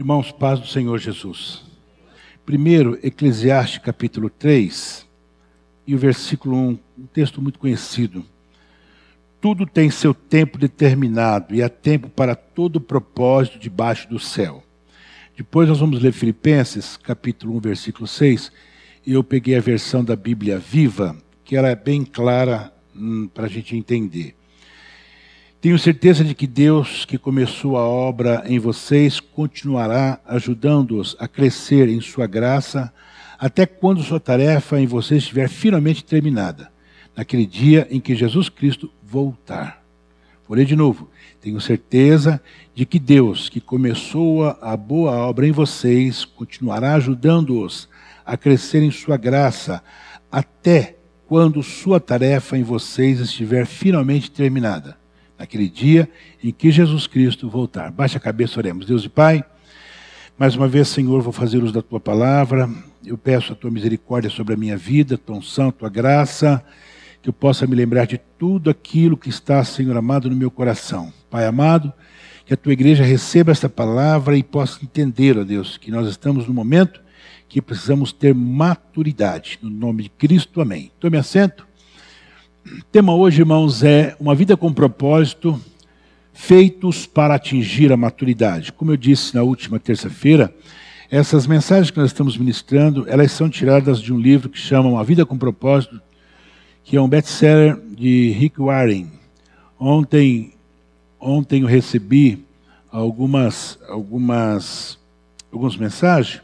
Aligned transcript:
Irmãos, 0.00 0.32
paz 0.32 0.58
do 0.58 0.66
Senhor 0.66 0.96
Jesus. 0.98 1.62
Primeiro, 2.46 2.98
Eclesiastes 3.02 3.82
capítulo 3.82 4.30
3 4.30 5.06
e 5.86 5.94
o 5.94 5.98
versículo 5.98 6.56
1, 6.56 6.78
um 7.00 7.06
texto 7.12 7.42
muito 7.42 7.58
conhecido. 7.58 8.24
Tudo 9.42 9.66
tem 9.66 9.90
seu 9.90 10.14
tempo 10.14 10.56
determinado 10.56 11.54
e 11.54 11.62
há 11.62 11.68
tempo 11.68 12.08
para 12.08 12.34
todo 12.34 12.80
propósito 12.80 13.58
debaixo 13.58 14.08
do 14.08 14.18
céu. 14.18 14.64
Depois 15.36 15.68
nós 15.68 15.80
vamos 15.80 16.02
ler 16.02 16.12
Filipenses, 16.12 16.96
capítulo 16.96 17.54
1, 17.58 17.60
versículo 17.60 18.06
6, 18.06 18.50
e 19.06 19.12
eu 19.12 19.22
peguei 19.22 19.54
a 19.54 19.60
versão 19.60 20.02
da 20.02 20.16
Bíblia 20.16 20.58
viva, 20.58 21.14
que 21.44 21.56
ela 21.56 21.68
é 21.68 21.76
bem 21.76 22.06
clara 22.06 22.72
hum, 22.96 23.28
para 23.28 23.44
a 23.44 23.50
gente 23.50 23.76
entender. 23.76 24.34
Tenho 25.60 25.78
certeza 25.78 26.24
de 26.24 26.34
que 26.34 26.46
Deus, 26.46 27.04
que 27.04 27.18
começou 27.18 27.76
a 27.76 27.86
obra 27.86 28.42
em 28.46 28.58
vocês, 28.58 29.20
continuará 29.20 30.18
ajudando-os 30.24 31.14
a 31.18 31.28
crescer 31.28 31.86
em 31.86 32.00
sua 32.00 32.26
graça, 32.26 32.90
até 33.38 33.66
quando 33.66 34.02
sua 34.02 34.18
tarefa 34.18 34.80
em 34.80 34.86
vocês 34.86 35.22
estiver 35.22 35.50
finalmente 35.50 36.02
terminada, 36.02 36.72
naquele 37.14 37.44
dia 37.44 37.86
em 37.90 38.00
que 38.00 38.16
Jesus 38.16 38.48
Cristo 38.48 38.90
voltar. 39.02 39.84
Ler 40.48 40.64
de 40.64 40.74
novo. 40.74 41.10
Tenho 41.42 41.60
certeza 41.60 42.42
de 42.74 42.86
que 42.86 42.98
Deus, 42.98 43.50
que 43.50 43.60
começou 43.60 44.46
a 44.62 44.74
boa 44.78 45.12
obra 45.12 45.46
em 45.46 45.52
vocês, 45.52 46.24
continuará 46.24 46.94
ajudando-os 46.94 47.86
a 48.24 48.34
crescer 48.34 48.82
em 48.82 48.90
sua 48.90 49.18
graça, 49.18 49.84
até 50.32 50.96
quando 51.28 51.62
sua 51.62 52.00
tarefa 52.00 52.56
em 52.56 52.62
vocês 52.62 53.20
estiver 53.20 53.66
finalmente 53.66 54.30
terminada 54.30 54.99
naquele 55.40 55.70
dia 55.70 56.06
em 56.44 56.52
que 56.52 56.70
Jesus 56.70 57.06
Cristo 57.06 57.48
voltar. 57.48 57.90
Baixe 57.90 58.14
a 58.14 58.20
cabeça, 58.20 58.60
oremos. 58.60 58.84
Deus 58.84 59.04
e 59.06 59.08
Pai, 59.08 59.42
mais 60.38 60.54
uma 60.54 60.68
vez, 60.68 60.88
Senhor, 60.88 61.22
vou 61.22 61.32
fazer 61.32 61.62
uso 61.62 61.72
da 61.72 61.80
tua 61.80 61.98
palavra. 61.98 62.68
Eu 63.02 63.16
peço 63.16 63.54
a 63.54 63.56
tua 63.56 63.70
misericórdia 63.70 64.28
sobre 64.28 64.52
a 64.52 64.56
minha 64.56 64.76
vida, 64.76 65.16
tua 65.16 65.36
unção, 65.36 65.72
tua 65.72 65.88
graça, 65.88 66.62
que 67.22 67.30
eu 67.30 67.32
possa 67.32 67.66
me 67.66 67.74
lembrar 67.74 68.06
de 68.06 68.18
tudo 68.38 68.68
aquilo 68.68 69.16
que 69.16 69.30
está, 69.30 69.64
Senhor 69.64 69.96
amado, 69.96 70.28
no 70.28 70.36
meu 70.36 70.50
coração. 70.50 71.10
Pai 71.30 71.46
amado, 71.46 71.90
que 72.44 72.52
a 72.52 72.56
tua 72.56 72.74
igreja 72.74 73.02
receba 73.02 73.50
esta 73.50 73.68
palavra 73.68 74.36
e 74.36 74.42
possa 74.42 74.84
entender, 74.84 75.38
ó 75.38 75.42
Deus, 75.42 75.78
que 75.78 75.90
nós 75.90 76.06
estamos 76.06 76.46
no 76.46 76.52
momento 76.52 77.00
que 77.48 77.62
precisamos 77.62 78.12
ter 78.12 78.34
maturidade. 78.34 79.58
No 79.62 79.70
nome 79.70 80.02
de 80.02 80.10
Cristo, 80.10 80.60
amém. 80.60 80.92
Tome 81.00 81.16
assento. 81.16 81.69
O 82.66 82.84
tema 82.92 83.14
hoje, 83.14 83.40
irmãos, 83.40 83.82
é 83.82 84.14
uma 84.20 84.34
vida 84.34 84.54
com 84.54 84.72
propósito, 84.72 85.58
feitos 86.32 87.06
para 87.06 87.34
atingir 87.34 87.90
a 87.90 87.96
maturidade. 87.96 88.70
Como 88.70 88.92
eu 88.92 88.98
disse 88.98 89.34
na 89.34 89.42
última 89.42 89.80
terça-feira, 89.80 90.54
essas 91.10 91.46
mensagens 91.46 91.90
que 91.90 91.98
nós 91.98 92.10
estamos 92.10 92.36
ministrando, 92.36 93.06
elas 93.08 93.32
são 93.32 93.48
tiradas 93.48 94.00
de 94.00 94.12
um 94.12 94.18
livro 94.18 94.50
que 94.50 94.58
chama 94.58 94.90
Uma 94.90 95.02
Vida 95.02 95.24
com 95.24 95.38
Propósito, 95.38 96.00
que 96.84 96.96
é 96.96 97.00
um 97.00 97.08
best-seller 97.08 97.80
de 97.96 98.30
Rick 98.32 98.60
Warren. 98.60 99.10
Ontem, 99.78 100.52
ontem 101.18 101.62
eu 101.62 101.66
recebi 101.66 102.44
algumas, 102.92 103.78
algumas, 103.88 104.98
algumas 105.50 105.76
mensagens, 105.78 106.42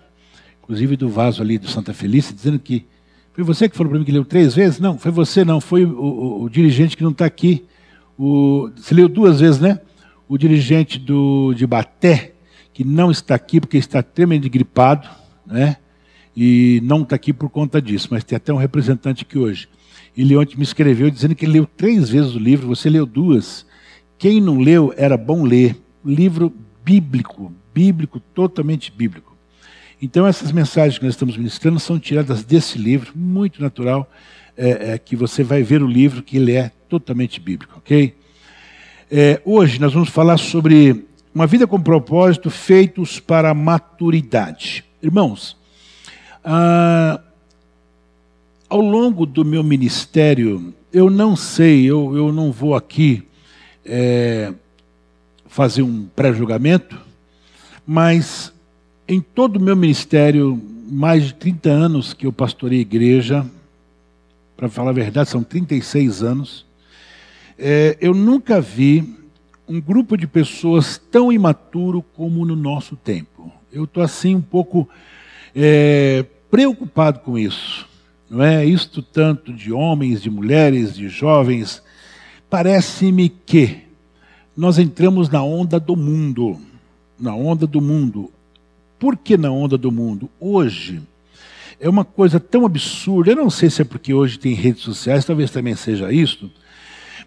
inclusive 0.62 0.96
do 0.96 1.10
vaso 1.10 1.42
ali 1.42 1.58
do 1.58 1.68
Santa 1.68 1.92
Felícia, 1.92 2.34
dizendo 2.34 2.58
que 2.58 2.86
foi 3.36 3.44
você 3.44 3.68
que 3.68 3.76
falou 3.76 3.90
para 3.90 3.98
mim 3.98 4.04
que 4.06 4.10
leu 4.10 4.24
três 4.24 4.54
vezes? 4.54 4.80
Não, 4.80 4.96
foi 4.98 5.12
você 5.12 5.44
não, 5.44 5.60
foi 5.60 5.84
o, 5.84 5.90
o, 5.90 6.42
o 6.44 6.48
dirigente 6.48 6.96
que 6.96 7.02
não 7.02 7.10
está 7.10 7.26
aqui. 7.26 7.66
O, 8.16 8.70
você 8.74 8.94
leu 8.94 9.10
duas 9.10 9.40
vezes, 9.40 9.60
né? 9.60 9.78
O 10.26 10.38
dirigente 10.38 10.98
do, 10.98 11.52
de 11.52 11.66
Baté, 11.66 12.32
que 12.72 12.82
não 12.82 13.10
está 13.10 13.34
aqui 13.34 13.60
porque 13.60 13.76
está 13.76 14.02
tremendamente 14.02 14.48
gripado, 14.48 15.06
né? 15.46 15.76
E 16.34 16.80
não 16.82 17.02
está 17.02 17.14
aqui 17.14 17.30
por 17.30 17.50
conta 17.50 17.80
disso, 17.80 18.08
mas 18.10 18.24
tem 18.24 18.36
até 18.36 18.54
um 18.54 18.56
representante 18.56 19.22
aqui 19.22 19.38
hoje. 19.38 19.68
Ele 20.16 20.34
ontem 20.34 20.56
me 20.56 20.62
escreveu 20.62 21.10
dizendo 21.10 21.34
que 21.34 21.44
ele 21.44 21.52
leu 21.52 21.66
três 21.66 22.08
vezes 22.08 22.34
o 22.34 22.38
livro, 22.38 22.66
você 22.66 22.88
leu 22.88 23.04
duas. 23.04 23.66
Quem 24.16 24.40
não 24.40 24.60
leu, 24.60 24.94
era 24.96 25.14
bom 25.14 25.44
ler. 25.44 25.76
Livro 26.02 26.50
bíblico, 26.82 27.52
bíblico, 27.74 28.18
totalmente 28.18 28.90
bíblico. 28.90 29.35
Então, 30.00 30.26
essas 30.26 30.52
mensagens 30.52 30.98
que 30.98 31.04
nós 31.04 31.14
estamos 31.14 31.36
ministrando 31.36 31.80
são 31.80 31.98
tiradas 31.98 32.44
desse 32.44 32.76
livro, 32.76 33.12
muito 33.14 33.62
natural, 33.62 34.10
é, 34.56 34.92
é, 34.92 34.98
que 34.98 35.16
você 35.16 35.42
vai 35.42 35.62
ver 35.62 35.82
o 35.82 35.86
livro, 35.86 36.22
que 36.22 36.36
ele 36.36 36.52
é 36.52 36.70
totalmente 36.88 37.40
bíblico, 37.40 37.74
ok? 37.78 38.14
É, 39.10 39.40
hoje 39.44 39.80
nós 39.80 39.92
vamos 39.92 40.08
falar 40.08 40.36
sobre 40.36 41.06
uma 41.34 41.46
vida 41.46 41.66
com 41.66 41.80
propósito 41.80 42.50
feitos 42.50 43.20
para 43.20 43.50
a 43.50 43.54
maturidade. 43.54 44.84
Irmãos, 45.02 45.56
ah, 46.44 47.20
ao 48.68 48.80
longo 48.80 49.26
do 49.26 49.44
meu 49.44 49.62
ministério, 49.62 50.74
eu 50.92 51.10
não 51.10 51.36
sei, 51.36 51.84
eu, 51.84 52.16
eu 52.16 52.32
não 52.32 52.50
vou 52.50 52.74
aqui 52.74 53.26
é, 53.84 54.52
fazer 55.46 55.82
um 55.82 56.06
pré-julgamento, 56.06 56.98
mas 57.86 58.52
em 59.08 59.20
todo 59.20 59.56
o 59.56 59.60
meu 59.60 59.76
ministério, 59.76 60.60
mais 60.88 61.24
de 61.24 61.34
30 61.34 61.70
anos 61.70 62.12
que 62.12 62.26
eu 62.26 62.32
pastorei 62.32 62.80
igreja, 62.80 63.46
para 64.56 64.68
falar 64.68 64.90
a 64.90 64.94
verdade, 64.94 65.28
são 65.28 65.42
36 65.42 66.22
anos, 66.22 66.66
é, 67.58 67.96
eu 68.00 68.14
nunca 68.14 68.60
vi 68.60 69.16
um 69.68 69.80
grupo 69.80 70.16
de 70.16 70.26
pessoas 70.26 71.00
tão 71.10 71.32
imaturo 71.32 72.02
como 72.14 72.44
no 72.44 72.56
nosso 72.56 72.96
tempo. 72.96 73.52
Eu 73.72 73.84
estou 73.84 74.02
assim 74.02 74.34
um 74.34 74.40
pouco 74.40 74.88
é, 75.54 76.24
preocupado 76.50 77.20
com 77.20 77.38
isso. 77.38 77.88
Não 78.28 78.42
é 78.42 78.64
isto 78.64 79.02
tanto 79.02 79.52
de 79.52 79.72
homens, 79.72 80.22
de 80.22 80.30
mulheres, 80.30 80.94
de 80.94 81.08
jovens. 81.08 81.82
Parece-me 82.50 83.28
que 83.28 83.82
nós 84.56 84.78
entramos 84.78 85.28
na 85.28 85.42
onda 85.42 85.78
do 85.78 85.94
mundo, 85.94 86.58
na 87.18 87.34
onda 87.34 87.66
do 87.66 87.80
mundo. 87.80 88.30
Por 88.98 89.16
que 89.16 89.36
na 89.36 89.50
onda 89.50 89.76
do 89.76 89.92
mundo? 89.92 90.30
Hoje 90.40 91.02
é 91.78 91.88
uma 91.88 92.04
coisa 92.04 92.40
tão 92.40 92.64
absurda, 92.64 93.32
eu 93.32 93.36
não 93.36 93.50
sei 93.50 93.68
se 93.68 93.82
é 93.82 93.84
porque 93.84 94.14
hoje 94.14 94.38
tem 94.38 94.54
redes 94.54 94.82
sociais, 94.82 95.24
talvez 95.24 95.50
também 95.50 95.76
seja 95.76 96.10
isso, 96.10 96.50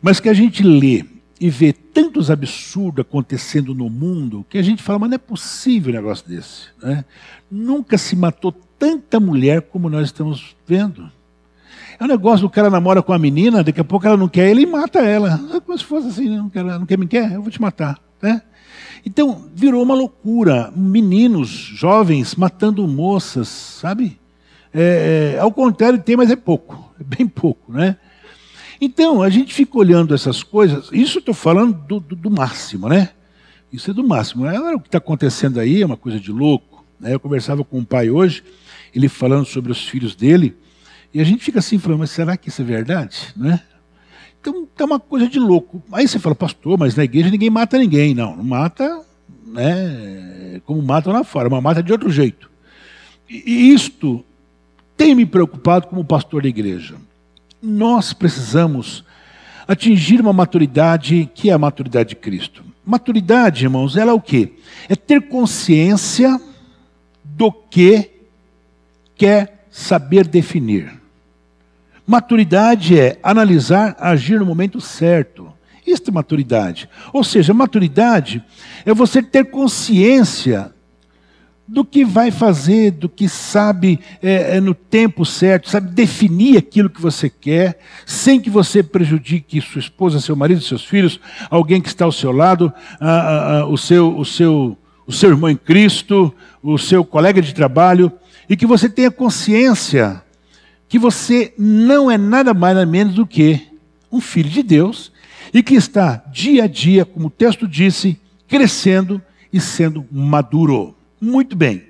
mas 0.02 0.20
que 0.20 0.30
a 0.30 0.34
gente 0.34 0.64
lê 0.64 1.06
e 1.40 1.50
vê 1.50 1.72
tantos 1.72 2.30
absurdos 2.30 3.02
acontecendo 3.02 3.74
no 3.74 3.90
mundo 3.90 4.46
que 4.50 4.58
a 4.58 4.62
gente 4.62 4.84
fala, 4.84 5.00
mas 5.00 5.10
não 5.10 5.16
é 5.16 5.20
possível 5.20 5.94
um 5.94 5.96
negócio 5.96 6.28
desse. 6.28 6.68
Né? 6.82 7.06
Nunca 7.50 7.98
se 7.98 8.16
matou 8.16 8.52
tanta 8.78 9.20
mulher 9.20 9.62
como 9.62 9.90
nós 9.90 10.08
estamos 10.08 10.56
vendo. 10.68 11.10
É 11.98 12.04
um 12.04 12.08
negócio, 12.08 12.46
o 12.46 12.50
cara 12.50 12.70
namora 12.70 13.02
com 13.02 13.14
a 13.14 13.20
menina, 13.20 13.64
daqui 13.64 13.80
a 13.80 13.84
pouco 13.84 14.06
ela 14.06 14.18
não 14.18 14.28
quer 14.28 14.50
ele 14.50 14.64
e 14.64 14.66
mata 14.66 15.00
ela. 15.00 15.40
É 15.54 15.60
como 15.60 15.78
se 15.78 15.84
fosse 15.84 16.08
assim, 16.08 16.30
não 16.30 16.50
quer, 16.50 16.64
não 16.64 16.86
quer 16.86 16.98
me 16.98 17.08
quer, 17.08 17.34
eu 17.34 17.42
vou 17.42 17.52
te 17.52 17.62
matar. 17.62 18.00
Né? 18.22 18.42
Então, 19.06 19.50
virou 19.54 19.82
uma 19.84 19.96
loucura. 19.96 20.72
Meninos, 20.76 21.50
jovens, 21.50 22.36
matando 22.36 22.88
moças, 22.88 23.48
sabe? 23.48 24.20
É, 24.74 25.36
é, 25.36 25.40
ao 25.40 25.52
contrário, 25.52 26.00
tem, 26.00 26.16
mas 26.16 26.30
é 26.30 26.36
pouco. 26.36 26.94
É 27.00 27.04
bem 27.04 27.28
pouco, 27.28 27.72
né? 27.72 27.98
Então, 28.82 29.22
a 29.22 29.30
gente 29.30 29.54
fica 29.54 29.78
olhando 29.78 30.14
essas 30.14 30.44
coisas. 30.44 30.90
Isso 30.92 31.20
estou 31.20 31.34
falando 31.34 31.74
do, 31.74 32.00
do, 32.00 32.16
do, 32.16 32.32
máximo, 32.32 32.88
né? 32.88 33.10
Isso 33.72 33.92
é 33.92 33.94
do 33.94 34.08
máximo. 34.08 34.46
Agora, 34.46 34.78
o 34.78 34.80
que 34.80 34.88
está 34.88 35.00
acontecendo 35.00 35.60
aí 35.60 35.82
é 35.82 35.86
uma 35.86 35.98
coisa 35.98 36.20
de 36.20 36.32
louco. 36.32 36.86
Né? 37.00 37.14
Eu 37.14 37.20
conversava 37.20 37.64
com 37.64 37.80
um 37.80 37.84
pai 37.84 38.10
hoje, 38.10 38.44
ele 38.96 39.10
falando 39.10 39.46
sobre 39.46 39.72
os 39.72 39.88
filhos 39.88 40.16
dele, 40.16 40.56
e 41.14 41.20
a 41.20 41.24
gente 41.24 41.44
fica 41.44 41.60
assim 41.60 41.78
falando, 41.80 42.00
mas 42.00 42.12
será 42.12 42.38
que 42.38 42.50
isso 42.50 42.62
é 42.62 42.66
verdade? 42.66 43.34
Né? 43.36 43.60
Então 44.42 44.68
tá 44.76 44.86
uma 44.86 45.00
coisa 45.00 45.28
de 45.28 45.40
louco. 45.40 45.82
Aí 45.92 46.08
você 46.08 46.20
fala, 46.20 46.36
pastor, 46.36 46.78
mas 46.78 46.96
na 46.96 47.04
igreja 47.04 47.30
ninguém 47.30 47.50
mata 47.50 47.78
ninguém. 47.78 48.14
Não, 48.14 48.36
não 48.36 48.44
mata 48.44 49.02
né, 49.46 50.62
como 50.66 50.82
matam 50.82 51.12
lá 51.12 51.24
fora, 51.24 51.50
mas 51.50 51.62
mata 51.62 51.84
de 51.84 51.92
outro 51.92 52.10
jeito. 52.10 52.50
E 53.30 53.74
isto 53.74 54.24
tem 54.96 55.14
me 55.14 55.26
preocupado 55.26 55.88
como 55.88 56.04
pastor 56.04 56.44
da 56.44 56.50
igreja. 56.50 56.96
Nós 57.62 58.14
precisamos 58.14 59.04
atingir 59.68 60.20
uma 60.20 60.34
maturidade 60.34 61.30
que 61.34 61.50
é 61.50 61.54
a 61.54 61.58
maturidade 61.58 62.10
de 62.10 62.16
Cristo. 62.16 62.64
Maturidade, 62.86 63.66
irmãos, 63.66 63.96
ela 63.96 64.12
é 64.12 64.14
o 64.14 64.22
quê? 64.22 64.54
É 64.88 64.96
ter 64.96 65.28
consciência 65.28 66.42
do 67.24 67.52
que 67.52 68.10
quer 69.16 69.66
saber 69.70 70.28
definir. 70.28 70.99
Maturidade 72.10 73.00
é 73.00 73.20
analisar, 73.22 73.96
agir 74.00 74.40
no 74.40 74.46
momento 74.48 74.82
certo. 74.82 75.54
Isto 75.86 76.10
é 76.10 76.12
maturidade. 76.12 76.90
Ou 77.14 77.24
seja, 77.24 77.54
maturidade 77.54 78.44
é 78.84 78.92
você 78.96 79.22
ter 79.22 79.52
consciência 79.52 80.74
do 81.68 81.86
que 81.86 82.04
vai 82.04 82.32
fazer, 82.32 82.90
do 82.90 83.08
que 83.08 83.30
sabe 83.30 84.00
é, 84.24 84.58
é, 84.58 84.60
no 84.60 84.74
tempo 84.74 85.24
certo, 85.24 85.70
sabe 85.70 85.92
definir 85.92 86.58
aquilo 86.58 86.90
que 86.90 87.00
você 87.00 87.30
quer, 87.30 87.78
sem 88.08 88.40
que 88.42 88.50
você 88.50 88.82
prejudique 88.82 89.62
sua 89.62 89.78
esposa, 89.78 90.20
seu 90.20 90.36
marido, 90.36 90.62
seus 90.62 90.84
filhos, 90.84 91.20
alguém 91.48 91.80
que 91.80 91.90
está 91.90 92.06
ao 92.06 92.12
seu 92.12 92.32
lado, 92.32 92.74
a, 93.00 93.08
a, 93.08 93.60
a, 93.60 93.66
o, 93.68 93.78
seu, 93.78 94.18
o, 94.18 94.26
seu, 94.26 94.76
o 95.06 95.14
seu 95.14 95.30
irmão 95.30 95.52
em 95.52 95.56
Cristo, 95.56 96.34
o 96.64 96.76
seu 96.80 97.06
colega 97.06 97.40
de 97.40 97.54
trabalho, 97.54 98.12
e 98.50 98.58
que 98.58 98.66
você 98.66 98.90
tenha 98.90 99.12
consciência 99.12 100.24
que 100.90 101.00
você 101.00 101.54
não 101.58 102.12
é 102.12 102.18
nada 102.18 102.54
mais 102.54 102.76
nada 102.76 102.86
menos 102.86 103.14
do 103.14 103.26
que 103.26 103.68
um 104.12 104.20
filho 104.20 104.50
de 104.50 104.64
Deus 104.64 105.12
e 105.54 105.64
que 105.64 105.76
está 105.76 106.18
dia 106.32 106.64
a 106.64 106.68
dia, 106.68 107.06
como 107.06 107.28
o 107.28 107.32
texto 107.32 107.68
disse, 107.68 108.20
crescendo 108.48 109.22
e 109.54 109.62
sendo 109.62 110.06
maduro. 110.12 110.96
Muito 111.22 111.56
bem. 111.56 111.84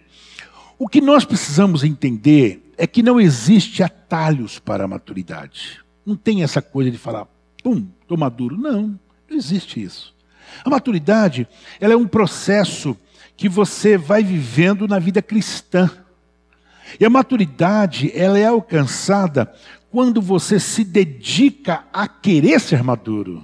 O 0.77 0.87
que 0.87 1.01
nós 1.01 1.25
precisamos 1.25 1.83
entender 1.83 2.71
é 2.77 2.85
que 2.85 3.01
não 3.01 3.19
existe 3.19 3.81
atalhos 3.81 4.59
para 4.59 4.83
a 4.83 4.87
maturidade. 4.87 5.79
Não 6.05 6.15
tem 6.15 6.43
essa 6.43 6.61
coisa 6.61 6.91
de 6.91 6.97
falar, 6.97 7.27
pum, 7.63 7.87
estou 8.01 8.17
maduro. 8.17 8.57
Não, 8.57 8.99
não 9.29 9.37
existe 9.37 9.81
isso. 9.81 10.13
A 10.63 10.69
maturidade, 10.69 11.47
ela 11.79 11.93
é 11.93 11.97
um 11.97 12.07
processo 12.07 12.97
que 13.35 13.47
você 13.47 13.97
vai 13.97 14.23
vivendo 14.23 14.87
na 14.87 14.99
vida 14.99 15.21
cristã. 15.21 15.89
E 16.99 17.05
a 17.05 17.09
maturidade, 17.09 18.11
ela 18.15 18.39
é 18.39 18.45
alcançada 18.45 19.51
quando 19.91 20.21
você 20.21 20.59
se 20.59 20.83
dedica 20.83 21.83
a 21.91 22.07
querer 22.07 22.59
ser 22.59 22.83
maduro. 22.83 23.43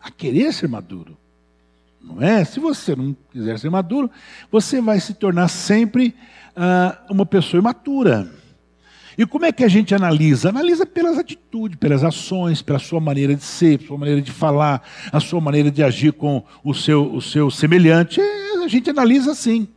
A 0.00 0.10
querer 0.10 0.52
ser 0.52 0.68
maduro. 0.68 1.16
Não 2.00 2.22
é? 2.22 2.44
Se 2.44 2.60
você 2.60 2.94
não 2.94 3.16
quiser 3.32 3.58
ser 3.58 3.70
maduro, 3.70 4.10
você 4.50 4.80
vai 4.80 5.00
se 5.00 5.14
tornar 5.14 5.48
sempre 5.48 6.14
uh, 6.56 7.12
uma 7.12 7.24
pessoa 7.24 7.60
imatura. 7.60 8.30
E 9.16 9.24
como 9.24 9.44
é 9.44 9.52
que 9.52 9.64
a 9.64 9.68
gente 9.68 9.94
analisa? 9.94 10.48
Analisa 10.48 10.84
pelas 10.84 11.18
atitudes, 11.18 11.78
pelas 11.78 12.02
ações, 12.02 12.60
pela 12.60 12.78
sua 12.78 13.00
maneira 13.00 13.34
de 13.34 13.44
ser, 13.44 13.80
sua 13.80 13.96
maneira 13.96 14.20
de 14.20 14.32
falar, 14.32 14.82
a 15.10 15.20
sua 15.20 15.40
maneira 15.40 15.70
de 15.70 15.82
agir 15.82 16.12
com 16.12 16.44
o 16.62 16.74
seu, 16.74 17.14
o 17.14 17.22
seu 17.22 17.50
semelhante. 17.50 18.20
É, 18.20 18.64
a 18.64 18.68
gente 18.68 18.90
analisa 18.90 19.32
assim. 19.32 19.68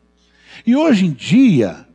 E 0.66 0.76
hoje 0.76 1.06
em 1.06 1.12
dia, 1.12 1.87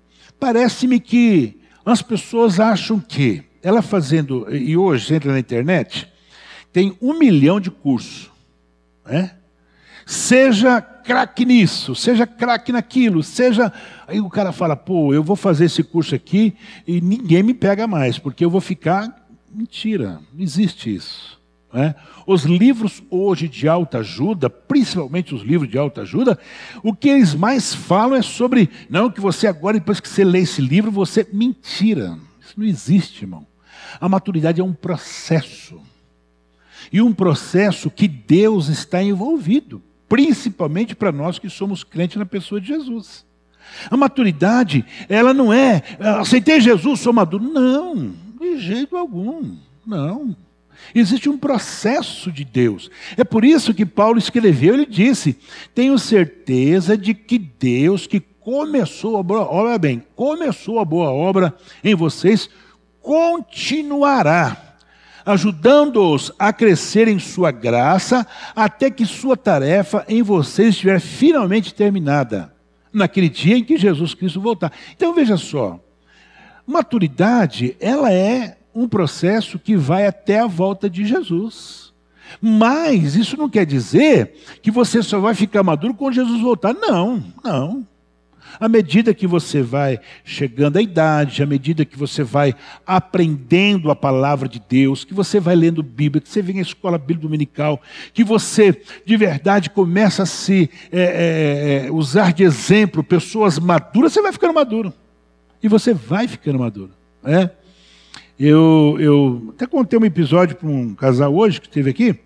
parece-me 0.42 0.98
que 0.98 1.56
as 1.86 2.02
pessoas 2.02 2.58
acham 2.58 2.98
que 2.98 3.44
ela 3.62 3.80
fazendo, 3.80 4.52
e 4.52 4.76
hoje 4.76 5.06
você 5.06 5.14
entra 5.14 5.30
na 5.30 5.38
internet, 5.38 6.08
tem 6.72 6.98
um 7.00 7.16
milhão 7.16 7.60
de 7.60 7.70
cursos. 7.70 8.28
Né? 9.06 9.36
Seja 10.04 10.80
craque 10.80 11.44
nisso, 11.44 11.94
seja 11.94 12.26
craque 12.26 12.72
naquilo, 12.72 13.22
seja. 13.22 13.72
Aí 14.04 14.20
o 14.20 14.28
cara 14.28 14.50
fala, 14.50 14.74
pô, 14.74 15.14
eu 15.14 15.22
vou 15.22 15.36
fazer 15.36 15.66
esse 15.66 15.84
curso 15.84 16.12
aqui 16.12 16.56
e 16.88 17.00
ninguém 17.00 17.44
me 17.44 17.54
pega 17.54 17.86
mais, 17.86 18.18
porque 18.18 18.44
eu 18.44 18.50
vou 18.50 18.60
ficar. 18.60 19.24
Mentira, 19.48 20.18
não 20.34 20.42
existe 20.42 20.92
isso. 20.92 21.40
Né? 21.72 21.94
Os 22.26 22.44
livros 22.44 23.02
hoje 23.10 23.48
de 23.48 23.66
alta 23.66 23.98
ajuda, 23.98 24.50
principalmente 24.50 25.34
os 25.34 25.42
livros 25.42 25.70
de 25.70 25.78
alta 25.78 26.02
ajuda, 26.02 26.38
o 26.82 26.94
que 26.94 27.08
eles 27.08 27.34
mais 27.34 27.74
falam 27.74 28.16
é 28.16 28.22
sobre, 28.22 28.68
não, 28.90 29.10
que 29.10 29.20
você 29.20 29.46
agora, 29.46 29.78
depois 29.78 30.00
que 30.00 30.08
você 30.08 30.24
lê 30.24 30.40
esse 30.40 30.60
livro, 30.60 30.90
você. 30.90 31.26
Mentira. 31.32 32.18
Isso 32.40 32.54
não 32.56 32.66
existe, 32.66 33.22
irmão. 33.22 33.46
A 34.00 34.08
maturidade 34.08 34.60
é 34.60 34.64
um 34.64 34.72
processo. 34.72 35.80
E 36.92 37.00
um 37.00 37.12
processo 37.12 37.90
que 37.90 38.06
Deus 38.06 38.68
está 38.68 39.02
envolvido 39.02 39.82
principalmente 40.12 40.94
para 40.94 41.10
nós 41.10 41.38
que 41.38 41.48
somos 41.48 41.82
crentes 41.82 42.18
na 42.18 42.26
pessoa 42.26 42.60
de 42.60 42.66
Jesus. 42.66 43.24
A 43.90 43.96
maturidade, 43.96 44.84
ela 45.08 45.32
não 45.32 45.50
é, 45.50 45.82
aceitei 46.20 46.60
Jesus, 46.60 47.00
sou 47.00 47.14
maduro. 47.14 47.42
Não, 47.42 48.12
de 48.38 48.58
jeito 48.58 48.94
algum. 48.94 49.56
Não. 49.86 50.36
Existe 50.94 51.28
um 51.28 51.38
processo 51.38 52.30
de 52.30 52.44
Deus. 52.44 52.90
É 53.16 53.24
por 53.24 53.44
isso 53.44 53.74
que 53.74 53.86
Paulo 53.86 54.18
escreveu, 54.18 54.74
ele 54.74 54.86
disse: 54.86 55.38
Tenho 55.74 55.98
certeza 55.98 56.96
de 56.96 57.14
que 57.14 57.38
Deus, 57.38 58.06
que 58.06 58.20
começou 58.20 59.16
a 59.16 59.22
boa 59.22 59.42
obra, 59.42 59.78
bem, 59.78 60.02
começou 60.16 60.80
a 60.80 60.84
boa 60.84 61.10
obra 61.10 61.54
em 61.82 61.94
vocês, 61.94 62.50
continuará 63.00 64.72
ajudando-os 65.24 66.32
a 66.38 66.52
crescer 66.52 67.08
em 67.08 67.18
sua 67.18 67.50
graça, 67.50 68.26
até 68.54 68.90
que 68.90 69.06
sua 69.06 69.36
tarefa 69.36 70.04
em 70.08 70.22
vocês 70.22 70.70
estiver 70.70 71.00
finalmente 71.00 71.74
terminada, 71.74 72.52
naquele 72.92 73.28
dia 73.28 73.56
em 73.56 73.64
que 73.64 73.76
Jesus 73.76 74.14
Cristo 74.14 74.40
voltar. 74.40 74.72
Então 74.94 75.14
veja 75.14 75.36
só, 75.36 75.80
maturidade, 76.66 77.76
ela 77.80 78.12
é 78.12 78.58
um 78.74 78.88
processo 78.88 79.58
que 79.58 79.76
vai 79.76 80.06
até 80.06 80.40
a 80.40 80.46
volta 80.46 80.88
de 80.88 81.06
Jesus. 81.06 81.92
Mas 82.40 83.14
isso 83.14 83.36
não 83.36 83.48
quer 83.48 83.66
dizer 83.66 84.34
que 84.62 84.70
você 84.70 85.02
só 85.02 85.20
vai 85.20 85.34
ficar 85.34 85.62
maduro 85.62 85.94
quando 85.94 86.14
Jesus 86.14 86.40
voltar. 86.40 86.72
Não, 86.72 87.22
não. 87.44 87.86
À 88.60 88.68
medida 88.68 89.14
que 89.14 89.26
você 89.26 89.62
vai 89.62 89.98
chegando 90.24 90.76
à 90.76 90.82
idade, 90.82 91.42
à 91.42 91.46
medida 91.46 91.84
que 91.84 91.98
você 91.98 92.22
vai 92.22 92.54
aprendendo 92.86 93.90
a 93.90 93.96
palavra 93.96 94.48
de 94.48 94.60
Deus, 94.60 95.04
que 95.04 95.14
você 95.14 95.40
vai 95.40 95.56
lendo 95.56 95.82
Bíblia, 95.82 96.20
que 96.20 96.28
você 96.28 96.42
vem 96.42 96.58
à 96.58 96.62
escola 96.62 96.98
bíblica 96.98 97.22
dominical, 97.22 97.80
que 98.12 98.22
você 98.22 98.80
de 99.04 99.16
verdade 99.16 99.70
começa 99.70 100.24
a 100.24 100.26
se 100.26 100.70
é, 100.90 101.00
é, 101.00 101.86
é, 101.86 101.90
usar 101.90 102.32
de 102.32 102.42
exemplo 102.42 103.02
pessoas 103.02 103.58
maduras, 103.58 104.12
você 104.12 104.20
vai 104.20 104.32
ficando 104.32 104.54
maduro. 104.54 104.92
E 105.62 105.68
você 105.68 105.94
vai 105.94 106.28
ficando 106.28 106.58
maduro. 106.58 106.90
Né? 107.22 107.50
Eu, 108.44 108.96
eu 108.98 109.54
até 109.54 109.68
contei 109.68 109.96
um 109.96 110.04
episódio 110.04 110.56
para 110.56 110.68
um 110.68 110.96
casal 110.96 111.32
hoje 111.32 111.60
que 111.60 111.68
esteve 111.68 111.90
aqui. 111.90 112.18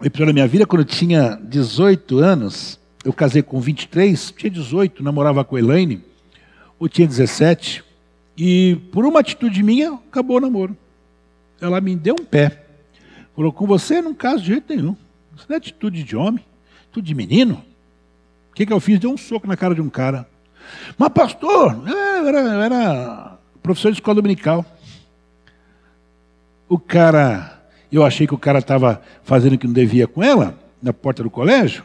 Um 0.00 0.06
episódio 0.06 0.28
da 0.28 0.32
minha 0.32 0.48
vida, 0.48 0.64
quando 0.64 0.80
eu 0.80 0.86
tinha 0.86 1.38
18 1.42 2.16
anos, 2.16 2.80
eu 3.04 3.12
casei 3.12 3.42
com 3.42 3.60
23, 3.60 4.32
tinha 4.34 4.48
18, 4.48 5.02
namorava 5.02 5.44
com 5.44 5.56
a 5.56 5.58
Elaine, 5.58 6.02
ou 6.78 6.88
tinha 6.88 7.06
17, 7.06 7.84
e 8.34 8.76
por 8.90 9.04
uma 9.04 9.20
atitude 9.20 9.62
minha, 9.62 9.92
acabou 9.92 10.38
o 10.38 10.40
namoro. 10.40 10.74
Ela 11.60 11.78
me 11.78 11.94
deu 11.94 12.16
um 12.18 12.24
pé. 12.24 12.64
Falou, 13.36 13.52
com 13.52 13.66
você 13.66 14.00
não 14.00 14.14
caso 14.14 14.40
de 14.40 14.46
jeito 14.52 14.74
nenhum. 14.74 14.96
Isso 15.36 15.44
não 15.50 15.54
é 15.54 15.58
atitude 15.58 16.02
de 16.02 16.16
homem, 16.16 16.42
atitude 16.84 17.08
de 17.08 17.14
menino. 17.14 17.62
O 18.50 18.54
que, 18.54 18.64
que 18.64 18.72
eu 18.72 18.80
fiz? 18.80 18.98
Deu 18.98 19.10
um 19.10 19.18
soco 19.18 19.46
na 19.46 19.54
cara 19.54 19.74
de 19.74 19.82
um 19.82 19.90
cara. 19.90 20.26
Mas 20.96 21.10
pastor, 21.10 21.86
eu 21.86 22.26
era, 22.26 22.40
eu 22.40 22.62
era 22.62 23.37
professor 23.68 23.92
de 23.92 23.98
escola 23.98 24.14
dominical. 24.14 24.64
O 26.66 26.78
cara, 26.78 27.62
eu 27.92 28.02
achei 28.02 28.26
que 28.26 28.34
o 28.34 28.38
cara 28.38 28.60
estava 28.60 29.02
fazendo 29.22 29.54
o 29.54 29.58
que 29.58 29.66
não 29.66 29.74
devia 29.74 30.06
com 30.06 30.22
ela, 30.22 30.58
na 30.82 30.92
porta 30.92 31.22
do 31.22 31.30
colégio. 31.30 31.84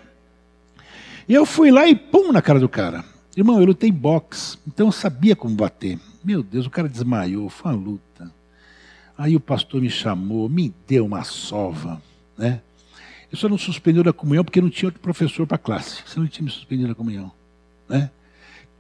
E 1.28 1.34
eu 1.34 1.46
fui 1.46 1.72
lá 1.72 1.86
e 1.86 1.94
pum 1.94 2.32
na 2.32 2.42
cara 2.42 2.60
do 2.60 2.70
cara. 2.70 3.04
Irmão, 3.36 3.60
eu 3.60 3.66
lutei 3.66 3.92
boxe, 3.92 4.58
então 4.66 4.88
eu 4.88 4.92
sabia 4.92 5.36
como 5.36 5.56
bater. 5.56 6.00
Meu 6.24 6.42
Deus, 6.42 6.66
o 6.66 6.70
cara 6.70 6.88
desmaiou, 6.88 7.50
foi 7.50 7.74
uma 7.74 7.84
luta. 7.84 8.32
Aí 9.18 9.36
o 9.36 9.40
pastor 9.42 9.82
me 9.82 9.90
chamou, 9.90 10.48
me 10.48 10.74
deu 10.88 11.06
uma 11.06 11.24
sova, 11.24 12.02
né? 12.38 12.62
Eu 13.30 13.38
só 13.38 13.50
não 13.50 13.58
suspendeu 13.58 14.04
da 14.04 14.14
comunhão 14.14 14.44
porque 14.44 14.62
não 14.62 14.70
tinha 14.70 14.88
outro 14.88 15.02
professor 15.02 15.46
para 15.46 15.56
a 15.56 15.60
classe. 15.60 16.02
Você 16.06 16.20
não 16.20 16.28
tinha 16.28 16.46
me 16.46 16.52
suspendido 16.52 16.90
da 16.90 16.96
comunhão, 16.96 17.32
né? 17.90 18.10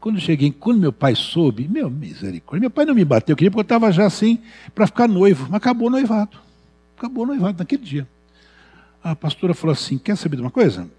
Quando 0.03 0.19
cheguei, 0.19 0.51
quando 0.51 0.81
meu 0.81 0.91
pai 0.91 1.15
soube, 1.15 1.65
meu 1.65 1.89
misericórdia, 1.89 2.59
meu 2.59 2.69
pai 2.69 2.83
não 2.83 2.93
me 2.93 3.05
bateu, 3.05 3.31
eu 3.31 3.37
queria 3.37 3.49
porque 3.49 3.61
eu 3.61 3.63
estava 3.77 3.89
já 3.89 4.05
assim 4.05 4.37
para 4.75 4.85
ficar 4.85 5.07
noivo, 5.07 5.45
mas 5.45 5.53
acabou 5.53 5.89
noivado. 5.89 6.37
Acabou 6.97 7.25
noivado 7.25 7.59
naquele 7.59 7.85
dia. 7.85 8.05
A 9.01 9.15
pastora 9.15 9.53
falou 9.53 9.71
assim: 9.71 9.97
quer 9.97 10.17
saber 10.17 10.35
de 10.35 10.41
uma 10.41 10.51
coisa? 10.51 10.89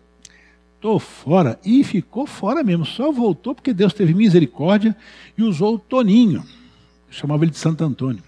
estou 0.76 0.98
fora. 0.98 1.60
E 1.62 1.84
ficou 1.84 2.26
fora 2.26 2.64
mesmo, 2.64 2.86
só 2.86 3.12
voltou 3.12 3.54
porque 3.54 3.74
Deus 3.74 3.92
teve 3.92 4.14
misericórdia 4.14 4.96
e 5.36 5.42
usou 5.42 5.74
o 5.74 5.78
Toninho. 5.78 6.42
Chamava 7.10 7.44
ele 7.44 7.50
de 7.50 7.58
Santo 7.58 7.84
Antônio. 7.84 8.22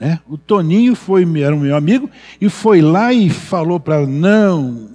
Né? 0.00 0.18
O 0.28 0.36
Toninho 0.36 0.96
foi, 0.96 1.22
era 1.40 1.54
o 1.54 1.60
meu 1.60 1.76
amigo 1.76 2.10
e 2.40 2.48
foi 2.48 2.82
lá 2.82 3.12
e 3.12 3.30
falou 3.30 3.78
para 3.78 4.04
Não, 4.04 4.90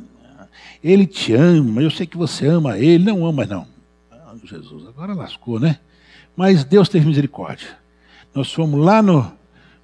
ele 0.83 1.07
te 1.07 1.31
ama, 1.31 1.81
eu 1.81 1.89
sei 1.89 2.05
que 2.05 2.17
você 2.17 2.45
ama 2.45 2.77
ele, 2.77 3.05
não 3.05 3.25
ama, 3.25 3.45
não. 3.45 3.76
Jesus, 4.47 4.87
agora 4.87 5.13
lascou, 5.13 5.59
né? 5.59 5.79
Mas 6.35 6.63
Deus 6.63 6.89
teve 6.89 7.05
misericórdia. 7.05 7.77
Nós 8.33 8.51
fomos 8.51 8.83
lá 8.83 9.01
no, 9.01 9.31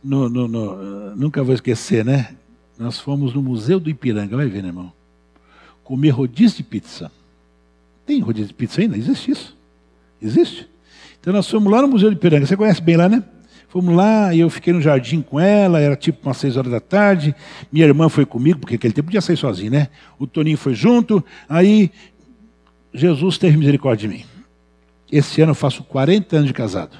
no, 0.04 0.30
no, 0.30 0.48
no, 0.48 1.16
Nunca 1.16 1.44
vou 1.44 1.54
esquecer, 1.54 2.06
né? 2.06 2.36
Nós 2.78 3.00
fomos 3.00 3.34
no 3.34 3.42
Museu 3.42 3.80
do 3.80 3.90
Ipiranga, 3.90 4.36
vai 4.36 4.48
ver, 4.48 4.62
né, 4.62 4.70
irmão? 4.70 4.92
comer 5.84 6.10
rodízio 6.10 6.58
de 6.58 6.64
pizza. 6.64 7.12
Tem 8.06 8.20
rodízio 8.20 8.48
de 8.48 8.54
pizza 8.54 8.82
ainda? 8.82 8.98
Existe 8.98 9.32
isso? 9.32 9.58
Existe? 10.22 10.68
Então 11.20 11.34
nós 11.34 11.50
fomos 11.50 11.72
lá 11.72 11.82
no 11.82 11.88
Museu 11.88 12.10
de 12.10 12.16
Piranga. 12.16 12.46
Você 12.46 12.58
conhece 12.58 12.82
bem 12.82 12.98
lá, 12.98 13.08
né? 13.08 13.24
Fomos 13.70 13.96
lá 13.96 14.34
e 14.34 14.40
eu 14.40 14.50
fiquei 14.50 14.72
no 14.72 14.82
jardim 14.82 15.22
com 15.22 15.40
ela, 15.40 15.80
era 15.80 15.96
tipo 15.96 16.28
umas 16.28 16.38
seis 16.38 16.58
horas 16.58 16.72
da 16.72 16.80
tarde. 16.80 17.36
Minha 17.72 17.86
irmã 17.86 18.08
foi 18.08 18.26
comigo, 18.26 18.60
porque 18.60 18.76
aquele 18.76 18.94
tempo 18.94 19.08
podia 19.08 19.22
sair 19.22 19.38
sozinho, 19.38 19.72
né? 19.72 19.88
O 20.20 20.28
Toninho 20.28 20.58
foi 20.58 20.74
junto. 20.74 21.24
Aí 21.50 21.92
Jesus 22.94 23.38
teve 23.38 23.58
misericórdia 23.58 24.08
de 24.08 24.16
mim. 24.16 24.26
Esse 25.16 25.44
ano 25.44 25.52
eu 25.52 25.56
faço 25.56 25.84
40 25.84 26.38
anos 26.38 26.48
de 26.48 26.54
casado. 26.56 26.98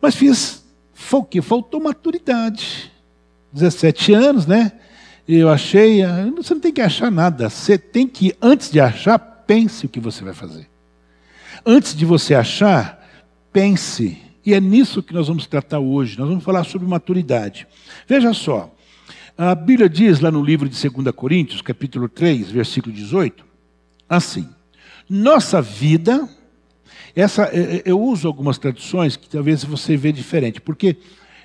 Mas 0.00 0.14
fiz, 0.14 0.64
faltou 0.94 1.80
maturidade. 1.82 2.92
17 3.52 4.12
anos, 4.12 4.46
né? 4.46 4.70
eu 5.26 5.50
achei. 5.50 6.04
Ah, 6.04 6.30
você 6.36 6.54
não 6.54 6.60
tem 6.60 6.72
que 6.72 6.80
achar 6.80 7.10
nada. 7.10 7.50
Você 7.50 7.76
tem 7.76 8.06
que, 8.06 8.32
antes 8.40 8.70
de 8.70 8.78
achar, 8.78 9.18
pense 9.18 9.86
o 9.86 9.88
que 9.88 9.98
você 9.98 10.22
vai 10.22 10.32
fazer. 10.32 10.68
Antes 11.66 11.96
de 11.96 12.04
você 12.04 12.32
achar, 12.32 13.04
pense. 13.52 14.16
E 14.46 14.54
é 14.54 14.60
nisso 14.60 15.02
que 15.02 15.12
nós 15.12 15.26
vamos 15.26 15.48
tratar 15.48 15.80
hoje. 15.80 16.16
Nós 16.16 16.28
vamos 16.28 16.44
falar 16.44 16.62
sobre 16.62 16.86
maturidade. 16.86 17.66
Veja 18.06 18.32
só. 18.32 18.72
A 19.36 19.52
Bíblia 19.52 19.88
diz 19.88 20.20
lá 20.20 20.30
no 20.30 20.44
livro 20.44 20.68
de 20.68 20.88
2 20.88 21.12
Coríntios, 21.12 21.60
capítulo 21.60 22.08
3, 22.08 22.52
versículo 22.52 22.94
18, 22.94 23.44
assim: 24.08 24.48
Nossa 25.08 25.60
vida, 25.60 26.28
essa 27.14 27.50
eu 27.84 28.00
uso 28.00 28.26
algumas 28.26 28.58
traduções 28.58 29.16
que 29.16 29.28
talvez 29.28 29.62
você 29.62 29.96
vê 29.96 30.10
diferente, 30.10 30.60
porque 30.60 30.96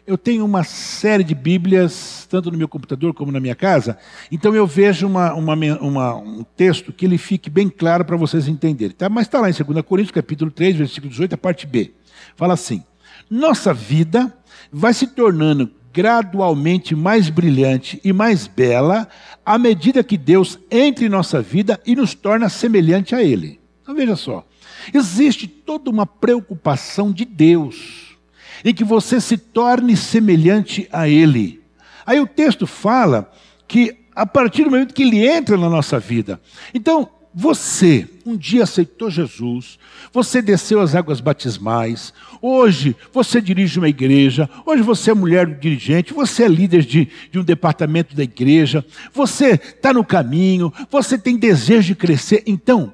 eu 0.07 0.17
tenho 0.17 0.43
uma 0.43 0.63
série 0.63 1.23
de 1.23 1.35
Bíblias, 1.35 2.25
tanto 2.27 2.49
no 2.49 2.57
meu 2.57 2.67
computador 2.67 3.13
como 3.13 3.31
na 3.31 3.39
minha 3.39 3.53
casa, 3.53 3.97
então 4.31 4.55
eu 4.55 4.65
vejo 4.65 5.05
uma, 5.05 5.33
uma, 5.33 5.53
uma, 5.53 6.15
um 6.15 6.43
texto 6.55 6.91
que 6.91 7.05
ele 7.05 7.17
fique 7.17 7.49
bem 7.49 7.69
claro 7.69 8.03
para 8.03 8.17
vocês 8.17 8.47
entenderem. 8.47 8.95
Tá? 8.95 9.07
Mas 9.07 9.27
está 9.27 9.39
lá 9.39 9.49
em 9.49 9.53
2 9.53 9.85
Coríntios, 9.85 10.11
capítulo 10.11 10.49
3, 10.49 10.77
versículo 10.77 11.11
18, 11.11 11.35
a 11.35 11.37
parte 11.37 11.67
B. 11.67 11.91
Fala 12.35 12.55
assim: 12.55 12.83
Nossa 13.29 13.73
vida 13.73 14.35
vai 14.71 14.93
se 14.93 15.05
tornando 15.05 15.69
gradualmente 15.91 16.95
mais 16.95 17.29
brilhante 17.29 17.99
e 18.03 18.13
mais 18.13 18.47
bela 18.47 19.07
à 19.45 19.57
medida 19.57 20.03
que 20.03 20.17
Deus 20.17 20.59
entra 20.69 21.05
em 21.05 21.09
nossa 21.09 21.41
vida 21.41 21.79
e 21.85 21.95
nos 21.95 22.13
torna 22.13 22.49
semelhante 22.49 23.15
a 23.15 23.23
Ele. 23.23 23.59
Então 23.81 23.95
veja 23.95 24.15
só, 24.15 24.45
existe 24.93 25.47
toda 25.47 25.89
uma 25.89 26.05
preocupação 26.05 27.11
de 27.11 27.25
Deus 27.25 28.17
em 28.63 28.73
que 28.73 28.83
você 28.83 29.19
se 29.19 29.37
torne 29.37 29.95
semelhante 29.95 30.87
a 30.91 31.07
Ele. 31.07 31.61
Aí 32.05 32.19
o 32.19 32.27
texto 32.27 32.67
fala 32.67 33.31
que 33.67 33.95
a 34.15 34.25
partir 34.25 34.63
do 34.63 34.71
momento 34.71 34.93
que 34.93 35.03
Ele 35.03 35.25
entra 35.25 35.57
na 35.57 35.69
nossa 35.69 35.99
vida. 35.99 36.41
Então, 36.73 37.09
você 37.33 38.07
um 38.25 38.35
dia 38.35 38.63
aceitou 38.63 39.09
Jesus, 39.09 39.79
você 40.11 40.41
desceu 40.41 40.81
as 40.81 40.93
águas 40.93 41.21
batismais, 41.21 42.13
hoje 42.41 42.95
você 43.11 43.41
dirige 43.41 43.79
uma 43.79 43.89
igreja, 43.89 44.49
hoje 44.65 44.81
você 44.81 45.11
é 45.11 45.13
mulher 45.13 45.45
dirigente, 45.45 46.13
você 46.13 46.43
é 46.43 46.47
líder 46.47 46.83
de, 46.83 47.07
de 47.31 47.39
um 47.39 47.43
departamento 47.43 48.15
da 48.15 48.23
igreja, 48.23 48.85
você 49.13 49.51
está 49.51 49.93
no 49.93 50.03
caminho, 50.03 50.73
você 50.89 51.17
tem 51.17 51.37
desejo 51.37 51.87
de 51.87 51.95
crescer, 51.95 52.43
então 52.45 52.93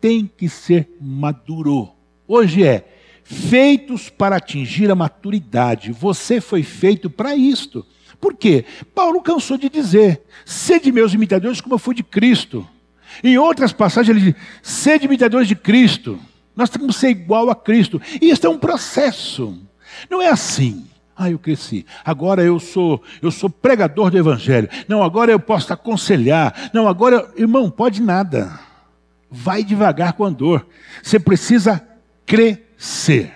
tem 0.00 0.30
que 0.36 0.48
ser 0.48 0.88
maduro. 1.00 1.90
Hoje 2.26 2.64
é 2.64 2.84
feitos 3.22 4.08
para 4.08 4.36
atingir 4.36 4.90
a 4.90 4.94
maturidade. 4.94 5.92
Você 5.92 6.40
foi 6.40 6.62
feito 6.62 7.08
para 7.08 7.36
isto. 7.36 7.86
Por 8.20 8.34
quê? 8.34 8.64
Paulo 8.94 9.22
cansou 9.22 9.56
de 9.56 9.68
dizer: 9.68 10.22
sede 10.44 10.90
meus 10.90 11.14
imitadores 11.14 11.60
como 11.60 11.74
eu 11.74 11.78
fui 11.78 11.94
de 11.94 12.02
Cristo. 12.02 12.66
Em 13.22 13.38
outras 13.38 13.72
passagens 13.72 14.16
ele 14.16 14.32
diz: 14.32 14.42
sede 14.62 15.06
imitadores 15.06 15.48
de 15.48 15.54
Cristo. 15.54 16.18
Nós 16.54 16.70
temos 16.70 16.94
que 16.94 17.00
ser 17.00 17.10
igual 17.10 17.50
a 17.50 17.54
Cristo. 17.54 18.00
E 18.20 18.30
isso 18.30 18.46
é 18.46 18.50
um 18.50 18.58
processo. 18.58 19.58
Não 20.08 20.20
é 20.20 20.28
assim. 20.28 20.86
Ah, 21.16 21.30
eu 21.30 21.38
cresci. 21.38 21.84
Agora 22.04 22.42
eu 22.42 22.58
sou, 22.58 23.02
eu 23.20 23.30
sou 23.30 23.50
pregador 23.50 24.10
do 24.10 24.16
evangelho. 24.16 24.68
Não, 24.88 25.02
agora 25.02 25.30
eu 25.30 25.38
posso 25.38 25.72
aconselhar. 25.72 26.70
Não, 26.72 26.88
agora, 26.88 27.30
irmão, 27.36 27.70
pode 27.70 28.00
nada. 28.00 28.58
Vai 29.30 29.62
devagar 29.62 30.14
com 30.14 30.24
a 30.24 30.30
dor. 30.30 30.66
Você 31.02 31.20
precisa 31.20 31.86
crescer. 32.24 33.32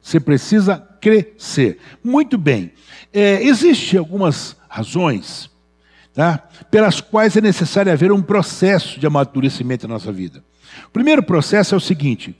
Você 0.00 0.18
precisa 0.18 0.78
crescer. 1.00 1.78
Muito 2.02 2.38
bem. 2.38 2.72
É, 3.12 3.42
Existem 3.42 3.98
algumas 3.98 4.56
razões 4.68 5.50
tá, 6.14 6.42
pelas 6.70 7.00
quais 7.00 7.36
é 7.36 7.40
necessário 7.40 7.92
haver 7.92 8.10
um 8.10 8.22
processo 8.22 8.98
de 8.98 9.06
amadurecimento 9.06 9.86
na 9.86 9.94
nossa 9.94 10.10
vida. 10.10 10.42
O 10.86 10.90
primeiro 10.90 11.22
processo 11.22 11.74
é 11.74 11.78
o 11.78 11.80
seguinte: 11.80 12.34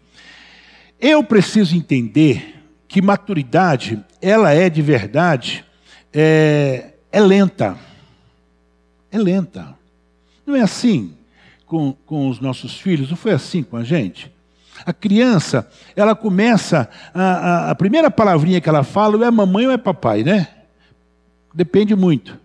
eu 1.00 1.22
preciso 1.22 1.76
entender 1.76 2.62
que 2.88 3.02
maturidade, 3.02 4.02
ela 4.20 4.52
é 4.52 4.68
de 4.70 4.82
verdade, 4.82 5.64
é, 6.12 6.94
é 7.12 7.20
lenta. 7.20 7.76
É 9.10 9.18
lenta. 9.18 9.76
Não 10.46 10.56
é 10.56 10.60
assim 10.60 11.14
com, 11.66 11.92
com 12.06 12.28
os 12.28 12.40
nossos 12.40 12.80
filhos, 12.80 13.10
não 13.10 13.16
foi 13.16 13.32
assim 13.32 13.62
com 13.62 13.76
a 13.76 13.84
gente? 13.84 14.32
A 14.86 14.92
criança, 14.92 15.68
ela 15.94 16.14
começa, 16.14 16.88
a, 17.12 17.22
a, 17.22 17.70
a, 17.70 17.74
primeira 17.74 18.10
palavrinha 18.10 18.60
que 18.60 18.68
ela 18.68 18.82
fala 18.82 19.26
é 19.26 19.30
mamãe 19.30 19.66
ou 19.66 19.72
é 19.72 19.76
papai, 19.76 20.22
né? 20.22 20.48
Depende 21.52 21.94
muito. 21.94 22.38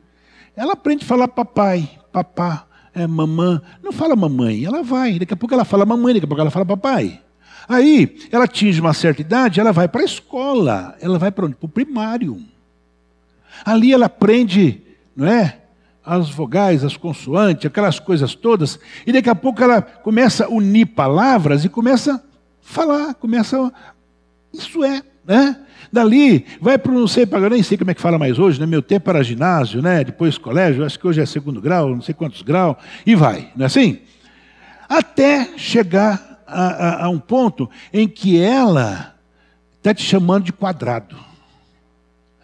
Ela 0.55 0.74
aprende 0.74 1.05
a 1.05 1.07
falar 1.07 1.27
papai, 1.27 1.89
papá, 2.12 2.65
é, 2.93 3.07
mamã. 3.07 3.62
Não 3.81 3.91
fala 3.91 4.15
mamãe, 4.15 4.65
ela 4.65 4.83
vai. 4.83 5.19
Daqui 5.19 5.33
a 5.33 5.38
pouco 5.38 5.53
ela 5.53 5.65
fala 5.65 5.86
mamãe, 5.86 6.15
daqui 6.15 6.25
a 6.25 6.27
pouco 6.27 6.41
ela 6.41 6.51
fala 6.51 6.65
papai. 6.65 7.22
Aí, 7.67 8.17
ela 8.32 8.46
atinge 8.46 8.82
uma 8.82 8.93
certa 8.93 9.22
idade, 9.22 9.60
ela 9.60 9.72
vai 9.72 9.88
para 9.88 10.01
a 10.01 10.05
escola, 10.05 10.96
ela 11.00 11.17
vai 11.17 11.32
para 11.32 11.46
o 11.46 11.70
primário. 11.70 12.41
Ali 13.65 13.93
ela 13.93 14.08
aprende, 14.08 14.82
não 15.15 15.27
é? 15.27 15.60
as 16.05 16.29
vogais, 16.29 16.84
as 16.84 16.98
consoantes, 16.98 17.65
aquelas 17.65 18.00
coisas 18.00 18.36
todas, 18.36 18.79
e 19.08 19.12
daqui 19.12 19.29
a 19.29 19.36
pouco 19.36 19.63
ela 19.63 19.82
começa 19.82 20.46
a 20.46 20.50
unir 20.50 20.88
palavras 20.88 21.63
e 21.63 21.70
começa 21.70 22.15
a 22.15 22.22
falar, 22.62 23.13
começa 23.13 23.58
a... 23.58 23.72
Isso 24.53 24.84
é, 24.84 25.01
né? 25.25 25.58
Dali, 25.91 26.46
vai 26.60 26.77
para 26.77 26.91
não 26.91 27.08
sei, 27.08 27.25
para 27.25 27.50
nem 27.50 27.63
sei 27.63 27.77
como 27.77 27.91
é 27.91 27.93
que 27.93 28.01
fala 28.01 28.20
mais 28.20 28.38
hoje, 28.38 28.60
né? 28.60 28.65
Meu 28.65 28.82
tempo 28.82 29.10
era 29.10 29.24
ginásio, 29.24 29.82
né? 29.82 30.03
Depois 30.03 30.38
colégio, 30.38 30.84
acho 30.84 31.00
que 31.00 31.08
hoje 31.08 31.22
é 31.22 31.25
segundo 31.25 31.62
grau, 31.62 31.89
não 31.89 32.01
sei 32.01 32.13
quantos 32.13 32.41
graus, 32.41 32.75
e 33.05 33.15
vai, 33.15 33.51
não 33.55 33.63
é 33.63 33.67
assim? 33.67 34.00
Até 34.89 35.51
chegar 35.55 36.33
a, 36.47 36.67
a, 36.67 37.05
a 37.05 37.09
um 37.09 37.19
ponto 37.19 37.69
em 37.91 38.07
que 38.07 38.39
ela 38.39 39.15
está 39.77 39.93
te 39.93 40.03
chamando 40.03 40.45
de 40.45 40.53
quadrado. 40.53 41.17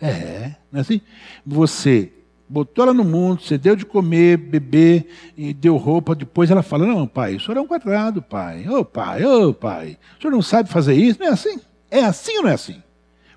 É, 0.02 0.56
não 0.72 0.80
é 0.80 0.82
assim? 0.82 1.02
Você 1.46 2.12
botou 2.50 2.84
ela 2.86 2.94
no 2.94 3.04
mundo, 3.04 3.42
você 3.42 3.58
deu 3.58 3.76
de 3.76 3.86
comer, 3.86 4.38
beber, 4.38 5.08
e 5.38 5.54
deu 5.54 5.78
roupa, 5.78 6.16
depois 6.16 6.50
ela 6.50 6.64
fala, 6.64 6.88
não, 6.88 7.08
pai, 7.08 7.36
o 7.36 7.40
senhor 7.40 7.58
é 7.58 7.62
um 7.62 7.68
quadrado, 7.68 8.22
pai. 8.22 8.68
Ô 8.68 8.80
oh, 8.80 8.86
pai, 8.86 9.24
ô 9.24 9.50
oh, 9.50 9.54
pai, 9.54 9.98
o 10.18 10.22
senhor 10.22 10.32
não 10.32 10.42
sabe 10.42 10.70
fazer 10.70 10.96
isso? 10.96 11.20
Não 11.20 11.28
é 11.28 11.32
assim? 11.32 11.60
É 11.92 12.02
assim 12.02 12.38
ou 12.38 12.44
não 12.44 12.50
é 12.50 12.54
assim? 12.54 12.82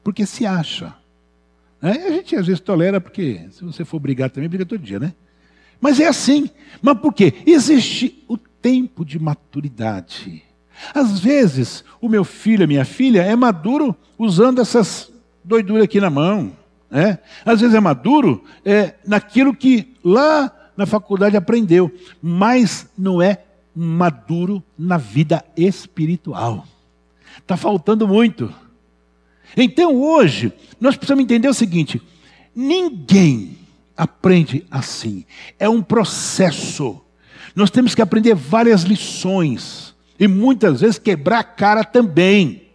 Porque 0.02 0.24
se 0.24 0.46
acha. 0.46 0.94
Né? 1.80 1.92
A 1.92 2.10
gente 2.12 2.34
às 2.36 2.46
vezes 2.46 2.60
tolera, 2.60 3.00
porque 3.00 3.46
se 3.50 3.62
você 3.64 3.84
for 3.84 4.00
brigar 4.00 4.30
também, 4.30 4.48
briga 4.48 4.64
todo 4.64 4.80
dia, 4.80 4.98
né? 4.98 5.12
Mas 5.80 5.98
é 6.00 6.06
assim. 6.06 6.48
Mas 6.80 6.98
por 6.98 7.12
quê? 7.12 7.34
Existe 7.44 8.24
o 8.28 8.38
tempo 8.38 9.04
de 9.04 9.18
maturidade. 9.18 10.44
Às 10.94 11.20
vezes, 11.20 11.84
o 12.00 12.08
meu 12.08 12.24
filho, 12.24 12.64
a 12.64 12.66
minha 12.66 12.84
filha, 12.84 13.22
é 13.22 13.36
maduro 13.36 13.94
usando 14.18 14.60
essas 14.60 15.12
doiduras 15.44 15.84
aqui 15.84 16.00
na 16.00 16.10
mão. 16.10 16.52
É? 16.90 17.18
Às 17.44 17.60
vezes 17.62 17.74
é 17.74 17.80
maduro 17.80 18.44
é, 18.64 18.94
naquilo 19.06 19.56
que 19.56 19.94
lá 20.04 20.52
na 20.76 20.84
faculdade 20.84 21.36
aprendeu, 21.36 21.90
mas 22.20 22.86
não 22.98 23.22
é 23.22 23.44
maduro 23.74 24.62
na 24.78 24.98
vida 24.98 25.42
espiritual. 25.56 26.66
Está 27.38 27.56
faltando 27.56 28.06
muito. 28.06 28.52
Então 29.56 29.96
hoje, 30.02 30.52
nós 30.78 30.94
precisamos 30.94 31.24
entender 31.24 31.48
o 31.48 31.54
seguinte: 31.54 32.00
ninguém 32.54 33.56
aprende 33.96 34.66
assim. 34.70 35.24
É 35.58 35.68
um 35.68 35.82
processo. 35.82 37.00
Nós 37.54 37.70
temos 37.70 37.94
que 37.94 38.02
aprender 38.02 38.34
várias 38.34 38.82
lições. 38.82 39.81
E 40.22 40.28
muitas 40.28 40.82
vezes 40.82 41.00
quebrar 41.00 41.40
a 41.40 41.42
cara 41.42 41.82
também. 41.82 42.68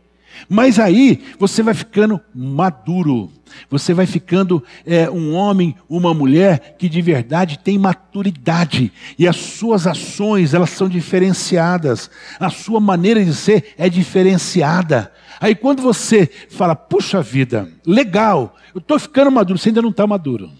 Mas 0.49 0.77
aí 0.77 1.23
você 1.39 1.63
vai 1.63 1.73
ficando 1.73 2.19
maduro, 2.35 3.31
você 3.69 3.93
vai 3.93 4.05
ficando 4.05 4.61
é, 4.85 5.09
um 5.09 5.33
homem, 5.33 5.73
uma 5.87 6.13
mulher 6.13 6.75
que 6.77 6.89
de 6.89 7.01
verdade 7.01 7.57
tem 7.57 7.79
maturidade 7.79 8.91
e 9.17 9.25
as 9.25 9.37
suas 9.37 9.87
ações 9.87 10.53
elas 10.53 10.71
são 10.71 10.89
diferenciadas, 10.89 12.11
a 12.37 12.49
sua 12.49 12.81
maneira 12.81 13.23
de 13.23 13.33
ser 13.33 13.73
é 13.77 13.87
diferenciada. 13.87 15.09
Aí 15.39 15.55
quando 15.55 15.81
você 15.81 16.29
fala, 16.49 16.75
puxa 16.75 17.21
vida, 17.21 17.71
legal, 17.85 18.57
eu 18.75 18.79
estou 18.79 18.99
ficando 18.99 19.31
maduro, 19.31 19.57
você 19.57 19.69
ainda 19.69 19.81
não 19.81 19.91
está 19.91 20.05
maduro. 20.05 20.51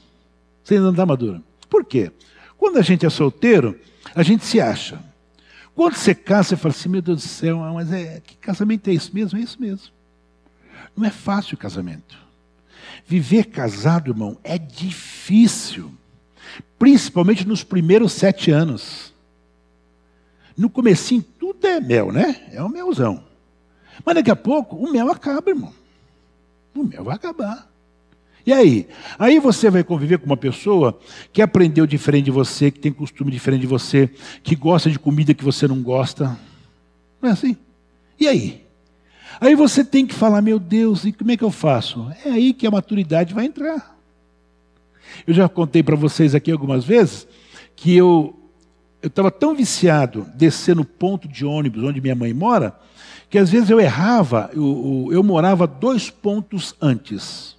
Você 0.63 0.75
ainda 0.75 0.85
não 0.85 0.91
está 0.93 1.05
maduro. 1.05 1.43
Por 1.69 1.83
quê? 1.83 2.13
Quando 2.57 2.77
a 2.77 2.81
gente 2.81 3.05
é 3.05 3.09
solteiro, 3.09 3.77
a 4.15 4.23
gente 4.23 4.45
se 4.45 4.61
acha. 4.61 5.05
Quando 5.77 5.93
você 5.93 6.15
casa, 6.15 6.49
você 6.49 6.57
fala 6.57 6.73
assim, 6.73 6.89
meu 6.89 7.03
Deus 7.03 7.21
do 7.21 7.27
céu, 7.27 7.59
mas 7.59 7.93
é, 7.93 8.19
que 8.19 8.35
casamento 8.37 8.89
é 8.89 8.93
isso 8.93 9.13
mesmo? 9.13 9.37
É 9.37 9.41
isso 9.43 9.61
mesmo. 9.61 9.93
Não 10.95 11.05
é 11.05 11.11
fácil 11.11 11.53
o 11.53 11.57
casamento. 11.57 12.17
Viver 13.05 13.43
casado, 13.43 14.09
irmão, 14.09 14.39
é 14.43 14.57
difícil. 14.57 15.93
Principalmente 16.79 17.47
nos 17.47 17.63
primeiros 17.63 18.13
sete 18.13 18.49
anos. 18.49 19.13
No 20.57 20.67
comecinho, 20.67 21.21
tudo 21.21 21.67
é 21.67 21.79
mel, 21.79 22.11
né? 22.11 22.47
É 22.51 22.63
o 22.63 22.69
melzão. 22.69 23.23
Mas 24.03 24.15
daqui 24.15 24.31
a 24.31 24.35
pouco, 24.35 24.75
o 24.77 24.91
mel 24.91 25.11
acaba, 25.11 25.47
irmão. 25.47 25.71
O 26.73 26.83
mel 26.83 27.03
vai 27.03 27.15
acabar. 27.17 27.66
E 28.47 28.53
aí? 28.53 28.87
Aí 29.19 29.41
você 29.41 29.69
vai 29.69 29.83
conviver 29.83 30.19
com 30.19 30.25
uma 30.25 30.37
pessoa 30.37 30.97
que 31.33 31.41
aprendeu 31.41 31.85
diferente 31.85 32.25
de 32.25 32.31
você, 32.31 32.71
que 32.71 32.79
tem 32.79 32.93
costume 32.93 33.29
diferente 33.29 33.59
de 33.59 33.67
você, 33.67 34.09
que 34.41 34.55
gosta 34.55 34.89
de 34.89 34.97
comida 34.97 35.33
que 35.33 35.43
você 35.43 35.67
não 35.67 35.81
gosta. 35.81 36.39
Não 37.21 37.27
é 37.27 37.33
assim? 37.33 37.57
E 38.17 38.25
aí? 38.25 38.65
Aí 39.41 39.53
você 39.53 39.83
tem 39.83 40.07
que 40.07 40.15
falar, 40.15 40.41
meu 40.41 40.59
Deus, 40.59 41.03
e 41.03 41.11
como 41.11 41.29
é 41.29 41.35
que 41.35 41.43
eu 41.43 41.51
faço? 41.51 42.09
É 42.23 42.29
aí 42.29 42.53
que 42.53 42.65
a 42.65 42.71
maturidade 42.71 43.33
vai 43.33 43.43
entrar. 43.43 43.99
Eu 45.27 45.33
já 45.33 45.49
contei 45.49 45.83
para 45.83 45.97
vocês 45.97 46.33
aqui 46.33 46.49
algumas 46.49 46.85
vezes 46.85 47.27
que 47.75 47.93
eu 47.93 48.33
eu 49.01 49.09
estava 49.09 49.29
tão 49.29 49.53
viciado 49.53 50.25
descer 50.33 50.75
no 50.75 50.83
ponto 50.83 51.27
de 51.27 51.45
ônibus 51.45 51.83
onde 51.83 52.01
minha 52.01 52.15
mãe 52.15 52.33
mora, 52.33 52.75
que 53.29 53.37
às 53.37 53.49
vezes 53.49 53.69
eu 53.69 53.79
errava, 53.79 54.49
eu, 54.53 55.09
eu 55.11 55.21
morava 55.21 55.67
dois 55.67 56.09
pontos 56.09 56.73
antes. 56.81 57.56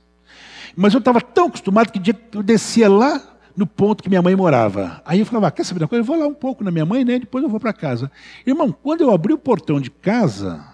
Mas 0.80 0.94
eu 0.94 0.98
estava 0.98 1.20
tão 1.20 1.46
acostumado 1.48 1.90
que 1.90 1.98
dia 1.98 2.16
eu 2.32 2.40
descia 2.40 2.88
lá 2.88 3.20
no 3.56 3.66
ponto 3.66 4.00
que 4.00 4.08
minha 4.08 4.22
mãe 4.22 4.36
morava. 4.36 5.02
Aí 5.04 5.18
eu 5.18 5.26
falava, 5.26 5.48
ah, 5.48 5.50
quer 5.50 5.64
saber 5.64 5.82
uma 5.82 5.88
coisa? 5.88 6.02
Eu 6.02 6.04
vou 6.04 6.16
lá 6.16 6.24
um 6.28 6.34
pouco 6.34 6.62
na 6.62 6.70
minha 6.70 6.86
mãe, 6.86 7.04
né? 7.04 7.18
Depois 7.18 7.42
eu 7.42 7.50
vou 7.50 7.58
para 7.58 7.72
casa. 7.72 8.08
Irmão, 8.46 8.70
quando 8.70 9.00
eu 9.00 9.10
abri 9.10 9.32
o 9.32 9.38
portão 9.38 9.80
de 9.80 9.90
casa, 9.90 10.64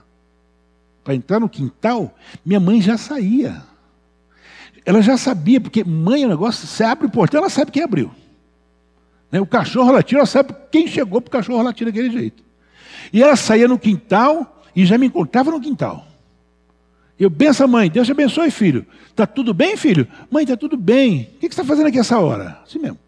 para 1.03 1.15
entrar 1.15 1.41
no 1.41 1.49
quintal, 1.49 2.15
minha 2.45 2.61
mãe 2.61 2.83
já 2.83 2.99
saía. 2.99 3.63
Ela 4.85 5.01
já 5.01 5.17
sabia, 5.17 5.59
porque 5.59 5.83
mãe 5.83 6.25
é 6.25 6.27
um 6.27 6.31
negócio, 6.31 6.67
você 6.67 6.85
abre 6.85 7.07
o 7.07 7.11
portão, 7.11 7.41
ela 7.41 7.49
sabe 7.49 7.71
quem 7.71 7.83
abriu. 7.83 8.11
Né? 9.33 9.41
O 9.41 9.47
cachorro 9.47 9.91
latir, 9.91 10.19
ela 10.19 10.27
sabe 10.27 10.55
quem 10.71 10.87
chegou 10.87 11.23
para 11.23 11.29
o 11.29 11.33
cachorro 11.33 11.63
latir 11.63 11.87
daquele 11.87 12.11
jeito. 12.11 12.45
E 13.11 13.23
ela 13.23 13.37
saía 13.37 13.67
no 13.67 13.79
quintal 13.79 14.63
e 14.77 14.85
já 14.85 14.99
me 14.99 15.07
encontrava 15.07 15.51
no 15.51 15.63
quintal. 15.63 16.07
Eu 17.19 17.31
benção, 17.31 17.69
mãe, 17.69 17.89
Deus 17.89 18.07
te 18.07 18.13
abençoe, 18.13 18.51
filho. 18.51 18.85
Está 19.09 19.27
tudo 19.27 19.55
bem, 19.55 19.77
filho? 19.77 20.07
Mãe, 20.31 20.43
está 20.43 20.57
tudo 20.57 20.77
bem. 20.77 21.31
O 21.37 21.39
que 21.39 21.41
você 21.41 21.47
está 21.47 21.65
fazendo 21.65 21.87
aqui 21.87 21.99
essa 21.99 22.19
hora? 22.19 22.59
Assim 22.65 22.79
mesmo. 22.79 22.99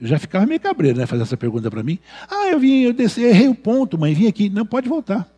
Eu 0.00 0.06
já 0.06 0.18
ficava 0.18 0.46
meio 0.46 0.60
cabreiro, 0.60 0.98
né? 0.98 1.06
Fazer 1.06 1.22
essa 1.22 1.36
pergunta 1.36 1.70
para 1.70 1.82
mim. 1.82 1.98
Ah, 2.28 2.48
eu 2.48 2.58
vim, 2.58 2.82
eu 2.82 2.92
desci, 2.92 3.22
errei 3.22 3.48
o 3.48 3.54
ponto, 3.54 3.98
mãe, 3.98 4.14
vim 4.14 4.26
aqui. 4.26 4.48
Não, 4.48 4.66
pode 4.66 4.88
voltar. 4.88 5.28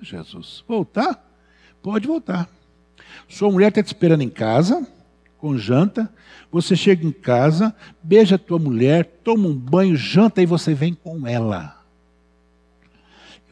Jesus, 0.00 0.64
voltar? 0.66 1.24
Pode 1.82 2.06
voltar. 2.06 2.48
Sua 3.28 3.50
mulher 3.50 3.68
está 3.68 3.82
te 3.82 3.86
esperando 3.86 4.22
em 4.22 4.28
casa, 4.28 4.86
com 5.38 5.56
janta. 5.56 6.12
Você 6.50 6.76
chega 6.76 7.06
em 7.06 7.12
casa, 7.12 7.74
beija 8.02 8.34
a 8.34 8.38
tua 8.38 8.58
mulher, 8.58 9.04
toma 9.24 9.48
um 9.48 9.54
banho, 9.54 9.96
janta 9.96 10.42
e 10.42 10.46
você 10.46 10.74
vem 10.74 10.94
com 10.94 11.26
ela. 11.26 11.81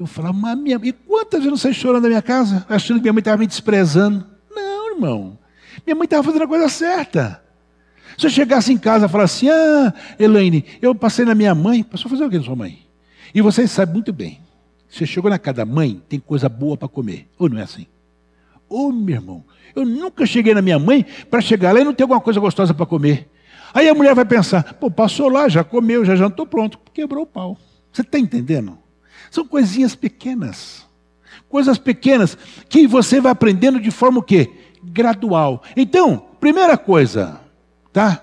Eu 0.01 0.07
falava, 0.07 0.33
mas 0.33 0.59
minha 0.59 0.81
e 0.83 0.93
quantas 0.95 1.45
vezes 1.45 1.61
você 1.61 1.75
chorando 1.75 2.05
na 2.05 2.09
minha 2.09 2.23
casa, 2.23 2.65
achando 2.71 2.97
que 2.97 3.03
minha 3.03 3.13
mãe 3.13 3.21
estava 3.21 3.37
me 3.37 3.47
desprezando? 3.47 4.27
Não, 4.51 4.95
irmão. 4.95 5.39
Minha 5.85 5.95
mãe 5.95 6.07
estava 6.07 6.23
fazendo 6.23 6.45
a 6.45 6.49
coisa 6.49 6.71
certa. 6.71 7.43
Se 8.17 8.25
eu 8.25 8.31
chegasse 8.31 8.73
em 8.73 8.79
casa 8.79 9.05
e 9.05 9.09
falasse 9.11 9.47
assim, 9.47 9.55
ah, 9.55 9.93
Elaine, 10.19 10.65
eu 10.81 10.95
passei 10.95 11.27
na 11.27 11.35
minha 11.35 11.55
mãe, 11.55 11.83
passou 11.83 12.09
a 12.09 12.11
fazer 12.13 12.25
o 12.25 12.31
que 12.31 12.39
na 12.39 12.45
sua 12.45 12.57
mãe? 12.57 12.79
E 13.35 13.43
vocês 13.43 13.71
sabem 13.71 13.93
muito 13.93 14.11
bem. 14.11 14.41
Você 14.89 15.05
chegou 15.05 15.31
na 15.31 15.39
casa 15.39 15.59
da 15.59 15.65
mãe, 15.67 16.03
tem 16.09 16.19
coisa 16.19 16.49
boa 16.49 16.79
para 16.79 16.89
comer. 16.89 17.29
Ou 17.39 17.51
não 17.51 17.59
é 17.59 17.63
assim? 17.63 17.87
Ô, 18.71 18.87
oh, 18.87 18.93
meu 18.93 19.17
irmão, 19.17 19.45
eu 19.77 19.85
nunca 19.85 20.25
cheguei 20.25 20.55
na 20.55 20.63
minha 20.63 20.79
mãe 20.79 21.05
para 21.31 21.43
chegar 21.43 21.75
lá 21.75 21.81
e 21.83 21.85
não 21.85 21.93
ter 21.93 22.05
alguma 22.05 22.23
coisa 22.23 22.41
gostosa 22.41 22.73
para 22.73 22.87
comer. 22.87 23.29
Aí 23.75 23.87
a 23.87 23.95
mulher 23.95 24.15
vai 24.15 24.25
pensar, 24.25 24.75
pô, 24.75 24.91
passou 24.91 25.29
lá, 25.29 25.47
já 25.47 25.63
comeu, 25.63 26.07
já 26.07 26.17
jantou, 26.17 26.47
pronto, 26.47 26.79
quebrou 26.95 27.25
o 27.25 27.27
pau. 27.27 27.59
Você 27.93 28.01
está 28.01 28.19
entendendo? 28.19 28.79
São 29.31 29.47
coisinhas 29.47 29.95
pequenas. 29.95 30.87
Coisas 31.49 31.79
pequenas 31.79 32.37
que 32.69 32.87
você 32.87 33.21
vai 33.21 33.33
aprendendo 33.33 33.81
de 33.81 33.91
forma 33.91 34.19
o 34.19 34.23
quê? 34.23 34.51
Gradual. 34.83 35.63
Então, 35.77 36.27
primeira 36.41 36.77
coisa, 36.77 37.41
tá? 37.93 38.23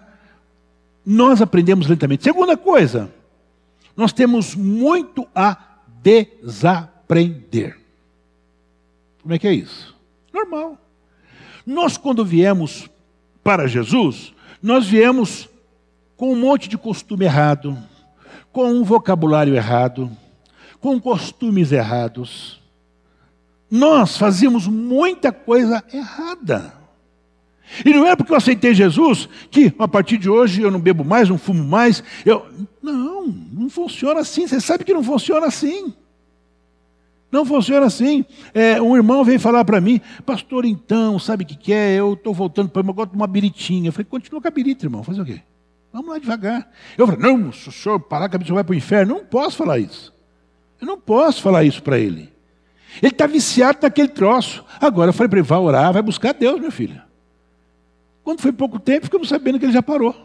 Nós 1.05 1.41
aprendemos 1.41 1.87
lentamente. 1.87 2.23
Segunda 2.23 2.57
coisa, 2.57 3.11
nós 3.95 4.11
temos 4.11 4.55
muito 4.55 5.27
a 5.33 5.57
desaprender. 6.01 7.77
Como 9.21 9.33
é 9.33 9.39
que 9.39 9.47
é 9.47 9.53
isso? 9.53 9.95
Normal. 10.33 10.77
Nós, 11.65 11.98
quando 11.98 12.24
viemos 12.24 12.89
para 13.43 13.67
Jesus, 13.67 14.33
nós 14.61 14.87
viemos 14.87 15.50
com 16.15 16.31
um 16.31 16.35
monte 16.35 16.67
de 16.70 16.77
costume 16.77 17.25
errado, 17.25 17.77
com 18.51 18.72
um 18.72 18.83
vocabulário 18.83 19.55
errado, 19.55 20.09
com 20.79 21.00
costumes 21.00 21.72
errados. 21.72 22.61
Nós 23.70 24.18
fazíamos 24.18 24.68
muita 24.68 25.31
coisa 25.31 25.83
errada. 25.94 26.74
E 27.85 27.90
não 27.92 28.07
é 28.07 28.16
porque 28.16 28.31
eu 28.31 28.37
aceitei 28.37 28.74
Jesus 28.74 29.27
que 29.51 29.74
a 29.77 29.87
partir 29.87 30.18
de 30.18 30.29
hoje 30.29 30.61
eu 30.61 30.72
não 30.72 30.79
bebo 30.79 31.03
mais, 31.03 31.29
não 31.29 31.37
fumo 31.37 31.63
mais. 31.63 32.03
Eu... 32.25 32.46
Não, 32.81 33.27
não 33.27 33.70
funciona 33.70 34.22
assim. 34.22 34.48
Você 34.48 34.61
sabe 34.61 34.85
que 34.85 34.94
não 34.94 35.03
funciona 35.03 35.48
assim. 35.48 35.94
Não 37.29 37.46
funciona 37.46 37.85
assim. 37.85 38.24
É, 38.53 38.81
um 38.81 38.96
irmão 38.96 39.24
veio 39.24 39.40
falar 39.40 39.66
para 39.66 39.81
mim, 39.81 40.00
pastor, 40.25 40.63
então, 40.63 41.20
sabe 41.20 41.44
o 41.44 41.48
que, 41.48 41.57
que 41.57 41.74
é? 41.74 41.96
Eu 41.96 42.13
estou 42.13 42.33
voltando 42.33 42.70
para 42.70 42.81
gosto 42.81 43.11
de 43.11 43.18
uma 43.18 43.27
biritinha. 43.27 43.90
Eu 43.90 43.94
falei, 43.94 44.05
continua 44.05 44.42
com 44.42 44.48
a 44.48 44.51
birita, 44.51 44.85
irmão, 44.85 45.03
fazer 45.03 45.22
o 45.22 45.25
quê? 45.25 45.42
Vamos 45.92 46.09
lá 46.09 46.20
devagar. 46.20 46.72
Eu 46.98 47.05
falei, 47.05 47.22
não, 47.22 47.51
se 47.51 47.68
o 47.68 47.72
senhor 47.72 48.00
parar 48.00 48.29
que 48.29 48.37
a 48.37 48.40
pessoa 48.40 48.55
vai 48.55 48.63
para 48.63 48.74
o 48.74 48.77
inferno, 48.77 49.16
não 49.16 49.25
posso 49.25 49.57
falar 49.57 49.79
isso. 49.79 50.13
Eu 50.79 50.87
não 50.87 51.00
posso 51.00 51.42
falar 51.42 51.63
isso 51.63 51.81
para 51.81 51.98
ele. 51.98 52.31
Ele 53.01 53.11
está 53.11 53.27
viciado 53.27 53.79
naquele 53.81 54.07
troço. 54.07 54.63
Agora 54.79 55.09
eu 55.09 55.13
falei 55.13 55.29
para 55.29 55.40
ele, 55.40 55.48
vai 55.48 55.59
orar, 55.59 55.94
vai 55.94 56.01
buscar 56.01 56.33
Deus, 56.33 56.59
meu 56.59 56.72
filho. 56.72 57.01
Quando 58.24 58.42
foi 58.42 58.51
pouco 58.51 58.79
tempo, 58.79 59.05
ficamos 59.05 59.29
sabendo 59.29 59.59
que 59.59 59.66
ele 59.66 59.74
já 59.74 59.81
parou. 59.81 60.16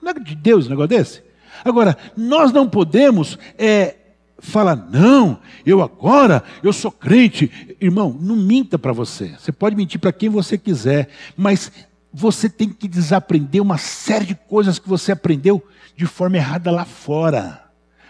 Não 0.00 0.10
é 0.10 0.14
de 0.14 0.34
Deus 0.34 0.66
um 0.66 0.70
negócio 0.70 0.88
desse? 0.88 1.22
Agora, 1.64 1.96
nós 2.16 2.52
não 2.52 2.68
podemos 2.68 3.38
é, 3.58 3.96
falar, 4.38 4.76
não, 4.76 5.40
eu 5.66 5.82
agora, 5.82 6.42
eu 6.62 6.72
sou 6.72 6.90
crente. 6.90 7.76
Irmão, 7.80 8.16
não 8.20 8.36
minta 8.36 8.78
para 8.78 8.92
você. 8.92 9.34
Você 9.38 9.50
pode 9.50 9.74
mentir 9.74 10.00
para 10.00 10.12
quem 10.12 10.28
você 10.28 10.56
quiser, 10.56 11.08
mas 11.36 11.72
você 12.12 12.48
tem 12.48 12.68
que 12.68 12.88
desaprender 12.88 13.60
uma 13.60 13.78
série 13.78 14.26
de 14.26 14.34
coisas 14.34 14.78
que 14.78 14.88
você 14.88 15.12
aprendeu 15.12 15.62
de 15.96 16.06
forma 16.06 16.36
errada 16.36 16.70
lá 16.70 16.84
fora. 16.84 17.67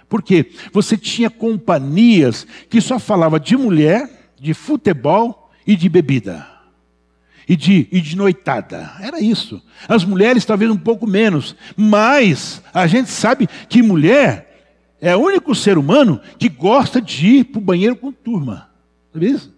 Porque 0.08 0.50
você 0.72 0.96
tinha 0.96 1.28
companhias 1.28 2.46
que 2.68 2.80
só 2.80 2.98
falava 2.98 3.38
de 3.38 3.56
mulher, 3.56 4.32
de 4.40 4.54
futebol 4.54 5.50
e 5.66 5.76
de 5.76 5.88
bebida. 5.88 6.46
E 7.46 7.56
de, 7.56 7.88
e 7.90 8.00
de 8.00 8.16
noitada. 8.16 8.92
Era 9.00 9.20
isso. 9.20 9.62
As 9.88 10.04
mulheres 10.04 10.44
talvez 10.44 10.70
um 10.70 10.76
pouco 10.76 11.06
menos. 11.06 11.56
Mas 11.76 12.62
a 12.72 12.86
gente 12.86 13.10
sabe 13.10 13.48
que 13.68 13.82
mulher 13.82 14.48
é 15.00 15.14
o 15.16 15.20
único 15.20 15.54
ser 15.54 15.78
humano 15.78 16.20
que 16.38 16.48
gosta 16.48 17.00
de 17.00 17.26
ir 17.26 17.44
para 17.44 17.58
o 17.58 17.62
banheiro 17.62 17.96
com 17.96 18.12
turma. 18.12 18.68
Sabe 19.12 19.30
isso? 19.30 19.54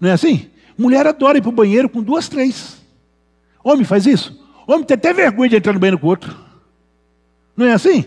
Não 0.00 0.08
é 0.08 0.12
assim? 0.12 0.50
Mulher 0.76 1.06
adora 1.06 1.38
ir 1.38 1.42
para 1.42 1.48
o 1.48 1.52
banheiro 1.52 1.88
com 1.88 2.02
duas, 2.02 2.28
três. 2.28 2.82
Homem 3.62 3.84
faz 3.84 4.06
isso? 4.06 4.38
Homem 4.66 4.84
tem 4.84 4.94
até 4.94 5.12
vergonha 5.12 5.50
de 5.50 5.56
entrar 5.56 5.72
no 5.72 5.78
banheiro 5.78 5.98
com 5.98 6.08
outro. 6.08 6.36
Não 7.56 7.66
é 7.66 7.72
assim? 7.72 8.04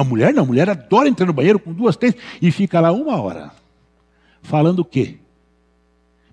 Uma 0.00 0.08
mulher 0.08 0.32
não, 0.32 0.46
mulher 0.46 0.70
adora 0.70 1.08
entrar 1.08 1.26
no 1.26 1.32
banheiro 1.32 1.58
com 1.58 1.74
duas, 1.74 1.94
três 1.94 2.14
e 2.40 2.50
fica 2.50 2.80
lá 2.80 2.90
uma 2.90 3.20
hora. 3.20 3.50
Falando 4.40 4.78
o 4.78 4.84
quê? 4.84 5.18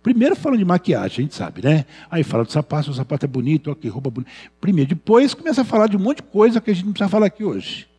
Primeiro 0.01 0.37
falando 0.37 0.59
de 0.59 0.63
maquiagem, 0.63 1.05
a 1.05 1.21
gente 1.23 1.35
sabe, 1.35 1.61
né? 1.61 1.85
Aí 2.09 2.23
fala 2.23 2.45
do 2.45 2.51
sapato, 2.51 2.91
o 2.91 2.93
sapato 2.93 3.25
é 3.25 3.27
bonito, 3.27 3.69
ok, 3.69 3.89
roupa 3.89 4.09
bonita. 4.09 4.31
Primeiro, 4.61 4.87
depois 4.91 5.33
começa 5.33 5.63
a 5.63 5.65
falar 5.65 5.87
de 5.87 5.97
um 5.97 5.99
monte 5.99 6.17
de 6.17 6.23
coisa 6.23 6.61
que 6.61 6.71
a 6.71 6.73
gente 6.73 6.85
não 6.85 6.93
precisa 6.93 7.09
falar 7.09 7.25
aqui 7.25 7.43
hoje. 7.43 7.89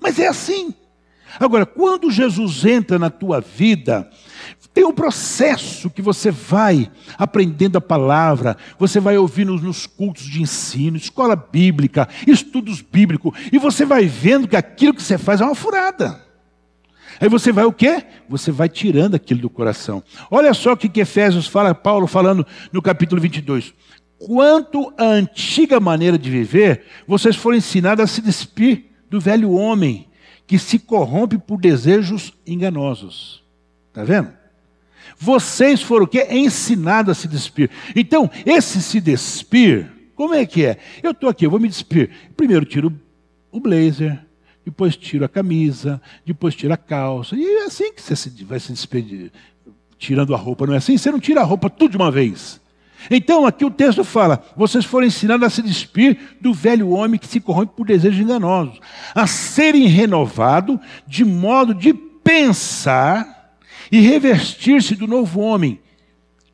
Mas 0.00 0.16
é 0.20 0.28
assim. 0.28 0.72
Agora, 1.40 1.66
quando 1.66 2.08
Jesus 2.08 2.64
entra 2.64 2.96
na 2.96 3.10
tua 3.10 3.40
vida, 3.40 4.08
tem 4.76 4.84
um 4.84 4.92
processo 4.92 5.88
que 5.88 6.02
você 6.02 6.30
vai 6.30 6.90
aprendendo 7.16 7.78
a 7.78 7.80
palavra, 7.80 8.58
você 8.78 9.00
vai 9.00 9.16
ouvindo 9.16 9.54
nos 9.54 9.86
cultos 9.86 10.24
de 10.24 10.42
ensino, 10.42 10.98
escola 10.98 11.34
bíblica, 11.34 12.06
estudos 12.26 12.82
bíblicos, 12.82 13.32
e 13.50 13.56
você 13.56 13.86
vai 13.86 14.04
vendo 14.04 14.46
que 14.46 14.54
aquilo 14.54 14.92
que 14.92 15.02
você 15.02 15.16
faz 15.16 15.40
é 15.40 15.46
uma 15.46 15.54
furada. 15.54 16.20
Aí 17.18 17.26
você 17.26 17.52
vai 17.52 17.64
o 17.64 17.72
quê? 17.72 18.04
Você 18.28 18.52
vai 18.52 18.68
tirando 18.68 19.14
aquilo 19.14 19.40
do 19.40 19.48
coração. 19.48 20.02
Olha 20.30 20.52
só 20.52 20.74
o 20.74 20.76
que 20.76 21.00
Efésios 21.00 21.46
fala, 21.46 21.74
Paulo 21.74 22.06
falando 22.06 22.46
no 22.70 22.82
capítulo 22.82 23.18
22. 23.18 23.72
Quanto 24.18 24.92
à 24.98 25.04
antiga 25.04 25.80
maneira 25.80 26.18
de 26.18 26.28
viver, 26.28 26.84
vocês 27.08 27.34
foram 27.34 27.56
ensinados 27.56 28.04
a 28.04 28.06
se 28.06 28.20
despir 28.20 28.84
do 29.08 29.22
velho 29.22 29.52
homem, 29.52 30.06
que 30.46 30.58
se 30.58 30.78
corrompe 30.78 31.38
por 31.38 31.58
desejos 31.58 32.34
enganosos. 32.46 33.42
Está 33.88 34.04
vendo? 34.04 34.35
Vocês 35.18 35.82
foram 35.82 36.04
o 36.04 36.08
quê? 36.08 36.26
Ensinados 36.30 37.10
a 37.10 37.20
se 37.20 37.26
despir. 37.26 37.70
Então, 37.94 38.30
esse 38.44 38.82
se 38.82 39.00
despir, 39.00 39.90
como 40.14 40.34
é 40.34 40.44
que 40.44 40.64
é? 40.64 40.78
Eu 41.02 41.12
estou 41.12 41.28
aqui, 41.28 41.46
eu 41.46 41.50
vou 41.50 41.60
me 41.60 41.68
despir. 41.68 42.10
Primeiro 42.36 42.64
tiro 42.64 42.92
o 43.50 43.60
blazer, 43.60 44.18
depois 44.64 44.96
tiro 44.96 45.24
a 45.24 45.28
camisa, 45.28 46.00
depois 46.24 46.54
tiro 46.54 46.74
a 46.74 46.76
calça. 46.76 47.34
E 47.36 47.44
é 47.44 47.64
assim 47.64 47.92
que 47.92 48.02
você 48.02 48.30
vai 48.44 48.60
se 48.60 48.72
despedir, 48.72 49.32
tirando 49.98 50.34
a 50.34 50.38
roupa, 50.38 50.66
não 50.66 50.74
é 50.74 50.78
assim? 50.78 50.98
Você 50.98 51.10
não 51.10 51.20
tira 51.20 51.40
a 51.40 51.44
roupa 51.44 51.70
tudo 51.70 51.92
de 51.92 51.96
uma 51.96 52.10
vez. 52.10 52.60
Então, 53.10 53.46
aqui 53.46 53.64
o 53.64 53.70
texto 53.70 54.04
fala: 54.04 54.44
vocês 54.56 54.84
foram 54.84 55.06
ensinados 55.06 55.46
a 55.46 55.50
se 55.50 55.62
despir 55.62 56.18
do 56.40 56.52
velho 56.52 56.90
homem 56.90 57.18
que 57.18 57.26
se 57.26 57.40
corrompe 57.40 57.74
por 57.76 57.86
desejos 57.86 58.20
enganosos, 58.20 58.80
a 59.14 59.26
serem 59.26 59.86
renovados 59.86 60.78
de 61.06 61.24
modo 61.24 61.72
de 61.72 61.94
pensar 61.94 63.35
e 63.90 64.00
revestir-se 64.00 64.94
do 64.94 65.06
novo 65.06 65.40
homem, 65.40 65.80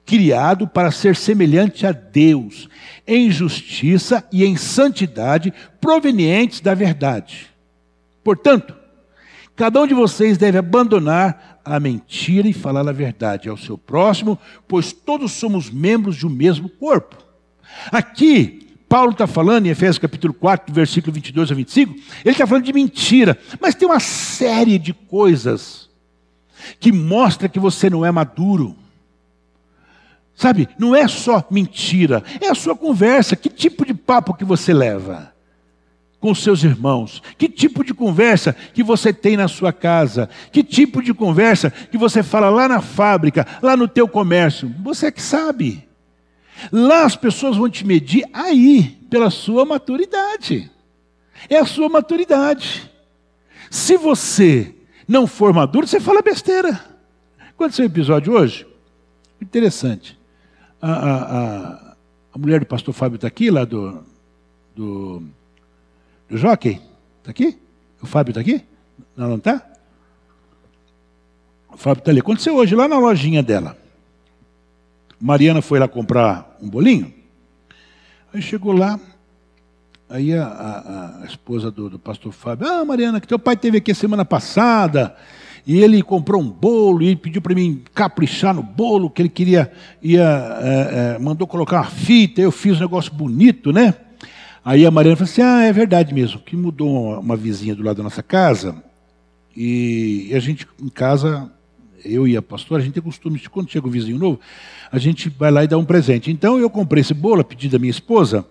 criado 0.04 0.66
para 0.66 0.90
ser 0.90 1.16
semelhante 1.16 1.86
a 1.86 1.92
Deus, 1.92 2.68
em 3.06 3.30
justiça 3.30 4.26
e 4.32 4.44
em 4.44 4.56
santidade 4.56 5.52
provenientes 5.80 6.60
da 6.60 6.74
verdade. 6.74 7.50
Portanto, 8.22 8.74
cada 9.56 9.80
um 9.80 9.86
de 9.86 9.94
vocês 9.94 10.38
deve 10.38 10.58
abandonar 10.58 11.60
a 11.64 11.78
mentira 11.78 12.48
e 12.48 12.52
falar 12.52 12.88
a 12.88 12.92
verdade 12.92 13.48
ao 13.48 13.56
seu 13.56 13.78
próximo, 13.78 14.38
pois 14.66 14.92
todos 14.92 15.32
somos 15.32 15.70
membros 15.70 16.16
de 16.16 16.26
um 16.26 16.30
mesmo 16.30 16.68
corpo. 16.68 17.16
Aqui, 17.90 18.76
Paulo 18.88 19.12
está 19.12 19.26
falando 19.26 19.66
em 19.66 19.70
Efésios 19.70 19.98
capítulo 19.98 20.34
4, 20.34 20.74
versículo 20.74 21.12
22 21.12 21.50
a 21.50 21.54
25, 21.54 21.94
ele 22.24 22.32
está 22.32 22.46
falando 22.46 22.64
de 22.64 22.72
mentira, 22.72 23.38
mas 23.60 23.74
tem 23.74 23.88
uma 23.88 24.00
série 24.00 24.78
de 24.78 24.92
coisas 24.92 25.88
que 26.78 26.92
mostra 26.92 27.48
que 27.48 27.60
você 27.60 27.88
não 27.88 28.04
é 28.04 28.10
maduro. 28.10 28.76
Sabe, 30.34 30.68
não 30.78 30.96
é 30.96 31.06
só 31.06 31.44
mentira, 31.50 32.22
é 32.40 32.48
a 32.48 32.54
sua 32.54 32.74
conversa, 32.74 33.36
que 33.36 33.48
tipo 33.48 33.84
de 33.84 33.94
papo 33.94 34.34
que 34.34 34.44
você 34.44 34.72
leva? 34.72 35.32
com 36.22 36.32
seus 36.36 36.62
irmãos? 36.62 37.20
Que 37.36 37.48
tipo 37.48 37.84
de 37.84 37.92
conversa 37.92 38.54
que 38.72 38.84
você 38.84 39.12
tem 39.12 39.36
na 39.36 39.48
sua 39.48 39.72
casa? 39.72 40.30
Que 40.52 40.62
tipo 40.62 41.02
de 41.02 41.12
conversa 41.12 41.68
que 41.68 41.98
você 41.98 42.22
fala 42.22 42.48
lá 42.48 42.68
na 42.68 42.80
fábrica, 42.80 43.44
lá 43.60 43.76
no 43.76 43.88
teu 43.88 44.06
comércio? 44.06 44.72
Você 44.84 45.06
é 45.06 45.10
que 45.10 45.20
sabe. 45.20 45.86
Lá 46.70 47.04
as 47.04 47.16
pessoas 47.16 47.56
vão 47.56 47.68
te 47.68 47.84
medir 47.84 48.24
aí, 48.32 48.96
pela 49.10 49.30
sua 49.30 49.64
maturidade. 49.64 50.70
É 51.50 51.58
a 51.58 51.66
sua 51.66 51.88
maturidade. 51.88 52.88
Se 53.68 53.96
você 53.96 54.72
não 55.06 55.26
for 55.26 55.52
maduro, 55.52 55.86
você 55.86 56.00
fala 56.00 56.22
besteira. 56.22 56.80
É 57.38 57.82
o 57.82 57.84
episódio 57.84 58.32
hoje? 58.32 58.66
Interessante. 59.40 60.18
A, 60.80 60.92
a, 60.92 61.38
a, 61.38 61.96
a 62.34 62.38
mulher 62.38 62.60
do 62.60 62.66
pastor 62.66 62.92
Fábio 62.92 63.16
está 63.16 63.28
aqui, 63.28 63.50
lá 63.50 63.64
do, 63.64 64.02
do 64.74 65.22
o 66.30 66.36
Jockey, 66.36 66.80
está 67.18 67.30
aqui? 67.30 67.58
O 68.00 68.06
Fábio 68.06 68.30
está 68.30 68.40
aqui? 68.40 68.64
Não, 69.16 69.28
não 69.28 69.36
está? 69.36 69.62
O 71.70 71.76
Fábio 71.76 72.00
está 72.00 72.10
ali. 72.10 72.20
Aconteceu 72.20 72.56
hoje, 72.56 72.74
lá 72.74 72.88
na 72.88 72.98
lojinha 72.98 73.42
dela. 73.42 73.76
Mariana 75.20 75.62
foi 75.62 75.78
lá 75.78 75.86
comprar 75.86 76.56
um 76.60 76.68
bolinho. 76.68 77.12
Aí 78.32 78.40
chegou 78.40 78.72
lá, 78.72 78.98
aí 80.12 80.34
a, 80.34 80.44
a, 80.44 81.22
a 81.22 81.26
esposa 81.26 81.70
do, 81.70 81.88
do, 81.88 81.98
pastor 81.98 82.32
Fábio, 82.32 82.68
ah, 82.68 82.84
Mariana, 82.84 83.18
que 83.18 83.26
teu 83.26 83.38
pai 83.38 83.56
teve 83.56 83.78
aqui 83.78 83.94
semana 83.94 84.24
passada, 84.24 85.16
e 85.66 85.80
ele 85.80 86.02
comprou 86.02 86.40
um 86.40 86.48
bolo, 86.48 87.02
e 87.02 87.16
pediu 87.16 87.40
para 87.40 87.54
mim 87.54 87.82
caprichar 87.94 88.54
no 88.54 88.62
bolo, 88.62 89.08
que 89.08 89.22
ele 89.22 89.30
queria, 89.30 89.72
ia, 90.02 90.20
é, 90.60 91.14
é, 91.16 91.18
mandou 91.18 91.46
colocar 91.46 91.76
uma 91.78 91.84
fita, 91.84 92.42
eu 92.42 92.52
fiz 92.52 92.76
um 92.76 92.80
negócio 92.80 93.12
bonito, 93.12 93.72
né? 93.72 93.94
Aí 94.62 94.84
a 94.84 94.90
Mariana 94.90 95.16
falou 95.16 95.30
assim: 95.30 95.42
ah, 95.42 95.62
é 95.64 95.72
verdade 95.72 96.12
mesmo, 96.12 96.40
que 96.40 96.54
mudou 96.54 97.18
uma 97.18 97.36
vizinha 97.36 97.74
do 97.74 97.82
lado 97.82 97.96
da 97.96 98.02
nossa 98.02 98.22
casa, 98.22 98.82
e 99.56 100.30
a 100.34 100.38
gente 100.38 100.68
em 100.80 100.90
casa, 100.90 101.50
eu 102.04 102.28
e 102.28 102.36
a 102.36 102.42
pastora, 102.42 102.82
a 102.82 102.84
gente 102.84 102.94
tem 102.94 103.02
costume 103.02 103.38
de 103.38 103.48
quando 103.48 103.70
chega 103.70 103.88
um 103.88 103.90
vizinho 103.90 104.18
novo, 104.18 104.40
a 104.90 104.98
gente 104.98 105.30
vai 105.30 105.50
lá 105.50 105.64
e 105.64 105.68
dá 105.68 105.78
um 105.78 105.84
presente. 105.86 106.30
Então 106.30 106.58
eu 106.58 106.68
comprei 106.68 107.00
esse 107.00 107.14
bolo 107.14 107.40
a 107.40 107.44
pedido 107.44 107.72
da 107.72 107.78
minha 107.78 107.90
esposa, 107.90 108.44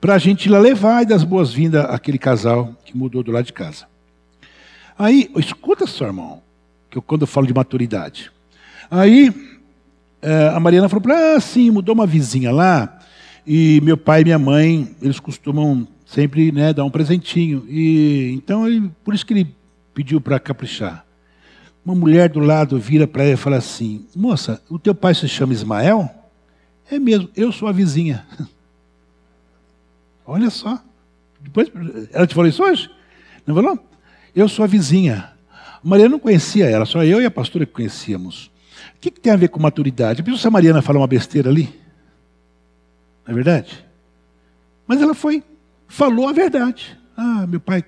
para 0.00 0.14
a 0.14 0.18
gente 0.18 0.46
ir 0.46 0.48
lá 0.48 0.58
levar 0.58 1.02
e 1.02 1.06
dar 1.06 1.16
as 1.16 1.24
boas-vindas 1.24 1.84
àquele 1.84 2.18
casal 2.18 2.74
que 2.84 2.96
mudou 2.96 3.22
do 3.22 3.30
lado 3.30 3.44
de 3.44 3.52
casa. 3.52 3.86
Aí, 4.98 5.30
escuta 5.36 5.86
só, 5.86 6.06
irmão, 6.06 6.42
que 6.90 6.98
eu, 6.98 7.02
quando 7.02 7.22
eu 7.22 7.26
falo 7.26 7.46
de 7.46 7.54
maturidade. 7.54 8.32
Aí 8.90 9.32
eh, 10.22 10.52
a 10.54 10.58
Mariana 10.58 10.88
falou 10.88 11.02
para 11.02 11.36
ah, 11.36 11.40
sim, 11.40 11.70
mudou 11.70 11.94
uma 11.94 12.06
vizinha 12.06 12.50
lá, 12.50 12.98
e 13.46 13.80
meu 13.82 13.96
pai 13.96 14.22
e 14.22 14.24
minha 14.24 14.38
mãe, 14.38 14.94
eles 15.00 15.20
costumam 15.20 15.86
sempre 16.06 16.50
né, 16.52 16.72
dar 16.72 16.84
um 16.84 16.90
presentinho. 16.90 17.64
E 17.68 18.32
então 18.34 18.66
ele, 18.66 18.90
por 19.04 19.14
isso 19.14 19.24
que 19.24 19.32
ele 19.32 19.54
pediu 19.94 20.20
para 20.20 20.38
caprichar. 20.38 21.04
Uma 21.84 21.94
mulher 21.94 22.28
do 22.28 22.40
lado 22.40 22.78
vira 22.78 23.06
para 23.06 23.24
ele 23.24 23.34
e 23.34 23.36
fala 23.36 23.56
assim: 23.56 24.06
Moça, 24.14 24.62
o 24.68 24.78
teu 24.78 24.94
pai 24.94 25.14
se 25.14 25.26
chama 25.28 25.52
Ismael? 25.52 26.08
É 26.90 26.98
mesmo, 26.98 27.28
eu 27.34 27.50
sou 27.52 27.68
a 27.68 27.72
vizinha. 27.72 28.26
Olha 30.30 30.48
só. 30.48 30.80
Depois, 31.40 31.68
ela 32.12 32.24
te 32.24 32.36
falou 32.36 32.48
isso 32.48 32.62
hoje? 32.62 32.88
Não 33.44 33.52
falou? 33.52 33.76
Eu 34.32 34.48
sou 34.48 34.64
a 34.64 34.68
vizinha. 34.68 35.32
A 35.52 35.80
Maria 35.82 36.08
não 36.08 36.20
conhecia 36.20 36.70
ela, 36.70 36.86
só 36.86 37.02
eu 37.02 37.20
e 37.20 37.26
a 37.26 37.30
pastora 37.30 37.66
que 37.66 37.72
conhecíamos. 37.72 38.46
O 38.94 39.00
que, 39.00 39.10
que 39.10 39.18
tem 39.18 39.32
a 39.32 39.36
ver 39.36 39.48
com 39.48 39.58
maturidade? 39.58 40.22
Por 40.22 40.38
se 40.38 40.46
a 40.46 40.50
Mariana 40.50 40.82
fala 40.82 41.00
uma 41.00 41.06
besteira 41.08 41.50
ali? 41.50 41.64
Não 43.26 43.32
é 43.32 43.34
verdade? 43.34 43.84
Mas 44.86 45.02
ela 45.02 45.14
foi, 45.14 45.42
falou 45.88 46.28
a 46.28 46.32
verdade. 46.32 46.96
Ah, 47.16 47.44
meu 47.48 47.58
pai, 47.58 47.84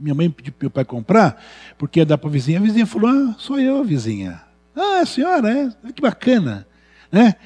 minha 0.00 0.14
mãe 0.14 0.30
pediu 0.30 0.54
para 0.54 0.64
meu 0.64 0.70
pai 0.70 0.84
comprar, 0.86 1.44
porque 1.76 2.00
ia 2.00 2.06
dar 2.06 2.16
para 2.16 2.30
a 2.30 2.32
vizinha. 2.32 2.60
A 2.60 2.62
vizinha 2.62 2.86
falou: 2.86 3.10
Ah, 3.10 3.34
sou 3.36 3.60
eu, 3.60 3.84
vizinha. 3.84 4.40
Ah, 4.74 5.00
a 5.00 5.06
senhora, 5.06 5.50
é? 5.50 5.92
Que 5.92 6.00
bacana. 6.00 6.66
Né? 7.14 7.36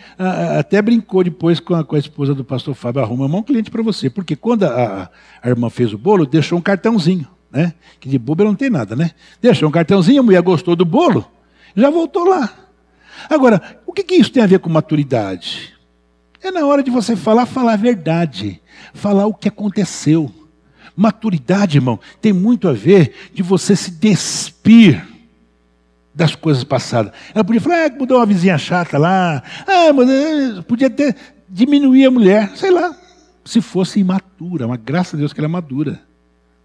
Até 0.59 0.81
brincou 0.81 1.23
depois 1.23 1.61
com 1.61 1.75
a, 1.75 1.85
com 1.85 1.95
a 1.95 1.99
esposa 1.99 2.35
do 2.35 2.43
pastor 2.43 2.75
Fábio, 2.75 3.03
arruma 3.03 3.27
um 3.27 3.43
cliente 3.43 3.71
para 3.71 3.83
você, 3.83 4.09
porque 4.09 4.35
quando 4.35 4.63
a, 4.63 5.11
a, 5.43 5.49
irmã 5.51 5.69
fez 5.69 5.93
o 5.93 5.99
bolo, 5.99 6.25
deixou 6.25 6.59
um 6.59 6.63
cartãozinho, 6.63 7.29
né? 7.53 7.75
que 8.01 8.09
de 8.09 8.19
boba 8.19 8.45
não 8.45 8.55
tem 8.55 8.71
nada, 8.71 8.97
né? 8.97 9.11
Deixou 9.43 9.69
um 9.69 9.71
cartãozinho, 9.71 10.21
a 10.21 10.23
mulher 10.23 10.41
gostou 10.41 10.75
do 10.75 10.87
bolo, 10.87 11.31
já 11.77 11.91
voltou 11.91 12.25
lá. 12.25 12.51
Agora, 13.29 13.79
o 13.85 13.93
que, 13.93 14.03
que 14.03 14.15
isso 14.15 14.33
tem 14.33 14.43
a 14.43 14.47
ver 14.47 14.59
com 14.59 14.71
maturidade? 14.71 15.75
É 16.43 16.51
na 16.51 16.65
hora 16.65 16.83
de 16.83 16.91
você 16.91 17.15
falar, 17.15 17.45
falar 17.45 17.75
a 17.75 17.77
verdade, 17.77 18.63
falar 18.95 19.27
o 19.27 19.35
que 19.35 19.49
aconteceu. 19.49 20.33
Maturidade, 20.97 21.77
irmão, 21.77 22.01
tem 22.23 22.33
muito 22.33 22.69
a 22.69 22.73
ver 22.73 23.13
de 23.35 23.43
você 23.43 23.77
se 23.77 23.91
despir 23.91 25.07
das 26.19 26.35
coisas 26.35 26.65
passadas. 26.65 27.13
Ela 27.33 27.45
podia 27.45 27.61
falar, 27.61 27.87
ah, 27.87 27.97
mudou 27.97 28.19
uma 28.19 28.27
vizinha 28.27 28.59
chata 28.59 28.99
lá, 28.99 29.41
ah, 29.65 29.93
mas 29.95 30.11
eh, 30.11 30.63
podia 30.67 30.91
ter 30.91 31.15
diminuir 31.49 32.07
a 32.07 32.11
mulher, 32.11 32.51
sei 32.57 32.73
lá, 32.73 32.93
se 33.45 33.61
fosse 33.61 34.01
imatura, 34.01 34.67
mas 34.67 34.81
graças 34.85 35.15
a 35.15 35.17
Deus 35.17 35.33
que 35.33 35.39
ela 35.39 35.47
é 35.47 35.49
madura. 35.49 36.01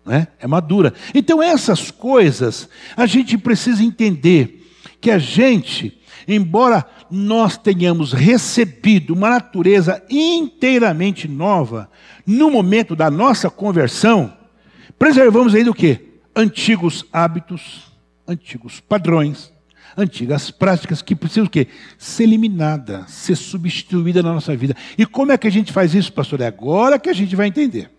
Né? 0.04 0.28
É 0.40 0.48
madura. 0.48 0.92
Então, 1.14 1.42
essas 1.42 1.92
coisas, 1.92 2.68
a 2.98 3.06
gente 3.06 3.38
precisa 3.38 3.84
entender 3.84 4.68
que 5.00 5.12
a 5.12 5.20
gente, 5.20 6.02
embora 6.28 6.84
nós 7.12 7.56
tenhamos 7.56 8.12
recebido 8.12 9.14
uma 9.14 9.30
natureza 9.30 10.04
inteiramente 10.10 11.28
nova 11.28 11.92
no 12.26 12.50
momento 12.50 12.96
da 12.96 13.12
nossa 13.12 13.52
conversão, 13.52 14.34
preservamos 14.98 15.54
ainda 15.54 15.70
o 15.70 15.76
quê? 15.76 16.00
Antigos 16.36 17.06
hábitos, 17.14 17.93
antigos 18.28 18.80
padrões, 18.80 19.52
antigas 19.98 20.52
práticas 20.52 21.02
que 21.02 21.16
precisam 21.16 21.46
o 21.46 21.50
quê? 21.50 21.68
Ser 21.98 22.24
eliminada, 22.24 23.06
ser 23.08 23.36
substituída 23.36 24.24
na 24.24 24.34
nossa 24.34 24.56
vida. 24.56 24.76
E 24.98 25.06
como 25.06 25.32
é 25.32 25.38
que 25.38 25.48
a 25.48 25.52
gente 25.52 25.72
faz 25.72 25.94
isso, 25.94 26.12
pastor? 26.12 26.42
É 26.42 26.48
agora 26.48 27.00
que 27.00 27.10
a 27.10 27.14
gente 27.14 27.36
vai 27.36 27.48
entender. 27.48 27.92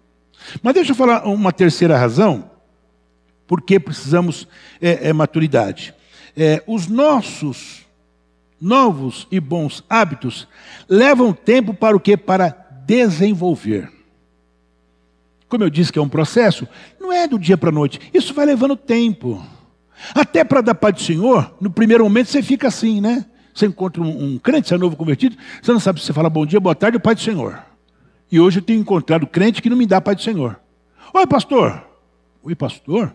Mas 0.62 0.74
deixa 0.74 0.92
eu 0.92 0.96
falar 0.96 1.24
uma 1.26 1.52
terceira 1.52 1.96
razão, 1.96 2.50
porque 3.46 3.78
precisamos 3.78 4.48
é, 4.80 5.08
é 5.08 5.12
maturidade. 5.12 5.94
É, 6.36 6.62
os 6.66 6.86
nossos 6.86 7.84
novos 8.60 9.26
e 9.30 9.38
bons 9.38 9.84
hábitos 9.88 10.48
levam 10.88 11.32
tempo 11.32 11.74
para 11.74 11.96
o 11.96 12.00
que? 12.00 12.16
Para 12.16 12.50
desenvolver. 12.86 13.90
Como 15.48 15.62
eu 15.62 15.70
disse 15.70 15.92
que 15.92 15.98
é 15.98 16.02
um 16.02 16.08
processo, 16.08 16.66
não 16.98 17.12
é 17.12 17.28
do 17.28 17.38
dia 17.38 17.56
para 17.56 17.68
a 17.68 17.72
noite. 17.72 18.00
Isso 18.12 18.34
vai 18.34 18.46
levando 18.46 18.76
tempo. 18.76 19.44
Até 20.14 20.44
para 20.44 20.60
dar 20.60 20.74
paz 20.74 20.94
do 20.94 21.02
Senhor, 21.02 21.54
no 21.60 21.70
primeiro 21.70 22.04
momento 22.04 22.28
você 22.28 22.42
fica 22.42 22.68
assim, 22.68 23.00
né? 23.00 23.24
Você 23.54 23.66
encontra 23.66 24.02
um, 24.02 24.34
um 24.34 24.38
crente, 24.38 24.68
você 24.68 24.74
é 24.74 24.78
novo 24.78 24.96
convertido, 24.96 25.36
você 25.62 25.72
não 25.72 25.78
sabe 25.78 26.00
se 26.00 26.06
você 26.06 26.12
fala 26.12 26.28
bom 26.28 26.44
dia, 26.44 26.58
boa 26.58 26.74
tarde, 26.74 26.98
Pai 26.98 27.14
do 27.14 27.20
Senhor. 27.20 27.62
E 28.30 28.40
hoje 28.40 28.58
eu 28.58 28.62
tenho 28.62 28.80
encontrado 28.80 29.26
crente 29.26 29.62
que 29.62 29.70
não 29.70 29.76
me 29.76 29.86
dá 29.86 30.00
Pai 30.00 30.16
do 30.16 30.22
Senhor. 30.22 30.58
Oi, 31.12 31.26
pastor. 31.26 31.86
Oi, 32.42 32.54
pastor. 32.54 33.14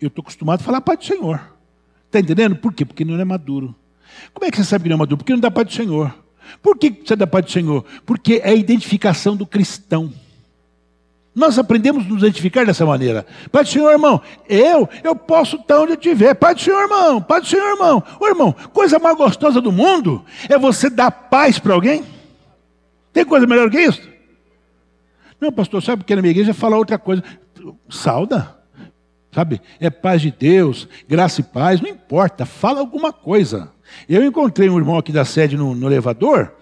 Eu 0.00 0.08
estou 0.08 0.22
acostumado 0.22 0.60
a 0.60 0.62
falar 0.62 0.80
Pai 0.80 0.96
do 0.96 1.04
Senhor. 1.04 1.40
Está 2.06 2.20
entendendo? 2.20 2.54
Por 2.54 2.72
quê? 2.72 2.84
Porque 2.84 3.04
não 3.04 3.18
é 3.18 3.24
maduro. 3.24 3.74
Como 4.32 4.46
é 4.46 4.50
que 4.50 4.56
você 4.56 4.64
sabe 4.64 4.84
que 4.84 4.88
não 4.88 4.96
é 4.96 4.98
maduro? 4.98 5.18
Porque 5.18 5.32
não 5.32 5.40
dá 5.40 5.50
paz 5.50 5.66
do 5.66 5.72
Senhor. 5.72 6.14
Por 6.62 6.78
que 6.78 6.90
você 6.90 7.16
dá 7.16 7.26
paz 7.26 7.44
do 7.46 7.50
Senhor? 7.50 7.84
Porque 8.06 8.40
é 8.44 8.50
a 8.50 8.54
identificação 8.54 9.36
do 9.36 9.46
cristão. 9.46 10.12
Nós 11.34 11.58
aprendemos 11.58 12.06
a 12.06 12.08
nos 12.08 12.18
identificar 12.18 12.64
dessa 12.64 12.86
maneira. 12.86 13.26
Pai 13.50 13.64
do 13.64 13.68
Senhor, 13.68 13.90
irmão, 13.90 14.20
eu, 14.48 14.88
eu 15.02 15.16
posso 15.16 15.56
estar 15.56 15.80
onde 15.80 15.92
eu 15.92 15.96
estiver. 15.96 16.32
Pai 16.34 16.54
do 16.54 16.60
Senhor, 16.60 16.80
irmão, 16.82 17.20
Pai 17.20 17.40
do 17.40 17.46
Senhor, 17.46 17.72
irmão. 17.72 18.02
Ô 18.20 18.26
irmão, 18.28 18.54
coisa 18.72 18.98
mais 19.00 19.16
gostosa 19.16 19.60
do 19.60 19.72
mundo 19.72 20.24
é 20.48 20.56
você 20.56 20.88
dar 20.88 21.10
paz 21.10 21.58
para 21.58 21.74
alguém. 21.74 22.04
Tem 23.12 23.24
coisa 23.24 23.46
melhor 23.46 23.68
que 23.68 23.80
isso? 23.80 24.08
Não, 25.40 25.50
pastor, 25.50 25.82
sabe 25.82 26.02
porque 26.02 26.14
na 26.14 26.22
minha 26.22 26.30
igreja 26.30 26.54
fala 26.54 26.76
outra 26.76 26.98
coisa. 26.98 27.22
Sauda. 27.88 28.56
Sabe? 29.32 29.60
É 29.80 29.90
paz 29.90 30.22
de 30.22 30.30
Deus, 30.30 30.88
graça 31.08 31.40
e 31.40 31.44
paz, 31.44 31.80
não 31.80 31.88
importa, 31.88 32.46
fala 32.46 32.78
alguma 32.78 33.12
coisa. 33.12 33.72
Eu 34.08 34.24
encontrei 34.24 34.68
um 34.68 34.78
irmão 34.78 34.96
aqui 34.96 35.10
da 35.10 35.24
sede 35.24 35.56
no, 35.56 35.74
no 35.74 35.88
elevador, 35.88 36.52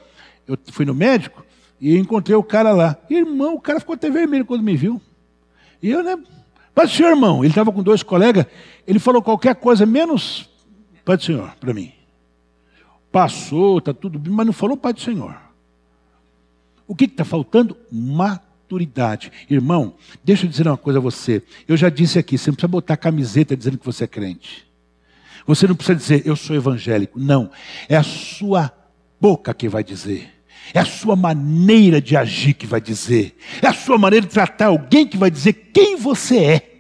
eu 0.49 0.59
fui 0.71 0.87
no 0.87 0.95
médico, 0.95 1.45
e 1.83 1.99
encontrei 1.99 2.37
o 2.37 2.45
cara 2.45 2.71
lá. 2.71 2.97
Irmão, 3.11 3.57
o 3.57 3.61
cara 3.61 3.81
ficou 3.81 3.97
até 3.97 4.09
vermelho 4.09 4.45
quando 4.45 4.63
me 4.63 4.77
viu. 4.77 5.03
E 5.83 5.91
eu, 5.91 6.01
né? 6.05 6.17
Pai 6.73 6.87
do 6.87 6.93
Senhor, 6.93 7.11
irmão, 7.11 7.41
ele 7.41 7.51
estava 7.51 7.73
com 7.73 7.83
dois 7.83 8.05
colegas, 8.05 8.47
ele 8.87 9.01
falou 9.01 9.21
qualquer 9.21 9.57
coisa, 9.57 9.85
menos 9.85 10.49
Pai 11.05 11.17
do 11.17 11.25
Senhor, 11.25 11.53
para 11.59 11.75
mim. 11.75 11.93
Passou, 13.11 13.79
está 13.79 13.93
tudo 13.93 14.17
bem, 14.17 14.33
mas 14.33 14.47
não 14.47 14.53
falou 14.53 14.77
Pai 14.77 14.93
do 14.93 15.01
Senhor. 15.01 15.37
O 16.87 16.95
que 16.95 17.07
está 17.07 17.25
faltando? 17.25 17.77
Maturidade. 17.91 19.33
Irmão, 19.51 19.95
deixa 20.23 20.47
eu 20.47 20.51
dizer 20.51 20.69
uma 20.69 20.77
coisa 20.77 21.01
a 21.01 21.03
você. 21.03 21.43
Eu 21.67 21.77
já 21.77 21.89
disse 21.89 22.17
aqui, 22.17 22.39
você 22.39 22.51
não 22.51 22.55
precisa 22.55 22.69
botar 22.69 22.97
camiseta 22.97 23.57
dizendo 23.57 23.79
que 23.79 23.85
você 23.85 24.05
é 24.05 24.07
crente. 24.07 24.67
Você 25.45 25.67
não 25.67 25.75
precisa 25.75 25.99
dizer, 25.99 26.23
eu 26.25 26.37
sou 26.37 26.55
evangélico. 26.55 27.19
Não. 27.19 27.51
É 27.89 27.97
a 27.97 28.05
sua 28.05 28.73
boca 29.21 29.53
que 29.53 29.69
vai 29.69 29.83
dizer. 29.83 30.42
É 30.75 30.81
a 30.81 30.85
sua 30.85 31.17
maneira 31.17 32.01
de 32.01 32.17
agir 32.17 32.55
que 32.55 32.67
vai 32.67 32.81
dizer. 32.81 33.37
É 33.61 33.67
a 33.67 33.75
sua 33.75 33.99
maneira 33.99 34.27
de 34.27 34.33
tratar 34.33 34.67
alguém 34.67 35.07
que 35.07 35.17
vai 35.17 35.31
dizer 35.31 35.71
quem 35.73 35.97
você 35.97 36.39
é. 36.39 36.73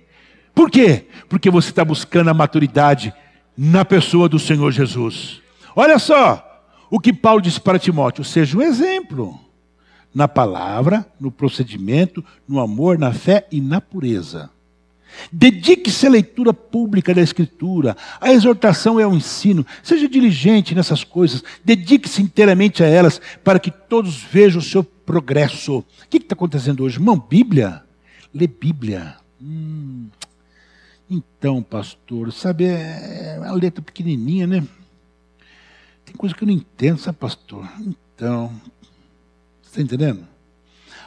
Por 0.54 0.70
quê? 0.70 1.06
Porque 1.28 1.50
você 1.50 1.70
está 1.70 1.84
buscando 1.84 2.28
a 2.30 2.34
maturidade 2.34 3.12
na 3.56 3.84
pessoa 3.84 4.28
do 4.28 4.38
Senhor 4.38 4.70
Jesus. 4.70 5.40
Olha 5.74 5.98
só 5.98 6.64
o 6.90 7.00
que 7.00 7.12
Paulo 7.12 7.40
disse 7.40 7.60
para 7.60 7.78
Timóteo: 7.78 8.24
seja 8.24 8.56
um 8.56 8.62
exemplo 8.62 9.38
na 10.14 10.28
palavra, 10.28 11.06
no 11.18 11.30
procedimento, 11.30 12.24
no 12.46 12.60
amor, 12.60 12.98
na 12.98 13.12
fé 13.12 13.46
e 13.50 13.60
na 13.60 13.80
pureza. 13.80 14.50
Dedique-se 15.30 16.06
à 16.06 16.10
leitura 16.10 16.52
pública 16.52 17.14
da 17.14 17.20
Escritura, 17.22 17.96
à 18.20 18.32
exortação 18.32 18.98
e 18.98 19.02
ao 19.02 19.14
ensino. 19.14 19.66
Seja 19.82 20.08
diligente 20.08 20.74
nessas 20.74 21.04
coisas. 21.04 21.42
Dedique-se 21.64 22.22
inteiramente 22.22 22.82
a 22.82 22.86
elas, 22.86 23.20
para 23.42 23.58
que 23.58 23.70
todos 23.70 24.16
vejam 24.16 24.60
o 24.60 24.64
seu 24.64 24.82
progresso. 24.82 25.78
O 25.78 25.84
que 26.08 26.18
está 26.18 26.34
acontecendo 26.34 26.84
hoje? 26.84 26.96
Irmão, 26.96 27.18
Bíblia? 27.18 27.82
Lê 28.34 28.46
Bíblia. 28.46 29.16
Hum. 29.40 30.06
Então, 31.08 31.62
pastor, 31.62 32.32
sabe, 32.32 32.64
é 32.64 33.36
uma 33.38 33.52
letra 33.52 33.82
pequenininha, 33.82 34.46
né? 34.46 34.64
Tem 36.06 36.14
coisa 36.16 36.34
que 36.34 36.42
eu 36.42 36.46
não 36.46 36.54
entendo, 36.54 36.98
sabe, 36.98 37.18
pastor? 37.18 37.70
Então, 37.80 38.50
você 39.62 39.80
está 39.80 39.82
entendendo? 39.82 40.26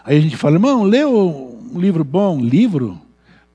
Aí 0.04 0.18
a 0.18 0.22
gente 0.22 0.38
fala, 0.38 0.56
irmão, 0.56 0.84
lê 0.84 1.04
um 1.04 1.80
livro 1.80 2.04
bom, 2.04 2.40
livro? 2.40 3.02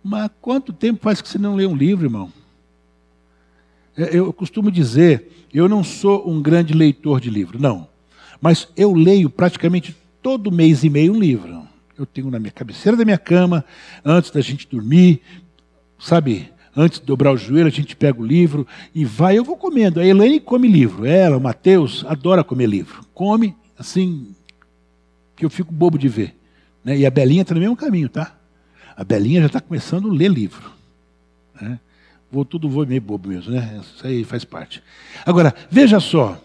Mas 0.02 0.30
quanto 0.40 0.72
tempo 0.72 1.00
faz 1.02 1.20
que 1.20 1.28
você 1.28 1.38
não 1.38 1.54
lê 1.54 1.66
um 1.66 1.76
livro, 1.76 2.06
irmão? 2.06 2.32
É, 3.96 4.16
eu 4.16 4.32
costumo 4.32 4.70
dizer, 4.70 5.46
eu 5.52 5.68
não 5.68 5.84
sou 5.84 6.28
um 6.28 6.40
grande 6.40 6.72
leitor 6.72 7.20
de 7.20 7.28
livro, 7.28 7.60
não. 7.60 7.88
Mas 8.40 8.68
eu 8.76 8.94
leio 8.94 9.28
praticamente 9.28 9.94
todo 10.22 10.50
mês 10.50 10.84
e 10.84 10.90
meio 10.90 11.12
um 11.12 11.20
livro. 11.20 11.62
Eu 11.98 12.06
tenho 12.06 12.30
na 12.30 12.38
minha 12.38 12.50
cabeceira 12.50 12.96
da 12.96 13.04
minha 13.04 13.18
cama, 13.18 13.64
antes 14.02 14.30
da 14.30 14.40
gente 14.40 14.66
dormir, 14.66 15.20
sabe? 15.98 16.50
Antes 16.74 16.98
de 16.98 17.04
dobrar 17.04 17.32
o 17.32 17.36
joelho, 17.36 17.66
a 17.66 17.70
gente 17.70 17.94
pega 17.94 18.18
o 18.18 18.24
livro 18.24 18.66
e 18.94 19.04
vai. 19.04 19.36
Eu 19.36 19.44
vou 19.44 19.56
comendo. 19.56 20.00
A 20.00 20.06
Elaine 20.06 20.40
come 20.40 20.66
livro. 20.66 21.04
Ela, 21.04 21.36
o 21.36 21.40
Mateus, 21.40 22.04
adora 22.08 22.42
comer 22.44 22.66
livro. 22.66 23.04
Come, 23.12 23.54
assim, 23.78 24.34
que 25.36 25.44
eu 25.44 25.50
fico 25.50 25.72
bobo 25.72 25.98
de 25.98 26.08
ver. 26.08 26.36
Né? 26.82 26.98
E 26.98 27.06
a 27.06 27.10
Belinha 27.10 27.42
está 27.42 27.54
no 27.54 27.60
mesmo 27.60 27.76
caminho, 27.76 28.08
tá? 28.08 28.39
A 29.00 29.04
Belinha 29.04 29.40
já 29.40 29.46
está 29.46 29.62
começando 29.62 30.10
a 30.10 30.12
ler 30.12 30.28
livro. 30.28 30.70
Né? 31.58 31.80
Vou 32.30 32.44
tudo 32.44 32.68
vou 32.68 32.84
meio 32.84 33.00
bobo 33.00 33.30
mesmo, 33.30 33.50
né? 33.50 33.80
Isso 33.80 34.06
aí 34.06 34.24
faz 34.24 34.44
parte. 34.44 34.82
Agora, 35.24 35.54
veja 35.70 35.98
só, 35.98 36.38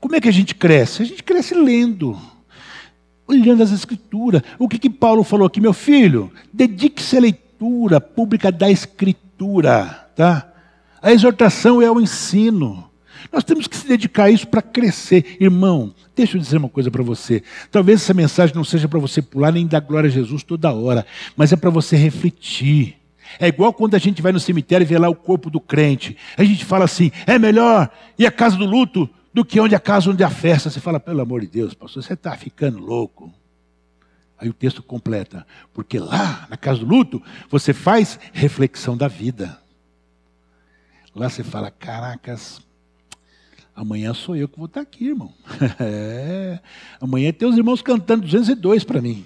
como 0.00 0.16
é 0.16 0.20
que 0.20 0.28
a 0.28 0.32
gente 0.32 0.52
cresce? 0.52 1.02
A 1.02 1.06
gente 1.06 1.22
cresce 1.22 1.54
lendo, 1.54 2.20
olhando 3.28 3.62
as 3.62 3.70
escrituras. 3.70 4.42
O 4.58 4.68
que, 4.68 4.76
que 4.76 4.90
Paulo 4.90 5.22
falou 5.22 5.46
aqui, 5.46 5.60
meu 5.60 5.72
filho? 5.72 6.32
Dedique-se 6.52 7.16
à 7.16 7.20
leitura 7.20 8.00
pública 8.00 8.50
da 8.50 8.68
escritura, 8.68 10.10
tá? 10.16 10.52
A 11.00 11.12
exortação 11.12 11.80
é 11.80 11.88
o 11.88 12.00
ensino. 12.00 12.89
Nós 13.32 13.44
temos 13.44 13.66
que 13.66 13.76
se 13.76 13.86
dedicar 13.86 14.24
a 14.24 14.30
isso 14.30 14.46
para 14.46 14.60
crescer. 14.60 15.36
Irmão, 15.40 15.94
deixa 16.16 16.36
eu 16.36 16.40
dizer 16.40 16.56
uma 16.56 16.68
coisa 16.68 16.90
para 16.90 17.02
você. 17.02 17.42
Talvez 17.70 18.02
essa 18.02 18.12
mensagem 18.14 18.54
não 18.54 18.64
seja 18.64 18.88
para 18.88 18.98
você 18.98 19.22
pular 19.22 19.52
nem 19.52 19.66
dar 19.66 19.80
glória 19.80 20.08
a 20.08 20.10
Jesus 20.10 20.42
toda 20.42 20.72
hora, 20.72 21.06
mas 21.36 21.52
é 21.52 21.56
para 21.56 21.70
você 21.70 21.96
refletir. 21.96 22.96
É 23.38 23.46
igual 23.46 23.72
quando 23.72 23.94
a 23.94 23.98
gente 23.98 24.20
vai 24.20 24.32
no 24.32 24.40
cemitério 24.40 24.84
e 24.84 24.86
vê 24.86 24.98
lá 24.98 25.08
o 25.08 25.14
corpo 25.14 25.48
do 25.48 25.60
crente. 25.60 26.16
A 26.36 26.42
gente 26.42 26.64
fala 26.64 26.84
assim: 26.84 27.12
é 27.26 27.38
melhor 27.38 27.88
ir 28.18 28.26
à 28.26 28.32
casa 28.32 28.56
do 28.56 28.66
luto 28.66 29.08
do 29.32 29.44
que 29.44 29.60
onde 29.60 29.74
a 29.74 29.80
casa 29.80 30.10
onde 30.10 30.24
a 30.24 30.30
festa. 30.30 30.68
Você 30.68 30.80
fala, 30.80 30.98
pelo 30.98 31.20
amor 31.20 31.40
de 31.40 31.46
Deus, 31.46 31.74
pastor, 31.74 32.02
você 32.02 32.14
está 32.14 32.36
ficando 32.36 32.78
louco. 32.78 33.32
Aí 34.36 34.48
o 34.48 34.54
texto 34.54 34.82
completa, 34.82 35.46
porque 35.72 35.98
lá 35.98 36.46
na 36.48 36.56
casa 36.56 36.80
do 36.80 36.86
luto 36.86 37.22
você 37.50 37.74
faz 37.74 38.18
reflexão 38.32 38.96
da 38.96 39.06
vida. 39.06 39.60
Lá 41.14 41.28
você 41.28 41.44
fala, 41.44 41.70
caracas, 41.70 42.60
Amanhã 43.74 44.12
sou 44.12 44.36
eu 44.36 44.48
que 44.48 44.58
vou 44.58 44.66
estar 44.66 44.80
aqui, 44.80 45.08
irmão. 45.08 45.32
É. 45.80 46.58
Amanhã 47.00 47.32
tem 47.32 47.48
os 47.48 47.56
irmãos 47.56 47.82
cantando 47.82 48.22
202 48.22 48.84
para 48.84 49.00
mim. 49.00 49.24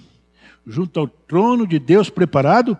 Junto 0.65 0.99
ao 0.99 1.07
trono 1.07 1.67
de 1.67 1.77
Deus 1.79 2.09
preparado, 2.09 2.77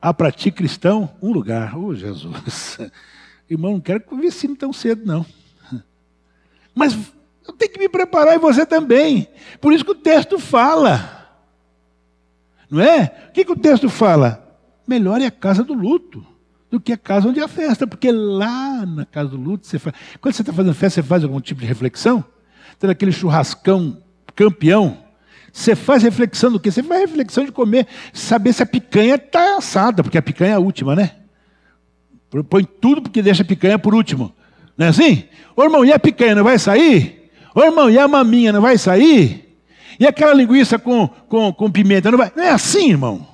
há 0.00 0.12
para 0.12 0.30
ti 0.30 0.50
cristão 0.50 1.10
um 1.22 1.32
lugar. 1.32 1.76
Oh, 1.76 1.94
Jesus. 1.94 2.78
Irmão, 3.48 3.72
não 3.72 3.80
quero 3.80 4.00
que 4.00 4.12
eu 4.12 4.24
ensine 4.24 4.56
tão 4.56 4.72
cedo, 4.72 5.06
não. 5.06 5.24
Mas 6.74 6.94
eu 7.46 7.52
tenho 7.54 7.72
que 7.72 7.78
me 7.78 7.88
preparar 7.88 8.34
e 8.34 8.38
você 8.38 8.66
também. 8.66 9.28
Por 9.60 9.72
isso 9.72 9.84
que 9.84 9.92
o 9.92 9.96
texto 9.96 10.38
fala. 10.38 11.28
Não 12.68 12.80
é? 12.80 13.28
O 13.28 13.32
que, 13.32 13.44
que 13.44 13.52
o 13.52 13.58
texto 13.58 13.88
fala? 13.88 14.58
Melhor 14.86 15.20
é 15.20 15.26
a 15.26 15.30
casa 15.30 15.62
do 15.62 15.72
luto 15.72 16.26
do 16.70 16.80
que 16.80 16.92
a 16.92 16.96
casa 16.96 17.28
onde 17.28 17.40
é 17.40 17.44
a 17.44 17.48
festa, 17.48 17.86
porque 17.86 18.10
lá 18.10 18.84
na 18.84 19.04
casa 19.04 19.30
do 19.30 19.36
luto, 19.36 19.66
você 19.66 19.78
faz... 19.78 19.94
quando 20.20 20.34
você 20.34 20.42
está 20.42 20.52
fazendo 20.52 20.74
festa, 20.74 21.00
você 21.00 21.06
faz 21.06 21.22
algum 21.22 21.40
tipo 21.40 21.60
de 21.60 21.66
reflexão? 21.66 22.24
Tem 22.78 22.90
aquele 22.90 23.12
churrascão 23.12 24.02
campeão, 24.34 24.98
você 25.56 25.74
faz 25.74 26.02
reflexão 26.02 26.52
do 26.52 26.60
quê? 26.60 26.70
Você 26.70 26.82
faz 26.82 27.00
reflexão 27.00 27.42
de 27.42 27.50
comer, 27.50 27.86
saber 28.12 28.52
se 28.52 28.62
a 28.62 28.66
picanha 28.66 29.14
está 29.14 29.56
assada, 29.56 30.02
porque 30.02 30.18
a 30.18 30.22
picanha 30.22 30.50
é 30.50 30.54
a 30.54 30.58
última, 30.58 30.94
né? 30.94 31.12
Põe 32.50 32.62
tudo 32.64 33.00
porque 33.00 33.22
deixa 33.22 33.42
a 33.42 33.46
picanha 33.46 33.78
por 33.78 33.94
último. 33.94 34.34
Não 34.76 34.84
é 34.84 34.88
assim? 34.90 35.24
Ô 35.56 35.64
irmão, 35.64 35.82
e 35.82 35.94
a 35.94 35.98
picanha 35.98 36.34
não 36.34 36.44
vai 36.44 36.58
sair? 36.58 37.30
Ô 37.54 37.62
irmão, 37.62 37.88
e 37.88 37.98
a 37.98 38.06
maminha 38.06 38.52
não 38.52 38.60
vai 38.60 38.76
sair? 38.76 39.58
E 39.98 40.06
aquela 40.06 40.34
linguiça 40.34 40.78
com, 40.78 41.08
com, 41.08 41.50
com 41.50 41.70
pimenta 41.70 42.10
não 42.10 42.18
vai? 42.18 42.30
Não 42.36 42.44
é 42.44 42.50
assim, 42.50 42.90
irmão. 42.90 43.26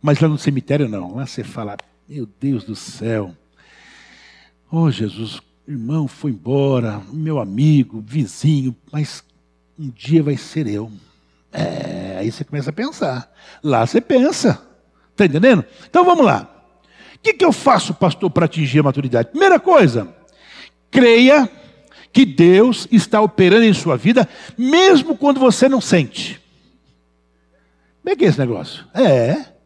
Mas 0.00 0.20
lá 0.20 0.28
no 0.28 0.38
cemitério 0.38 0.88
não. 0.88 1.16
Lá 1.16 1.26
você 1.26 1.42
fala, 1.42 1.76
meu 2.08 2.26
Deus 2.40 2.64
do 2.64 2.74
céu. 2.74 3.36
Oh, 4.72 4.90
Jesus, 4.90 5.42
irmão 5.66 6.08
foi 6.08 6.30
embora, 6.30 7.02
meu 7.12 7.38
amigo, 7.38 8.02
vizinho, 8.06 8.74
mas 8.90 9.22
um 9.78 9.90
dia 9.90 10.22
vai 10.22 10.36
ser 10.36 10.66
eu. 10.66 10.90
É, 11.52 12.16
aí 12.18 12.32
você 12.32 12.44
começa 12.44 12.70
a 12.70 12.72
pensar. 12.72 13.30
Lá 13.62 13.86
você 13.86 14.00
pensa. 14.00 14.62
Está 15.10 15.26
entendendo? 15.26 15.64
Então 15.86 16.02
vamos 16.02 16.24
lá. 16.24 16.50
O 17.14 17.18
que, 17.18 17.34
que 17.34 17.44
eu 17.44 17.52
faço, 17.52 17.92
pastor, 17.92 18.30
para 18.30 18.46
atingir 18.46 18.78
a 18.78 18.84
maturidade? 18.84 19.28
Primeira 19.30 19.60
coisa, 19.60 20.08
creia 20.90 21.50
que 22.10 22.24
Deus 22.24 22.88
está 22.90 23.20
operando 23.20 23.64
em 23.64 23.74
sua 23.74 23.98
vida, 23.98 24.26
mesmo 24.56 25.16
quando 25.16 25.38
você 25.38 25.68
não 25.68 25.80
sente. 25.80 26.40
Como 28.02 28.14
é 28.14 28.16
que 28.16 28.24
é 28.24 28.28
esse 28.28 28.38
negócio? 28.38 28.86
É. 28.94 29.57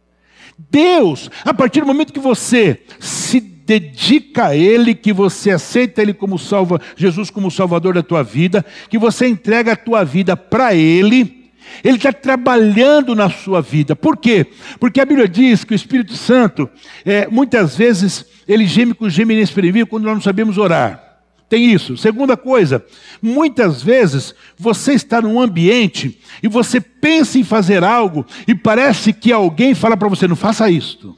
Deus, 0.71 1.31
a 1.45 1.53
partir 1.53 1.81
do 1.81 1.87
momento 1.87 2.13
que 2.13 2.21
você 2.21 2.81
se 2.99 3.41
dedica 3.41 4.49
a 4.49 4.57
Ele, 4.57 4.95
que 4.95 5.13
você 5.13 5.51
aceita 5.51 6.03
Ele 6.03 6.13
como 6.13 6.39
salva, 6.39 6.81
Jesus 6.97 7.31
como 7.31 7.51
Salvador 7.51 7.95
da 7.95 8.03
tua 8.03 8.23
vida, 8.23 8.65
que 8.89 8.99
você 8.99 9.27
entrega 9.27 9.73
a 9.73 9.77
tua 9.77 10.05
vida 10.05 10.37
para 10.37 10.75
Ele, 10.75 11.51
Ele 11.83 11.97
está 11.97 12.13
trabalhando 12.13 13.15
na 13.15 13.31
sua 13.31 13.61
vida. 13.61 13.95
Por 13.95 14.17
quê? 14.17 14.47
Porque 14.81 15.01
a 15.01 15.07
Bíblia 15.07 15.29
diz 15.29 15.65
que 15.65 15.73
o 15.73 15.77
Espírito 15.77 16.15
Santo, 16.15 16.69
é, 17.05 17.27
muitas 17.29 17.77
vezes, 17.77 18.27
ele 18.47 18.67
geme 18.67 18.95
com 18.95 19.09
geme 19.09 19.35
inexprimível 19.35 19.87
quando 19.87 20.05
nós 20.05 20.15
não 20.15 20.23
sabemos 20.23 20.59
orar. 20.59 21.12
Tem 21.53 21.71
isso. 21.71 21.99
Segunda 21.99 22.35
coisa, 22.35 22.83
muitas 23.21 23.83
vezes 23.83 24.35
você 24.57 24.95
está 24.95 25.21
num 25.21 25.39
ambiente 25.39 26.19
e 26.43 26.49
você 26.49 26.81
pensa 26.81 27.39
em 27.39 27.45
fazer 27.45 27.85
algo 27.85 28.25
e 28.49 28.55
parece 28.55 29.13
que 29.13 29.31
alguém 29.31 29.75
fala 29.75 29.95
para 29.95 30.09
você: 30.09 30.27
não 30.27 30.35
faça 30.35 30.71
isto. 30.71 31.15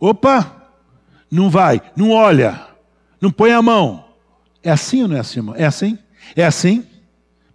Opa, 0.00 0.68
não 1.30 1.48
vai, 1.48 1.80
não 1.94 2.10
olha, 2.10 2.60
não 3.20 3.30
põe 3.30 3.52
a 3.52 3.62
mão. 3.62 4.04
É 4.60 4.72
assim 4.72 5.02
ou 5.02 5.06
não 5.06 5.16
é 5.16 5.20
assim, 5.20 5.38
irmão? 5.38 5.54
É 5.56 5.64
assim? 5.64 5.96
É 6.34 6.44
assim? 6.44 6.84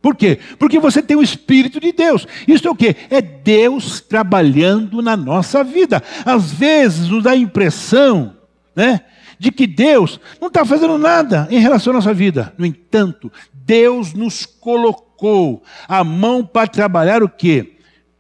Por 0.02 0.16
quê? 0.16 0.40
Porque 0.58 0.80
você 0.80 1.02
tem 1.02 1.18
o 1.18 1.22
Espírito 1.22 1.82
de 1.82 1.92
Deus. 1.92 2.26
Isso 2.48 2.70
é 2.70 2.72
o 2.72 2.76
quê? 2.76 2.96
É 3.10 3.22
Deus 3.22 4.00
trabalhando 4.00 5.02
na 5.02 5.18
nossa 5.18 5.62
vida. 5.62 6.02
Às 6.24 6.54
vezes 6.54 7.10
nos 7.10 7.22
dá 7.22 7.32
a 7.32 7.36
impressão, 7.36 8.34
né? 8.74 9.02
De 9.40 9.52
que 9.52 9.66
Deus 9.66 10.20
não 10.40 10.50
está 10.50 10.66
fazendo 10.66 10.98
nada 10.98 11.48
em 11.50 11.60
relação 11.60 11.92
à 11.92 11.96
nossa 11.96 12.14
vida. 12.14 12.54
No 12.58 12.66
entanto, 12.66 13.32
Deus 13.54 14.14
nos 14.14 14.46
colocou 14.46 15.64
a 15.88 16.04
mão 16.04 16.46
para 16.46 16.68
trabalhar 16.68 17.24
o 17.24 17.30
quê? 17.30 17.76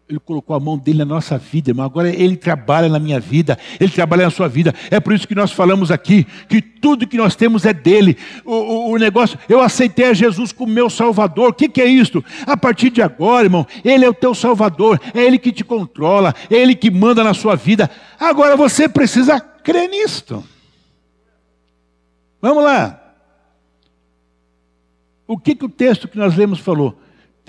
Ele 0.09 0.19
colocou 0.19 0.55
a 0.55 0.59
mão 0.59 0.75
dele 0.75 0.99
na 0.99 1.05
nossa 1.05 1.37
vida, 1.37 1.69
irmão. 1.69 1.85
Agora 1.85 2.09
ele 2.09 2.35
trabalha 2.35 2.89
na 2.89 2.97
minha 2.97 3.19
vida, 3.19 3.59
ele 3.79 3.91
trabalha 3.91 4.25
na 4.25 4.31
sua 4.31 4.47
vida. 4.47 4.73
É 4.89 4.99
por 4.99 5.13
isso 5.13 5.27
que 5.27 5.35
nós 5.35 5.51
falamos 5.51 5.91
aqui 5.91 6.25
que 6.47 6.61
tudo 6.61 7.05
que 7.05 7.15
nós 7.15 7.35
temos 7.35 7.63
é 7.63 7.73
dele. 7.73 8.17
O, 8.43 8.53
o, 8.53 8.91
o 8.93 8.97
negócio, 8.97 9.37
eu 9.47 9.59
aceitei 9.59 10.05
a 10.05 10.13
Jesus 10.13 10.51
como 10.51 10.73
meu 10.73 10.89
Salvador. 10.89 11.49
O 11.49 11.53
que, 11.53 11.69
que 11.69 11.79
é 11.79 11.85
isso? 11.85 12.23
A 12.47 12.57
partir 12.57 12.89
de 12.89 13.03
agora, 13.03 13.45
irmão, 13.45 13.67
ele 13.85 14.03
é 14.03 14.09
o 14.09 14.13
teu 14.13 14.33
Salvador, 14.33 14.99
é 15.13 15.23
ele 15.23 15.37
que 15.37 15.51
te 15.51 15.63
controla, 15.63 16.33
é 16.49 16.55
ele 16.55 16.73
que 16.73 16.89
manda 16.89 17.23
na 17.23 17.35
sua 17.35 17.55
vida. 17.55 17.87
Agora 18.19 18.55
você 18.55 18.89
precisa 18.89 19.39
crer 19.39 19.89
nisto. 19.89 20.43
Vamos 22.41 22.63
lá. 22.63 23.01
O 25.27 25.37
que, 25.37 25.55
que 25.55 25.65
o 25.65 25.69
texto 25.69 26.07
que 26.07 26.17
nós 26.17 26.35
lemos 26.35 26.59
falou? 26.59 26.99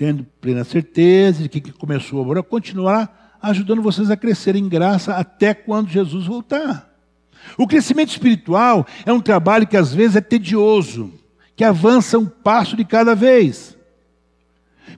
tendo 0.01 0.25
plena 0.41 0.63
certeza 0.63 1.43
de 1.43 1.47
que 1.47 1.71
começou 1.71 2.19
agora, 2.23 2.41
continuar 2.41 3.37
ajudando 3.39 3.83
vocês 3.83 4.09
a 4.09 4.17
crescer 4.17 4.55
em 4.55 4.67
graça 4.67 5.13
até 5.13 5.53
quando 5.53 5.91
Jesus 5.91 6.25
voltar. 6.25 6.91
O 7.55 7.67
crescimento 7.67 8.09
espiritual 8.09 8.83
é 9.05 9.13
um 9.13 9.21
trabalho 9.21 9.67
que 9.67 9.77
às 9.77 9.93
vezes 9.93 10.15
é 10.15 10.21
tedioso, 10.21 11.13
que 11.55 11.63
avança 11.63 12.17
um 12.17 12.25
passo 12.25 12.75
de 12.75 12.83
cada 12.83 13.13
vez. 13.13 13.77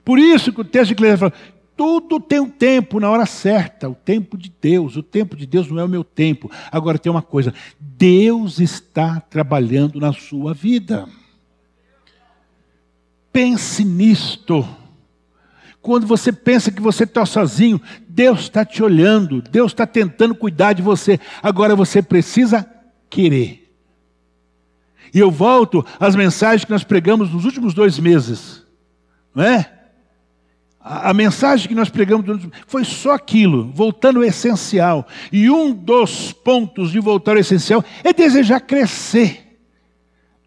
Por 0.02 0.18
isso 0.18 0.54
que 0.54 0.62
o 0.62 0.64
texto 0.64 0.88
de 0.88 0.92
Eclesiastes 0.94 1.20
fala, 1.20 1.53
tudo 1.76 2.20
tem 2.20 2.40
um 2.40 2.48
tempo 2.48 3.00
na 3.00 3.10
hora 3.10 3.26
certa, 3.26 3.88
o 3.88 3.94
tempo 3.94 4.36
de 4.36 4.52
Deus. 4.60 4.96
O 4.96 5.02
tempo 5.02 5.36
de 5.36 5.46
Deus 5.46 5.68
não 5.68 5.80
é 5.80 5.84
o 5.84 5.88
meu 5.88 6.04
tempo. 6.04 6.50
Agora 6.70 6.98
tem 6.98 7.10
uma 7.10 7.22
coisa: 7.22 7.52
Deus 7.78 8.60
está 8.60 9.20
trabalhando 9.20 9.98
na 9.98 10.12
sua 10.12 10.54
vida. 10.54 11.08
Pense 13.32 13.84
nisto. 13.84 14.66
Quando 15.82 16.06
você 16.06 16.32
pensa 16.32 16.70
que 16.70 16.80
você 16.80 17.04
está 17.04 17.26
sozinho, 17.26 17.80
Deus 18.08 18.40
está 18.40 18.64
te 18.64 18.82
olhando, 18.82 19.42
Deus 19.42 19.72
está 19.72 19.86
tentando 19.86 20.34
cuidar 20.34 20.72
de 20.72 20.80
você. 20.80 21.20
Agora 21.42 21.76
você 21.76 22.00
precisa 22.00 22.66
querer. 23.10 23.70
E 25.12 25.18
eu 25.18 25.30
volto 25.30 25.84
às 26.00 26.16
mensagens 26.16 26.64
que 26.64 26.70
nós 26.70 26.84
pregamos 26.84 27.30
nos 27.30 27.44
últimos 27.44 27.74
dois 27.74 27.98
meses, 27.98 28.64
não 29.34 29.44
é? 29.44 29.73
A, 30.86 31.14
mensagem 31.14 31.66
que 31.66 31.74
nós 31.74 31.88
pregamos 31.88 32.46
foi 32.66 32.84
só 32.84 33.12
aquilo, 33.12 33.70
voltando 33.72 34.18
ao 34.18 34.24
essencial. 34.24 35.08
E 35.32 35.48
um 35.48 35.72
dos 35.72 36.30
pontos 36.30 36.92
de 36.92 37.00
voltar 37.00 37.32
ao 37.32 37.38
essencial 37.38 37.82
é 38.04 38.12
desejar 38.12 38.60
crescer. 38.60 39.56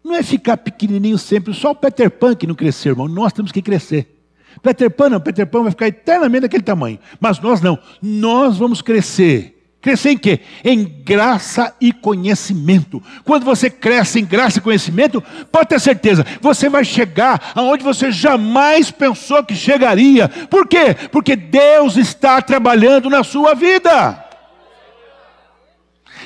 Não 0.04 0.14
é 0.14 0.22
ficar 0.22 0.56
pequenininho 0.56 1.18
sempre, 1.18 1.52
só 1.52 1.72
o 1.72 1.74
Peter 1.74 2.08
Pan 2.08 2.36
que 2.36 2.46
não 2.46 2.54
cresceu, 2.54 2.92
irmão. 2.92 3.08
Nós 3.08 3.32
temos 3.32 3.50
que 3.50 3.60
crescer. 3.60 4.16
Peter 4.62 4.88
Pan 4.88 5.08
não, 5.08 5.20
Peter 5.20 5.44
Pan 5.44 5.62
vai 5.62 5.72
ficar 5.72 5.88
eternamente 5.88 6.42
daquele 6.42 6.62
tamanho. 6.62 7.00
Mas 7.20 7.40
nós 7.40 7.60
não. 7.60 7.76
Nós 8.00 8.56
vamos 8.56 8.80
crescer. 8.80 9.57
Crescer 9.80 10.10
em 10.10 10.18
quê? 10.18 10.40
Em 10.64 10.84
graça 10.84 11.74
e 11.80 11.92
conhecimento. 11.92 13.02
Quando 13.24 13.44
você 13.44 13.70
cresce 13.70 14.18
em 14.18 14.24
graça 14.24 14.58
e 14.58 14.62
conhecimento, 14.62 15.22
pode 15.52 15.68
ter 15.68 15.80
certeza, 15.80 16.26
você 16.40 16.68
vai 16.68 16.84
chegar 16.84 17.52
aonde 17.54 17.84
você 17.84 18.10
jamais 18.10 18.90
pensou 18.90 19.44
que 19.44 19.54
chegaria. 19.54 20.28
Por 20.28 20.66
quê? 20.66 20.94
Porque 21.12 21.36
Deus 21.36 21.96
está 21.96 22.42
trabalhando 22.42 23.08
na 23.08 23.22
sua 23.22 23.54
vida. 23.54 24.24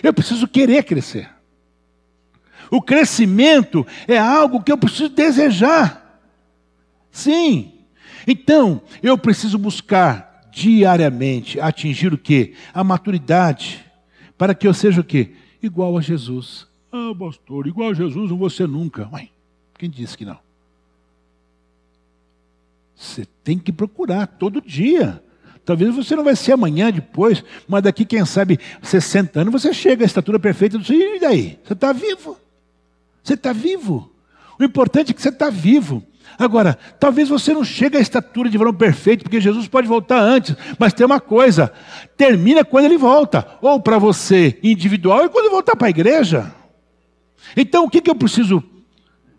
Eu 0.03 0.15
preciso 0.15 0.49
querer 0.49 0.85
crescer. 0.85 1.29
O 2.71 2.81
crescimento 2.81 3.87
é 4.09 4.17
algo 4.17 4.63
que 4.63 4.73
eu 4.73 4.79
preciso 4.79 5.11
desejar. 5.11 6.21
Sim, 7.11 7.73
então, 8.27 8.81
eu 9.03 9.19
preciso 9.19 9.59
buscar 9.59 10.32
diariamente 10.53 11.59
atingir 11.59 12.13
o 12.13 12.19
quê? 12.19 12.53
A 12.73 12.85
maturidade, 12.85 13.85
para 14.37 14.55
que 14.55 14.67
eu 14.67 14.75
seja 14.75 15.01
o 15.01 15.05
quê? 15.05 15.33
Igual 15.63 15.97
a 15.97 16.01
Jesus. 16.01 16.67
Ah, 16.93 17.15
pastor, 17.19 17.67
igual 17.67 17.91
a 17.91 17.95
Jesus 17.95 18.31
não 18.31 18.37
vou 18.37 18.51
ser 18.51 18.69
nunca. 18.69 19.07
Mãe, 19.07 19.31
quem 19.79 19.89
disse 19.89 20.17
que 20.17 20.25
não? 20.25 20.39
Você 22.95 23.27
tem 23.43 23.59
que 23.59 23.73
procurar 23.73 24.27
todo 24.27 24.61
dia. 24.61 25.23
Talvez 25.65 25.95
você 25.95 26.15
não 26.15 26.25
vai 26.25 26.37
ser 26.37 26.53
amanhã, 26.53 26.91
depois, 26.91 27.43
mas 27.67 27.83
daqui, 27.83 28.05
quem 28.05 28.25
sabe, 28.27 28.59
60 28.83 29.41
anos, 29.41 29.53
você 29.53 29.73
chega 29.73 30.05
à 30.05 30.07
estatura 30.07 30.39
perfeita 30.39 30.77
do 30.77 30.93
E 30.93 31.21
daí? 31.21 31.59
Você 31.65 31.73
está 31.73 31.93
vivo. 31.93 32.37
Você 33.23 33.35
está 33.35 33.53
vivo. 33.53 34.11
O 34.59 34.65
importante 34.65 35.13
é 35.13 35.15
que 35.15 35.23
você 35.23 35.29
está 35.29 35.51
vivo. 35.51 36.05
Agora, 36.43 36.77
talvez 36.99 37.29
você 37.29 37.55
não 37.55 37.65
chegue 37.65 37.97
à 37.97 38.01
estatura 38.01 38.51
de 38.51 38.59
varão 38.59 38.75
perfeito, 38.75 39.23
porque 39.23 39.41
Jesus 39.41 39.69
pode 39.69 39.87
voltar 39.87 40.21
antes, 40.21 40.57
mas 40.79 40.93
tem 40.93 41.07
uma 41.07 41.21
coisa: 41.21 41.73
termina 42.17 42.65
quando 42.65 42.87
ele 42.87 42.99
volta, 42.99 43.47
ou 43.61 43.81
para 43.81 43.99
você 43.99 44.59
individual, 44.63 45.25
e 45.25 45.29
quando 45.29 45.51
voltar 45.51 45.77
para 45.77 45.87
a 45.87 45.91
igreja. 45.91 46.53
Então, 47.57 47.85
o 47.85 47.91
que, 47.91 48.01
que 48.01 48.11
eu 48.11 48.15
preciso 48.15 48.63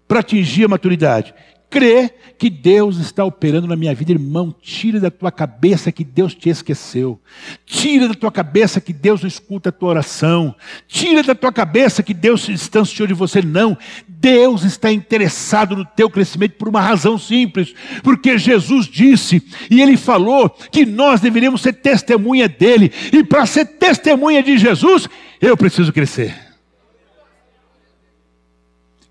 para 0.08 0.20
atingir 0.20 0.66
a 0.66 0.70
maturidade? 0.70 1.34
crê 1.74 2.12
que 2.38 2.52
Deus 2.52 2.98
está 2.98 3.26
operando 3.26 3.66
na 3.66 3.76
minha 3.76 3.96
vida, 3.96 4.12
irmão, 4.12 4.54
tira 4.62 5.00
da 5.00 5.10
tua 5.10 5.32
cabeça 5.32 5.92
que 5.92 6.04
Deus 6.04 6.36
te 6.36 6.48
esqueceu. 6.48 7.20
Tira 7.66 8.08
da 8.08 8.14
tua 8.14 8.32
cabeça 8.32 8.80
que 8.80 8.94
Deus 8.94 9.22
não 9.22 9.28
escuta 9.28 9.70
a 9.70 9.72
tua 9.72 9.90
oração. 9.90 10.54
Tira 10.88 11.24
da 11.24 11.34
tua 11.34 11.52
cabeça 11.52 12.04
que 12.04 12.14
Deus 12.14 12.44
se 12.44 12.54
distanciou 12.54 13.08
de 13.08 13.16
você. 13.16 13.42
Não. 13.42 13.76
Deus 14.24 14.64
está 14.64 14.90
interessado 14.90 15.76
no 15.76 15.84
teu 15.84 16.10
crescimento 16.10 16.54
por 16.54 16.70
uma 16.70 16.80
razão 16.80 17.18
simples. 17.18 17.76
Porque 18.02 18.38
Jesus 18.38 18.88
disse, 18.88 19.46
e 19.70 19.82
ele 19.82 19.98
falou, 19.98 20.50
que 20.50 20.86
nós 20.86 21.20
deveríamos 21.20 21.62
ser 21.62 21.74
testemunha 21.74 22.48
dele. 22.48 22.90
E 23.12 23.22
para 23.22 23.46
ser 23.46 23.66
testemunha 23.66 24.42
de 24.42 24.58
Jesus, 24.58 25.10
eu 25.42 25.58
preciso 25.58 25.92
crescer. 25.92 26.34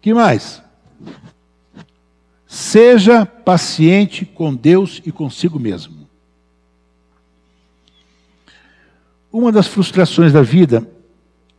que 0.00 0.14
mais? 0.14 0.62
Seja 2.46 3.26
paciente 3.26 4.24
com 4.24 4.54
Deus 4.54 5.02
e 5.04 5.12
consigo 5.12 5.60
mesmo. 5.60 6.08
Uma 9.30 9.52
das 9.52 9.66
frustrações 9.66 10.32
da 10.32 10.40
vida 10.40 10.88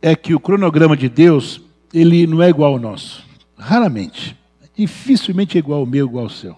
é 0.02 0.16
que 0.16 0.34
o 0.34 0.40
cronograma 0.40 0.96
de 0.96 1.08
Deus, 1.08 1.60
ele 1.92 2.26
não 2.26 2.42
é 2.42 2.48
igual 2.48 2.72
ao 2.72 2.80
nosso. 2.80 3.23
Raramente. 3.64 4.36
Dificilmente 4.76 5.56
é 5.56 5.60
igual 5.60 5.80
ao 5.80 5.86
meu, 5.86 6.06
igual 6.06 6.24
ao 6.24 6.30
seu. 6.30 6.56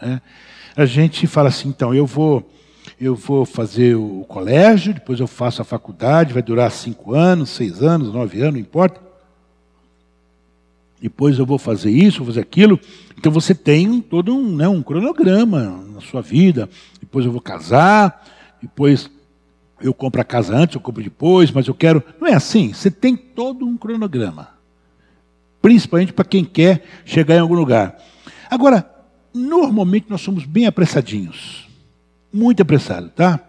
É. 0.00 0.20
A 0.76 0.86
gente 0.86 1.26
fala 1.26 1.48
assim, 1.48 1.68
então, 1.68 1.94
eu 1.94 2.06
vou, 2.06 2.50
eu 3.00 3.14
vou 3.14 3.44
fazer 3.44 3.94
o 3.94 4.24
colégio, 4.28 4.94
depois 4.94 5.20
eu 5.20 5.26
faço 5.26 5.60
a 5.60 5.64
faculdade, 5.64 6.32
vai 6.32 6.42
durar 6.42 6.70
cinco 6.70 7.14
anos, 7.14 7.50
seis 7.50 7.82
anos, 7.82 8.12
nove 8.12 8.40
anos, 8.40 8.54
não 8.54 8.60
importa 8.60 9.12
depois 11.02 11.36
eu 11.36 11.44
vou 11.44 11.58
fazer 11.58 11.90
isso, 11.90 12.18
vou 12.18 12.28
fazer 12.28 12.40
aquilo. 12.40 12.78
Então 13.18 13.32
você 13.32 13.56
tem 13.56 14.00
todo 14.00 14.32
um, 14.32 14.54
né, 14.54 14.68
um 14.68 14.80
cronograma 14.80 15.84
na 15.92 16.00
sua 16.00 16.22
vida. 16.22 16.70
Depois 17.00 17.26
eu 17.26 17.32
vou 17.32 17.40
casar, 17.40 18.24
depois 18.62 19.10
eu 19.80 19.92
compro 19.92 20.20
a 20.20 20.24
casa 20.24 20.54
antes, 20.54 20.76
eu 20.76 20.80
compro 20.80 21.02
depois, 21.02 21.50
mas 21.50 21.66
eu 21.66 21.74
quero. 21.74 22.04
Não 22.20 22.28
é 22.28 22.34
assim. 22.34 22.72
Você 22.72 22.88
tem 22.88 23.16
todo 23.16 23.66
um 23.66 23.76
cronograma. 23.76 24.50
Principalmente 25.62 26.12
para 26.12 26.24
quem 26.24 26.44
quer 26.44 26.84
chegar 27.04 27.36
em 27.36 27.40
algum 27.40 27.54
lugar. 27.54 27.96
Agora, 28.50 28.84
normalmente 29.32 30.06
nós 30.10 30.20
somos 30.20 30.44
bem 30.44 30.66
apressadinhos. 30.66 31.68
Muito 32.32 32.60
apressado, 32.60 33.08
tá? 33.08 33.40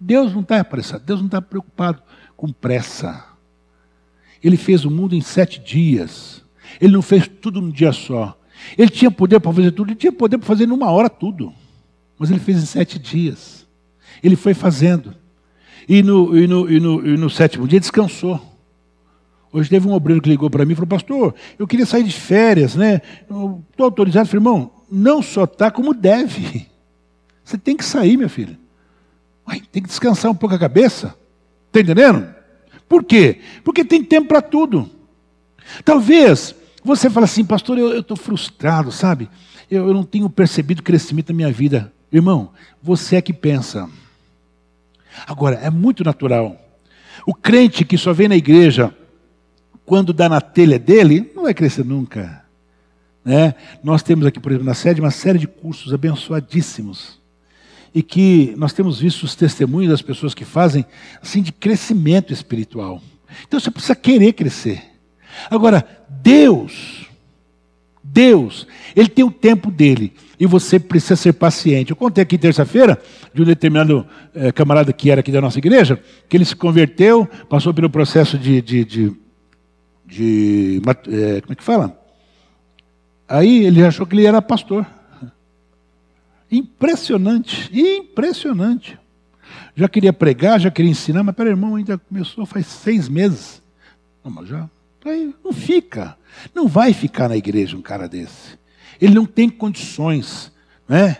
Deus 0.00 0.32
não 0.32 0.42
está 0.42 0.60
apressado, 0.60 1.02
Deus 1.04 1.18
não 1.18 1.26
está 1.26 1.42
preocupado 1.42 2.00
com 2.36 2.52
pressa. 2.52 3.24
Ele 4.42 4.56
fez 4.56 4.84
o 4.84 4.90
mundo 4.90 5.14
em 5.14 5.20
sete 5.20 5.58
dias. 5.58 6.44
Ele 6.80 6.92
não 6.92 7.02
fez 7.02 7.26
tudo 7.26 7.60
num 7.60 7.70
dia 7.70 7.92
só. 7.92 8.38
Ele 8.76 8.90
tinha 8.90 9.10
poder 9.10 9.40
para 9.40 9.52
fazer 9.52 9.72
tudo, 9.72 9.90
ele 9.90 9.98
tinha 9.98 10.12
poder 10.12 10.38
para 10.38 10.46
fazer 10.46 10.66
numa 10.66 10.90
hora 10.90 11.10
tudo. 11.10 11.52
Mas 12.18 12.30
ele 12.30 12.40
fez 12.40 12.58
em 12.58 12.66
sete 12.66 12.98
dias. 12.98 13.66
Ele 14.22 14.36
foi 14.36 14.54
fazendo. 14.54 15.14
E 15.88 16.02
no, 16.02 16.36
e 16.36 16.46
no, 16.46 16.70
e 16.70 16.80
no, 16.80 17.06
e 17.06 17.16
no 17.16 17.30
sétimo 17.30 17.66
dia 17.66 17.80
descansou. 17.80 18.40
Hoje 19.58 19.68
teve 19.68 19.88
um 19.88 19.92
obreiro 19.92 20.22
que 20.22 20.28
ligou 20.28 20.48
para 20.48 20.64
mim 20.64 20.70
e 20.70 20.76
falou, 20.76 20.86
pastor, 20.86 21.34
eu 21.58 21.66
queria 21.66 21.84
sair 21.84 22.04
de 22.04 22.12
férias, 22.12 22.76
né? 22.76 23.02
Estou 23.22 23.84
autorizado. 23.84 24.24
Eu 24.24 24.30
falei, 24.30 24.40
irmão, 24.40 24.70
não 24.88 25.20
só 25.20 25.42
está 25.42 25.68
como 25.68 25.92
deve. 25.92 26.68
Você 27.42 27.58
tem 27.58 27.76
que 27.76 27.84
sair, 27.84 28.16
minha 28.16 28.28
filha. 28.28 28.56
Tem 29.72 29.82
que 29.82 29.88
descansar 29.88 30.30
um 30.30 30.34
pouco 30.34 30.54
a 30.54 30.58
cabeça. 30.60 31.16
Está 31.66 31.80
entendendo? 31.80 32.32
Por 32.88 33.02
quê? 33.02 33.40
Porque 33.64 33.84
tem 33.84 34.04
tempo 34.04 34.28
para 34.28 34.40
tudo. 34.40 34.88
Talvez 35.84 36.54
Você 36.84 37.10
fala 37.10 37.24
assim, 37.24 37.44
pastor, 37.44 37.78
eu 37.78 37.98
estou 37.98 38.16
frustrado, 38.16 38.92
sabe? 38.92 39.28
Eu, 39.68 39.88
eu 39.88 39.92
não 39.92 40.04
tenho 40.04 40.30
percebido 40.30 40.84
crescimento 40.84 41.30
na 41.30 41.36
minha 41.36 41.50
vida. 41.50 41.92
Irmão, 42.12 42.52
você 42.80 43.16
é 43.16 43.20
que 43.20 43.32
pensa. 43.32 43.90
Agora, 45.26 45.56
é 45.56 45.68
muito 45.68 46.04
natural. 46.04 46.56
O 47.26 47.34
crente 47.34 47.84
que 47.84 47.98
só 47.98 48.12
vem 48.12 48.28
na 48.28 48.36
igreja 48.36 48.94
quando 49.88 50.12
dá 50.12 50.28
na 50.28 50.38
telha 50.38 50.78
dele, 50.78 51.32
não 51.34 51.44
vai 51.44 51.54
crescer 51.54 51.82
nunca. 51.82 52.44
Né? 53.24 53.54
Nós 53.82 54.02
temos 54.02 54.26
aqui, 54.26 54.38
por 54.38 54.52
exemplo, 54.52 54.66
na 54.66 54.74
sede, 54.74 55.00
uma 55.00 55.10
série 55.10 55.38
de 55.38 55.46
cursos 55.48 55.94
abençoadíssimos. 55.94 57.18
E 57.94 58.02
que 58.02 58.52
nós 58.58 58.74
temos 58.74 59.00
visto 59.00 59.22
os 59.22 59.34
testemunhos 59.34 59.90
das 59.90 60.02
pessoas 60.02 60.34
que 60.34 60.44
fazem, 60.44 60.84
assim, 61.22 61.40
de 61.40 61.52
crescimento 61.52 62.34
espiritual. 62.34 63.00
Então 63.46 63.58
você 63.58 63.70
precisa 63.70 63.96
querer 63.96 64.34
crescer. 64.34 64.82
Agora, 65.50 65.82
Deus, 66.22 67.06
Deus, 68.04 68.66
Ele 68.94 69.08
tem 69.08 69.24
o 69.24 69.30
tempo 69.30 69.70
dele. 69.70 70.12
E 70.38 70.44
você 70.44 70.78
precisa 70.78 71.16
ser 71.16 71.32
paciente. 71.32 71.90
Eu 71.92 71.96
contei 71.96 72.20
aqui 72.20 72.36
terça-feira 72.36 73.00
de 73.32 73.40
um 73.40 73.44
determinado 73.46 74.06
eh, 74.34 74.52
camarada 74.52 74.92
que 74.92 75.10
era 75.10 75.20
aqui 75.20 75.32
da 75.32 75.40
nossa 75.40 75.58
igreja, 75.58 75.98
que 76.28 76.36
ele 76.36 76.44
se 76.44 76.54
converteu, 76.54 77.26
passou 77.48 77.72
pelo 77.72 77.88
processo 77.88 78.36
de. 78.36 78.60
de, 78.60 78.84
de, 78.84 79.27
de 80.08 80.80
eh, 80.86 81.40
como 81.42 81.52
é 81.52 81.54
que 81.54 81.62
fala? 81.62 82.02
Aí 83.28 83.66
ele 83.66 83.84
achou 83.84 84.06
que 84.06 84.16
ele 84.16 84.24
era 84.24 84.40
pastor. 84.40 84.86
Impressionante, 86.50 87.70
impressionante. 87.78 88.98
Já 89.76 89.86
queria 89.86 90.14
pregar, 90.14 90.58
já 90.58 90.70
queria 90.70 90.90
ensinar, 90.90 91.22
mas 91.22 91.34
pera, 91.34 91.50
irmão, 91.50 91.76
ainda 91.76 91.98
começou 91.98 92.46
faz 92.46 92.66
seis 92.66 93.06
meses. 93.06 93.62
Não, 94.24 94.32
mas 94.32 94.48
já. 94.48 94.68
Aí 95.04 95.34
não 95.44 95.52
fica. 95.52 96.16
Não 96.54 96.66
vai 96.66 96.94
ficar 96.94 97.28
na 97.28 97.36
igreja 97.36 97.76
um 97.76 97.82
cara 97.82 98.08
desse. 98.08 98.58
Ele 99.00 99.14
não 99.14 99.26
tem 99.26 99.48
condições, 99.50 100.50
né? 100.88 101.18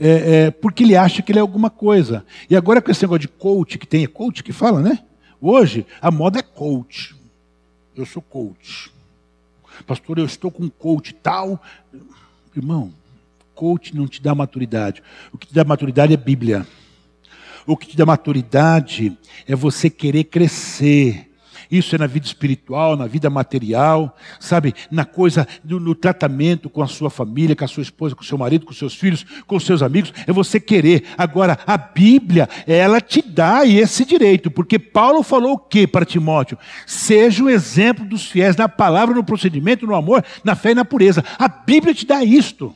É, 0.00 0.46
é, 0.46 0.50
porque 0.50 0.82
ele 0.82 0.96
acha 0.96 1.22
que 1.22 1.30
ele 1.30 1.38
é 1.38 1.42
alguma 1.42 1.68
coisa. 1.70 2.24
E 2.48 2.56
agora 2.56 2.80
com 2.80 2.90
esse 2.90 3.02
negócio 3.02 3.20
de 3.20 3.28
coach 3.28 3.78
que 3.78 3.86
tem, 3.86 4.04
é 4.04 4.08
coach 4.08 4.42
que 4.42 4.52
fala, 4.52 4.80
né? 4.80 5.00
Hoje 5.40 5.86
a 6.00 6.10
moda 6.10 6.38
é 6.38 6.42
coach. 6.42 7.14
Eu 7.94 8.06
sou 8.06 8.22
coach. 8.22 8.90
Pastor, 9.86 10.18
eu 10.18 10.24
estou 10.24 10.50
com 10.50 10.64
um 10.64 10.68
coach 10.68 11.14
tal. 11.14 11.62
Irmão, 12.56 12.92
coach 13.54 13.94
não 13.94 14.06
te 14.06 14.20
dá 14.22 14.34
maturidade. 14.34 15.02
O 15.32 15.38
que 15.38 15.46
te 15.46 15.54
dá 15.54 15.64
maturidade 15.64 16.12
é 16.12 16.16
Bíblia. 16.16 16.66
O 17.66 17.76
que 17.76 17.86
te 17.86 17.96
dá 17.96 18.04
maturidade 18.04 19.16
é 19.46 19.54
você 19.54 19.88
querer 19.88 20.24
crescer. 20.24 21.31
Isso 21.72 21.94
é 21.94 21.98
na 21.98 22.06
vida 22.06 22.26
espiritual, 22.26 22.98
na 22.98 23.06
vida 23.06 23.30
material, 23.30 24.14
sabe? 24.38 24.74
Na 24.90 25.06
coisa, 25.06 25.48
no, 25.64 25.80
no, 25.80 25.94
tratamento 25.94 26.68
com 26.68 26.82
a 26.82 26.86
sua 26.86 27.08
família, 27.08 27.56
com 27.56 27.64
a 27.64 27.68
sua 27.68 27.82
esposa, 27.82 28.14
com 28.14 28.20
o 28.20 28.26
seu 28.26 28.36
marido, 28.36 28.66
com 28.66 28.72
os 28.72 28.78
seus 28.78 28.94
filhos, 28.94 29.24
com 29.46 29.56
os 29.56 29.64
seus 29.64 29.80
amigos. 29.80 30.12
É 30.26 30.32
você 30.32 30.60
querer. 30.60 31.04
Agora, 31.16 31.58
a 31.66 31.78
Bíblia, 31.78 32.46
ela 32.66 33.00
te 33.00 33.22
dá 33.22 33.64
esse 33.64 34.04
direito, 34.04 34.50
porque 34.50 34.78
Paulo 34.78 35.22
falou 35.22 35.54
o 35.54 35.58
que 35.58 35.86
para 35.86 36.04
Timóteo? 36.04 36.58
Seja 36.86 37.42
um 37.42 37.48
exemplo 37.48 38.04
dos 38.04 38.26
fiéis 38.26 38.54
na 38.54 38.68
palavra, 38.68 39.14
no 39.14 39.24
procedimento, 39.24 39.86
no 39.86 39.94
amor, 39.94 40.22
na 40.44 40.54
fé 40.54 40.72
e 40.72 40.74
na 40.74 40.84
pureza. 40.84 41.24
A 41.38 41.48
Bíblia 41.48 41.94
te 41.94 42.04
dá 42.04 42.22
isto. 42.22 42.74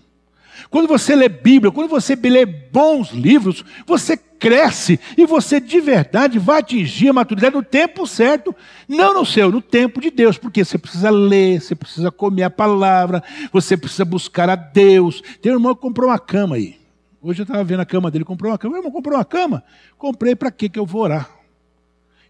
Quando 0.71 0.89
você 0.89 1.15
lê 1.15 1.29
Bíblia, 1.29 1.73
quando 1.73 1.89
você 1.89 2.15
lê 2.17 2.45
bons 2.45 3.11
livros, 3.11 3.65
você 3.87 4.17
cresce 4.17 5.01
e 5.17 5.25
você 5.25 5.61
de 5.61 5.81
verdade 5.81 6.39
vai 6.39 6.61
atingir 6.61 7.09
a 7.09 7.13
maturidade 7.13 7.55
no 7.55 7.63
tempo 7.63 8.07
certo, 8.07 8.55
não 8.89 9.15
no 9.15 9.25
seu, 9.25 9.51
no 9.51 9.63
tempo 9.63 10.01
de 10.01 10.11
Deus, 10.11 10.37
porque 10.37 10.65
você 10.65 10.77
precisa 10.77 11.11
ler, 11.11 11.61
você 11.61 11.75
precisa 11.75 12.11
comer 12.11 12.45
a 12.45 12.51
palavra, 12.51 13.23
você 13.53 13.77
precisa 13.77 14.05
buscar 14.05 14.51
a 14.51 14.57
Deus. 14.57 15.23
Tem 15.41 15.53
um 15.53 15.57
irmão 15.57 15.75
que 15.75 15.81
comprou 15.81 16.11
uma 16.11 16.19
cama 16.19 16.57
aí. 16.57 16.79
Hoje 17.23 17.41
eu 17.41 17.45
estava 17.45 17.65
vendo 17.65 17.81
a 17.81 17.87
cama 17.87 18.11
dele, 18.11 18.25
comprou 18.25 18.53
uma 18.53 18.59
cama. 18.59 18.73
Meu 18.73 18.81
irmão 18.81 18.93
comprou 18.93 19.17
uma 19.17 19.25
cama. 19.25 19.65
Comprei 19.99 20.37
para 20.37 20.51
quê 20.51 20.69
que 20.69 20.79
eu 20.79 20.87
vou 20.87 21.03
orar? 21.03 21.31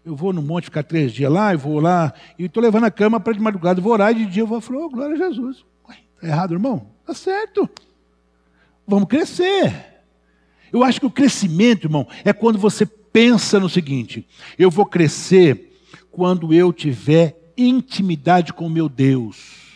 Eu 0.03 0.15
vou 0.15 0.31
no 0.31 0.41
monte 0.41 0.65
ficar 0.65 0.83
três 0.83 1.11
dias 1.11 1.31
lá, 1.31 1.53
e 1.53 1.57
vou 1.57 1.81
lá, 1.81 2.13
e 2.39 2.45
estou 2.45 2.63
levando 2.63 2.85
a 2.85 2.91
cama 2.91 3.19
para 3.19 3.33
de 3.33 3.41
madrugada, 3.41 3.81
vou 3.81 3.91
orar, 3.91 4.11
e 4.11 4.15
de 4.15 4.25
dia 4.25 4.43
eu 4.43 4.47
vou 4.47 4.61
falar, 4.61 4.85
oh, 4.85 4.89
glória 4.89 5.15
a 5.15 5.17
Jesus. 5.17 5.65
Está 6.15 6.27
errado, 6.27 6.53
irmão? 6.53 6.87
Está 7.01 7.13
certo. 7.13 7.69
Vamos 8.87 9.09
crescer. 9.09 9.85
Eu 10.71 10.83
acho 10.83 10.99
que 10.99 11.05
o 11.05 11.11
crescimento, 11.11 11.85
irmão, 11.85 12.07
é 12.23 12.31
quando 12.31 12.57
você 12.57 12.85
pensa 12.85 13.59
no 13.59 13.69
seguinte: 13.69 14.25
eu 14.57 14.71
vou 14.71 14.85
crescer 14.85 15.77
quando 16.09 16.53
eu 16.53 16.71
tiver 16.71 17.51
intimidade 17.57 18.53
com 18.53 18.69
meu 18.69 18.87
Deus. 18.87 19.67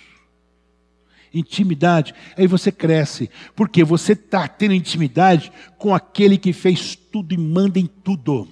Intimidade, 1.34 2.14
aí 2.38 2.46
você 2.46 2.72
cresce, 2.72 3.30
porque 3.56 3.84
você 3.86 4.14
está 4.14 4.48
tendo 4.48 4.74
intimidade 4.74 5.52
com 5.78 5.96
aquele 5.96 6.38
que 6.38 6.52
fez 6.52 6.96
tudo 6.96 7.34
e 7.34 7.38
manda 7.38 7.80
em 7.80 7.88
tudo. 7.88 8.48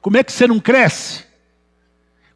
Como 0.00 0.16
é 0.16 0.22
que 0.22 0.32
você 0.32 0.46
não 0.46 0.60
cresce? 0.60 1.29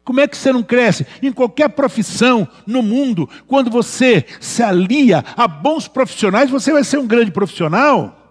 Como 0.05 0.21
é 0.21 0.27
que 0.27 0.37
você 0.37 0.53
não 0.53 0.61
cresce? 0.61 1.05
Em 1.21 1.31
qualquer 1.31 1.69
profissão 1.69 2.47
no 2.65 2.83
mundo, 2.83 3.27
quando 3.47 3.71
você 3.71 4.23
se 4.39 4.61
alia 4.61 5.25
a 5.35 5.47
bons 5.47 5.87
profissionais, 5.87 6.51
você 6.51 6.71
vai 6.71 6.83
ser 6.83 6.99
um 6.99 7.07
grande 7.07 7.31
profissional. 7.31 8.24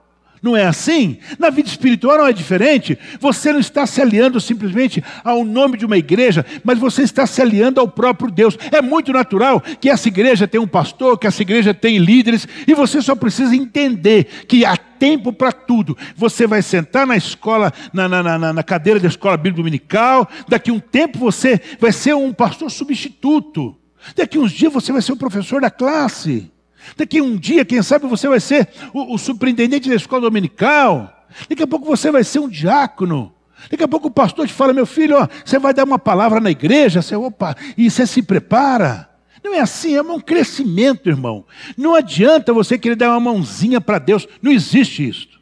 Não 0.45 0.55
é 0.55 0.66
assim? 0.66 1.16
Na 1.38 1.49
vida 1.49 1.70
espiritual 1.70 2.18
não 2.18 2.26
é 2.26 2.32
diferente. 2.34 2.99
Você 3.18 3.51
não 3.51 3.61
está 3.61 3.86
se 3.86 4.03
aliando 4.03 4.38
simplesmente 4.38 5.03
ao 5.24 5.42
nome 5.42 5.78
de 5.78 5.86
uma 5.86 5.97
igreja, 5.97 6.45
mas 6.62 6.78
você 6.78 7.01
está 7.01 7.26
se 7.26 7.40
aliando 7.40 7.80
ao 7.80 7.88
próprio 7.88 8.30
Deus. 8.30 8.59
É 8.70 8.82
muito 8.82 9.11
natural 9.11 9.59
que 9.80 9.88
essa 9.88 10.07
igreja 10.07 10.47
tenha 10.47 10.61
um 10.61 10.66
pastor, 10.66 11.18
que 11.18 11.26
essa 11.26 11.40
igreja 11.40 11.72
tenha 11.72 11.99
líderes, 11.99 12.47
e 12.68 12.74
você 12.74 13.01
só 13.01 13.14
precisa 13.14 13.57
entender 13.57 14.45
que 14.47 14.66
há 14.66 14.76
tempo 14.76 15.32
para 15.32 15.51
tudo. 15.51 15.97
Você 16.14 16.47
vai 16.47 16.61
sentar 16.61 17.07
na 17.07 17.16
escola, 17.16 17.72
na, 17.90 18.07
na, 18.07 18.22
na, 18.22 18.53
na 18.53 18.62
cadeira 18.62 19.01
da 19.01 19.09
escola 19.09 19.38
bíblica 19.38 19.62
dominical, 19.62 20.28
daqui 20.47 20.70
a 20.70 20.74
um 20.74 20.78
tempo 20.78 21.18
você 21.18 21.59
vai 21.80 21.90
ser 21.90 22.14
um 22.14 22.34
pastor 22.34 22.70
substituto. 22.70 23.74
Daqui 24.14 24.38
uns 24.38 24.53
dias 24.53 24.70
você 24.70 24.92
vai 24.92 25.01
ser 25.01 25.12
o 25.12 25.16
professor 25.16 25.62
da 25.62 25.70
classe. 25.70 26.53
Daqui 26.97 27.20
um 27.20 27.37
dia, 27.37 27.64
quem 27.64 27.82
sabe, 27.82 28.07
você 28.07 28.28
vai 28.28 28.41
ser 28.41 28.68
o, 28.93 29.14
o 29.14 29.18
superintendente 29.18 29.89
da 29.89 29.95
escola 29.95 30.22
dominical. 30.22 31.26
Daqui 31.49 31.62
a 31.62 31.66
pouco 31.66 31.87
você 31.87 32.11
vai 32.11 32.24
ser 32.24 32.39
um 32.39 32.49
diácono. 32.49 33.32
Daqui 33.70 33.82
a 33.82 33.89
pouco 33.89 34.09
o 34.09 34.11
pastor 34.11 34.47
te 34.47 34.53
fala, 34.53 34.72
meu 34.72 34.87
filho, 34.87 35.16
ó, 35.16 35.28
você 35.45 35.59
vai 35.59 35.72
dar 35.72 35.85
uma 35.85 35.99
palavra 35.99 36.41
na 36.41 36.51
igreja, 36.51 37.01
você, 37.01 37.16
opa, 37.16 37.57
e 37.76 37.91
você 37.91 38.07
se 38.07 38.22
prepara. 38.22 39.09
Não 39.43 39.55
é 39.55 39.61
assim, 39.61 39.95
é 39.95 40.03
um 40.03 40.20
crescimento, 40.20 41.09
irmão. 41.09 41.45
Não 41.76 41.95
adianta 41.95 42.53
você 42.53 42.78
querer 42.78 42.97
dar 42.97 43.11
uma 43.11 43.20
mãozinha 43.20 43.80
para 43.80 43.99
Deus. 43.99 44.26
Não 44.41 44.51
existe 44.51 45.07
isso. 45.07 45.41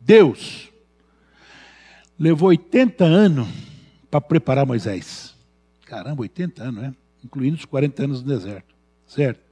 Deus 0.00 0.70
levou 2.18 2.48
80 2.48 3.04
anos 3.04 3.48
para 4.10 4.20
preparar 4.20 4.66
Moisés. 4.66 5.34
Caramba, 5.86 6.22
80 6.22 6.62
anos, 6.62 6.82
né? 6.82 6.94
Incluindo 7.24 7.56
os 7.56 7.64
40 7.64 8.04
anos 8.04 8.22
no 8.22 8.28
deserto. 8.28 8.74
Certo? 9.06 9.49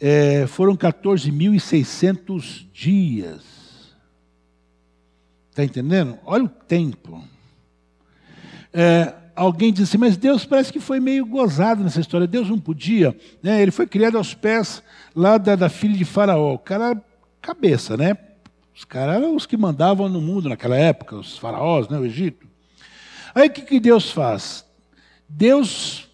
É, 0.00 0.46
foram 0.46 0.76
14.600 0.76 2.66
dias. 2.72 3.42
Está 5.50 5.64
entendendo? 5.64 6.18
Olha 6.24 6.44
o 6.44 6.48
tempo. 6.48 7.22
É, 8.72 9.14
alguém 9.34 9.72
disse 9.72 9.84
assim, 9.84 9.98
mas 9.98 10.16
Deus 10.16 10.44
parece 10.44 10.72
que 10.72 10.80
foi 10.80 11.00
meio 11.00 11.24
gozado 11.24 11.82
nessa 11.82 12.00
história. 12.00 12.26
Deus 12.26 12.48
não 12.48 12.58
podia. 12.58 13.16
Né? 13.42 13.62
Ele 13.62 13.70
foi 13.70 13.86
criado 13.86 14.18
aos 14.18 14.34
pés 14.34 14.82
lá 15.14 15.38
da, 15.38 15.56
da 15.56 15.68
filha 15.68 15.96
de 15.96 16.04
Faraó. 16.04 16.54
O 16.54 16.58
cara, 16.58 17.02
cabeça, 17.40 17.96
né? 17.96 18.18
Os 18.76 18.84
caras 18.84 19.16
eram 19.16 19.34
os 19.34 19.46
que 19.46 19.56
mandavam 19.56 20.06
no 20.06 20.20
mundo 20.20 20.50
naquela 20.50 20.76
época, 20.76 21.16
os 21.16 21.38
faraós, 21.38 21.88
né, 21.88 21.98
o 21.98 22.04
Egito. 22.04 22.46
Aí 23.34 23.48
o 23.48 23.50
que, 23.50 23.62
que 23.62 23.80
Deus 23.80 24.10
faz? 24.10 24.66
Deus, 25.26 26.06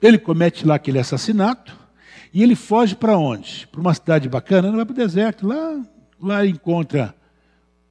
ele 0.00 0.16
comete 0.16 0.64
lá 0.64 0.76
aquele 0.76 1.00
assassinato, 1.00 1.76
e 2.36 2.42
ele 2.42 2.54
foge 2.54 2.94
para 2.94 3.16
onde? 3.16 3.66
Para 3.72 3.80
uma 3.80 3.94
cidade 3.94 4.28
bacana? 4.28 4.68
Não 4.68 4.76
vai 4.76 4.84
para 4.84 4.92
o 4.92 4.94
deserto. 4.96 5.46
Lá, 5.46 5.82
lá 6.20 6.44
ele 6.44 6.52
encontra 6.52 7.14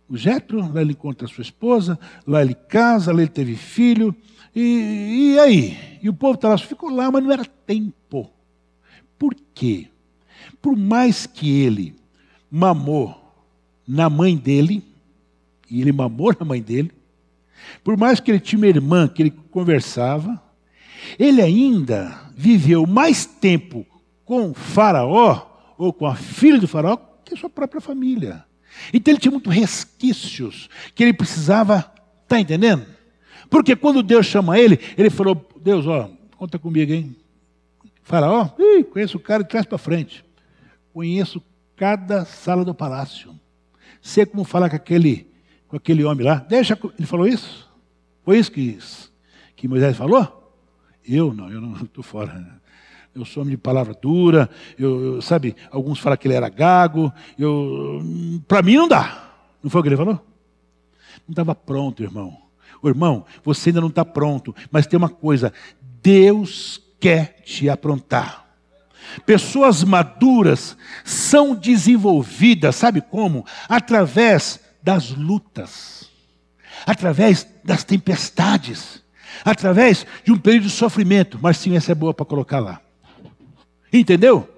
o 0.07 0.15
Jetro, 0.15 0.71
lá 0.71 0.81
ele 0.81 0.91
encontra 0.91 1.25
a 1.25 1.27
sua 1.27 1.41
esposa, 1.41 1.97
lá 2.27 2.43
ele 2.43 2.53
casa, 2.53 3.11
lá 3.11 3.21
ele 3.21 3.31
teve 3.31 3.55
filho. 3.55 4.15
E, 4.55 5.31
e 5.33 5.39
aí? 5.39 5.97
E 5.99 6.07
o 6.07 6.13
povo 6.13 6.37
tá 6.37 6.49
lá, 6.49 6.59
ficou 6.59 6.91
lá, 6.91 7.09
mas 7.09 7.23
não 7.23 7.31
era 7.31 7.43
tempo. 7.43 8.29
Por 9.17 9.35
quê? 9.55 9.87
Por 10.61 10.77
mais 10.77 11.25
que 11.25 11.61
ele 11.61 11.95
mamou 12.51 13.19
na 13.87 14.11
mãe 14.11 14.37
dele, 14.37 14.83
e 15.67 15.81
ele 15.81 15.91
mamou 15.91 16.35
na 16.39 16.45
mãe 16.45 16.61
dele, 16.61 16.91
por 17.83 17.97
mais 17.97 18.19
que 18.19 18.29
ele 18.29 18.39
tinha 18.39 18.59
uma 18.59 18.67
irmã 18.67 19.07
que 19.07 19.23
ele 19.23 19.31
conversava, 19.49 20.39
ele 21.17 21.41
ainda 21.41 22.29
viveu 22.37 22.85
mais 22.85 23.25
tempo 23.25 23.87
com 24.25 24.53
Faraó, 24.53 25.47
ou 25.77 25.93
com 25.93 26.05
a 26.05 26.15
filha 26.15 26.59
do 26.59 26.67
Faraó, 26.67 26.97
que 27.23 27.33
a 27.33 27.37
sua 27.37 27.49
própria 27.49 27.79
família. 27.79 28.43
Então 28.93 29.13
ele 29.13 29.21
tinha 29.21 29.31
muitos 29.31 29.53
resquícios 29.53 30.69
que 30.93 31.03
ele 31.03 31.13
precisava, 31.13 31.91
está 32.23 32.39
entendendo? 32.39 32.85
Porque 33.49 33.75
quando 33.75 34.03
Deus 34.03 34.25
chama 34.25 34.59
ele, 34.59 34.79
ele 34.97 35.09
falou: 35.09 35.47
Deus, 35.61 35.85
ó, 35.87 36.09
conta 36.37 36.59
comigo, 36.59 36.91
hein? 36.91 37.15
Faraó, 38.01 38.49
ih, 38.59 38.83
conheço 38.83 39.17
o 39.17 39.19
cara 39.19 39.43
de 39.43 39.49
trás 39.49 39.65
para 39.65 39.77
frente. 39.77 40.25
Conheço 40.93 41.41
cada 41.75 42.25
sala 42.25 42.63
do 42.63 42.73
palácio. 42.73 43.33
Sei 44.01 44.25
como 44.25 44.43
falar 44.43 44.69
com 44.69 44.75
aquele, 44.75 45.27
com 45.67 45.75
aquele 45.75 46.03
homem 46.03 46.25
lá. 46.25 46.35
Deixa, 46.35 46.77
ele 46.97 47.07
falou 47.07 47.27
isso? 47.27 47.69
Foi 48.23 48.37
isso 48.37 48.51
que, 48.51 48.77
que 49.55 49.67
Moisés 49.67 49.97
falou? 49.97 50.53
Eu 51.03 51.33
não, 51.33 51.51
eu 51.51 51.59
não 51.59 51.75
estou 51.83 52.03
fora. 52.03 52.54
Eu 53.15 53.23
sou 53.23 53.43
homem 53.43 53.55
de 53.55 53.61
palavra 53.61 53.93
dura. 53.93 54.49
Eu, 54.77 55.15
eu, 55.15 55.21
sabe, 55.21 55.55
alguns 55.71 55.99
falam 55.99 56.17
que 56.17 56.27
ele 56.27 56.35
era 56.35 56.49
gago. 56.49 57.13
Para 58.45 58.61
mim 58.61 58.75
não 58.75 58.89
dá. 58.89 59.31
Não 59.63 59.69
foi 59.69 59.79
o 59.79 59.83
que 59.83 59.87
ele 59.87 59.95
falou? 59.95 60.15
Não 61.25 61.31
estava 61.31 61.55
pronto, 61.55 62.03
irmão. 62.03 62.37
O 62.81 62.89
irmão, 62.89 63.25
você 63.41 63.69
ainda 63.69 63.79
não 63.79 63.87
está 63.87 64.03
pronto. 64.03 64.53
Mas 64.69 64.85
tem 64.85 64.97
uma 64.97 65.07
coisa: 65.07 65.53
Deus 66.03 66.81
quer 66.99 67.41
te 67.45 67.69
aprontar. 67.69 68.45
Pessoas 69.25 69.81
maduras 69.81 70.75
são 71.05 71.55
desenvolvidas, 71.55 72.75
sabe 72.75 72.99
como? 72.99 73.45
Através 73.69 74.59
das 74.83 75.11
lutas, 75.11 76.09
através 76.85 77.47
das 77.63 77.83
tempestades, 77.83 79.01
através 79.43 80.05
de 80.23 80.33
um 80.33 80.37
período 80.37 80.63
de 80.63 80.71
sofrimento. 80.71 81.39
Mas 81.41 81.57
sim, 81.57 81.77
essa 81.77 81.93
é 81.93 81.95
boa 81.95 82.13
para 82.13 82.25
colocar 82.25 82.59
lá. 82.59 82.81
Entendeu? 83.99 84.49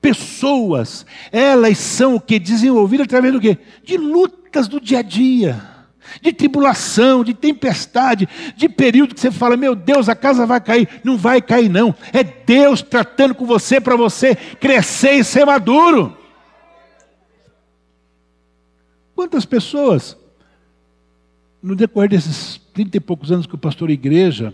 Pessoas, 0.00 1.06
elas 1.32 1.78
são 1.78 2.16
o 2.16 2.20
que? 2.20 2.38
Desenvolvidas 2.38 3.06
através 3.06 3.32
do 3.32 3.40
quê? 3.40 3.58
De 3.82 3.96
lutas 3.96 4.68
do 4.68 4.80
dia 4.80 4.98
a 4.98 5.02
dia 5.02 5.74
de 6.20 6.32
tribulação, 6.32 7.24
de 7.24 7.34
tempestade, 7.34 8.28
de 8.56 8.68
período 8.68 9.14
que 9.14 9.20
você 9.20 9.30
fala: 9.30 9.56
meu 9.56 9.74
Deus, 9.74 10.08
a 10.08 10.14
casa 10.14 10.46
vai 10.46 10.60
cair. 10.60 11.00
Não 11.02 11.16
vai 11.16 11.40
cair, 11.40 11.68
não. 11.68 11.94
É 12.12 12.22
Deus 12.22 12.82
tratando 12.82 13.34
com 13.34 13.46
você 13.46 13.80
para 13.80 13.96
você 13.96 14.34
crescer 14.34 15.12
e 15.12 15.24
ser 15.24 15.44
maduro. 15.44 16.16
Quantas 19.14 19.44
pessoas, 19.44 20.16
no 21.62 21.76
decorrer 21.76 22.10
desses 22.10 22.60
trinta 22.72 22.96
e 22.96 23.00
poucos 23.00 23.30
anos 23.30 23.46
que 23.46 23.54
eu 23.54 23.58
pastor 23.58 23.88
igreja, 23.88 24.52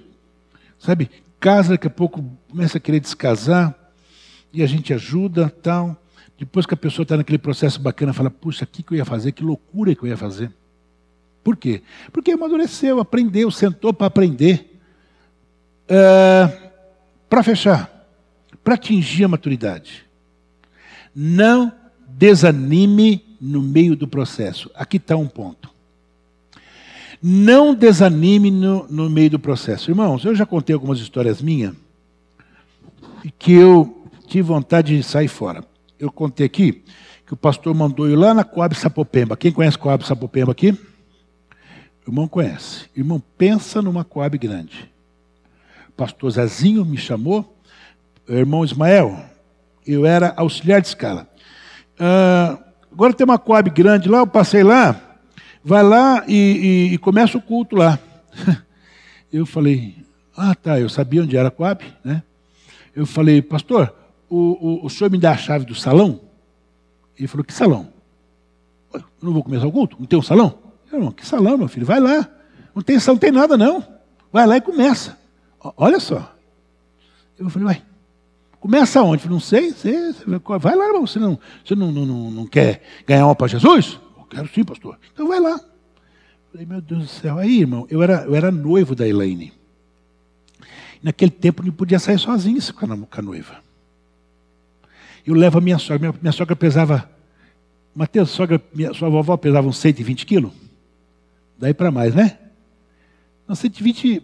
sabe, 0.79 1.11
casa, 1.41 1.71
daqui 1.71 1.87
a 1.87 1.91
pouco 1.91 2.23
começa 2.49 2.77
a 2.77 2.81
querer 2.81 3.01
descasar, 3.01 3.75
e 4.53 4.63
a 4.63 4.67
gente 4.67 4.93
ajuda, 4.93 5.49
tal. 5.49 5.97
Depois 6.39 6.67
que 6.67 6.75
a 6.75 6.77
pessoa 6.77 7.05
está 7.05 7.17
naquele 7.17 7.39
processo 7.39 7.81
bacana, 7.81 8.13
fala: 8.13 8.31
puxa, 8.31 8.65
o 8.65 8.67
que, 8.67 8.83
que 8.83 8.93
eu 8.93 8.99
ia 8.99 9.05
fazer? 9.05 9.33
Que 9.33 9.43
loucura 9.43 9.95
que 9.95 10.03
eu 10.03 10.09
ia 10.09 10.17
fazer. 10.17 10.53
Por 11.43 11.57
quê? 11.57 11.83
Porque 12.13 12.33
amadureceu, 12.33 13.01
aprendeu, 13.01 13.51
sentou 13.51 13.93
para 13.93 14.07
aprender. 14.07 14.79
É, 15.89 16.71
para 17.29 17.43
fechar, 17.43 17.91
para 18.63 18.75
atingir 18.75 19.25
a 19.25 19.29
maturidade, 19.29 20.05
não 21.15 21.73
desanime 22.09 23.37
no 23.41 23.63
meio 23.63 23.97
do 23.97 24.07
processo. 24.07 24.71
Aqui 24.75 24.99
está 24.99 25.17
um 25.17 25.27
ponto. 25.27 25.70
Não 27.23 27.75
desanime 27.75 28.51
no, 28.51 28.87
no 28.89 29.11
meio 29.11 29.31
do 29.31 29.39
processo. 29.39 29.91
Irmãos, 29.91 30.25
eu 30.25 30.35
já 30.35 30.47
contei 30.47 30.75
algumas 30.75 30.99
histórias 31.01 31.43
minhas 31.43 31.75
que 33.39 33.53
eu 33.53 34.07
tive 34.27 34.43
vontade 34.43 34.97
de 34.97 35.03
sair 35.03 35.29
fora. 35.29 35.65
Eu 35.99 36.11
contei 36.11 36.47
aqui 36.47 36.83
que 37.27 37.35
o 37.35 37.37
pastor 37.37 37.75
mandou 37.75 38.09
ir 38.09 38.17
lá 38.17 38.33
na 38.33 38.43
Coab 38.43 38.75
Sapopemba. 38.75 39.37
Quem 39.37 39.53
conhece 39.53 39.77
Coab 39.77 40.05
Sapopemba 40.07 40.53
aqui? 40.53 40.77
Irmão 42.07 42.27
conhece. 42.27 42.89
Irmão 42.97 43.23
pensa 43.37 43.83
numa 43.83 44.03
Coab 44.03 44.39
grande. 44.39 44.91
Pastor 45.97 46.31
Zezinho 46.31 46.85
me 46.85 46.97
chamou. 46.97 47.57
Irmão 48.27 48.65
Ismael, 48.65 49.21
eu 49.87 50.07
era 50.07 50.33
auxiliar 50.37 50.81
de 50.81 50.89
escala. 50.89 51.29
Uh, 51.97 52.59
agora 52.91 53.13
tem 53.13 53.25
uma 53.25 53.39
Coab 53.39 53.69
grande 53.71 54.09
lá, 54.09 54.19
eu 54.19 54.27
passei 54.27 54.63
lá. 54.63 55.10
Vai 55.63 55.83
lá 55.83 56.25
e, 56.27 56.89
e, 56.91 56.95
e 56.95 56.99
começa 56.99 57.37
o 57.37 57.43
culto 57.43 57.77
lá. 57.77 57.99
Eu 59.33 59.47
falei, 59.47 59.95
ah 60.37 60.57
tá, 60.57 60.81
eu 60.81 60.89
sabia 60.89 61.23
onde 61.23 61.37
era 61.37 61.53
Coab, 61.53 61.85
né? 62.03 62.25
Eu 62.97 63.07
falei, 63.07 63.41
pastor, 63.41 63.95
o, 64.29 64.81
o, 64.83 64.87
o 64.87 64.91
senhor 64.91 65.09
me 65.09 65.19
dá 65.19 65.31
a 65.31 65.37
chave 65.37 65.65
do 65.65 65.75
salão? 65.75 66.21
Ele 67.17 67.29
falou, 67.29 67.45
que 67.45 67.53
salão? 67.53 67.93
Eu 68.93 69.05
não 69.23 69.33
vou 69.33 69.45
começar 69.45 69.69
o 69.69 69.73
culto? 69.73 69.97
Não 70.01 70.07
tem 70.07 70.19
um 70.19 70.23
salão? 70.23 70.59
Irmão, 70.93 71.13
que 71.13 71.25
salão, 71.25 71.57
meu 71.57 71.69
filho? 71.69 71.87
Vai 71.87 72.01
lá. 72.01 72.29
Não 72.75 72.83
tem 72.83 72.99
salão, 72.99 73.15
não 73.15 73.21
tem 73.21 73.31
nada, 73.31 73.57
não. 73.57 73.87
Vai 74.33 74.47
lá 74.47 74.57
e 74.57 74.61
começa. 74.61 75.17
Olha 75.77 76.01
só. 76.01 76.35
Eu 77.39 77.49
falei, 77.49 77.67
vai. 77.67 77.83
Começa 78.59 79.03
onde? 79.03 79.23
Falei, 79.23 79.35
não 79.35 79.41
sei, 79.41 79.73
sei, 79.73 80.13
vai 80.61 80.75
lá. 80.75 80.99
Você 81.01 81.19
não, 81.19 81.39
você 81.65 81.75
não, 81.75 81.93
não, 81.93 82.05
não, 82.05 82.31
não 82.31 82.47
quer 82.47 82.83
ganhar 83.07 83.27
uma 83.27 83.35
para 83.35 83.47
Jesus? 83.47 84.01
Quero 84.31 84.49
sim, 84.49 84.65
pastor. 84.65 84.99
Então 85.13 85.29
vai 85.29 85.41
lá. 85.41 85.61
Falei, 86.51 86.67
meu 86.67 86.81
Deus 86.81 87.03
do 87.03 87.09
céu. 87.09 87.39
Aí, 87.39 87.61
irmão, 87.61 87.87
eu 87.91 88.03
era, 88.03 88.25
eu 88.25 88.35
era 88.35 88.51
noivo 88.51 88.95
da 88.95 89.07
Elaine. 89.07 89.53
Naquele 91.03 91.31
tempo 91.31 91.63
não 91.63 91.73
podia 91.73 91.99
sair 91.99 92.19
sozinho 92.19 92.61
com 92.75 92.87
a 92.87 93.23
noiva. 93.23 93.59
Eu 95.27 95.35
levo 95.35 95.59
a 95.59 95.61
minha 95.61 95.79
sogra. 95.79 95.99
Minha, 95.99 96.21
minha 96.23 96.33
sogra 96.33 96.55
pesava. 96.55 97.11
Mateus, 97.95 98.31
sogra, 98.31 98.63
minha, 98.73 98.95
sua 98.95 99.11
vovó 99.11 99.37
pesava 99.37 99.67
uns 99.67 99.79
120 99.79 100.25
quilos. 100.25 100.53
Daí 101.59 101.75
para 101.75 101.91
mais, 101.91 102.15
né? 102.15 102.39
Não, 103.47 103.55
120 103.55 104.23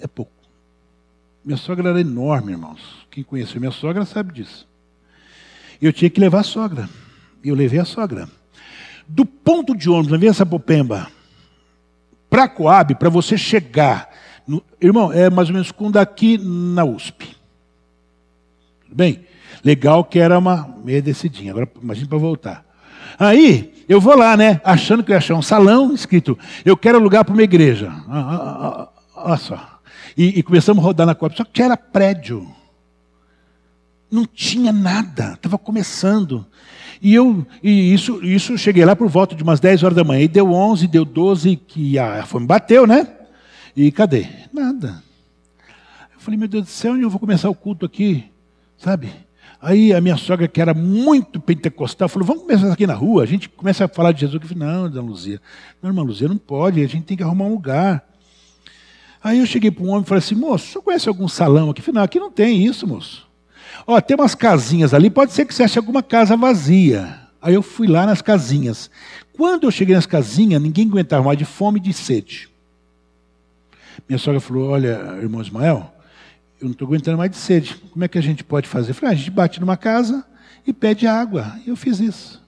é 0.00 0.06
pouco. 0.06 0.32
Minha 1.44 1.56
sogra 1.56 1.90
era 1.90 2.00
enorme, 2.00 2.52
irmãos. 2.52 3.06
Quem 3.10 3.22
conheceu 3.22 3.60
minha 3.60 3.72
sogra 3.72 4.04
sabe 4.04 4.32
disso. 4.32 4.66
Eu 5.80 5.92
tinha 5.92 6.10
que 6.10 6.20
levar 6.20 6.40
a 6.40 6.44
sogra. 6.44 6.88
E 7.42 7.48
eu 7.48 7.54
levei 7.54 7.78
a 7.78 7.84
sogra. 7.84 8.28
Do 9.06 9.24
ponto 9.24 9.76
de 9.76 9.90
ônibus, 9.90 10.12
na 10.12 10.18
Via 10.18 10.32
Sapopemba, 10.32 11.08
para 12.30 12.48
Coab, 12.48 12.94
para 12.96 13.08
você 13.08 13.36
chegar. 13.38 14.08
No, 14.46 14.62
irmão, 14.80 15.12
é 15.12 15.30
mais 15.30 15.48
ou 15.48 15.54
menos 15.54 15.70
com 15.70 15.90
daqui 15.90 16.38
na 16.38 16.84
USP. 16.84 17.36
Tudo 18.84 18.96
bem? 18.96 19.24
Legal 19.64 20.04
que 20.04 20.18
era 20.18 20.38
uma 20.38 20.68
meia 20.84 21.00
descidinha. 21.00 21.52
Agora 21.52 21.68
imagine 21.80 22.08
para 22.08 22.18
voltar. 22.18 22.64
Aí, 23.18 23.72
eu 23.88 24.00
vou 24.00 24.16
lá, 24.16 24.36
né? 24.36 24.60
Achando 24.64 25.02
que 25.02 25.10
eu 25.10 25.14
ia 25.14 25.18
achar 25.18 25.34
um 25.34 25.42
salão 25.42 25.94
escrito, 25.94 26.38
eu 26.64 26.76
quero 26.76 26.98
alugar 26.98 27.24
para 27.24 27.32
uma 27.32 27.42
igreja. 27.42 27.92
Ah, 28.08 28.18
ah, 28.18 28.88
ah, 29.16 29.28
olha 29.28 29.36
só. 29.36 29.80
E, 30.16 30.38
e, 30.38 30.42
começamos 30.42 30.82
a 30.82 30.86
rodar 30.86 31.06
na 31.06 31.14
Copa. 31.14 31.36
Só 31.36 31.44
que 31.44 31.62
era 31.62 31.76
prédio. 31.76 32.48
Não 34.14 34.24
tinha 34.24 34.72
nada. 34.72 35.32
Estava 35.32 35.58
começando. 35.58 36.46
E 37.02 37.12
eu, 37.12 37.44
e 37.60 37.92
isso, 37.92 38.24
isso 38.24 38.56
cheguei 38.56 38.84
lá 38.84 38.94
por 38.94 39.08
volta 39.08 39.34
de 39.34 39.42
umas 39.42 39.58
10 39.58 39.82
horas 39.82 39.96
da 39.96 40.04
manhã. 40.04 40.22
E 40.22 40.28
deu 40.28 40.52
11, 40.52 40.86
deu 40.86 41.04
12, 41.04 41.56
que 41.56 41.98
a 41.98 42.24
fome 42.24 42.46
bateu, 42.46 42.86
né? 42.86 43.08
E 43.74 43.90
cadê? 43.90 44.28
Nada. 44.52 45.02
Eu 46.14 46.20
falei, 46.20 46.38
meu 46.38 46.46
Deus 46.46 46.64
do 46.64 46.70
céu, 46.70 46.92
onde 46.92 47.02
eu 47.02 47.10
vou 47.10 47.18
começar 47.18 47.50
o 47.50 47.54
culto 47.56 47.84
aqui? 47.84 48.26
Sabe? 48.78 49.10
Aí 49.60 49.92
a 49.92 50.00
minha 50.00 50.16
sogra, 50.16 50.46
que 50.46 50.60
era 50.60 50.72
muito 50.72 51.40
pentecostal, 51.40 52.08
falou: 52.08 52.28
vamos 52.28 52.42
começar 52.42 52.72
aqui 52.72 52.86
na 52.86 52.94
rua. 52.94 53.24
A 53.24 53.26
gente 53.26 53.48
começa 53.48 53.86
a 53.86 53.88
falar 53.88 54.12
de 54.12 54.20
Jesus. 54.20 54.40
Eu 54.40 54.48
falei: 54.48 54.64
não, 54.64 54.88
Dona 54.88 55.08
Luzia, 55.08 55.40
não, 55.82 55.90
irmã 55.90 56.02
Luzia, 56.02 56.28
não 56.28 56.38
pode, 56.38 56.80
a 56.80 56.86
gente 56.86 57.02
tem 57.02 57.16
que 57.16 57.22
arrumar 57.24 57.46
um 57.46 57.54
lugar. 57.54 58.04
Aí 59.22 59.40
eu 59.40 59.46
cheguei 59.46 59.72
para 59.72 59.82
um 59.82 59.88
homem 59.88 60.02
e 60.02 60.06
falei 60.06 60.18
assim: 60.18 60.36
moço, 60.36 60.68
senhor 60.68 60.82
conhece 60.82 61.08
algum 61.08 61.26
salão 61.26 61.70
aqui? 61.70 61.82
Falei: 61.82 61.96
não, 61.96 62.02
aqui 62.04 62.20
não 62.20 62.30
tem 62.30 62.64
isso, 62.64 62.86
moço. 62.86 63.23
Ó, 63.86 64.00
tem 64.00 64.16
umas 64.16 64.34
casinhas 64.34 64.94
ali, 64.94 65.10
pode 65.10 65.32
ser 65.32 65.44
que 65.44 65.54
você 65.54 65.62
ache 65.62 65.78
alguma 65.78 66.02
casa 66.02 66.36
vazia. 66.36 67.20
Aí 67.40 67.54
eu 67.54 67.62
fui 67.62 67.86
lá 67.86 68.06
nas 68.06 68.22
casinhas. 68.22 68.90
Quando 69.34 69.64
eu 69.64 69.70
cheguei 69.70 69.94
nas 69.94 70.06
casinhas, 70.06 70.62
ninguém 70.62 70.88
aguentava 70.88 71.24
mais 71.24 71.38
de 71.38 71.44
fome 71.44 71.78
e 71.78 71.82
de 71.82 71.92
sede. 71.92 72.48
Minha 74.08 74.18
sogra 74.18 74.40
falou: 74.40 74.70
olha, 74.70 75.18
irmão 75.20 75.42
Ismael, 75.42 75.94
eu 76.60 76.66
não 76.66 76.72
estou 76.72 76.88
aguentando 76.88 77.18
mais 77.18 77.30
de 77.30 77.36
sede. 77.36 77.74
Como 77.92 78.04
é 78.04 78.08
que 78.08 78.16
a 78.16 78.22
gente 78.22 78.42
pode 78.42 78.66
fazer? 78.66 78.90
Eu 78.90 78.94
falei, 78.94 79.10
ah, 79.10 79.12
a 79.12 79.18
gente 79.18 79.30
bate 79.30 79.60
numa 79.60 79.76
casa 79.76 80.24
e 80.66 80.72
pede 80.72 81.06
água. 81.06 81.58
E 81.66 81.68
eu 81.68 81.76
fiz 81.76 82.00
isso. 82.00 82.42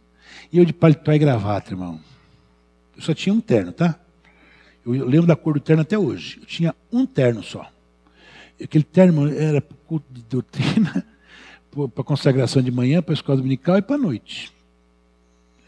E 0.51 0.59
eu 0.59 0.65
de 0.65 0.73
paletó 0.73 1.13
e 1.13 1.19
gravata, 1.19 1.73
irmão. 1.73 2.01
Eu 2.97 3.03
só 3.03 3.13
tinha 3.13 3.35
um 3.35 3.41
terno, 3.41 3.73
tá? 3.73 3.99
Eu 4.85 4.93
lembro 5.05 5.27
da 5.27 5.37
cor 5.37 5.55
do 5.55 5.61
terno 5.61 5.83
até 5.83 5.99
hoje. 5.99 6.39
Eu 6.41 6.47
tinha 6.47 6.75
um 6.91 7.05
terno 7.05 7.43
só. 7.43 7.71
Aquele 8.63 8.85
terno 8.85 9.31
era 9.31 9.61
culto 9.61 10.07
de 10.11 10.23
doutrina, 10.23 11.05
para 11.89 12.03
a 12.03 12.05
consagração 12.05 12.63
de 12.63 12.71
manhã, 12.71 13.03
para 13.03 13.13
a 13.13 13.15
escola 13.15 13.39
dominical 13.39 13.77
e 13.77 13.83
para 13.83 13.97
a 13.97 13.99
noite. 13.99 14.53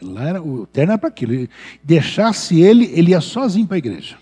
Lá 0.01 0.23
era, 0.23 0.41
o 0.41 0.65
terno 0.65 0.93
era 0.93 0.97
para 0.97 1.09
aquilo. 1.09 1.47
Deixasse 1.83 2.59
ele, 2.59 2.85
ele 2.93 3.11
ia 3.11 3.21
sozinho 3.21 3.67
para 3.67 3.75
a 3.75 3.79
igreja. 3.79 4.17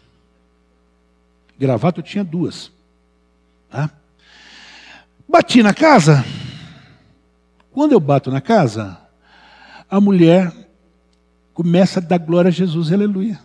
Gravata 1.57 1.99
eu 1.99 2.03
tinha 2.03 2.23
duas. 2.23 2.71
Tá? 3.69 3.89
Bati 5.27 5.61
na 5.63 5.73
casa. 5.73 6.25
Quando 7.71 7.91
eu 7.91 7.99
bato 7.99 8.31
na 8.31 8.41
casa, 8.41 8.99
a 9.89 10.01
mulher 10.01 10.51
começa 11.53 11.99
a 11.99 12.03
dar 12.03 12.17
glória 12.17 12.49
a 12.49 12.51
Jesus, 12.51 12.91
aleluia. 12.91 13.39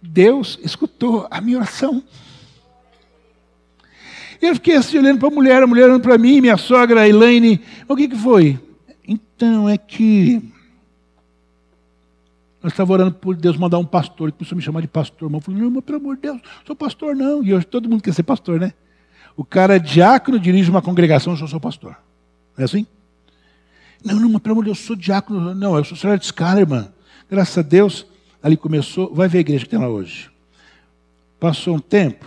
Deus 0.00 0.58
escutou 0.62 1.26
a 1.30 1.40
minha 1.40 1.58
oração. 1.58 2.02
Eu 4.48 4.54
fiquei 4.54 4.76
assim 4.76 4.98
olhando 4.98 5.18
para 5.18 5.28
a 5.28 5.30
mulher, 5.30 5.62
a 5.62 5.66
mulher 5.66 5.84
olhando 5.84 6.02
para 6.02 6.18
mim, 6.18 6.40
minha 6.40 6.56
sogra, 6.56 7.02
a 7.02 7.08
Elaine. 7.08 7.60
O 7.88 7.96
que, 7.96 8.08
que 8.08 8.16
foi? 8.16 8.58
Então, 9.06 9.68
é 9.68 9.76
que 9.78 10.42
nós 12.64 12.72
estávamos 12.72 12.94
orando 12.94 13.14
por 13.16 13.36
Deus 13.36 13.58
mandar 13.58 13.78
um 13.78 13.84
pastor, 13.84 14.28
ele 14.28 14.32
começou 14.32 14.54
a 14.54 14.56
me 14.56 14.62
chamar 14.62 14.80
de 14.80 14.88
pastor. 14.88 15.30
Eu 15.30 15.40
falei, 15.40 15.62
mas 15.68 15.84
pelo 15.84 15.98
amor 15.98 16.16
de 16.16 16.22
Deus, 16.22 16.40
sou 16.66 16.74
pastor 16.74 17.14
não. 17.14 17.44
E 17.44 17.52
hoje 17.52 17.66
todo 17.66 17.90
mundo 17.90 18.02
quer 18.02 18.14
ser 18.14 18.22
pastor, 18.22 18.58
né? 18.58 18.72
O 19.36 19.44
cara 19.44 19.76
é 19.76 19.78
diácono, 19.78 20.40
dirige 20.40 20.70
uma 20.70 20.80
congregação, 20.80 21.34
eu 21.34 21.36
sou 21.36 21.46
seu 21.46 21.60
pastor. 21.60 21.96
Não 22.56 22.62
é 22.62 22.64
assim? 22.64 22.86
Não, 24.02 24.18
não, 24.18 24.30
mas 24.30 24.40
pelo 24.40 24.54
amor 24.54 24.64
de 24.64 24.70
Deus, 24.70 24.78
eu 24.78 24.84
sou 24.86 24.96
diácono. 24.96 25.54
Não, 25.54 25.76
eu 25.76 25.84
sou 25.84 25.94
senhora 25.94 26.18
de 26.18 26.24
escala, 26.24 26.60
irmã. 26.60 26.88
Graças 27.30 27.58
a 27.58 27.62
Deus, 27.62 28.06
ali 28.42 28.56
começou, 28.56 29.14
vai 29.14 29.28
ver 29.28 29.38
a 29.38 29.40
igreja 29.42 29.64
que 29.64 29.70
tem 29.70 29.78
lá 29.78 29.88
hoje. 29.88 30.30
Passou 31.38 31.74
um 31.74 31.78
tempo, 31.78 32.24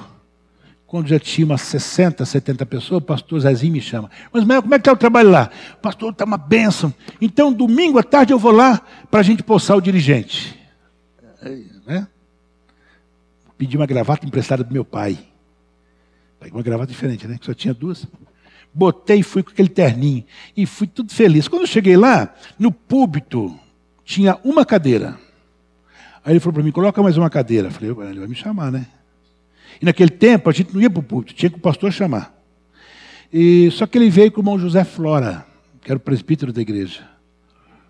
quando 0.88 1.07
já 1.09 1.19
tinha 1.19 1.45
umas 1.45 1.61
60, 1.61 2.25
70 2.25 2.65
pessoas, 2.65 2.99
o 2.99 3.05
pastor 3.05 3.41
Zezinho 3.41 3.73
me 3.73 3.81
chama. 3.81 4.09
Mas, 4.31 4.45
Mel, 4.45 4.61
como 4.61 4.73
é 4.73 4.77
que 4.77 4.81
está 4.81 4.93
o 4.93 4.97
trabalho 4.97 5.29
lá? 5.29 5.51
Pastor, 5.81 6.13
está 6.13 6.23
uma 6.23 6.38
bênção. 6.38 6.93
Então, 7.19 7.51
domingo 7.51 7.99
à 7.99 8.03
tarde 8.03 8.31
eu 8.31 8.39
vou 8.39 8.53
lá 8.53 8.81
para 9.11 9.19
a 9.19 9.23
gente 9.23 9.43
poçar 9.43 9.75
o 9.75 9.81
dirigente. 9.81 10.57
Né? 11.85 12.07
Pedi 13.57 13.75
uma 13.75 13.85
gravata 13.85 14.25
emprestada 14.25 14.63
do 14.63 14.71
meu 14.71 14.85
pai. 14.85 15.19
Peguei 16.39 16.55
uma 16.55 16.63
gravata 16.63 16.89
diferente, 16.89 17.27
né? 17.27 17.38
Que 17.38 17.45
só 17.45 17.53
tinha 17.53 17.73
duas. 17.73 18.07
Botei 18.73 19.19
e 19.19 19.23
fui 19.23 19.43
com 19.43 19.49
aquele 19.49 19.69
terninho. 19.69 20.23
E 20.55 20.65
fui 20.65 20.88
tudo 20.88 21.13
feliz. 21.13 21.49
Quando 21.49 21.63
eu 21.63 21.67
cheguei 21.67 21.97
lá, 21.97 22.33
no 22.57 22.71
púlpito, 22.71 23.59
tinha 24.05 24.38
uma 24.41 24.65
cadeira. 24.65 25.19
Aí 26.23 26.33
ele 26.33 26.39
falou 26.39 26.53
para 26.53 26.63
mim, 26.63 26.71
coloca 26.71 27.03
mais 27.03 27.17
uma 27.17 27.29
cadeira. 27.29 27.67
Eu 27.67 27.71
falei, 27.71 28.09
ele 28.11 28.19
vai 28.19 28.27
me 28.27 28.35
chamar, 28.35 28.71
né? 28.71 28.88
E 29.82 29.86
naquele 29.86 30.09
tempo 30.09 30.49
a 30.49 30.53
gente 30.53 30.73
não 30.73 30.82
ia 30.82 30.89
para 30.89 30.99
o 30.99 31.03
púlpito, 31.03 31.34
tinha 31.34 31.49
que 31.49 31.57
o 31.57 31.61
pastor 31.61 31.91
chamar. 31.91 32.36
E, 33.32 33.69
só 33.71 33.86
que 33.86 33.97
ele 33.97 34.09
veio 34.09 34.32
com 34.32 34.39
o 34.39 34.41
irmão 34.41 34.57
José 34.57 34.84
Flora, 34.84 35.45
que 35.82 35.91
era 35.91 35.97
o 35.97 35.99
presbítero 35.99 36.53
da 36.53 36.61
igreja. 36.61 37.07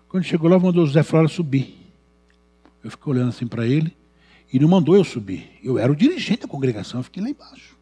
Quando 0.08 0.24
chegou 0.24 0.50
lá, 0.50 0.58
mandou 0.58 0.84
o 0.84 0.86
José 0.86 1.02
Flora 1.02 1.28
subir. 1.28 1.76
Eu 2.82 2.90
fiquei 2.90 3.12
olhando 3.12 3.28
assim 3.28 3.46
para 3.46 3.66
ele 3.66 3.96
e 4.52 4.58
não 4.58 4.68
mandou 4.68 4.96
eu 4.96 5.04
subir. 5.04 5.50
Eu 5.62 5.78
era 5.78 5.90
o 5.90 5.96
dirigente 5.96 6.42
da 6.42 6.48
congregação, 6.48 7.00
eu 7.00 7.04
fiquei 7.04 7.22
lá 7.22 7.28
embaixo. 7.28 7.76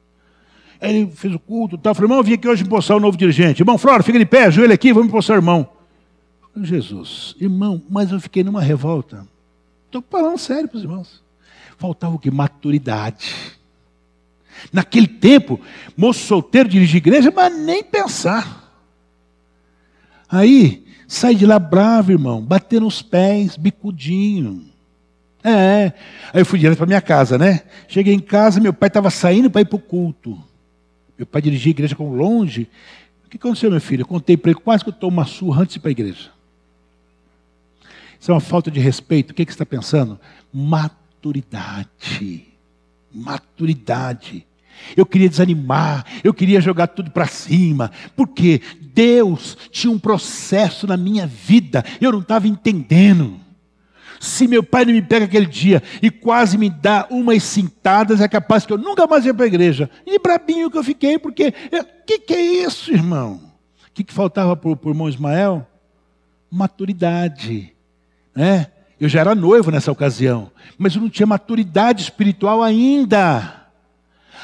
Aí 0.81 0.95
ele 0.95 1.11
fez 1.11 1.35
o 1.35 1.39
culto, 1.39 1.79
tal. 1.79 1.95
falei, 1.95 2.07
irmão, 2.07 2.19
eu 2.19 2.25
vim 2.25 2.35
aqui 2.35 2.49
hoje 2.49 2.63
empossar 2.63 2.97
o 2.97 3.01
novo 3.01 3.17
dirigente. 3.17 3.63
Irmão 3.63 3.79
Flora, 3.79 4.03
fica 4.03 4.19
de 4.19 4.27
pé, 4.27 4.51
joelho 4.51 4.73
aqui, 4.73 4.93
vamos 4.93 5.09
empossar 5.09 5.37
o 5.37 5.39
irmão. 5.39 5.69
Jesus, 6.59 7.35
irmão, 7.39 7.83
mas 7.89 8.11
eu 8.11 8.21
fiquei 8.21 8.43
numa 8.43 8.63
revolta. 8.63 9.27
Estou 9.87 10.03
falando 10.11 10.39
sério 10.39 10.69
para 10.69 10.79
os 10.79 10.83
irmãos. 10.83 11.23
Faltava 11.77 12.15
o 12.15 12.19
que? 12.19 12.31
Maturidade. 12.31 13.56
Naquele 14.73 15.07
tempo, 15.07 15.61
moço 15.97 16.27
solteiro 16.27 16.69
dirigir 16.69 16.97
igreja, 16.97 17.33
mas 17.35 17.57
nem 17.57 17.83
pensar. 17.83 18.65
Aí, 20.29 20.85
sai 21.07 21.35
de 21.35 21.47
lá 21.47 21.59
bravo, 21.59 22.13
irmão, 22.13 22.43
batendo 22.43 22.87
os 22.87 23.03
pés, 23.03 23.57
bicudinho. 23.57 24.67
É, 25.43 25.93
aí 26.33 26.41
eu 26.41 26.47
fui 26.47 26.59
direto 26.59 26.79
para 26.79 26.87
minha 26.87 27.01
casa, 27.01 27.39
né? 27.39 27.63
Cheguei 27.87 28.13
em 28.13 28.19
casa, 28.19 28.61
meu 28.61 28.73
pai 28.73 28.89
estava 28.89 29.11
saindo 29.11 29.49
para 29.49 29.61
ir 29.61 29.67
para 29.67 29.77
o 29.77 29.81
culto. 29.81 30.43
Meu 31.17 31.27
pai 31.27 31.41
dirigia 31.41 31.71
a 31.71 31.71
igreja 31.71 31.95
com 31.95 32.11
longe. 32.11 32.69
O 33.25 33.29
que 33.29 33.37
aconteceu, 33.37 33.71
meu 33.71 33.81
filho? 33.81 34.03
Eu 34.03 34.07
contei 34.07 34.37
para 34.37 34.51
ele, 34.51 34.61
quase 34.61 34.83
que 34.83 34.91
eu 34.91 34.95
tomo 34.95 35.19
uma 35.19 35.25
surra 35.25 35.63
antes 35.63 35.75
de 35.75 35.79
ir 35.79 35.83
para 35.83 35.91
a 35.91 35.93
igreja. 35.93 36.31
Isso 38.19 38.31
é 38.31 38.35
uma 38.35 38.41
falta 38.41 38.71
de 38.71 38.81
respeito. 38.81 39.31
O 39.31 39.35
que, 39.35 39.45
que 39.45 39.53
você 39.53 39.55
está 39.55 39.67
pensando? 39.67 40.19
Maturidade 40.53 42.56
maturidade. 43.17 44.47
Eu 44.97 45.07
queria 45.07 45.29
desanimar, 45.29 46.05
eu 46.23 46.35
queria 46.35 46.61
jogar 46.61 46.89
tudo 46.89 47.11
para 47.11 47.27
cima, 47.27 47.91
porque 48.15 48.61
Deus 48.81 49.57
tinha 49.71 49.91
um 49.91 49.99
processo 49.99 50.87
na 50.87 50.97
minha 50.97 51.27
vida, 51.27 51.85
eu 52.01 52.13
não 52.13 52.21
estava 52.21 52.47
entendendo. 52.47 53.41
Se 54.21 54.47
meu 54.47 54.63
pai 54.63 54.85
não 54.85 54.93
me 54.93 55.03
pega 55.03 55.27
aquele 55.27 55.47
dia 55.47 55.83
e 56.03 56.11
quase 56.11 56.57
me 56.57 56.71
dá 56.71 57.07
umas 57.11 57.43
cintadas, 57.43 58.21
é 58.21 58.29
capaz 58.29 58.65
que 58.65 58.73
eu 58.73 58.79
nunca 58.79 59.07
mais 59.07 59.27
ia 59.27 59.35
para 59.35 59.45
a 59.45 59.49
igreja. 59.49 59.91
E 60.07 60.19
brabinho 60.19 60.71
que 60.71 60.79
eu 60.79 60.85
fiquei, 60.85 61.19
porque. 61.19 61.49
O 61.49 62.07
que, 62.07 62.19
que, 62.21 62.35
é 62.35 62.41
isso, 62.41 62.93
irmão? 62.93 63.41
O 63.87 63.93
que, 63.93 64.05
que 64.05 64.15
faltava 64.15 64.57
para 64.57 64.71
o 64.71 64.79
irmão 64.87 65.09
Ismael? 65.09 65.67
Maturidade. 66.51 67.75
Né? 68.35 68.69
Eu 68.99 69.09
já 69.09 69.21
era 69.21 69.35
noivo 69.35 69.71
nessa 69.71 69.93
ocasião, 69.93 70.51
mas 70.79 70.95
eu 70.95 71.03
não 71.03 71.11
tinha 71.11 71.27
maturidade 71.27 72.03
espiritual 72.03 72.63
ainda. 72.63 73.67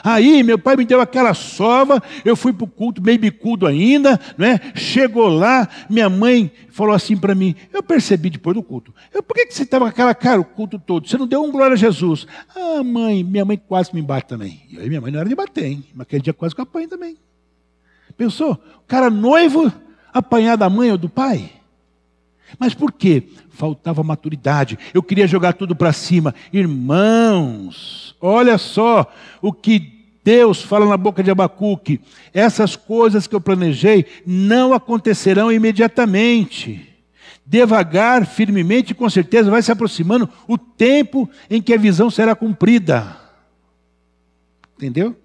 Aí 0.05 0.43
meu 0.43 0.59
pai 0.59 0.77
me 0.77 0.85
deu 0.85 1.01
aquela 1.01 1.33
sova, 1.33 2.03
eu 2.25 2.35
fui 2.35 2.53
para 2.53 2.65
o 2.65 2.69
culto 2.69 3.01
meio 3.01 3.19
bicudo 3.19 3.67
ainda, 3.67 4.19
né? 4.37 4.59
chegou 4.75 5.29
lá, 5.29 5.69
minha 5.89 6.09
mãe 6.11 6.51
falou 6.71 6.95
assim 6.95 7.17
para 7.17 7.35
mim, 7.35 7.55
eu 7.73 7.83
percebi 7.83 8.29
depois 8.29 8.57
do 8.57 8.63
culto, 8.63 8.93
eu, 9.15 9.23
por 9.23 9.35
que, 9.35 9.47
que 9.47 9.55
você 9.55 9.63
estava 9.63 9.85
com 9.85 9.91
aquela 9.91 10.15
cara 10.15 10.41
o 10.41 10.45
culto 10.45 10.79
todo? 10.79 11.09
Você 11.09 11.17
não 11.17 11.27
deu 11.27 11.43
um 11.45 11.53
glória 11.53 11.75
a 11.75 11.77
Jesus? 11.77 12.27
Ah 12.55 12.83
mãe, 12.83 13.23
minha 13.23 13.45
mãe 13.45 13.57
quase 13.57 13.95
me 13.95 14.03
bate 14.03 14.27
também. 14.27 14.63
E 14.71 14.79
aí 14.79 14.89
minha 14.89 15.01
mãe 15.01 15.13
não 15.13 15.21
era 15.21 15.29
de 15.29 15.35
bater, 15.35 15.67
hein? 15.67 15.85
mas 15.95 16.03
aquele 16.03 16.23
dia 16.23 16.33
quase 16.33 16.55
que 16.55 16.61
eu 16.61 16.65
apanhei 16.65 16.89
também. 16.89 17.17
Pensou? 18.17 18.53
O 18.79 18.87
cara 18.89 19.09
noivo 19.09 19.73
apanhar 20.13 20.57
da 20.57 20.69
mãe 20.69 20.91
ou 20.91 20.99
do 20.99 21.09
pai? 21.09 21.51
Mas 22.59 22.75
por 22.75 22.93
quê? 22.93 23.25
Faltava 23.51 24.03
maturidade. 24.03 24.79
Eu 24.93 25.03
queria 25.03 25.27
jogar 25.27 25.55
tudo 25.55 25.75
para 25.75 25.93
cima. 25.93 26.35
Irmãos, 26.53 28.15
olha 28.21 28.59
só 28.59 29.13
o 29.41 29.53
que 29.53 30.03
Deus 30.25 30.63
fala 30.63 30.87
na 30.87 30.97
boca 30.97 31.23
de 31.23 31.31
Abacuque. 31.31 32.01
Essas 32.33 32.77
coisas 32.77 33.27
que 33.27 33.35
eu 33.35 33.41
planejei 33.41 34.07
não 34.27 34.73
acontecerão 34.73 35.51
imediatamente. 35.51 36.89
Devagar, 37.45 38.25
firmemente, 38.25 38.95
com 38.95 39.11
certeza 39.11 39.51
vai 39.51 39.63
se 39.63 39.73
aproximando 39.73 40.29
o 40.47 40.57
tempo 40.57 41.29
em 41.51 41.61
que 41.61 41.75
a 41.75 41.79
visão 41.79 42.09
será 42.09 42.35
cumprida. 42.35 43.17
Entendeu? 44.77 45.17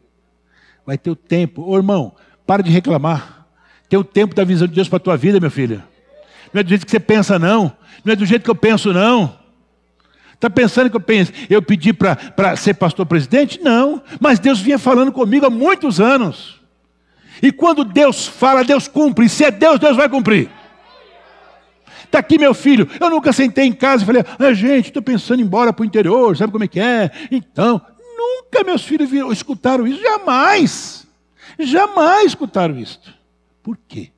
Vai 0.86 0.98
ter 0.98 1.12
o 1.12 1.16
tempo. 1.16 1.64
Ô 1.64 1.76
irmão, 1.78 2.14
para 2.46 2.64
de 2.64 2.72
reclamar. 2.72 3.48
Tem 3.88 4.00
o 4.00 4.04
tempo 4.04 4.34
da 4.34 4.44
visão 4.44 4.68
de 4.68 4.74
Deus 4.74 4.90
para 4.90 4.98
a 4.98 5.02
tua 5.02 5.18
vida, 5.18 5.40
meu 5.40 5.52
filho. 5.52 5.84
Não 6.54 6.60
é 6.60 6.64
do 6.64 6.70
jeito 6.70 6.86
que 6.86 6.92
você 6.92 7.00
pensa, 7.00 7.38
não. 7.38 7.76
Não 8.04 8.14
é 8.14 8.16
do 8.16 8.26
jeito 8.26 8.44
que 8.44 8.50
eu 8.50 8.56
penso, 8.56 8.94
não. 8.94 9.38
Está 10.34 10.50
pensando 10.50 10.90
que 10.90 10.96
eu 10.96 11.02
penso, 11.02 11.32
eu 11.50 11.64
pedi 11.64 11.92
para 11.92 12.56
ser 12.56 12.76
pastor 12.76 13.08
presidente? 13.08 13.60
Não. 13.62 14.02
Mas 14.20 14.38
Deus 14.38 14.60
vinha 14.60 14.78
falando 14.78 15.12
comigo 15.12 15.46
há 15.46 15.50
muitos 15.50 16.00
anos. 16.00 16.62
E 17.42 17.52
quando 17.52 17.84
Deus 17.84 18.28
fala, 18.28 18.64
Deus 18.64 18.88
cumpre. 18.88 19.28
Se 19.28 19.46
é 19.46 19.52
Deus, 19.52 19.80
Deus 19.80 19.98
vai 19.98 20.08
cumprir. 20.08 20.50
Está 22.04 22.20
aqui 22.20 22.38
meu 22.38 22.54
filho. 22.54 22.88
Eu 23.00 23.10
nunca 23.10 23.34
sentei 23.34 23.66
em 23.66 23.74
casa 23.74 24.04
e 24.04 24.06
falei, 24.06 24.24
ah, 24.40 24.54
gente, 24.54 24.88
estou 24.88 25.02
pensando 25.02 25.40
em 25.40 25.44
ir 25.44 25.46
embora 25.46 25.74
para 25.74 25.84
o 25.84 25.86
interior, 25.86 26.38
sabe 26.38 26.52
como 26.52 26.64
é 26.64 26.68
que 26.68 26.80
é? 26.80 27.12
Então, 27.32 27.82
nunca 28.18 28.64
meus 28.64 28.84
filhos 28.84 29.10
viram, 29.10 29.32
escutaram 29.32 29.88
isso. 29.88 30.02
Jamais. 30.02 31.08
Jamais 31.60 32.28
escutaram 32.28 32.78
isso. 32.78 33.00
Por 33.62 33.78
quê? 33.88 34.12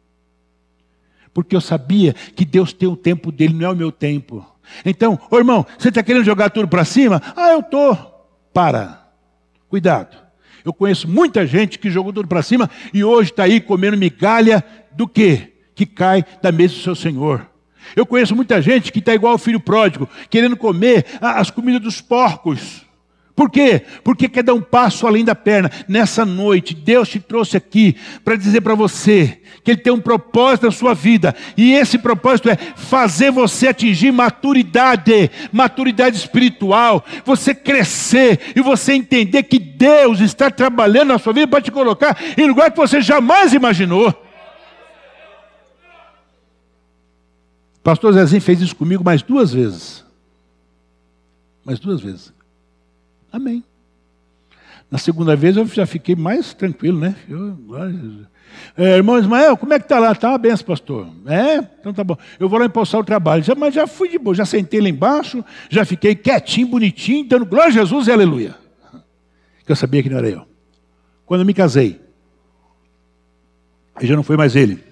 Porque 1.40 1.56
eu 1.56 1.62
sabia 1.62 2.14
que 2.36 2.44
Deus 2.44 2.74
tem 2.74 2.90
o 2.90 2.98
tempo 2.98 3.32
dele, 3.32 3.54
não 3.54 3.70
é 3.70 3.72
o 3.72 3.76
meu 3.76 3.94
tempo. 3.94 4.46
Então, 4.86 5.18
ô 5.32 5.38
irmão, 5.38 5.66
você 5.78 5.88
está 5.88 6.04
querendo 6.04 6.26
jogar 6.26 6.50
tudo 6.50 6.68
para 6.68 6.84
cima? 6.84 7.22
Ah, 7.34 7.52
eu 7.52 7.62
estou. 7.62 7.96
Para. 8.54 9.08
Cuidado. 9.70 10.18
Eu 10.66 10.74
conheço 10.74 11.08
muita 11.08 11.48
gente 11.48 11.80
que 11.80 11.90
jogou 11.90 12.12
tudo 12.12 12.28
para 12.28 12.44
cima 12.44 12.70
e 12.94 13.06
hoje 13.06 13.32
está 13.32 13.44
aí 13.44 13.62
comendo 13.62 13.96
migalha 13.96 14.62
do 14.92 15.08
quê? 15.08 15.54
Que 15.74 15.86
cai 15.86 16.26
da 16.42 16.52
mesa 16.52 16.74
do 16.74 16.82
seu 16.82 16.94
Senhor. 16.94 17.48
Eu 17.96 18.06
conheço 18.06 18.36
muita 18.36 18.62
gente 18.62 18.92
que 18.92 19.00
está 19.00 19.16
igual 19.16 19.32
ao 19.32 19.40
filho 19.40 19.62
pródigo, 19.62 20.10
querendo 20.30 20.58
comer 20.58 21.06
as 21.22 21.50
comidas 21.50 21.82
dos 21.82 22.02
porcos. 22.02 22.86
Por 23.40 23.50
quê? 23.50 23.84
Porque 24.04 24.28
quer 24.28 24.44
dar 24.44 24.54
um 24.54 24.60
passo 24.60 25.08
além 25.08 25.24
da 25.24 25.34
perna. 25.34 25.72
Nessa 25.88 26.26
noite, 26.26 26.76
Deus 26.76 27.08
te 27.08 27.22
trouxe 27.22 27.56
aqui 27.56 27.96
para 28.22 28.36
dizer 28.36 28.60
para 28.60 28.76
você 28.76 29.40
que 29.64 29.72
Ele 29.72 29.80
tem 29.80 29.94
um 29.94 30.02
propósito 30.02 30.66
na 30.66 30.74
sua 30.74 30.94
vida. 30.94 31.34
E 31.56 31.72
esse 31.72 31.98
propósito 31.98 32.50
é 32.50 32.58
fazer 32.58 33.32
você 33.32 33.70
atingir 33.70 34.12
maturidade, 34.12 35.32
maturidade 35.54 36.18
espiritual, 36.18 37.06
você 37.24 37.56
crescer 37.56 38.52
e 38.58 38.60
você 38.60 38.92
entender 38.92 39.44
que 39.44 39.58
Deus 39.58 40.20
está 40.20 40.52
trabalhando 40.52 41.08
na 41.08 41.18
sua 41.18 41.32
vida 41.32 41.48
para 41.48 41.62
te 41.62 41.72
colocar 41.72 42.18
em 42.38 42.46
lugar 42.46 42.72
que 42.72 42.78
você 42.78 43.00
jamais 43.00 43.54
imaginou. 43.54 44.14
Pastor 47.82 48.12
Zezinho 48.12 48.42
fez 48.42 48.60
isso 48.60 48.76
comigo 48.76 49.02
mais 49.02 49.22
duas 49.22 49.54
vezes. 49.54 50.04
Mais 51.64 51.80
duas 51.80 52.02
vezes. 52.02 52.38
Amém. 53.32 53.64
Na 54.90 54.98
segunda 54.98 55.36
vez 55.36 55.56
eu 55.56 55.66
já 55.68 55.86
fiquei 55.86 56.16
mais 56.16 56.54
tranquilo, 56.54 57.00
né? 57.00 57.16
Eu, 57.30 57.58
é, 58.76 58.98
irmão 58.98 59.20
Ismael, 59.20 59.56
como 59.56 59.74
é 59.74 59.80
que 59.80 59.86
está 59.86 60.00
lá? 60.00 60.12
Está 60.12 60.30
uma 60.30 60.38
benção, 60.38 60.66
pastor. 60.66 61.08
É? 61.28 61.58
Então 61.58 61.94
tá 61.94 62.04
bom. 62.04 62.18
Eu 62.40 62.50
vou 62.50 62.60
lá 62.60 62.66
impulsar 62.66 63.00
o 63.00 63.04
trabalho. 63.04 63.44
Já, 63.44 63.54
mas 63.54 63.74
já 63.74 63.86
fui 63.86 64.10
de 64.10 64.18
boa, 64.18 64.36
já 64.36 64.46
sentei 64.46 64.82
lá 64.82 64.90
embaixo, 64.90 65.44
já 65.70 65.86
fiquei 65.86 66.16
quietinho, 66.16 66.68
bonitinho, 66.68 67.28
dando 67.28 67.46
glória 67.46 67.68
a 67.68 67.72
Jesus 67.72 68.08
e 68.08 68.12
aleluia. 68.12 68.56
Que 69.66 69.72
eu 69.72 69.76
sabia 69.76 70.02
que 70.02 70.10
não 70.10 70.18
era 70.18 70.30
eu. 70.30 70.46
Quando 71.26 71.42
eu 71.42 71.46
me 71.46 71.54
casei, 71.54 72.02
já 74.02 74.16
não 74.16 74.24
foi 74.24 74.36
mais 74.36 74.56
ele. 74.56 74.84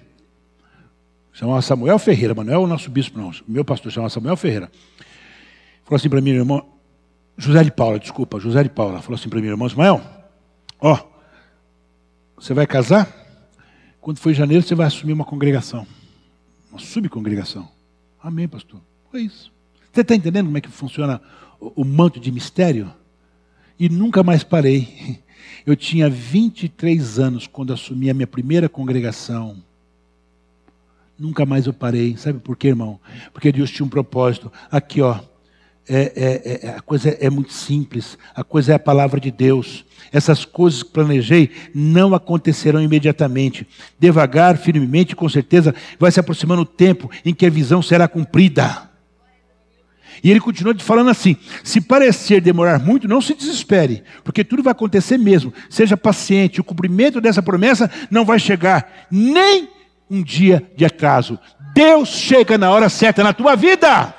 Chamava 1.32 1.62
Samuel 1.62 1.98
Ferreira, 1.98 2.34
mas 2.34 2.46
não 2.46 2.52
é 2.52 2.58
o 2.58 2.66
nosso 2.66 2.90
bispo, 2.90 3.18
não. 3.18 3.32
Meu 3.46 3.64
pastor 3.64 3.90
chamava 3.90 4.10
Samuel 4.10 4.36
Ferreira. 4.36 4.70
Falou 5.84 5.96
assim 5.96 6.08
para 6.08 6.20
mim, 6.20 6.30
irmão, 6.30 6.64
José 7.38 7.62
de 7.62 7.70
Paula, 7.70 8.00
desculpa, 8.00 8.40
José 8.40 8.64
de 8.64 8.68
Paula. 8.68 9.00
Falou 9.00 9.14
assim 9.14 9.28
para 9.28 9.40
mim, 9.40 9.46
irmão 9.46 9.68
Ismael, 9.68 10.02
ó, 10.80 10.98
você 12.36 12.52
vai 12.52 12.66
casar? 12.66 13.08
Quando 14.00 14.18
for 14.18 14.30
em 14.30 14.34
janeiro, 14.34 14.62
você 14.62 14.74
vai 14.74 14.88
assumir 14.88 15.12
uma 15.12 15.24
congregação. 15.24 15.86
Uma 16.70 16.80
subcongregação. 16.80 17.68
Amém, 18.20 18.48
pastor. 18.48 18.80
Foi 19.10 19.22
isso. 19.22 19.52
Você 19.92 20.00
está 20.00 20.14
entendendo 20.14 20.46
como 20.46 20.58
é 20.58 20.60
que 20.60 20.68
funciona 20.68 21.22
o, 21.60 21.82
o 21.82 21.84
manto 21.84 22.18
de 22.18 22.32
mistério? 22.32 22.92
E 23.78 23.88
nunca 23.88 24.22
mais 24.22 24.42
parei. 24.42 25.22
Eu 25.64 25.76
tinha 25.76 26.08
23 26.08 27.18
anos 27.18 27.46
quando 27.46 27.72
assumi 27.72 28.10
a 28.10 28.14
minha 28.14 28.26
primeira 28.26 28.68
congregação. 28.68 29.62
Nunca 31.18 31.44
mais 31.44 31.66
eu 31.66 31.72
parei. 31.72 32.16
Sabe 32.16 32.38
por 32.38 32.56
quê, 32.56 32.68
irmão? 32.68 32.98
Porque 33.32 33.52
Deus 33.52 33.70
tinha 33.70 33.84
um 33.86 33.88
propósito. 33.88 34.50
Aqui, 34.70 35.00
ó. 35.00 35.20
É, 35.88 36.12
é, 36.14 36.66
é, 36.66 36.68
a 36.76 36.80
coisa 36.82 37.16
é 37.20 37.30
muito 37.30 37.52
simples. 37.52 38.18
A 38.34 38.44
coisa 38.44 38.72
é 38.72 38.74
a 38.74 38.78
palavra 38.78 39.18
de 39.18 39.30
Deus. 39.30 39.84
Essas 40.12 40.44
coisas 40.44 40.82
que 40.82 40.90
planejei 40.90 41.50
não 41.74 42.14
acontecerão 42.14 42.80
imediatamente. 42.80 43.66
Devagar, 43.98 44.58
firmemente, 44.58 45.16
com 45.16 45.28
certeza, 45.28 45.74
vai 45.98 46.10
se 46.10 46.20
aproximando 46.20 46.62
o 46.62 46.66
tempo 46.66 47.10
em 47.24 47.32
que 47.32 47.46
a 47.46 47.50
visão 47.50 47.80
será 47.80 48.06
cumprida. 48.06 48.88
E 50.22 50.30
ele 50.30 50.40
continua 50.40 50.74
falando 50.78 51.10
assim: 51.10 51.36
se 51.62 51.80
parecer 51.80 52.40
demorar 52.40 52.78
muito, 52.78 53.08
não 53.08 53.20
se 53.20 53.34
desespere, 53.34 54.02
porque 54.24 54.44
tudo 54.44 54.62
vai 54.62 54.72
acontecer 54.72 55.16
mesmo. 55.16 55.52
Seja 55.70 55.96
paciente, 55.96 56.60
o 56.60 56.64
cumprimento 56.64 57.20
dessa 57.20 57.42
promessa 57.42 57.90
não 58.10 58.24
vai 58.24 58.38
chegar 58.38 59.06
nem 59.10 59.68
um 60.10 60.22
dia 60.22 60.62
de 60.76 60.84
atraso. 60.84 61.38
Deus 61.72 62.08
chega 62.08 62.58
na 62.58 62.70
hora 62.70 62.88
certa 62.88 63.22
na 63.22 63.32
tua 63.32 63.54
vida. 63.54 64.14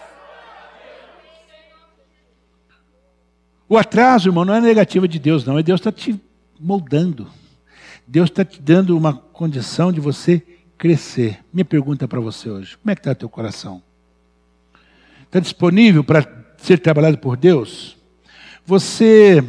O 3.70 3.78
atraso, 3.78 4.28
irmão, 4.28 4.43
não 4.43 4.55
é 4.55 4.59
negativa 4.59 5.07
de 5.07 5.20
Deus, 5.20 5.45
não. 5.45 5.57
É 5.57 5.63
Deus 5.63 5.80
está 5.80 5.91
te 5.91 6.20
moldando. 6.59 7.28
Deus 8.07 8.30
está 8.30 8.43
te 8.43 8.59
dando 8.59 8.97
uma 8.97 9.13
condição 9.13 9.93
de 9.93 9.99
você 9.99 10.43
crescer. 10.78 11.39
Minha 11.53 11.63
pergunta 11.63 12.07
para 12.07 12.20
você 12.20 12.49
hoje: 12.49 12.76
como 12.78 12.91
é 12.91 12.95
que 12.95 13.01
está 13.01 13.13
teu 13.13 13.30
coração? 13.30 13.82
está 15.30 15.39
disponível 15.39 16.03
para 16.03 16.28
ser 16.57 16.80
trabalhado 16.80 17.20
por 17.20 17.38
Deus, 17.38 17.95
você, 18.65 19.43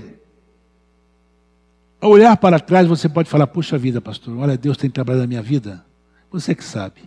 ao 2.01 2.11
olhar 2.11 2.37
para 2.37 2.61
trás, 2.61 2.87
você 2.87 3.09
pode 3.09 3.29
falar: 3.29 3.47
Puxa 3.47 3.79
vida, 3.79 4.01
pastor, 4.01 4.37
olha, 4.37 4.57
Deus 4.57 4.77
tem 4.77 4.91
trabalhado 4.91 5.23
na 5.23 5.27
minha 5.27 5.43
vida. 5.43 5.85
Você 6.31 6.55
que 6.55 6.63
sabe. 6.63 7.01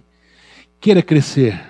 Queira 0.82 1.02
crescer. 1.02 1.62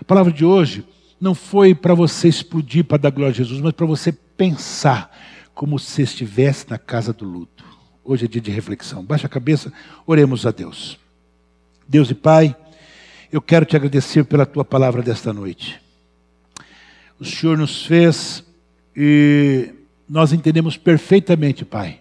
A 0.00 0.04
palavra 0.04 0.32
de 0.32 0.44
hoje 0.44 0.86
não 1.20 1.34
foi 1.34 1.74
para 1.74 1.94
você 1.94 2.28
explodir 2.28 2.84
para 2.84 2.98
dar 2.98 3.10
glória 3.10 3.32
a 3.32 3.34
Jesus, 3.34 3.60
mas 3.60 3.72
para 3.72 3.86
você 3.86 4.16
pensar 4.38 5.14
como 5.54 5.78
se 5.78 6.00
estivesse 6.00 6.70
na 6.70 6.78
casa 6.78 7.12
do 7.12 7.26
luto. 7.26 7.62
Hoje 8.02 8.24
é 8.24 8.28
dia 8.28 8.40
de 8.40 8.50
reflexão. 8.50 9.04
Baixa 9.04 9.26
a 9.26 9.30
cabeça, 9.30 9.70
oremos 10.06 10.46
a 10.46 10.50
Deus. 10.50 10.98
Deus 11.86 12.10
e 12.10 12.14
Pai, 12.14 12.56
eu 13.30 13.42
quero 13.42 13.66
te 13.66 13.76
agradecer 13.76 14.24
pela 14.24 14.46
tua 14.46 14.64
palavra 14.64 15.02
desta 15.02 15.30
noite 15.34 15.86
o 17.18 17.24
Senhor 17.24 17.58
nos 17.58 17.84
fez 17.84 18.44
e 18.96 19.70
nós 20.08 20.32
entendemos 20.32 20.76
perfeitamente, 20.76 21.64
Pai, 21.64 22.00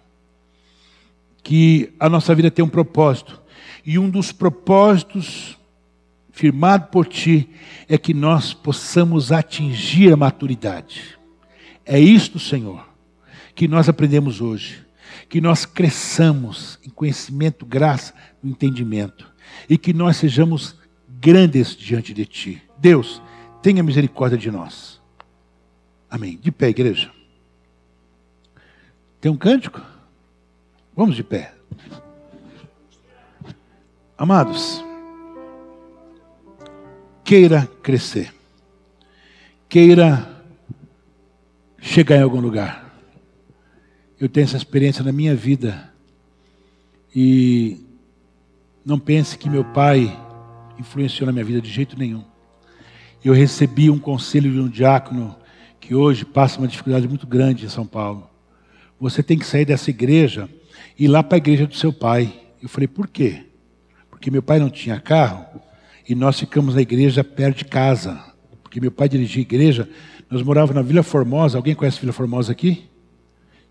que 1.43 1.91
a 1.99 2.07
nossa 2.07 2.35
vida 2.35 2.51
tem 2.51 2.63
um 2.63 2.69
propósito. 2.69 3.41
E 3.85 3.97
um 3.97 4.09
dos 4.09 4.31
propósitos 4.31 5.57
firmado 6.31 6.87
por 6.87 7.07
Ti 7.07 7.49
é 7.87 7.97
que 7.97 8.13
nós 8.13 8.53
possamos 8.53 9.31
atingir 9.31 10.13
a 10.13 10.17
maturidade. 10.17 11.16
É 11.87 11.97
isto, 11.97 12.37
Senhor, 12.37 12.85
que 13.55 13.67
nós 13.67 13.87
aprendemos 13.87 14.41
hoje. 14.41 14.85
Que 15.29 15.39
nós 15.39 15.65
cresçamos 15.65 16.77
em 16.85 16.89
conhecimento, 16.89 17.65
graça 17.65 18.13
e 18.43 18.49
entendimento. 18.49 19.33
E 19.69 19.77
que 19.77 19.93
nós 19.93 20.17
sejamos 20.17 20.75
grandes 21.07 21.75
diante 21.75 22.13
de 22.13 22.25
Ti. 22.25 22.61
Deus, 22.77 23.21
tenha 23.61 23.81
misericórdia 23.81 24.37
de 24.37 24.51
nós. 24.51 25.01
Amém. 26.09 26.37
De 26.37 26.51
pé, 26.51 26.69
igreja. 26.69 27.09
Tem 29.21 29.31
um 29.31 29.37
cântico? 29.37 29.81
Vamos 30.95 31.15
de 31.15 31.23
pé. 31.23 31.53
Amados, 34.17 34.83
queira 37.23 37.69
crescer, 37.83 38.33
queira 39.69 40.36
chegar 41.79 42.17
em 42.17 42.23
algum 42.23 42.39
lugar. 42.39 42.87
Eu 44.19 44.27
tenho 44.27 44.45
essa 44.45 44.57
experiência 44.57 45.03
na 45.03 45.11
minha 45.11 45.35
vida 45.35 45.93
e 47.15 47.85
não 48.85 48.99
pense 48.99 49.37
que 49.37 49.49
meu 49.49 49.63
pai 49.63 50.17
influenciou 50.79 51.25
na 51.25 51.31
minha 51.31 51.45
vida 51.45 51.61
de 51.61 51.69
jeito 51.69 51.97
nenhum. 51.97 52.23
Eu 53.23 53.33
recebi 53.33 53.89
um 53.89 53.99
conselho 53.99 54.51
de 54.51 54.59
um 54.59 54.67
diácono 54.67 55.35
que 55.79 55.93
hoje 55.93 56.25
passa 56.25 56.57
uma 56.57 56.67
dificuldade 56.67 57.07
muito 57.07 57.27
grande 57.27 57.65
em 57.65 57.69
São 57.69 57.85
Paulo. 57.85 58.29
Você 58.99 59.21
tem 59.21 59.37
que 59.37 59.45
sair 59.45 59.65
dessa 59.65 59.89
igreja 59.89 60.49
e 60.97 61.05
ir 61.05 61.07
lá 61.07 61.21
para 61.21 61.35
a 61.35 61.39
igreja 61.39 61.67
do 61.67 61.75
seu 61.75 61.93
pai. 61.93 62.33
Eu 62.61 62.69
falei, 62.69 62.87
por 62.87 63.07
quê? 63.07 63.45
Porque 64.09 64.31
meu 64.31 64.41
pai 64.41 64.59
não 64.59 64.69
tinha 64.69 64.99
carro 64.99 65.45
e 66.07 66.15
nós 66.15 66.39
ficamos 66.39 66.75
na 66.75 66.81
igreja 66.81 67.23
perto 67.23 67.59
de 67.59 67.65
casa. 67.65 68.23
Porque 68.63 68.79
meu 68.79 68.91
pai 68.91 69.07
dirigia 69.07 69.41
a 69.41 69.41
igreja, 69.41 69.89
nós 70.29 70.41
morávamos 70.41 70.75
na 70.75 70.81
Vila 70.81 71.03
Formosa. 71.03 71.57
Alguém 71.57 71.75
conhece 71.75 71.99
Vila 71.99 72.13
Formosa 72.13 72.51
aqui? 72.51 72.89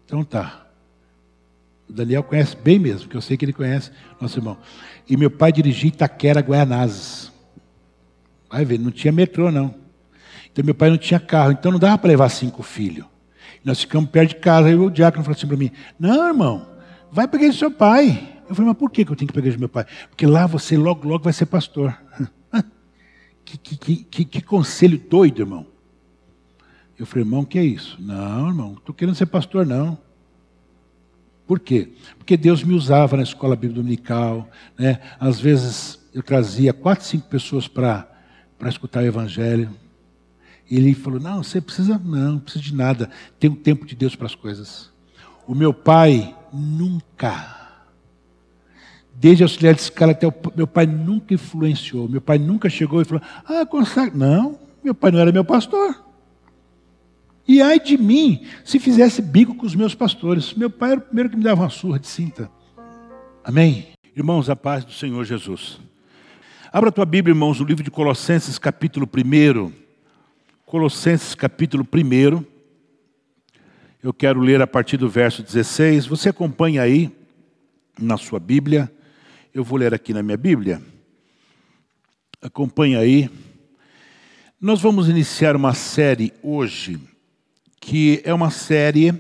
Então 0.05 0.25
tá. 0.25 0.67
O 1.89 1.93
Daniel 1.93 2.23
conhece 2.23 2.57
bem 2.57 2.79
mesmo, 2.79 3.03
porque 3.03 3.17
eu 3.17 3.21
sei 3.21 3.37
que 3.37 3.45
ele 3.45 3.53
conhece 3.53 3.91
nosso 4.21 4.39
irmão. 4.39 4.57
E 5.09 5.17
meu 5.17 5.31
pai 5.31 5.53
dirigia 5.53 5.89
Itaquera, 5.89 6.41
Guaianazes. 6.41 7.33
Vai 8.51 8.65
ver, 8.65 8.79
não 8.79 8.91
tinha 8.91 9.13
metrô 9.13 9.51
não. 9.51 9.75
Então 10.51 10.65
meu 10.65 10.75
pai 10.75 10.91
não 10.91 10.99
tinha 10.99 11.21
carro, 11.21 11.53
então 11.53 11.71
não 11.71 11.79
dava 11.79 11.99
para 11.99 12.09
levar 12.09 12.29
cinco 12.29 12.63
filhos. 12.63 13.07
Nós 13.65 13.81
ficamos 13.81 14.11
perto 14.11 14.31
de 14.31 14.37
casa, 14.37 14.69
aí 14.69 14.75
o 14.75 14.91
diácono 14.91 15.25
falou 15.25 15.37
assim 15.37 15.47
para 15.47 15.57
mim: 15.57 15.71
Não, 15.99 16.29
irmão, 16.29 16.67
vai 17.11 17.29
pegar 17.29 17.53
seu 17.53 17.71
pai. 17.71 18.35
Eu 18.49 18.55
falei, 18.55 18.69
mas 18.69 18.79
por 18.79 18.91
que 18.91 19.03
eu 19.03 19.17
tenho 19.17 19.27
que 19.27 19.35
pegar 19.35 19.57
meu 19.59 19.69
pai? 19.69 19.87
Porque 20.09 20.25
lá 20.25 20.47
você 20.47 20.77
logo, 20.77 21.09
logo 21.09 21.25
vai 21.25 21.33
ser 21.33 21.47
pastor. 21.47 21.97
que, 23.45 23.59
que, 23.59 24.05
que, 24.05 24.25
que, 24.25 24.41
conselho 24.41 24.99
doido, 24.99 25.43
irmão. 25.43 25.67
Eu 26.99 27.05
falei, 27.05 27.25
irmão, 27.25 27.45
que 27.45 27.59
é 27.59 27.65
isso? 27.65 27.97
Não, 28.01 28.49
irmão, 28.49 28.75
estou 28.79 28.95
querendo 28.95 29.15
ser 29.15 29.27
pastor, 29.27 29.67
não. 29.67 29.99
Por 31.47 31.61
quê? 31.61 31.93
Porque 32.19 32.37
Deus 32.37 32.63
me 32.63 32.75
usava 32.75 33.17
na 33.17 33.23
escola 33.23 33.55
bíblica 33.55 33.81
dominical. 33.81 34.49
Né? 34.77 35.01
Às 35.21 35.39
vezes 35.39 36.01
eu 36.13 36.23
trazia 36.23 36.73
quatro, 36.73 37.05
cinco 37.05 37.29
pessoas 37.29 37.69
para 37.69 38.09
escutar 38.67 39.03
o 39.03 39.07
evangelho. 39.07 39.71
Ele 40.69 40.93
falou: 40.95 41.21
Não, 41.21 41.45
você 41.45 41.61
precisa, 41.61 42.01
não, 42.05 42.33
não 42.33 42.39
precisa 42.41 42.65
de 42.65 42.75
nada. 42.75 43.11
Tem 43.39 43.49
um 43.49 43.55
tempo 43.55 43.87
de 43.87 43.95
Deus 43.95 44.17
para 44.17 44.27
as 44.27 44.35
coisas. 44.35 44.91
O 45.47 45.55
meu 45.55 45.73
pai 45.73 46.35
nunca, 46.53 47.79
desde 49.15 49.45
auxiliar 49.45 49.75
de 49.75 49.83
escala 49.83 50.11
até 50.11 50.27
o 50.27 50.35
meu 50.57 50.67
pai 50.67 50.87
nunca 50.87 51.35
influenciou. 51.35 52.09
Meu 52.09 52.21
pai 52.21 52.39
nunca 52.39 52.69
chegou 52.69 53.01
e 53.01 53.05
falou: 53.05 53.23
Ah, 53.45 53.65
consagra. 53.65 54.17
Não, 54.17 54.59
meu 54.83 54.97
pai 54.97 55.13
não 55.13 55.21
era 55.21 55.31
meu 55.31 55.45
pastor. 55.45 56.06
E 57.49 57.63
ai 57.63 57.79
de 57.79 57.97
mim 57.97 58.45
se 58.65 58.79
fizesse 58.79 59.23
bico 59.23 59.55
com 59.55 59.67
os 59.67 59.75
meus 59.75 59.95
pastores. 59.95 60.53
Meu 60.55 60.69
pai 60.69 60.93
era 60.93 61.01
o 61.01 61.03
primeiro 61.03 61.31
que 61.31 61.37
me 61.37 61.45
dava 61.45 61.63
uma 61.63 61.71
surra 61.71 61.99
de 61.99 62.09
cinta. 62.09 62.51
Amém? 63.45 63.89
Irmãos, 64.17 64.51
a 64.51 64.57
paz 64.57 64.85
do 64.85 64.93
Senhor 64.93 65.25
Jesus. 65.25 65.79
Abra 66.73 66.89
a 66.89 66.93
tua 66.93 67.07
Bíblia, 67.07 67.33
irmãos, 67.33 67.61
no 67.61 67.67
livro 67.67 67.85
de 67.85 67.91
Colossenses, 67.91 68.59
capítulo 68.59 69.09
1. 69.09 69.73
Colossenses 70.65 71.35
capítulo 71.35 71.87
1. 71.87 72.45
Eu 74.03 74.13
quero 74.13 74.41
ler 74.41 74.61
a 74.61 74.67
partir 74.67 74.97
do 74.97 75.09
verso 75.09 75.43
16. 75.43 76.07
Você 76.07 76.29
acompanha 76.29 76.83
aí 76.83 77.11
na 78.01 78.17
sua 78.17 78.41
Bíblia. 78.41 78.93
Eu 79.55 79.63
vou 79.63 79.79
ler 79.79 79.95
aqui 79.95 80.13
na 80.13 80.23
minha 80.23 80.37
Bíblia. 80.37 80.83
Acompanha 82.43 82.99
aí. 82.99 83.31
Nós 84.61 84.81
vamos 84.81 85.09
iniciar 85.09 85.55
uma 85.55 85.75
série 85.75 86.33
hoje, 86.43 86.99
que 87.87 88.21
é 88.25 88.35
uma 88.35 88.51
série 88.51 89.15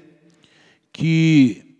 que 0.92 1.76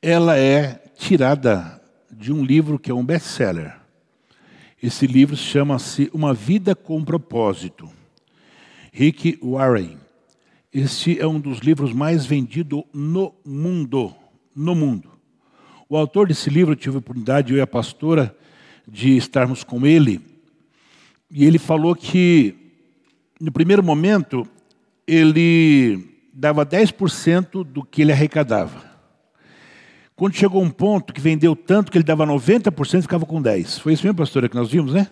ela 0.00 0.38
é 0.38 0.82
tirada 0.96 1.78
de 2.10 2.32
um 2.32 2.42
livro 2.42 2.78
que 2.78 2.90
é 2.90 2.94
um 2.94 3.04
best-seller. 3.04 3.78
Esse 4.82 5.06
livro 5.06 5.36
chama-se 5.36 6.10
Uma 6.14 6.32
Vida 6.32 6.74
com 6.74 7.04
Propósito. 7.04 7.90
Rick 8.90 9.38
Warren. 9.42 9.98
Este 10.72 11.20
é 11.20 11.26
um 11.26 11.38
dos 11.38 11.58
livros 11.58 11.92
mais 11.92 12.24
vendidos 12.24 12.82
no 12.90 13.34
mundo. 13.44 14.14
No 14.56 14.74
mundo. 14.74 15.10
O 15.90 15.96
autor 15.98 16.26
desse 16.26 16.48
livro, 16.48 16.72
eu 16.72 16.76
tive 16.76 16.96
a 16.96 17.00
oportunidade, 17.00 17.52
eu 17.52 17.58
e 17.58 17.60
a 17.60 17.66
pastora, 17.66 18.34
de 18.88 19.14
estarmos 19.14 19.62
com 19.62 19.86
ele, 19.86 20.22
e 21.30 21.44
ele 21.44 21.58
falou 21.58 21.94
que, 21.94 22.54
no 23.38 23.52
primeiro 23.52 23.82
momento, 23.82 24.48
ele 25.10 26.06
dava 26.32 26.64
10% 26.64 27.64
do 27.64 27.82
que 27.82 28.02
ele 28.02 28.12
arrecadava. 28.12 28.88
Quando 30.14 30.36
chegou 30.36 30.62
um 30.62 30.70
ponto 30.70 31.12
que 31.12 31.20
vendeu 31.20 31.56
tanto 31.56 31.90
que 31.90 31.98
ele 31.98 32.04
dava 32.04 32.24
90%, 32.24 33.02
ficava 33.02 33.26
com 33.26 33.42
10%. 33.42 33.80
Foi 33.80 33.92
isso 33.92 34.04
mesmo, 34.04 34.18
pastora, 34.18 34.48
que 34.48 34.54
nós 34.54 34.70
vimos, 34.70 34.92
né? 34.92 35.08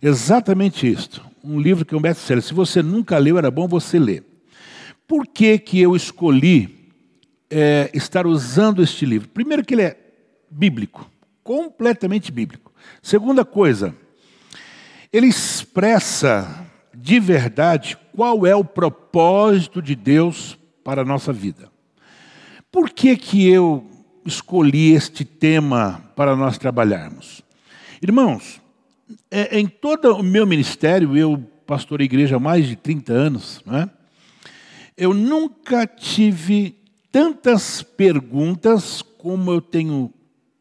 Exatamente 0.00 0.88
isso. 0.88 1.20
Um 1.42 1.58
livro 1.58 1.84
que 1.84 1.94
é 1.94 1.98
um 1.98 2.00
best-seller. 2.00 2.44
Se 2.44 2.54
você 2.54 2.80
nunca 2.80 3.18
leu, 3.18 3.38
era 3.38 3.50
bom 3.50 3.66
você 3.66 3.98
ler. 3.98 4.22
Por 5.08 5.26
que, 5.26 5.58
que 5.58 5.80
eu 5.80 5.96
escolhi 5.96 6.92
é, 7.50 7.90
estar 7.92 8.26
usando 8.28 8.82
este 8.82 9.04
livro? 9.04 9.28
Primeiro 9.30 9.64
que 9.64 9.74
ele 9.74 9.82
é 9.82 9.96
bíblico, 10.48 11.10
completamente 11.42 12.30
bíblico. 12.30 12.72
Segunda 13.02 13.44
coisa, 13.44 13.94
ele 15.12 15.26
expressa 15.26 16.69
de 17.00 17.18
verdade 17.18 17.96
qual 18.14 18.46
é 18.46 18.54
o 18.54 18.64
propósito 18.64 19.80
de 19.80 19.94
Deus 19.94 20.58
para 20.84 21.02
a 21.02 21.04
nossa 21.04 21.32
vida. 21.32 21.70
Por 22.70 22.90
que, 22.90 23.16
que 23.16 23.48
eu 23.48 23.84
escolhi 24.24 24.92
este 24.92 25.24
tema 25.24 26.02
para 26.14 26.36
nós 26.36 26.58
trabalharmos? 26.58 27.42
Irmãos, 28.02 28.60
é, 29.30 29.58
em 29.58 29.66
todo 29.66 30.14
o 30.14 30.22
meu 30.22 30.46
ministério, 30.46 31.16
eu 31.16 31.38
pastorei 31.66 32.04
igreja 32.04 32.36
há 32.36 32.40
mais 32.40 32.66
de 32.66 32.76
30 32.76 33.12
anos, 33.12 33.62
não 33.64 33.78
é? 33.78 33.90
eu 34.96 35.14
nunca 35.14 35.86
tive 35.86 36.76
tantas 37.10 37.82
perguntas 37.82 39.00
como 39.00 39.50
eu 39.50 39.60
tenho 39.60 40.12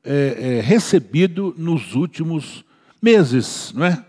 é, 0.04 0.58
é, 0.60 0.62
recebido 0.62 1.54
nos 1.58 1.94
últimos 1.94 2.64
meses, 3.02 3.74
não 3.76 3.86
é? 3.86 4.06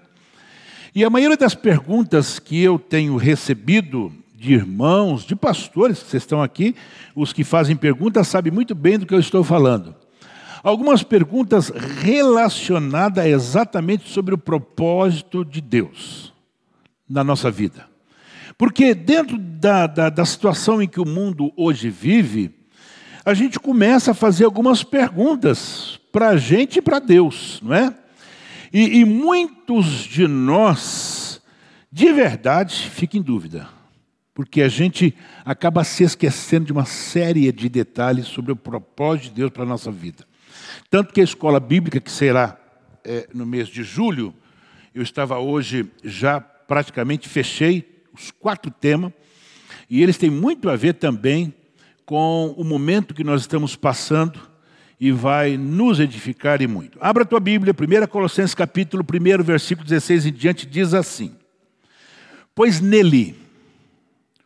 E 0.94 1.04
a 1.04 1.10
maioria 1.10 1.36
das 1.36 1.54
perguntas 1.54 2.38
que 2.38 2.60
eu 2.60 2.78
tenho 2.78 3.16
recebido 3.16 4.12
de 4.34 4.54
irmãos, 4.54 5.24
de 5.24 5.36
pastores 5.36 5.98
vocês 5.98 6.22
estão 6.22 6.42
aqui, 6.42 6.74
os 7.14 7.32
que 7.32 7.44
fazem 7.44 7.76
perguntas 7.76 8.26
sabem 8.26 8.52
muito 8.52 8.74
bem 8.74 8.98
do 8.98 9.06
que 9.06 9.14
eu 9.14 9.20
estou 9.20 9.44
falando. 9.44 9.94
Algumas 10.62 11.02
perguntas 11.02 11.70
relacionadas 12.00 13.24
exatamente 13.26 14.08
sobre 14.08 14.34
o 14.34 14.38
propósito 14.38 15.44
de 15.44 15.60
Deus 15.60 16.32
na 17.08 17.22
nossa 17.22 17.50
vida. 17.50 17.86
Porque 18.58 18.94
dentro 18.94 19.38
da, 19.38 19.86
da, 19.86 20.10
da 20.10 20.24
situação 20.24 20.82
em 20.82 20.88
que 20.88 21.00
o 21.00 21.06
mundo 21.06 21.52
hoje 21.56 21.88
vive, 21.88 22.54
a 23.24 23.32
gente 23.32 23.60
começa 23.60 24.10
a 24.10 24.14
fazer 24.14 24.44
algumas 24.44 24.82
perguntas 24.82 26.00
para 26.10 26.30
a 26.30 26.36
gente 26.36 26.78
e 26.78 26.82
para 26.82 26.98
Deus, 26.98 27.60
não 27.62 27.74
é? 27.74 27.94
E, 28.72 29.00
e 29.00 29.04
muitos 29.04 29.86
de 30.04 30.26
nós, 30.26 31.42
de 31.90 32.12
verdade, 32.12 32.88
ficam 32.90 33.20
em 33.20 33.22
dúvida 33.22 33.80
porque 34.40 34.62
a 34.62 34.68
gente 34.68 35.14
acaba 35.44 35.84
se 35.84 36.02
esquecendo 36.02 36.64
de 36.64 36.72
uma 36.72 36.86
série 36.86 37.52
de 37.52 37.68
detalhes 37.68 38.26
sobre 38.26 38.52
o 38.52 38.56
propósito 38.56 39.24
de 39.24 39.32
Deus 39.32 39.50
para 39.50 39.64
a 39.64 39.66
nossa 39.66 39.90
vida. 39.90 40.24
Tanto 40.88 41.12
que 41.12 41.20
a 41.20 41.24
escola 41.24 41.60
bíblica, 41.60 42.00
que 42.00 42.10
será 42.10 42.58
é, 43.04 43.28
no 43.34 43.44
mês 43.44 43.68
de 43.68 43.82
julho, 43.82 44.34
eu 44.94 45.02
estava 45.02 45.38
hoje 45.38 45.90
já 46.02 46.40
praticamente 46.40 47.28
fechei 47.28 48.02
os 48.14 48.30
quatro 48.30 48.70
temas, 48.70 49.12
e 49.90 50.02
eles 50.02 50.16
têm 50.16 50.30
muito 50.30 50.70
a 50.70 50.76
ver 50.76 50.94
também 50.94 51.52
com 52.06 52.54
o 52.56 52.64
momento 52.64 53.12
que 53.12 53.22
nós 53.22 53.42
estamos 53.42 53.76
passando 53.76 54.40
e 55.00 55.10
vai 55.10 55.56
nos 55.56 55.98
edificar 55.98 56.60
e 56.60 56.66
muito. 56.66 56.98
Abra 57.00 57.22
a 57.22 57.26
tua 57.26 57.40
Bíblia, 57.40 57.72
1 57.72 58.06
Colossenses 58.08 58.54
capítulo 58.54 59.02
1, 59.02 59.42
versículo 59.42 59.88
16 59.88 60.26
em 60.26 60.32
diante, 60.32 60.66
diz 60.66 60.92
assim: 60.92 61.34
Pois 62.54 62.80
nele 62.80 63.34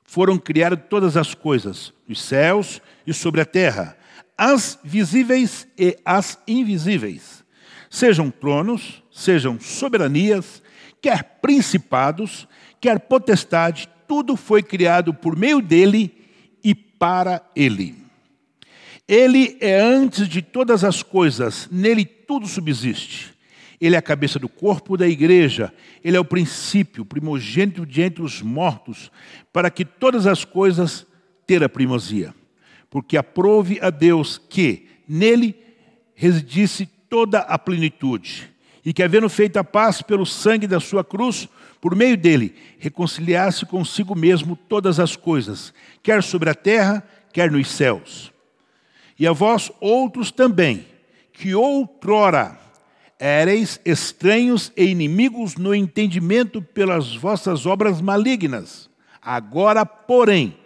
foram 0.04 0.38
criadas 0.38 0.78
todas 0.88 1.16
as 1.16 1.34
coisas, 1.34 1.92
os 2.08 2.22
céus 2.22 2.80
e 3.04 3.12
sobre 3.12 3.40
a 3.40 3.44
terra, 3.44 3.96
as 4.38 4.78
visíveis 4.84 5.66
e 5.76 5.98
as 6.04 6.38
invisíveis, 6.46 7.44
sejam 7.90 8.30
tronos, 8.30 9.02
sejam 9.10 9.58
soberanias, 9.58 10.62
quer 11.02 11.38
principados, 11.42 12.46
quer 12.80 13.00
potestade, 13.00 13.88
tudo 14.06 14.36
foi 14.36 14.62
criado 14.62 15.12
por 15.12 15.36
meio 15.36 15.60
dele 15.60 16.14
e 16.62 16.76
para 16.76 17.42
ele. 17.56 18.03
Ele 19.06 19.58
é 19.60 19.78
antes 19.78 20.26
de 20.28 20.40
todas 20.40 20.82
as 20.82 21.02
coisas, 21.02 21.68
nele 21.70 22.04
tudo 22.04 22.46
subsiste. 22.46 23.34
Ele 23.80 23.96
é 23.96 23.98
a 23.98 24.02
cabeça 24.02 24.38
do 24.38 24.48
corpo 24.48 24.96
da 24.96 25.06
igreja, 25.06 25.72
ele 26.02 26.16
é 26.16 26.20
o 26.20 26.24
princípio, 26.24 27.04
primogênito 27.04 27.84
de 27.84 28.00
entre 28.00 28.22
os 28.22 28.40
mortos, 28.40 29.10
para 29.52 29.70
que 29.70 29.84
todas 29.84 30.26
as 30.26 30.44
coisas 30.44 31.06
tenham 31.46 31.68
primazia. 31.68 32.34
Porque 32.88 33.16
aprove 33.16 33.78
a 33.82 33.90
Deus 33.90 34.40
que 34.48 34.88
nele 35.06 35.54
residisse 36.14 36.86
toda 37.08 37.40
a 37.40 37.58
plenitude, 37.58 38.50
e 38.84 38.92
que, 38.92 39.02
havendo 39.02 39.28
feito 39.28 39.58
a 39.58 39.64
paz 39.64 40.00
pelo 40.00 40.24
sangue 40.24 40.66
da 40.66 40.80
sua 40.80 41.04
cruz, 41.04 41.48
por 41.80 41.94
meio 41.94 42.16
dele, 42.16 42.54
reconciliasse 42.78 43.66
consigo 43.66 44.14
mesmo 44.14 44.56
todas 44.56 44.98
as 44.98 45.14
coisas, 45.16 45.74
quer 46.02 46.22
sobre 46.22 46.48
a 46.48 46.54
terra, 46.54 47.06
quer 47.32 47.50
nos 47.50 47.68
céus. 47.68 48.33
E 49.18 49.26
a 49.26 49.32
vós 49.32 49.70
outros 49.80 50.30
também, 50.30 50.86
que 51.32 51.54
outrora 51.54 52.58
Éreis 53.18 53.80
estranhos 53.84 54.72
e 54.76 54.84
inimigos 54.84 55.56
no 55.56 55.74
entendimento 55.74 56.60
pelas 56.60 57.14
vossas 57.14 57.64
obras 57.64 58.00
malignas. 58.00 58.90
Agora, 59.22 59.86
porém, 59.86 60.56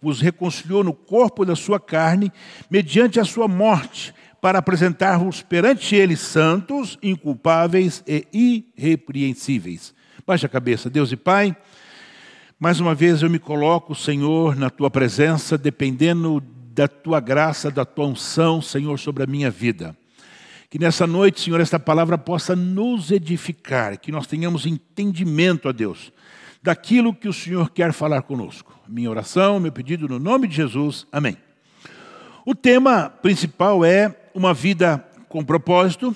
vos 0.00 0.20
reconciliou 0.20 0.84
no 0.84 0.92
corpo 0.92 1.44
da 1.44 1.56
sua 1.56 1.80
carne, 1.80 2.30
mediante 2.70 3.18
a 3.18 3.24
sua 3.24 3.48
morte, 3.48 4.14
para 4.40 4.58
apresentar-vos 4.58 5.42
perante 5.42 5.96
ele 5.96 6.16
santos, 6.16 6.98
inculpáveis 7.02 8.04
e 8.06 8.70
irrepreensíveis. 8.76 9.94
Baixa 10.24 10.46
a 10.46 10.50
cabeça, 10.50 10.90
Deus 10.90 11.10
e 11.10 11.16
Pai. 11.16 11.56
Mais 12.58 12.78
uma 12.78 12.94
vez 12.94 13.22
eu 13.22 13.30
me 13.30 13.38
coloco, 13.38 13.94
Senhor, 13.94 14.54
na 14.54 14.70
tua 14.70 14.90
presença, 14.90 15.58
dependendo 15.58 16.40
da 16.76 16.86
tua 16.86 17.20
graça, 17.20 17.70
da 17.70 17.86
tua 17.86 18.04
unção, 18.04 18.60
Senhor, 18.60 18.98
sobre 18.98 19.22
a 19.22 19.26
minha 19.26 19.50
vida. 19.50 19.96
Que 20.68 20.78
nessa 20.78 21.06
noite, 21.06 21.40
Senhor, 21.40 21.58
esta 21.58 21.80
palavra 21.80 22.18
possa 22.18 22.54
nos 22.54 23.10
edificar, 23.10 23.98
que 23.98 24.12
nós 24.12 24.26
tenhamos 24.26 24.66
entendimento, 24.66 25.70
a 25.70 25.72
Deus, 25.72 26.12
daquilo 26.62 27.14
que 27.14 27.28
o 27.28 27.32
Senhor 27.32 27.70
quer 27.70 27.94
falar 27.94 28.20
conosco. 28.20 28.78
Minha 28.86 29.08
oração, 29.08 29.58
meu 29.58 29.72
pedido 29.72 30.06
no 30.06 30.18
nome 30.18 30.46
de 30.46 30.54
Jesus. 30.54 31.06
Amém. 31.10 31.38
O 32.44 32.54
tema 32.54 33.08
principal 33.08 33.82
é 33.82 34.14
uma 34.34 34.52
vida 34.52 35.02
com 35.30 35.42
propósito, 35.42 36.14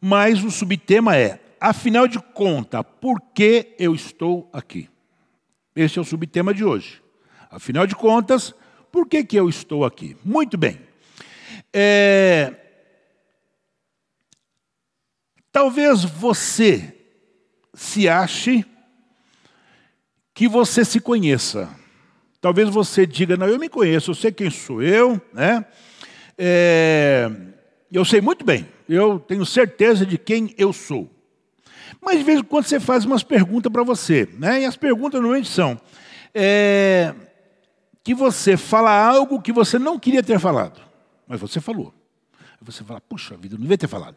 mas 0.00 0.44
o 0.44 0.50
subtema 0.52 1.16
é, 1.16 1.40
afinal 1.60 2.06
de 2.06 2.20
contas, 2.20 2.84
por 3.00 3.20
que 3.34 3.74
eu 3.80 3.96
estou 3.96 4.48
aqui? 4.52 4.88
Esse 5.74 5.98
é 5.98 6.02
o 6.02 6.04
subtema 6.04 6.54
de 6.54 6.64
hoje. 6.64 7.02
Afinal 7.50 7.84
de 7.84 7.96
contas, 7.96 8.54
por 8.92 9.08
que, 9.08 9.24
que 9.24 9.36
eu 9.36 9.48
estou 9.48 9.84
aqui? 9.84 10.16
Muito 10.24 10.56
bem. 10.56 10.78
É, 11.72 12.54
Talvez 15.52 16.02
você 16.02 16.94
se 17.74 18.08
ache 18.08 18.64
que 20.32 20.48
você 20.48 20.82
se 20.82 20.98
conheça. 20.98 21.68
Talvez 22.40 22.70
você 22.70 23.06
diga, 23.06 23.36
não, 23.36 23.46
eu 23.46 23.58
me 23.58 23.68
conheço, 23.68 24.10
eu 24.10 24.14
sei 24.14 24.32
quem 24.32 24.50
sou 24.50 24.82
eu, 24.82 25.20
né? 25.30 25.62
É, 26.38 27.30
eu 27.92 28.02
sei 28.02 28.22
muito 28.22 28.46
bem, 28.46 28.66
eu 28.88 29.20
tenho 29.20 29.44
certeza 29.44 30.06
de 30.06 30.16
quem 30.16 30.54
eu 30.56 30.72
sou. 30.72 31.10
Mas 32.00 32.16
de 32.16 32.24
vez 32.24 32.38
em 32.38 32.44
quando 32.44 32.64
você 32.64 32.80
faz 32.80 33.04
umas 33.04 33.22
perguntas 33.22 33.70
para 33.70 33.82
você, 33.82 34.26
né? 34.38 34.62
E 34.62 34.64
as 34.64 34.74
perguntas 34.74 35.20
normalmente 35.20 35.50
são 35.50 35.78
é, 36.34 37.14
que 38.04 38.14
você 38.14 38.56
fala 38.56 38.90
algo 38.90 39.40
que 39.40 39.52
você 39.52 39.78
não 39.78 39.98
queria 39.98 40.22
ter 40.22 40.38
falado, 40.38 40.80
mas 41.26 41.40
você 41.40 41.60
falou. 41.60 41.94
Aí 42.40 42.58
você 42.62 42.82
fala, 42.82 43.00
puxa 43.00 43.36
vida, 43.36 43.54
eu 43.54 43.58
não 43.58 43.62
devia 43.62 43.78
ter 43.78 43.88
falado. 43.88 44.16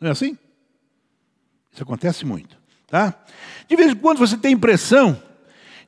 Não 0.00 0.08
é 0.08 0.12
assim? 0.12 0.38
Isso 1.72 1.82
acontece 1.82 2.24
muito. 2.24 2.56
Tá? 2.86 3.14
De 3.68 3.76
vez 3.76 3.92
em 3.92 3.96
quando 3.96 4.18
você 4.18 4.36
tem 4.36 4.50
a 4.50 4.56
impressão 4.56 5.20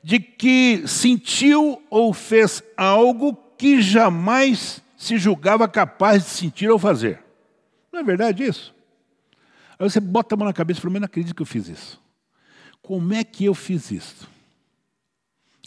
de 0.03 0.19
que 0.19 0.83
sentiu 0.87 1.81
ou 1.89 2.13
fez 2.13 2.63
algo 2.77 3.33
que 3.57 3.81
jamais 3.81 4.81
se 4.97 5.17
julgava 5.17 5.67
capaz 5.67 6.23
de 6.23 6.29
sentir 6.29 6.69
ou 6.69 6.77
fazer. 6.77 7.23
Não 7.91 8.01
é 8.01 8.03
verdade 8.03 8.43
isso? 8.43 8.75
Aí 9.77 9.89
você 9.89 9.99
bota 9.99 10.35
a 10.35 10.37
mão 10.37 10.45
na 10.47 10.53
cabeça 10.53 10.79
e 10.79 10.81
fala, 10.81 10.93
mas 10.93 11.01
não 11.01 11.05
acredito 11.05 11.35
que 11.35 11.41
eu 11.41 11.45
fiz 11.45 11.67
isso. 11.67 12.01
Como 12.81 13.13
é 13.13 13.23
que 13.23 13.45
eu 13.45 13.53
fiz 13.53 13.91
isso? 13.91 14.27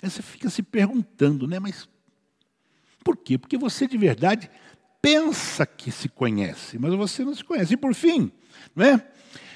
Aí 0.03 0.11
você 0.11 0.21
fica 0.21 0.51
se 0.51 0.63
perguntando, 0.63 1.47
né? 1.47 1.61
Mas 1.61 1.89
por 3.05 3.17
quê? 3.17 3.39
Porque 3.39 3.57
você 3.57 3.87
de 3.87 3.97
verdade 3.97 4.51
pensa 5.01 5.65
que 5.65 5.93
se 5.93 6.09
conhece, 6.09 6.79
mas 6.79 6.93
você 6.95 7.25
não 7.25 7.35
se 7.35 7.45
conhece. 7.45 7.75
E 7.75 7.77
por 7.77 7.95
fim, 7.95 8.33
não 8.75 8.85
é? 8.85 9.07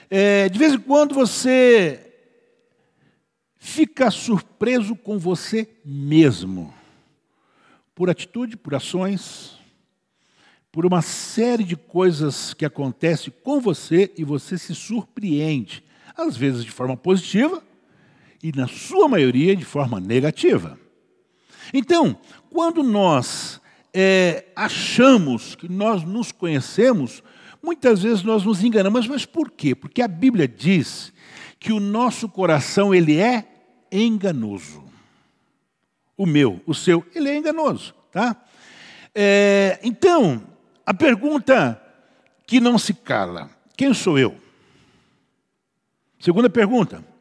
é 0.08 0.48
de 0.48 0.58
vez 0.58 0.74
em 0.74 0.78
quando 0.78 1.14
você 1.14 2.02
fica 3.56 4.10
surpreso 4.10 4.94
com 4.94 5.18
você 5.18 5.68
mesmo, 5.84 6.72
por 7.94 8.08
atitude, 8.08 8.56
por 8.56 8.74
ações, 8.74 9.58
por 10.70 10.86
uma 10.86 11.02
série 11.02 11.64
de 11.64 11.74
coisas 11.74 12.54
que 12.54 12.64
acontecem 12.64 13.32
com 13.42 13.60
você 13.60 14.12
e 14.16 14.22
você 14.22 14.56
se 14.56 14.74
surpreende, 14.74 15.82
às 16.16 16.36
vezes 16.36 16.64
de 16.64 16.70
forma 16.70 16.96
positiva 16.96 17.62
e, 18.46 18.52
na 18.54 18.68
sua 18.68 19.08
maioria, 19.08 19.56
de 19.56 19.64
forma 19.64 19.98
negativa. 19.98 20.78
Então, 21.74 22.16
quando 22.48 22.80
nós 22.80 23.60
é, 23.92 24.44
achamos 24.54 25.56
que 25.56 25.68
nós 25.68 26.04
nos 26.04 26.30
conhecemos, 26.30 27.24
muitas 27.60 28.04
vezes 28.04 28.22
nós 28.22 28.44
nos 28.44 28.62
enganamos. 28.62 29.08
Mas 29.08 29.26
por 29.26 29.50
quê? 29.50 29.74
Porque 29.74 30.00
a 30.00 30.06
Bíblia 30.06 30.46
diz 30.46 31.12
que 31.58 31.72
o 31.72 31.80
nosso 31.80 32.28
coração 32.28 32.94
ele 32.94 33.18
é 33.18 33.48
enganoso. 33.90 34.84
O 36.16 36.24
meu, 36.24 36.60
o 36.64 36.72
seu, 36.72 37.04
ele 37.16 37.28
é 37.28 37.36
enganoso, 37.36 37.94
tá? 38.12 38.44
É, 39.12 39.80
então, 39.82 40.40
a 40.84 40.94
pergunta 40.94 41.82
que 42.46 42.60
não 42.60 42.78
se 42.78 42.94
cala: 42.94 43.50
quem 43.76 43.92
sou 43.92 44.16
eu? 44.16 44.36
Segunda 46.20 46.48
pergunta: 46.48 47.15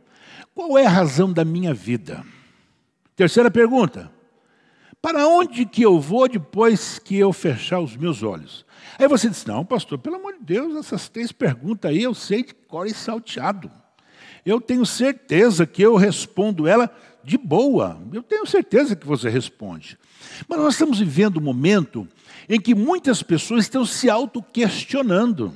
qual 0.56 0.78
é 0.78 0.86
a 0.86 0.90
razão 0.90 1.32
da 1.32 1.44
minha 1.44 1.74
vida? 1.74 2.26
Terceira 3.16 3.52
pergunta: 3.52 4.10
para 5.02 5.28
onde 5.28 5.66
que 5.66 5.84
eu 5.84 6.00
vou 6.00 6.28
depois 6.28 6.98
que 6.98 7.18
eu 7.18 7.34
fechar 7.34 7.82
os 7.82 7.96
meus 7.96 8.24
olhos? 8.24 8.66
Aí 8.98 9.08
você 9.08 9.30
diz: 9.30 9.46
Não, 9.46 9.66
pastor, 9.66 10.00
pelo 10.00 10.16
amor 10.16 10.34
de 10.34 10.44
Deus, 10.44 10.78
essas 10.78 11.10
três 11.10 11.32
perguntas 11.32 11.92
aí 11.92 12.02
eu 12.02 12.16
sei 12.16 12.44
de 12.44 12.54
cor 12.54 12.88
e 12.88 12.94
salteado. 12.94 13.70
Eu 14.46 14.62
tenho 14.62 14.86
certeza 14.86 15.66
que 15.66 15.82
eu 15.82 15.96
respondo 15.96 16.68
ela 16.68 16.90
de 17.24 17.38
boa. 17.38 18.00
Eu 18.14 18.24
tenho 18.24 18.46
certeza 18.46 18.96
que 18.96 19.06
você 19.06 19.28
responde. 19.28 19.98
Mas 20.48 20.60
nós 20.60 20.74
estamos 20.76 21.00
vivendo 21.00 21.38
um 21.38 21.44
momento 21.44 22.08
em 22.48 22.62
que 22.62 22.76
muitas 22.76 23.22
pessoas 23.24 23.66
estão 23.66 23.86
se 23.86 24.10
auto-questionando. 24.10 25.52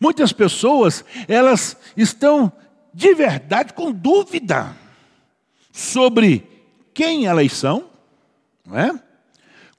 Muitas 0.00 0.32
pessoas, 0.32 1.04
elas 1.26 1.76
estão 1.96 2.52
de 2.94 3.12
verdade 3.14 3.72
com 3.72 3.90
dúvida 3.90 4.76
sobre 5.72 6.46
quem 6.94 7.26
elas 7.26 7.52
são, 7.52 7.90
não 8.64 8.78
é? 8.78 9.02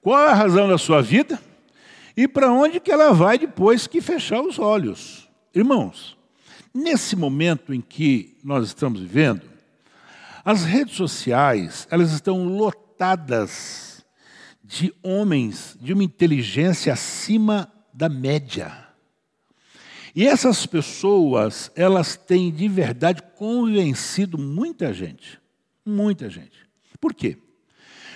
Qual 0.01 0.20
é 0.20 0.30
a 0.30 0.34
razão 0.36 0.68
da 0.68 0.78
sua 0.78 1.01
vida? 1.01 1.41
E 2.16 2.28
para 2.28 2.51
onde 2.51 2.80
que 2.80 2.91
ela 2.91 3.13
vai 3.13 3.38
depois 3.38 3.88
que 3.88 4.01
fechar 4.01 4.41
os 4.41 4.59
olhos? 4.59 5.30
Irmãos, 5.53 6.18
nesse 6.74 7.16
momento 7.16 7.74
em 7.74 7.80
que 7.80 8.38
nós 8.43 8.68
estamos 8.68 8.99
vivendo, 8.99 9.41
as 10.43 10.63
redes 10.63 10.95
sociais, 10.95 11.88
elas 11.89 12.11
estão 12.11 12.45
lotadas 12.45 14.05
de 14.63 14.93
homens 15.01 15.78
de 15.82 15.93
uma 15.93 16.03
inteligência 16.03 16.91
acima 16.91 17.72
da 17.93 18.09
média. 18.09 18.85
E 20.16 20.26
essas 20.26 20.66
pessoas, 20.66 21.70
elas 21.76 22.16
têm 22.16 22.49
de 22.49 22.70
verdade 22.70 23.22
convencido 23.36 24.38
muita 24.38 24.93
gente. 24.93 25.41
Muita 25.86 26.30
gente. 26.30 26.66
Por 27.01 27.13
quê? 27.13 27.38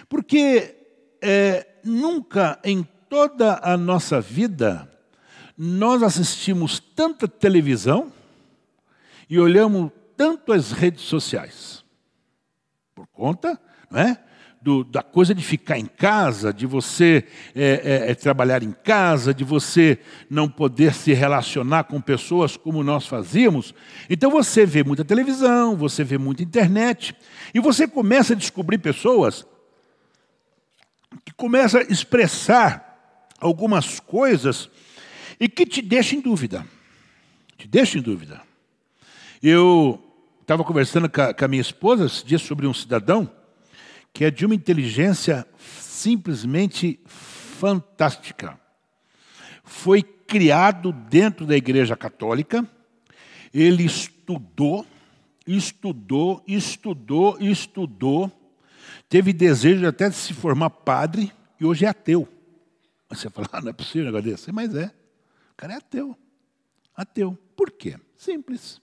Porque 0.07 0.75
é, 1.21 1.67
nunca 1.83 2.57
em 2.63 2.87
toda 3.09 3.59
a 3.61 3.75
nossa 3.75 4.21
vida 4.21 4.89
nós 5.57 6.01
assistimos 6.01 6.79
tanta 6.79 7.27
televisão 7.27 8.13
e 9.29 9.37
olhamos 9.37 9.91
tanto 10.15 10.53
as 10.53 10.71
redes 10.71 11.01
sociais. 11.01 11.83
Por 12.95 13.07
conta 13.07 13.59
não 13.91 13.99
é, 13.99 14.23
do, 14.61 14.83
da 14.83 15.01
coisa 15.01 15.33
de 15.33 15.43
ficar 15.43 15.77
em 15.77 15.85
casa, 15.85 16.53
de 16.53 16.65
você 16.65 17.23
é, 17.55 18.07
é, 18.07 18.11
é, 18.11 18.15
trabalhar 18.15 18.61
em 18.61 18.71
casa, 18.71 19.33
de 19.33 19.43
você 19.43 19.97
não 20.29 20.49
poder 20.49 20.93
se 20.93 21.13
relacionar 21.13 21.85
com 21.85 22.01
pessoas 22.01 22.57
como 22.57 22.83
nós 22.83 23.07
fazíamos. 23.07 23.73
Então 24.09 24.29
você 24.29 24.65
vê 24.65 24.83
muita 24.83 25.05
televisão, 25.05 25.75
você 25.75 26.03
vê 26.03 26.17
muita 26.17 26.43
internet, 26.43 27.15
e 27.53 27.59
você 27.59 27.87
começa 27.87 28.33
a 28.33 28.35
descobrir 28.35 28.77
pessoas 28.79 29.45
que 31.23 31.33
começa 31.33 31.79
a 31.79 31.83
expressar 31.83 33.25
algumas 33.39 33.99
coisas 33.99 34.69
e 35.39 35.47
que 35.47 35.65
te 35.65 35.81
deixa 35.81 36.15
em 36.15 36.21
dúvida. 36.21 36.65
Te 37.57 37.67
deixa 37.67 37.97
em 37.97 38.01
dúvida. 38.01 38.41
Eu 39.41 40.03
estava 40.41 40.63
conversando 40.65 41.09
com 41.09 41.45
a 41.45 41.47
minha 41.47 41.61
esposa 41.61 42.05
esse 42.05 42.25
dia 42.25 42.37
sobre 42.37 42.67
um 42.67 42.73
cidadão 42.73 43.38
que 44.13 44.25
é 44.25 44.31
de 44.31 44.45
uma 44.45 44.55
inteligência 44.55 45.47
simplesmente 45.57 46.99
fantástica. 47.05 48.59
Foi 49.63 50.01
criado 50.01 50.91
dentro 50.91 51.45
da 51.45 51.55
Igreja 51.55 51.95
Católica, 51.95 52.67
ele 53.53 53.83
estudou, 53.83 54.85
estudou, 55.45 56.43
estudou, 56.47 57.37
estudou, 57.39 58.31
Teve 59.09 59.33
desejo 59.33 59.87
até 59.87 60.07
de 60.07 60.15
se 60.15 60.35
formar 60.35 60.69
padre 60.69 61.31
e 61.59 61.65
hoje 61.65 61.83
é 61.83 61.89
ateu. 61.89 62.27
Você 63.09 63.27
fala, 63.29 63.49
ah, 63.53 63.61
não 63.61 63.69
é 63.69 63.73
possível 63.73 64.03
um 64.03 64.05
negócio 64.05 64.31
desse. 64.31 64.51
Mas 64.51 64.73
é. 64.75 64.85
O 65.53 65.55
cara 65.57 65.73
é 65.73 65.77
ateu. 65.77 66.15
Ateu. 66.95 67.37
Por 67.55 67.71
quê? 67.71 67.99
Simples. 68.15 68.79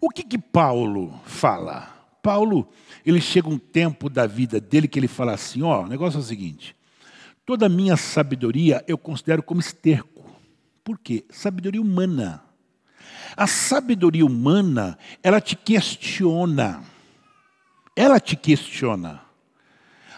O 0.00 0.08
que, 0.10 0.22
que 0.22 0.38
Paulo 0.38 1.20
fala? 1.24 1.95
Paulo, 2.26 2.68
ele 3.04 3.20
chega 3.20 3.48
um 3.48 3.58
tempo 3.58 4.10
da 4.10 4.26
vida 4.26 4.60
dele 4.60 4.88
que 4.88 4.98
ele 4.98 5.08
fala 5.08 5.32
assim: 5.32 5.62
ó, 5.62 5.84
o 5.84 5.86
negócio 5.86 6.18
é 6.18 6.20
o 6.20 6.24
seguinte. 6.24 6.74
Toda 7.44 7.66
a 7.66 7.68
minha 7.68 7.96
sabedoria 7.96 8.84
eu 8.88 8.98
considero 8.98 9.42
como 9.42 9.60
esterco. 9.60 10.28
Por 10.82 10.98
quê? 10.98 11.24
Sabedoria 11.30 11.80
humana. 11.80 12.42
A 13.36 13.46
sabedoria 13.46 14.26
humana, 14.26 14.98
ela 15.22 15.40
te 15.40 15.54
questiona 15.54 16.82
ela 17.96 18.20
te 18.20 18.36
questiona. 18.36 19.22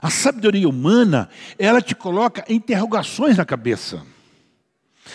A 0.02 0.10
sabedoria 0.10 0.68
humana, 0.68 1.28
ela 1.56 1.80
te 1.80 1.94
coloca 1.94 2.44
interrogações 2.52 3.36
na 3.36 3.44
cabeça. 3.44 4.04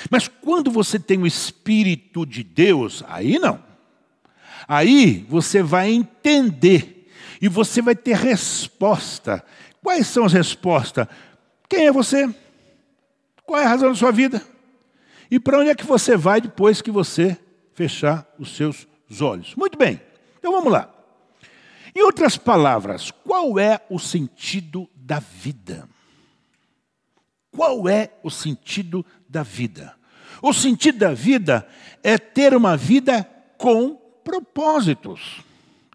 Mas 0.09 0.27
quando 0.27 0.71
você 0.71 0.97
tem 0.97 1.19
o 1.19 1.27
Espírito 1.27 2.25
de 2.25 2.41
Deus, 2.41 3.03
aí 3.07 3.37
não. 3.37 3.61
Aí 4.67 5.25
você 5.29 5.61
vai 5.61 5.91
entender 5.91 7.09
e 7.41 7.47
você 7.47 7.81
vai 7.81 7.95
ter 7.95 8.15
resposta. 8.15 9.43
Quais 9.81 10.07
são 10.07 10.25
as 10.25 10.33
respostas? 10.33 11.07
Quem 11.67 11.87
é 11.87 11.91
você? 11.91 12.33
Qual 13.45 13.59
é 13.59 13.65
a 13.65 13.69
razão 13.69 13.89
da 13.89 13.95
sua 13.95 14.11
vida? 14.11 14.41
E 15.29 15.39
para 15.39 15.59
onde 15.59 15.69
é 15.69 15.75
que 15.75 15.85
você 15.85 16.15
vai 16.15 16.39
depois 16.39 16.81
que 16.81 16.91
você 16.91 17.37
fechar 17.73 18.25
os 18.37 18.55
seus 18.55 18.87
olhos? 19.19 19.55
Muito 19.55 19.77
bem, 19.77 19.99
então 20.37 20.51
vamos 20.51 20.71
lá. 20.71 20.89
Em 21.95 22.01
outras 22.01 22.37
palavras, 22.37 23.11
qual 23.11 23.59
é 23.59 23.79
o 23.89 23.99
sentido 23.99 24.89
da 24.95 25.19
vida? 25.19 25.87
Qual 27.51 27.87
é 27.87 28.11
o 28.23 28.31
sentido 28.31 29.05
da 29.29 29.43
vida? 29.43 29.95
O 30.41 30.53
sentido 30.53 30.97
da 30.99 31.13
vida 31.13 31.67
é 32.01 32.17
ter 32.17 32.55
uma 32.55 32.75
vida 32.75 33.23
com 33.57 34.02
propósitos. 34.23 35.41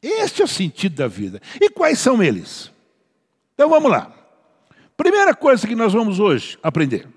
Este 0.02 0.42
é 0.42 0.44
o 0.44 0.48
sentido 0.48 0.96
da 0.96 1.08
vida. 1.08 1.40
E 1.60 1.68
quais 1.70 1.98
são 1.98 2.22
eles? 2.22 2.70
Então 3.54 3.68
vamos 3.68 3.90
lá. 3.90 4.12
Primeira 4.96 5.34
coisa 5.34 5.66
que 5.66 5.74
nós 5.74 5.92
vamos 5.92 6.20
hoje 6.20 6.58
aprender. 6.62 7.08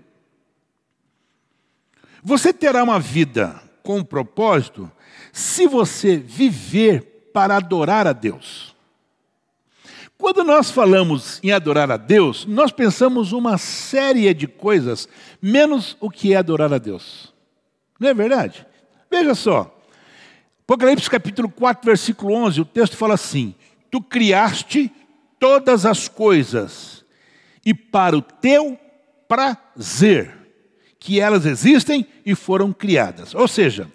Você 2.23 2.53
terá 2.53 2.83
uma 2.83 2.99
vida 2.99 3.61
com 3.83 4.03
propósito 4.03 4.91
se 5.33 5.67
você 5.67 6.17
viver 6.17 7.29
para 7.33 7.57
adorar 7.57 8.05
a 8.05 8.13
Deus. 8.13 8.75
Quando 10.17 10.43
nós 10.43 10.69
falamos 10.69 11.39
em 11.41 11.51
adorar 11.51 11.89
a 11.89 11.97
Deus, 11.97 12.45
nós 12.45 12.71
pensamos 12.71 13.31
uma 13.31 13.57
série 13.57 14.31
de 14.35 14.47
coisas, 14.47 15.09
menos 15.41 15.97
o 15.99 16.11
que 16.11 16.33
é 16.33 16.37
adorar 16.37 16.71
a 16.71 16.77
Deus. 16.77 17.33
Não 17.99 18.09
é 18.09 18.13
verdade? 18.13 18.65
Veja 19.09 19.33
só. 19.33 19.80
Apocalipse 20.63 21.09
capítulo 21.09 21.49
4, 21.49 21.85
versículo 21.85 22.33
11, 22.33 22.61
o 22.61 22.65
texto 22.65 22.95
fala 22.95 23.15
assim: 23.15 23.55
Tu 23.89 24.01
criaste 24.01 24.91
todas 25.39 25.85
as 25.85 26.07
coisas, 26.07 27.03
e 27.65 27.73
para 27.73 28.17
o 28.17 28.21
teu 28.21 28.79
prazer, 29.27 30.37
que 30.99 31.19
elas 31.19 31.45
existem 31.45 32.05
e 32.25 32.35
foram 32.35 32.71
criadas. 32.71 33.33
Ou 33.33 33.47
seja, 33.47 33.91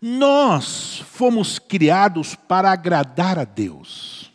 nós 0.00 1.02
fomos 1.06 1.60
criados 1.60 2.34
para 2.34 2.72
agradar 2.72 3.38
a 3.38 3.44
Deus. 3.44 4.32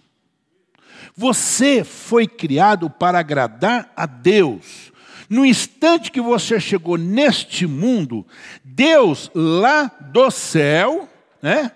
Você 1.16 1.84
foi 1.84 2.28
criado 2.28 2.90
para 2.90 3.20
agradar 3.20 3.92
a 3.96 4.06
Deus. 4.06 4.94
No 5.30 5.46
instante 5.46 6.12
que 6.12 6.22
você 6.22 6.60
chegou 6.60 6.98
neste 6.98 7.68
mundo, 7.68 8.26
Deus 8.64 9.30
lá 9.36 9.92
do 10.00 10.32
céu, 10.32 11.10
né, 11.42 11.72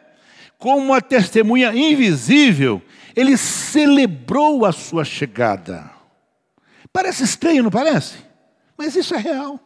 como 0.58 0.78
uma 0.78 1.02
testemunha 1.02 1.74
invisível, 1.74 2.82
ele 3.16 3.36
celebrou 3.38 4.66
a 4.66 4.72
sua 4.72 5.04
chegada. 5.04 5.90
Parece 6.94 7.24
estranho, 7.24 7.64
não 7.64 7.72
parece? 7.72 8.16
Mas 8.78 8.96
isso 8.96 9.16
é 9.16 9.18
real. 9.18 9.60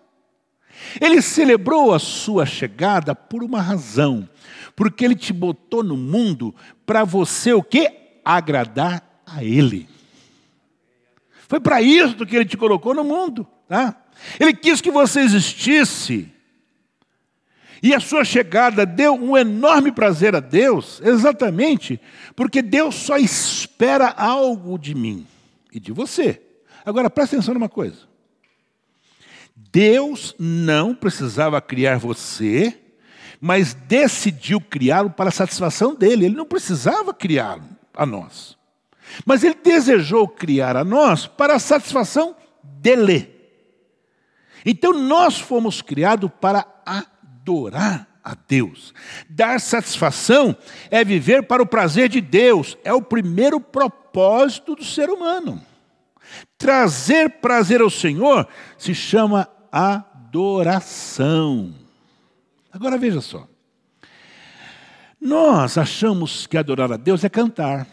Ele 1.00 1.22
celebrou 1.22 1.93
a 1.93 2.00
sua 2.00 2.46
chegada 2.46 3.16
por 3.16 3.43
uma 3.43 3.62
razão, 3.62 4.28
porque 4.76 5.06
ele 5.06 5.16
te 5.16 5.34
botou 5.34 5.84
no 5.84 5.98
mundo 5.98 6.54
para 6.86 7.04
você 7.04 7.54
o 7.54 7.64
quê? 7.64 8.20
Agradar 8.24 9.04
a 9.26 9.43
ele. 9.43 9.88
Foi 11.48 11.60
para 11.60 11.82
isso 11.82 12.26
que 12.26 12.36
ele 12.36 12.46
te 12.46 12.58
colocou 12.58 12.93
no 12.93 13.04
mundo, 13.04 13.48
tá? 13.68 13.96
Ele 14.39 14.54
quis 14.54 14.82
que 14.82 14.91
você 14.91 15.22
existisse. 15.22 16.32
E 17.82 17.93
a 17.93 17.99
sua 17.99 18.23
chegada 18.23 18.86
deu 18.86 19.13
um 19.13 19.38
enorme 19.38 19.91
prazer 19.91 20.36
a 20.36 20.39
Deus, 20.39 21.01
exatamente 21.03 21.99
porque 22.36 22.61
Deus 22.61 22.95
só 22.95 23.17
espera 23.17 24.09
algo 24.09 24.78
de 24.78 24.93
mim 24.95 25.26
e 25.71 25.80
de 25.80 25.91
você. 25.91 26.41
Agora 26.86 27.09
presta 27.09 27.36
atenção 27.36 27.53
numa 27.53 27.69
coisa. 27.69 27.99
Deus 29.55 30.36
não 30.38 30.93
precisava 30.93 31.61
criar 31.61 31.97
você, 31.97 32.78
mas 33.41 33.73
decidiu 33.73 34.61
criá-lo 34.61 35.09
para 35.09 35.30
a 35.30 35.34
satisfação 35.34 35.95
dele. 35.95 36.26
Ele 36.26 36.36
não 36.36 36.45
precisava 36.45 37.13
criá-lo 37.13 37.63
a 37.93 38.05
nós. 38.05 38.57
Mas 39.26 39.43
ele 39.43 39.55
desejou 39.55 40.28
criar 40.28 40.76
a 40.76 40.84
nós 40.84 41.28
para 41.28 41.55
a 41.55 41.59
satisfação 41.59 42.36
dele. 42.63 43.34
Então 44.65 44.93
nós 44.93 45.39
fomos 45.39 45.82
criados 45.82 46.30
para 46.41 46.65
adorar 47.46 48.08
a 48.24 48.36
Deus. 48.48 48.91
Dar 49.30 49.60
satisfação 49.60 50.58
é 50.89 51.06
viver 51.06 51.43
para 51.43 51.62
o 51.62 51.68
prazer 51.68 52.10
de 52.10 52.20
Deus, 52.20 52.76
é 52.84 52.91
o 52.91 53.02
primeiro 53.02 53.60
propósito 53.60 54.76
do 54.76 54.84
ser 54.84 55.12
humano. 55.12 55.62
Trazer 56.58 57.30
prazer 57.39 57.82
ao 57.82 57.89
Senhor 57.89 58.48
se 58.80 58.96
chama 58.96 59.48
adoração. 59.72 61.76
Agora 62.74 62.98
veja 62.98 63.22
só. 63.22 63.48
Nós 65.22 65.78
achamos 65.78 66.48
que 66.48 66.58
adorar 66.58 66.91
a 66.91 66.98
Deus 66.98 67.24
é 67.24 67.30
cantar. 67.30 67.88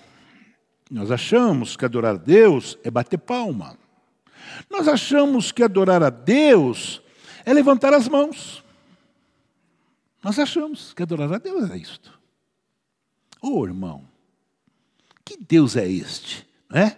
Nós 0.91 1.11
achamos 1.11 1.77
que 1.77 1.85
adorar 1.85 2.15
a 2.15 2.19
Deus 2.19 2.79
é 2.83 2.91
bater 2.91 3.19
palma. 3.19 3.77
Nós 4.71 4.89
achamos 4.89 5.53
que 5.53 5.63
adorar 5.63 6.03
a 6.03 6.11
Deus 6.11 7.03
é 7.45 7.53
levantar 7.53 7.93
as 7.93 8.09
mãos. 8.09 8.62
Nós 10.23 10.39
achamos 10.39 10.93
que 10.95 11.03
adorar 11.03 11.33
a 11.33 11.39
Deus 11.39 11.69
é 11.71 11.77
isto. 11.77 12.19
Ô 13.41 13.59
oh, 13.59 13.67
irmão, 13.67 14.07
que 15.25 15.37
Deus 15.37 15.77
é 15.77 15.89
este? 15.89 16.47
Né? 16.71 16.97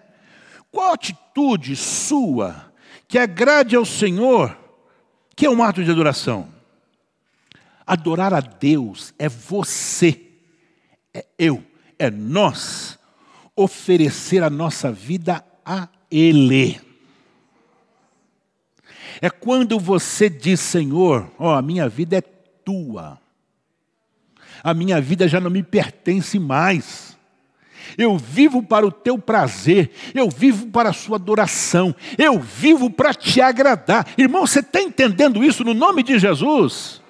Qual 0.70 0.92
atitude 0.92 1.74
sua 1.74 2.72
que 3.08 3.18
agrade 3.18 3.76
ao 3.76 3.84
Senhor, 3.84 4.56
que 5.34 5.46
é 5.46 5.50
um 5.50 5.62
ato 5.62 5.82
de 5.82 5.90
adoração? 5.90 6.52
Adorar 7.86 8.34
a 8.34 8.40
Deus 8.40 9.14
é 9.18 9.28
você, 9.28 10.20
é 11.12 11.24
eu, 11.38 11.64
é 11.98 12.10
nós 12.10 12.98
oferecer 13.56 14.42
a 14.42 14.50
nossa 14.50 14.92
vida 14.92 15.44
a 15.64 15.88
Ele. 16.10 16.80
É 19.20 19.30
quando 19.30 19.78
você 19.78 20.28
diz, 20.28 20.60
Senhor, 20.60 21.30
ó, 21.38 21.52
oh, 21.52 21.54
a 21.54 21.62
minha 21.62 21.88
vida 21.88 22.18
é 22.18 22.20
tua. 22.64 23.18
A 24.62 24.72
minha 24.72 25.00
vida 25.00 25.28
já 25.28 25.40
não 25.40 25.50
me 25.50 25.62
pertence 25.62 26.38
mais. 26.38 27.16
Eu 27.98 28.16
vivo 28.16 28.62
para 28.62 28.86
o 28.86 28.90
teu 28.90 29.18
prazer, 29.18 29.90
eu 30.14 30.30
vivo 30.30 30.68
para 30.68 30.88
a 30.88 30.92
sua 30.92 31.16
adoração, 31.16 31.94
eu 32.16 32.40
vivo 32.40 32.88
para 32.88 33.12
te 33.12 33.40
agradar. 33.42 34.06
Irmão, 34.16 34.46
você 34.46 34.60
está 34.60 34.80
entendendo 34.80 35.44
isso 35.44 35.62
no 35.62 35.74
nome 35.74 36.02
de 36.02 36.18
Jesus? 36.18 37.02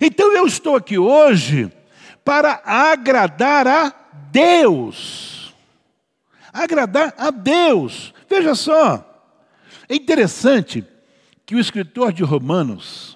Então 0.00 0.32
eu 0.32 0.46
estou 0.46 0.76
aqui 0.76 0.96
hoje 0.96 1.70
para 2.24 2.62
agradar 2.64 3.66
a 3.66 3.92
Deus 4.30 5.40
agradar 6.52 7.14
a 7.16 7.30
Deus. 7.30 8.12
Veja 8.28 8.54
só, 8.54 9.04
é 9.88 9.94
interessante 9.94 10.84
que 11.46 11.54
o 11.54 11.60
escritor 11.60 12.12
de 12.12 12.22
Romanos, 12.22 13.09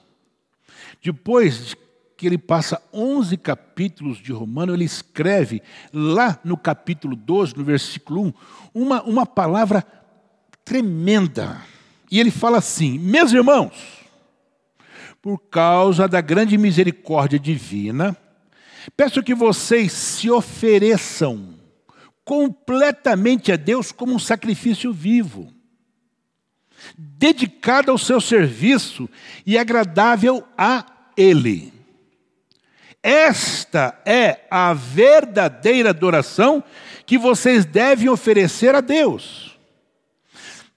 depois 1.04 1.76
que 2.16 2.26
ele 2.26 2.38
passa 2.38 2.80
11 2.90 3.36
capítulos 3.36 4.16
de 4.16 4.32
Romanos, 4.32 4.74
ele 4.74 4.86
escreve 4.86 5.60
lá 5.92 6.40
no 6.42 6.56
capítulo 6.56 7.14
12, 7.14 7.54
no 7.58 7.62
versículo 7.62 8.22
1, 8.22 8.32
uma, 8.74 9.02
uma 9.02 9.26
palavra 9.26 9.84
tremenda. 10.64 11.60
E 12.10 12.18
ele 12.18 12.30
fala 12.30 12.56
assim: 12.56 12.98
Meus 12.98 13.34
irmãos, 13.34 13.74
por 15.20 15.36
causa 15.36 16.08
da 16.08 16.22
grande 16.22 16.56
misericórdia 16.56 17.38
divina, 17.38 18.16
peço 18.96 19.22
que 19.22 19.34
vocês 19.34 19.92
se 19.92 20.30
ofereçam 20.30 21.52
completamente 22.24 23.52
a 23.52 23.56
Deus 23.56 23.92
como 23.92 24.14
um 24.14 24.18
sacrifício 24.18 24.90
vivo, 24.90 25.52
dedicado 26.96 27.90
ao 27.90 27.98
seu 27.98 28.22
serviço 28.22 29.06
e 29.44 29.58
agradável 29.58 30.42
a 30.56 30.93
Ele. 31.16 31.72
Esta 33.02 34.00
é 34.04 34.40
a 34.50 34.72
verdadeira 34.72 35.90
adoração 35.90 36.64
que 37.04 37.18
vocês 37.18 37.64
devem 37.64 38.08
oferecer 38.08 38.74
a 38.74 38.80
Deus. 38.80 39.58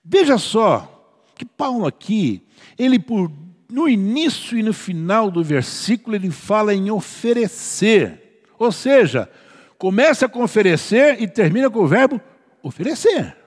Veja 0.03 0.37
só 0.37 0.93
que 1.35 1.45
Paulo 1.45 1.85
aqui, 1.85 2.43
ele 2.77 2.99
por 2.99 3.31
no 3.69 3.87
início 3.87 4.57
e 4.57 4.63
no 4.63 4.73
final 4.73 5.29
do 5.29 5.43
versículo 5.43 6.15
ele 6.15 6.31
fala 6.31 6.73
em 6.73 6.89
oferecer. 6.89 8.43
Ou 8.57 8.71
seja, 8.71 9.29
Começa 9.77 10.27
com 10.27 10.43
oferecer 10.43 11.21
e 11.21 11.27
termina 11.27 11.69
com 11.69 11.79
o 11.79 11.87
verbo 11.87 12.19
oferecer. 12.63 13.37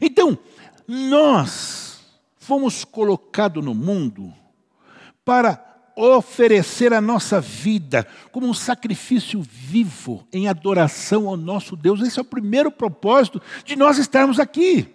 Então, 0.00 0.36
nós 0.88 2.00
fomos 2.36 2.84
colocados 2.84 3.64
no 3.64 3.74
mundo 3.74 4.34
para 5.24 5.74
oferecer 5.96 6.92
a 6.92 7.00
nossa 7.00 7.40
vida 7.40 8.06
como 8.32 8.48
um 8.48 8.54
sacrifício 8.54 9.40
vivo 9.42 10.26
em 10.32 10.48
adoração 10.48 11.28
ao 11.28 11.36
nosso 11.36 11.76
Deus. 11.76 12.00
Esse 12.00 12.18
é 12.18 12.22
o 12.22 12.26
primeiro 12.26 12.70
propósito 12.70 13.40
de 13.64 13.76
nós 13.76 13.98
estarmos 13.98 14.40
aqui. 14.40 14.88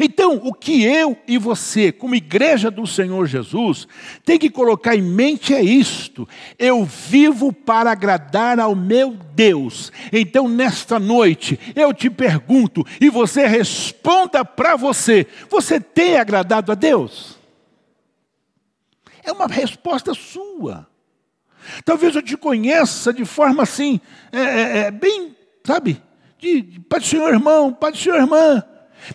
Então, 0.00 0.40
o 0.42 0.52
que 0.52 0.84
eu 0.84 1.16
e 1.28 1.38
você, 1.38 1.92
como 1.92 2.14
igreja 2.14 2.70
do 2.70 2.86
Senhor 2.86 3.26
Jesus, 3.26 3.86
tem 4.24 4.38
que 4.38 4.50
colocar 4.50 4.96
em 4.96 5.02
mente 5.02 5.54
é 5.54 5.62
isto: 5.62 6.28
eu 6.58 6.84
vivo 6.84 7.52
para 7.52 7.92
agradar 7.92 8.58
ao 8.58 8.74
meu 8.74 9.16
Deus. 9.34 9.92
Então, 10.12 10.48
nesta 10.48 10.98
noite, 10.98 11.60
eu 11.74 11.94
te 11.94 12.10
pergunto 12.10 12.84
e 13.00 13.08
você 13.08 13.46
responda 13.46 14.44
para 14.44 14.74
você: 14.74 15.26
você 15.48 15.78
tem 15.78 16.16
agradado 16.16 16.72
a 16.72 16.74
Deus? 16.74 17.35
É 19.26 19.32
uma 19.32 19.48
resposta 19.48 20.14
sua. 20.14 20.86
Talvez 21.84 22.14
eu 22.14 22.22
te 22.22 22.36
conheça 22.36 23.12
de 23.12 23.24
forma 23.24 23.64
assim, 23.64 24.00
é, 24.30 24.38
é, 24.40 24.78
é 24.78 24.90
bem, 24.90 25.36
sabe, 25.64 26.00
de, 26.38 26.62
de 26.62 26.80
Pai 26.80 27.00
do 27.00 27.06
Senhor 27.06 27.28
irmão, 27.28 27.72
Pai 27.72 27.90
do 27.90 27.98
Senhor 27.98 28.16
irmã. 28.16 28.62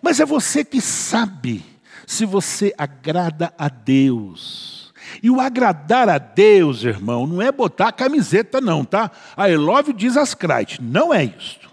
Mas 0.02 0.20
é 0.20 0.26
você 0.26 0.64
que 0.64 0.82
sabe 0.82 1.64
se 2.06 2.26
você 2.26 2.74
agrada 2.78 3.54
a 3.58 3.70
Deus. 3.70 4.94
E 5.24 5.30
o 5.30 5.40
agradar 5.40 6.10
a 6.10 6.18
Deus, 6.18 6.84
irmão, 6.84 7.26
não 7.26 7.42
é 7.42 7.52
botar 7.52 7.88
a 7.88 7.94
camiseta, 7.94 8.60
não, 8.60 8.84
tá? 8.84 9.10
A 9.36 9.50
Elóvio 9.50 9.94
diz 9.94 10.18
as 10.18 10.34
Christ, 10.34 10.80
não 10.82 11.14
é 11.14 11.24
isto. 11.24 11.72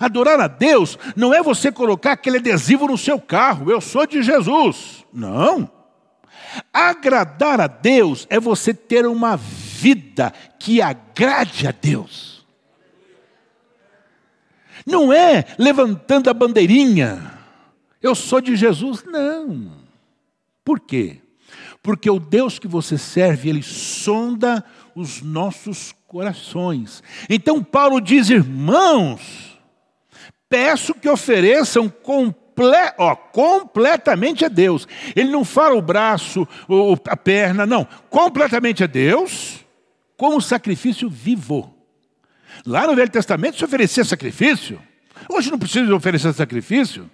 Adorar 0.00 0.40
a 0.40 0.48
Deus 0.48 0.98
não 1.14 1.34
é 1.34 1.42
você 1.42 1.70
colocar 1.70 2.12
aquele 2.12 2.38
adesivo 2.38 2.86
no 2.86 2.98
seu 2.98 3.20
carro, 3.20 3.70
eu 3.70 3.80
sou 3.80 4.06
de 4.06 4.22
Jesus. 4.22 5.04
Não. 5.12 5.75
Agradar 6.72 7.60
a 7.60 7.66
Deus 7.66 8.26
é 8.30 8.38
você 8.38 8.72
ter 8.72 9.06
uma 9.06 9.36
vida 9.36 10.32
que 10.58 10.80
agrade 10.80 11.66
a 11.66 11.70
Deus. 11.70 12.44
Não 14.84 15.12
é 15.12 15.44
levantando 15.58 16.30
a 16.30 16.34
bandeirinha. 16.34 17.38
Eu 18.00 18.14
sou 18.14 18.40
de 18.40 18.54
Jesus. 18.54 19.04
Não. 19.04 19.72
Por 20.64 20.80
quê? 20.80 21.20
Porque 21.82 22.10
o 22.10 22.18
Deus 22.18 22.58
que 22.58 22.68
você 22.68 22.98
serve, 22.98 23.48
ele 23.48 23.62
sonda 23.62 24.64
os 24.94 25.22
nossos 25.22 25.94
corações. 26.06 27.02
Então 27.28 27.62
Paulo 27.62 28.00
diz, 28.00 28.30
irmãos, 28.30 29.58
peço 30.48 30.94
que 30.94 31.08
ofereçam 31.08 31.88
com 31.88 32.32
comple 32.56 32.94
ó, 32.96 33.14
completamente 33.14 34.44
a 34.44 34.48
Deus. 34.48 34.88
Ele 35.14 35.30
não 35.30 35.44
fala 35.44 35.76
o 35.76 35.82
braço, 35.82 36.48
ou 36.66 36.98
a 37.06 37.16
perna, 37.16 37.66
não. 37.66 37.86
Completamente 38.08 38.82
a 38.82 38.86
Deus, 38.86 39.64
como 40.16 40.40
sacrifício 40.40 41.08
vivo. 41.08 41.74
Lá 42.64 42.86
no 42.86 42.96
Velho 42.96 43.10
Testamento 43.10 43.58
se 43.58 43.64
oferecia 43.64 44.04
sacrifício. 44.04 44.80
Hoje 45.28 45.50
não 45.50 45.58
precisa 45.58 45.94
oferecer 45.94 46.32
sacrifício. 46.32 47.10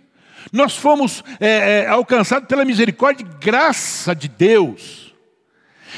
Nós 0.52 0.76
fomos 0.76 1.24
é, 1.40 1.80
é, 1.80 1.86
alcançados 1.88 2.48
pela 2.48 2.64
misericórdia 2.64 3.24
e 3.24 3.44
graça 3.44 4.14
de 4.14 4.28
Deus. 4.28 5.12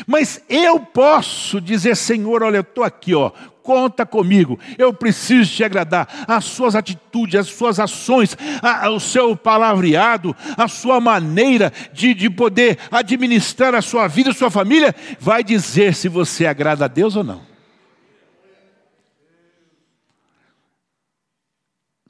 Mas 0.07 0.43
eu 0.49 0.81
posso 0.81 1.61
dizer, 1.61 1.97
Senhor, 1.97 2.43
olha, 2.43 2.57
eu 2.57 2.63
estou 2.63 2.83
aqui, 2.83 3.15
ó, 3.15 3.31
conta 3.65 4.05
comigo, 4.05 4.61
eu 4.77 4.93
preciso 4.93 5.51
te 5.51 5.65
agradar. 5.65 6.07
As 6.29 6.45
suas 6.45 6.77
atitudes, 6.77 7.41
as 7.41 7.49
suas 7.49 7.81
ações, 7.81 8.37
a, 8.63 8.87
a, 8.87 8.91
o 8.91 9.01
seu 9.01 9.35
palavreado, 9.35 10.37
a 10.57 10.69
sua 10.69 11.01
maneira 11.01 11.73
de, 11.93 12.13
de 12.13 12.29
poder 12.29 12.79
administrar 12.93 13.75
a 13.75 13.81
sua 13.81 14.07
vida, 14.07 14.31
a 14.31 14.35
sua 14.35 14.51
família, 14.51 14.95
vai 15.19 15.43
dizer 15.43 15.95
se 15.95 16.09
você 16.09 16.47
agrada 16.47 16.85
a 16.85 16.89
Deus 16.89 17.17
ou 17.17 17.25
não. 17.25 17.43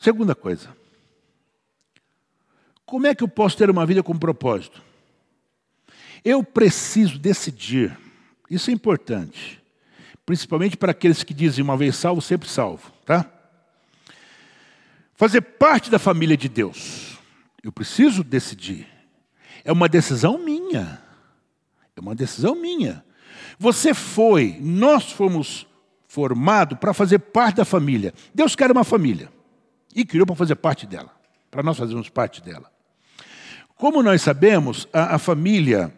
Segunda 0.00 0.34
coisa, 0.34 0.68
como 2.84 3.06
é 3.06 3.14
que 3.14 3.22
eu 3.22 3.28
posso 3.28 3.56
ter 3.56 3.70
uma 3.70 3.86
vida 3.86 4.02
com 4.02 4.18
propósito? 4.18 4.82
Eu 6.24 6.42
preciso 6.42 7.18
decidir, 7.18 7.96
isso 8.50 8.70
é 8.70 8.72
importante. 8.74 9.63
Principalmente 10.26 10.76
para 10.76 10.92
aqueles 10.92 11.22
que 11.22 11.34
dizem 11.34 11.62
uma 11.62 11.76
vez 11.76 11.96
salvo, 11.96 12.22
sempre 12.22 12.48
salvo, 12.48 12.90
tá? 13.04 13.30
Fazer 15.14 15.40
parte 15.42 15.90
da 15.90 15.98
família 15.98 16.36
de 16.36 16.48
Deus. 16.48 17.18
Eu 17.62 17.70
preciso 17.70 18.24
decidir. 18.24 18.86
É 19.64 19.72
uma 19.72 19.88
decisão 19.88 20.38
minha. 20.38 21.02
É 21.96 22.00
uma 22.00 22.14
decisão 22.14 22.54
minha. 22.54 23.04
Você 23.58 23.94
foi, 23.94 24.58
nós 24.60 25.12
fomos 25.12 25.66
formados 26.08 26.78
para 26.78 26.92
fazer 26.92 27.18
parte 27.18 27.56
da 27.56 27.64
família. 27.64 28.12
Deus 28.34 28.56
quer 28.56 28.70
uma 28.70 28.84
família. 28.84 29.30
E 29.94 30.04
criou 30.04 30.26
para 30.26 30.36
fazer 30.36 30.56
parte 30.56 30.86
dela. 30.86 31.10
Para 31.50 31.62
nós 31.62 31.76
fazermos 31.76 32.08
parte 32.08 32.42
dela. 32.42 32.70
Como 33.76 34.02
nós 34.02 34.22
sabemos, 34.22 34.88
a, 34.92 35.14
a 35.14 35.18
família, 35.18 35.94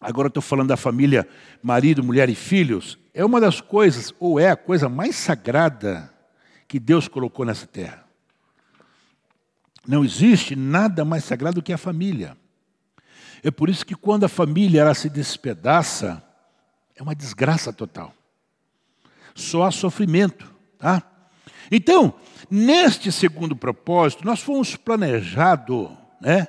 agora 0.00 0.28
estou 0.28 0.42
falando 0.42 0.68
da 0.68 0.76
família 0.76 1.28
marido, 1.62 2.02
mulher 2.02 2.28
e 2.28 2.34
filhos, 2.34 2.98
é 3.14 3.24
uma 3.24 3.40
das 3.40 3.60
coisas, 3.60 4.12
ou 4.18 4.40
é 4.40 4.50
a 4.50 4.56
coisa 4.56 4.88
mais 4.88 5.14
sagrada 5.14 6.12
que 6.66 6.80
Deus 6.80 7.06
colocou 7.06 7.46
nessa 7.46 7.64
terra. 7.64 8.04
Não 9.86 10.04
existe 10.04 10.56
nada 10.56 11.04
mais 11.04 11.22
sagrado 11.22 11.62
que 11.62 11.72
a 11.72 11.78
família. 11.78 12.36
É 13.42 13.52
por 13.52 13.70
isso 13.70 13.86
que 13.86 13.94
quando 13.94 14.24
a 14.24 14.28
família 14.28 14.80
ela 14.80 14.94
se 14.94 15.08
despedaça, 15.08 16.22
é 16.96 17.02
uma 17.02 17.14
desgraça 17.14 17.72
total. 17.72 18.12
Só 19.32 19.62
há 19.62 19.70
sofrimento, 19.70 20.52
tá? 20.78 21.02
Então, 21.70 22.14
neste 22.50 23.12
segundo 23.12 23.54
propósito, 23.54 24.24
nós 24.24 24.40
fomos 24.40 24.74
planejados, 24.74 25.90
né? 26.20 26.48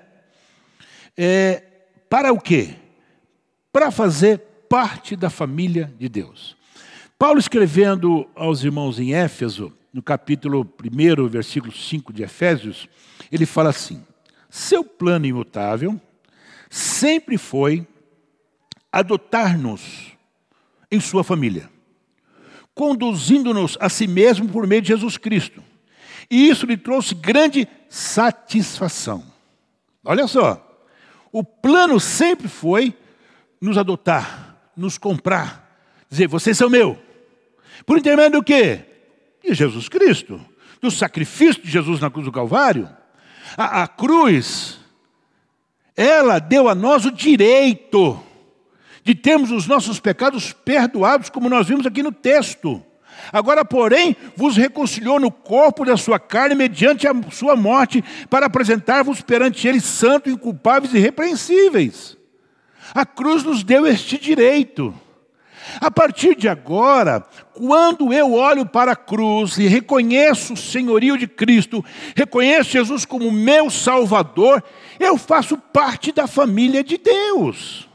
É, 1.15 1.63
para 2.09 2.33
o 2.33 2.39
quê? 2.39 2.75
Para 3.71 3.91
fazer 3.91 4.54
parte 4.69 5.15
da 5.15 5.29
família 5.29 5.93
de 5.97 6.09
Deus. 6.09 6.55
Paulo 7.17 7.39
escrevendo 7.39 8.27
aos 8.35 8.63
irmãos 8.63 8.99
em 8.99 9.13
Éfeso, 9.13 9.73
no 9.93 10.01
capítulo 10.01 10.67
1, 10.83 11.27
versículo 11.29 11.71
5 11.71 12.11
de 12.11 12.23
Efésios, 12.23 12.89
ele 13.31 13.45
fala 13.45 13.69
assim: 13.69 14.05
Seu 14.49 14.83
plano 14.83 15.25
imutável 15.25 15.99
sempre 16.69 17.37
foi 17.37 17.87
adotar-nos 18.91 20.11
em 20.91 20.99
sua 20.99 21.23
família, 21.23 21.69
conduzindo-nos 22.73 23.77
a 23.79 23.87
si 23.87 24.07
mesmo 24.07 24.49
por 24.49 24.67
meio 24.67 24.81
de 24.81 24.89
Jesus 24.89 25.17
Cristo. 25.17 25.63
E 26.29 26.49
isso 26.49 26.65
lhe 26.65 26.75
trouxe 26.75 27.15
grande 27.15 27.67
satisfação. 27.89 29.23
Olha 30.03 30.27
só, 30.27 30.61
o 31.31 31.43
plano 31.43 31.99
sempre 31.99 32.47
foi 32.47 32.93
nos 33.61 33.77
adotar, 33.77 34.44
nos 34.75 34.97
comprar, 34.97 35.79
dizer, 36.09 36.27
vocês 36.27 36.57
são 36.57 36.69
meu. 36.69 36.97
Por 37.85 37.97
intermédio 37.97 38.39
do 38.39 38.43
quê? 38.43 38.81
De 39.43 39.53
Jesus 39.53 39.87
Cristo, 39.89 40.43
do 40.81 40.89
sacrifício 40.89 41.61
de 41.61 41.69
Jesus 41.69 41.99
na 41.99 42.09
cruz 42.09 42.25
do 42.25 42.31
Calvário. 42.31 42.89
A, 43.57 43.83
a 43.83 43.87
cruz, 43.87 44.79
ela 45.95 46.39
deu 46.39 46.67
a 46.67 46.75
nós 46.75 47.05
o 47.05 47.11
direito 47.11 48.21
de 49.03 49.13
termos 49.13 49.51
os 49.51 49.67
nossos 49.67 49.99
pecados 49.99 50.51
perdoados, 50.51 51.29
como 51.29 51.47
nós 51.47 51.67
vimos 51.67 51.85
aqui 51.85 52.01
no 52.01 52.11
texto. 52.11 52.83
Agora, 53.31 53.63
porém, 53.63 54.15
vos 54.35 54.57
reconciliou 54.57 55.19
no 55.19 55.31
corpo 55.31 55.85
da 55.85 55.95
sua 55.95 56.19
carne 56.19 56.55
mediante 56.55 57.07
a 57.07 57.13
sua 57.31 57.55
morte, 57.55 58.03
para 58.29 58.47
apresentar-vos 58.47 59.21
perante 59.21 59.67
ele 59.67 59.79
santo, 59.79 60.29
inculpáveis 60.29 60.93
e 60.93 60.97
irrepreensíveis. 60.97 62.14
A 62.95 63.05
cruz 63.05 63.43
nos 63.43 63.61
deu 63.61 63.85
este 63.85 64.17
direito. 64.17 64.95
A 65.81 65.91
partir 65.91 66.33
de 66.35 66.47
agora, 66.47 67.25
quando 67.53 68.13
eu 68.13 68.33
olho 68.33 68.65
para 68.65 68.93
a 68.93 68.95
cruz 68.95 69.57
e 69.57 69.67
reconheço 69.67 70.53
o 70.53 70.57
senhorio 70.57 71.17
de 71.17 71.27
Cristo, 71.27 71.83
reconheço 72.15 72.69
Jesus 72.69 73.03
como 73.03 73.29
meu 73.31 73.69
Salvador, 73.69 74.63
eu 74.97 75.17
faço 75.17 75.57
parte 75.57 76.13
da 76.13 76.25
família 76.25 76.81
de 76.81 76.97
Deus. 76.97 77.89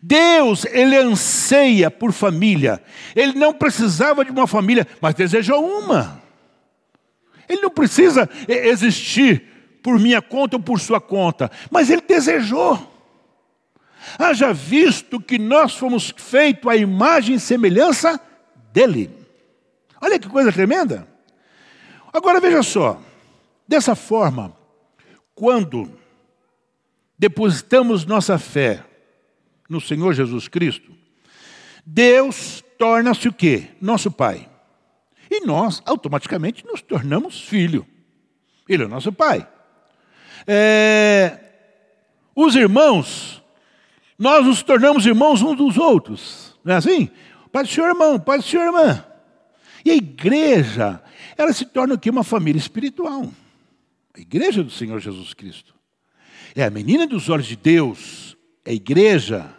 Deus, 0.00 0.64
ele 0.66 0.96
anseia 0.96 1.90
por 1.90 2.12
família. 2.12 2.80
Ele 3.16 3.32
não 3.32 3.52
precisava 3.52 4.24
de 4.24 4.30
uma 4.30 4.46
família, 4.46 4.86
mas 5.00 5.14
desejou 5.14 5.64
uma. 5.64 6.22
Ele 7.48 7.62
não 7.62 7.70
precisa 7.70 8.30
existir 8.46 9.42
por 9.82 9.98
minha 9.98 10.22
conta 10.22 10.56
ou 10.56 10.62
por 10.62 10.78
sua 10.78 11.00
conta, 11.00 11.50
mas 11.68 11.90
ele 11.90 12.02
desejou. 12.06 12.97
Haja 14.18 14.52
visto 14.52 15.20
que 15.20 15.38
nós 15.38 15.74
fomos 15.74 16.14
feitos 16.16 16.70
à 16.70 16.76
imagem 16.76 17.34
e 17.36 17.40
semelhança 17.40 18.20
dele. 18.72 19.10
Olha 20.00 20.18
que 20.18 20.28
coisa 20.28 20.52
tremenda. 20.52 21.06
Agora 22.12 22.40
veja 22.40 22.62
só, 22.62 23.00
dessa 23.66 23.94
forma, 23.94 24.56
quando 25.34 25.90
depositamos 27.18 28.04
nossa 28.04 28.38
fé 28.38 28.84
no 29.68 29.80
Senhor 29.80 30.12
Jesus 30.14 30.48
Cristo, 30.48 30.92
Deus 31.84 32.62
torna-se 32.78 33.28
o 33.28 33.32
quê? 33.32 33.68
Nosso 33.80 34.10
Pai. 34.10 34.48
E 35.30 35.44
nós, 35.44 35.82
automaticamente, 35.84 36.64
nos 36.64 36.80
tornamos 36.80 37.42
filho. 37.42 37.86
Ele 38.68 38.84
é 38.84 38.86
nosso 38.88 39.12
Pai. 39.12 39.46
É... 40.46 41.38
Os 42.34 42.54
irmãos, 42.54 43.37
nós 44.18 44.44
nos 44.44 44.62
tornamos 44.62 45.06
irmãos 45.06 45.42
uns 45.42 45.56
dos 45.56 45.78
outros. 45.78 46.58
Não 46.64 46.74
é 46.74 46.76
assim? 46.76 47.10
Pai 47.52 47.62
do 47.62 47.68
seu 47.68 47.84
irmão, 47.84 48.18
pai 48.18 48.38
do 48.38 48.44
seu 48.44 48.60
irmã. 48.60 49.04
E 49.84 49.90
a 49.90 49.94
igreja, 49.94 51.02
ela 51.36 51.52
se 51.52 51.64
torna 51.64 51.94
aqui 51.94 52.10
uma 52.10 52.24
família 52.24 52.58
espiritual. 52.58 53.30
A 54.14 54.20
igreja 54.20 54.62
do 54.62 54.70
Senhor 54.70 54.98
Jesus 55.00 55.32
Cristo. 55.32 55.74
É 56.54 56.64
a 56.64 56.70
menina 56.70 57.06
dos 57.06 57.28
olhos 57.28 57.46
de 57.46 57.56
Deus, 57.56 58.36
é 58.64 58.70
a 58.70 58.74
igreja 58.74 59.54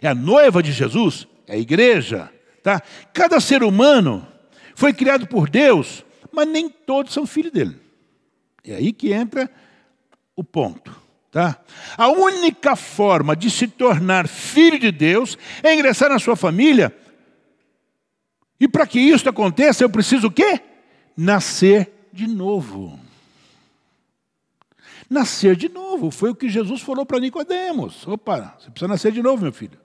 é 0.00 0.08
a 0.08 0.14
noiva 0.14 0.62
de 0.62 0.72
Jesus, 0.72 1.26
é 1.46 1.54
a 1.54 1.58
igreja. 1.58 2.30
Tá? 2.62 2.80
Cada 3.12 3.40
ser 3.40 3.62
humano 3.62 4.26
foi 4.74 4.92
criado 4.92 5.26
por 5.26 5.48
Deus, 5.48 6.04
mas 6.30 6.46
nem 6.46 6.68
todos 6.68 7.12
são 7.12 7.26
filhos 7.26 7.52
dele. 7.52 7.76
É 8.62 8.74
aí 8.74 8.92
que 8.92 9.12
entra 9.12 9.50
o 10.36 10.44
ponto. 10.44 10.99
Tá? 11.30 11.60
A 11.96 12.08
única 12.08 12.74
forma 12.74 13.36
de 13.36 13.50
se 13.50 13.68
tornar 13.68 14.26
filho 14.26 14.78
de 14.78 14.90
Deus 14.90 15.38
é 15.62 15.74
ingressar 15.74 16.10
na 16.10 16.18
sua 16.18 16.34
família. 16.34 16.94
E 18.58 18.66
para 18.66 18.86
que 18.86 18.98
isso 18.98 19.28
aconteça, 19.28 19.84
eu 19.84 19.90
preciso 19.90 20.26
o 20.26 20.30
quê? 20.30 20.60
Nascer 21.16 22.08
de 22.12 22.26
novo. 22.26 22.98
Nascer 25.08 25.56
de 25.56 25.68
novo. 25.68 26.10
Foi 26.10 26.30
o 26.30 26.34
que 26.34 26.48
Jesus 26.48 26.82
falou 26.82 27.06
para 27.06 27.20
Nicodemos. 27.20 28.06
Opa, 28.06 28.56
você 28.58 28.70
precisa 28.70 28.88
nascer 28.88 29.12
de 29.12 29.22
novo, 29.22 29.42
meu 29.42 29.52
filho 29.52 29.78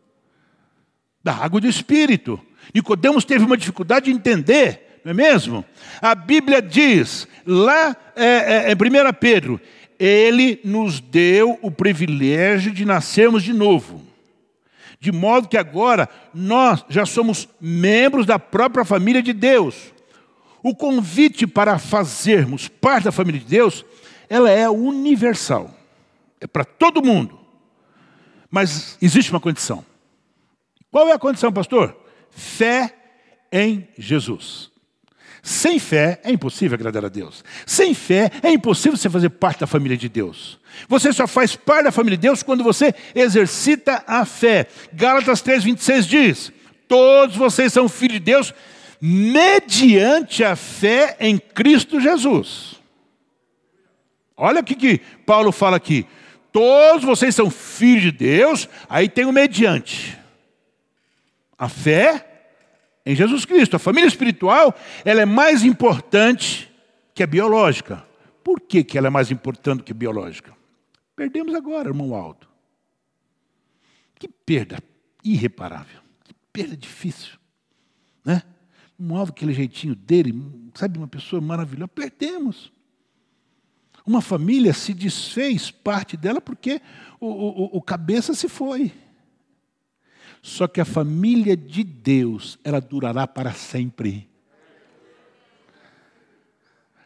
da 1.26 1.34
água 1.34 1.60
do 1.60 1.68
Espírito. 1.68 2.40
Nicodemos 2.72 3.26
teve 3.26 3.44
uma 3.44 3.58
dificuldade 3.58 4.06
de 4.06 4.12
entender, 4.12 5.02
não 5.04 5.10
é 5.10 5.14
mesmo? 5.16 5.66
A 6.00 6.14
Bíblia 6.14 6.62
diz, 6.62 7.28
lá 7.48 7.98
é, 8.16 8.68
é, 8.68 8.72
em 8.72 8.76
1 8.76 9.14
Pedro, 9.20 9.60
ele 10.00 10.60
nos 10.64 11.00
deu 11.00 11.60
o 11.62 11.72
privilégio 11.72 12.72
de 12.72 12.86
nascermos 12.86 13.44
de 13.44 13.54
novo. 13.54 14.02
De 15.00 15.12
modo 15.12 15.48
que 15.48 15.58
agora 15.58 16.10
nós 16.34 16.84
já 16.90 17.06
somos 17.06 17.48
membros 17.60 18.26
da 18.26 18.40
própria 18.40 18.86
família 18.86 19.22
de 19.22 19.34
Deus. 19.34 19.94
O 20.64 20.76
convite 20.76 21.46
para 21.46 21.78
fazermos 21.78 22.68
parte 22.68 23.06
da 23.06 23.12
família 23.12 23.40
de 23.40 23.48
Deus 23.48 23.86
ela 24.30 24.50
é 24.50 24.70
universal. 24.70 25.74
É 26.40 26.48
para 26.48 26.66
todo 26.66 27.04
mundo. 27.04 27.40
Mas 28.50 28.98
existe 29.02 29.32
uma 29.32 29.40
condição. 29.40 29.86
Qual 30.92 31.08
é 31.08 31.12
a 31.14 31.20
condição, 31.20 31.52
pastor? 31.52 31.96
Fé 32.30 32.96
em 33.52 33.88
Jesus. 33.98 34.72
Sem 35.46 35.78
fé 35.78 36.20
é 36.24 36.32
impossível 36.32 36.74
agradar 36.74 37.06
a 37.06 37.08
Deus. 37.08 37.44
Sem 37.68 37.94
fé 37.94 38.32
é 38.42 38.50
impossível 38.50 38.98
você 38.98 39.12
fazer 39.12 39.30
parte 39.30 39.60
da 39.60 39.68
família 39.68 39.96
de 39.96 40.10
Deus. 40.10 40.60
Você 40.90 41.14
só 41.14 41.28
faz 41.28 41.56
parte 41.56 41.84
da 41.84 41.92
família 41.92 42.18
de 42.18 42.24
Deus 42.24 42.42
quando 42.42 42.64
você 42.64 42.96
exercita 43.14 44.04
a 44.08 44.26
fé. 44.26 44.66
Gálatas 44.92 45.44
3:26 45.44 46.02
diz: 46.08 46.52
Todos 46.88 47.36
vocês 47.36 47.72
são 47.72 47.88
filhos 47.88 48.18
de 48.18 48.22
Deus 48.22 48.56
mediante 49.00 50.44
a 50.44 50.56
fé 50.56 51.16
em 51.20 51.38
Cristo 51.38 52.02
Jesus. 52.02 52.82
Olha 54.36 54.62
o 54.62 54.64
que, 54.64 54.74
que 54.74 54.98
Paulo 55.28 55.52
fala 55.52 55.78
aqui. 55.78 56.08
Todos 56.52 57.04
vocês 57.04 57.36
são 57.36 57.52
filhos 57.52 58.06
de 58.06 58.12
Deus, 58.14 58.68
aí 58.90 59.08
tem 59.08 59.26
o 59.26 59.32
mediante. 59.32 60.18
A 61.56 61.70
fé 61.70 62.35
em 63.06 63.16
Jesus 63.16 63.46
Cristo. 63.46 63.76
A 63.76 63.80
família 63.80 64.08
espiritual 64.08 64.76
ela 65.04 65.22
é 65.22 65.26
mais 65.26 65.64
importante 65.64 66.72
que 67.14 67.22
a 67.22 67.28
biológica. 67.28 68.04
Por 68.44 68.60
que, 68.60 68.84
que 68.84 68.98
ela 68.98 69.08
é 69.08 69.10
mais 69.10 69.32
importante 69.32 69.84
que 69.84 69.92
a 69.92 69.96
biológica? 69.96 70.54
Perdemos 71.16 71.54
agora, 71.56 71.90
irmão 71.90 72.14
Aldo. 72.14 72.48
Que 74.18 74.28
perda 74.28 74.80
irreparável. 75.24 76.02
Que 76.24 76.34
perda 76.52 76.76
difícil. 76.76 77.38
Né? 78.24 78.42
Um 79.00 79.16
Aldo, 79.16 79.32
aquele 79.32 79.54
jeitinho 79.54 79.96
dele, 79.96 80.34
sabe, 80.74 80.98
uma 80.98 81.08
pessoa 81.08 81.42
maravilhosa. 81.42 81.88
Perdemos. 81.88 82.72
Uma 84.06 84.22
família 84.22 84.74
se 84.74 84.94
desfez 84.94 85.72
parte 85.72 86.16
dela 86.16 86.40
porque 86.40 86.80
o, 87.20 87.28
o, 87.28 87.78
o 87.78 87.82
cabeça 87.82 88.36
se 88.36 88.48
foi. 88.48 88.92
Só 90.46 90.68
que 90.68 90.80
a 90.80 90.86
família 90.86 91.58
de 91.58 91.84
Deus, 91.84 92.60
ela 92.64 92.80
durará 92.80 93.26
para 93.26 93.52
sempre. 93.52 94.30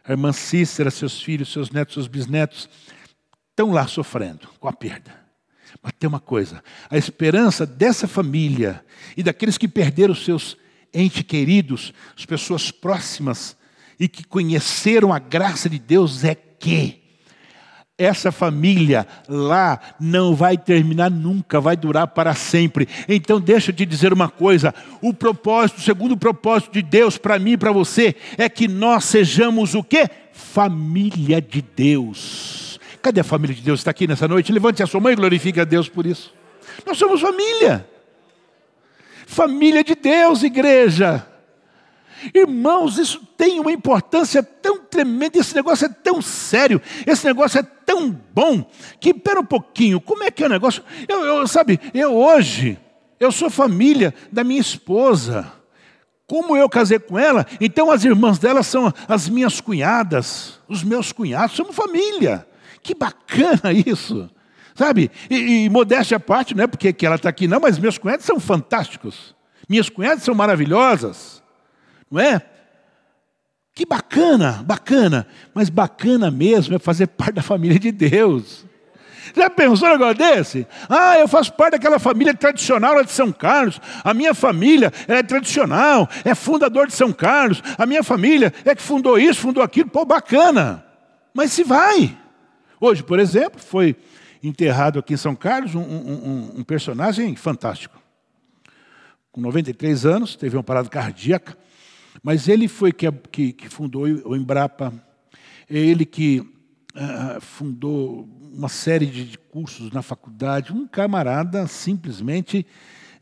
A 0.04 0.12
irmã 0.12 0.30
Cícera, 0.30 0.90
seus 0.90 1.22
filhos, 1.22 1.50
seus 1.50 1.70
netos, 1.70 1.94
seus 1.94 2.06
bisnetos, 2.06 2.68
estão 3.48 3.72
lá 3.72 3.86
sofrendo 3.86 4.46
com 4.60 4.68
a 4.68 4.72
perda. 4.74 5.18
Mas 5.82 5.94
tem 5.98 6.06
uma 6.06 6.20
coisa: 6.20 6.62
a 6.90 6.98
esperança 6.98 7.64
dessa 7.64 8.06
família 8.06 8.84
e 9.16 9.22
daqueles 9.22 9.56
que 9.56 9.66
perderam 9.66 10.14
seus 10.14 10.54
entes 10.92 11.22
queridos, 11.22 11.94
as 12.14 12.26
pessoas 12.26 12.70
próximas 12.70 13.56
e 13.98 14.06
que 14.06 14.22
conheceram 14.22 15.14
a 15.14 15.18
graça 15.18 15.66
de 15.66 15.78
Deus 15.78 16.24
é 16.24 16.34
que 16.34 16.99
essa 18.00 18.32
família 18.32 19.06
lá 19.28 19.78
não 20.00 20.34
vai 20.34 20.56
terminar 20.56 21.10
nunca, 21.10 21.60
vai 21.60 21.76
durar 21.76 22.06
para 22.06 22.34
sempre. 22.34 22.88
Então, 23.06 23.38
deixa 23.38 23.70
eu 23.70 23.76
te 23.76 23.84
dizer 23.84 24.10
uma 24.10 24.28
coisa: 24.28 24.74
o 25.02 25.12
propósito, 25.12 25.78
o 25.78 25.82
segundo 25.82 26.16
propósito 26.16 26.72
de 26.72 26.80
Deus 26.80 27.18
para 27.18 27.38
mim 27.38 27.52
e 27.52 27.56
para 27.58 27.70
você 27.70 28.16
é 28.38 28.48
que 28.48 28.66
nós 28.66 29.04
sejamos 29.04 29.74
o 29.74 29.84
quê? 29.84 30.08
Família 30.32 31.42
de 31.42 31.62
Deus. 31.62 32.80
Cadê 33.02 33.20
a 33.20 33.24
família 33.24 33.54
de 33.54 33.62
Deus? 33.62 33.80
Está 33.80 33.90
aqui 33.90 34.06
nessa 34.06 34.26
noite? 34.26 34.50
Levante 34.50 34.82
a 34.82 34.86
sua 34.86 35.00
mão 35.00 35.12
e 35.12 35.16
glorifique 35.16 35.60
a 35.60 35.64
Deus 35.64 35.86
por 35.86 36.06
isso. 36.06 36.32
Nós 36.86 36.96
somos 36.96 37.20
família. 37.20 37.86
Família 39.26 39.84
de 39.84 39.94
Deus, 39.94 40.42
igreja. 40.42 41.26
Irmãos, 42.34 42.98
isso 42.98 43.20
tem 43.36 43.58
uma 43.58 43.72
importância 43.72 44.42
tão 44.42 44.78
tremenda, 44.78 45.38
esse 45.38 45.54
negócio 45.54 45.86
é 45.86 45.88
tão 45.88 46.20
sério, 46.20 46.80
esse 47.06 47.24
negócio 47.24 47.60
é 47.60 47.62
tão 47.62 48.10
bom, 48.10 48.68
que, 49.00 49.14
pera 49.14 49.40
um 49.40 49.44
pouquinho, 49.44 50.00
como 50.00 50.22
é 50.22 50.30
que 50.30 50.42
é 50.42 50.46
o 50.46 50.50
negócio? 50.50 50.82
Eu, 51.08 51.24
eu 51.24 51.46
sabe, 51.46 51.80
eu 51.94 52.14
hoje, 52.14 52.78
eu 53.18 53.32
sou 53.32 53.48
família 53.50 54.14
da 54.30 54.44
minha 54.44 54.60
esposa. 54.60 55.52
Como 56.26 56.56
eu 56.56 56.68
casei 56.68 56.98
com 56.98 57.18
ela, 57.18 57.44
então 57.60 57.90
as 57.90 58.04
irmãs 58.04 58.38
dela 58.38 58.62
são 58.62 58.92
as 59.08 59.28
minhas 59.28 59.60
cunhadas, 59.60 60.60
os 60.68 60.84
meus 60.84 61.10
cunhados, 61.10 61.56
somos 61.56 61.74
família. 61.74 62.46
Que 62.82 62.94
bacana 62.94 63.72
isso. 63.74 64.30
Sabe? 64.76 65.10
E, 65.28 65.64
e 65.64 65.68
modéstia 65.68 66.18
à 66.18 66.20
parte, 66.20 66.54
não 66.54 66.64
é 66.64 66.66
porque 66.68 66.94
ela 67.04 67.16
está 67.16 67.28
aqui, 67.28 67.48
não, 67.48 67.58
mas 67.58 67.78
meus 67.78 67.98
cunhados 67.98 68.24
são 68.24 68.38
fantásticos. 68.38 69.34
Minhas 69.68 69.88
cunhadas 69.88 70.22
são 70.22 70.34
maravilhosas 70.34 71.39
não 72.10 72.20
é? 72.20 72.42
Que 73.74 73.86
bacana, 73.86 74.62
bacana, 74.64 75.26
mas 75.54 75.68
bacana 75.68 76.30
mesmo 76.30 76.74
é 76.74 76.78
fazer 76.78 77.06
parte 77.06 77.34
da 77.34 77.42
família 77.42 77.78
de 77.78 77.92
Deus. 77.92 78.66
Já 79.34 79.48
pensou 79.48 79.88
um 79.88 79.92
negócio 79.92 80.16
desse? 80.16 80.66
Ah, 80.88 81.18
eu 81.18 81.28
faço 81.28 81.52
parte 81.52 81.72
daquela 81.72 81.98
família 81.98 82.34
tradicional 82.34 82.94
lá 82.94 83.02
de 83.02 83.12
São 83.12 83.30
Carlos. 83.30 83.80
A 84.02 84.12
minha 84.12 84.34
família 84.34 84.92
é 85.06 85.22
tradicional, 85.22 86.08
é 86.24 86.34
fundador 86.34 86.88
de 86.88 86.94
São 86.94 87.12
Carlos. 87.12 87.62
A 87.78 87.86
minha 87.86 88.02
família 88.02 88.52
é 88.64 88.74
que 88.74 88.82
fundou 88.82 89.18
isso, 89.18 89.40
fundou 89.40 89.62
aquilo. 89.62 89.88
Pô, 89.88 90.04
bacana. 90.04 90.84
Mas 91.32 91.52
se 91.52 91.62
vai. 91.62 92.16
Hoje, 92.80 93.04
por 93.04 93.20
exemplo, 93.20 93.60
foi 93.60 93.94
enterrado 94.42 94.98
aqui 94.98 95.14
em 95.14 95.18
São 95.18 95.36
Carlos 95.36 95.74
um, 95.74 95.80
um, 95.80 96.52
um 96.56 96.64
personagem 96.64 97.36
fantástico. 97.36 98.00
Com 99.30 99.40
93 99.40 100.06
anos, 100.06 100.34
teve 100.34 100.56
uma 100.56 100.62
parada 100.64 100.88
cardíaca 100.88 101.56
mas 102.22 102.48
ele 102.48 102.68
foi 102.68 102.92
que, 102.92 103.10
que, 103.10 103.52
que 103.52 103.68
fundou 103.68 104.02
o 104.02 104.36
Embrapa, 104.36 104.92
ele 105.68 106.04
que 106.04 106.40
uh, 106.40 107.40
fundou 107.40 108.28
uma 108.52 108.68
série 108.68 109.06
de, 109.06 109.38
cursos 109.38 109.90
na 109.90 110.02
faculdade, 110.02 110.72
um 110.72 110.86
camarada 110.86 111.66
simplesmente 111.66 112.66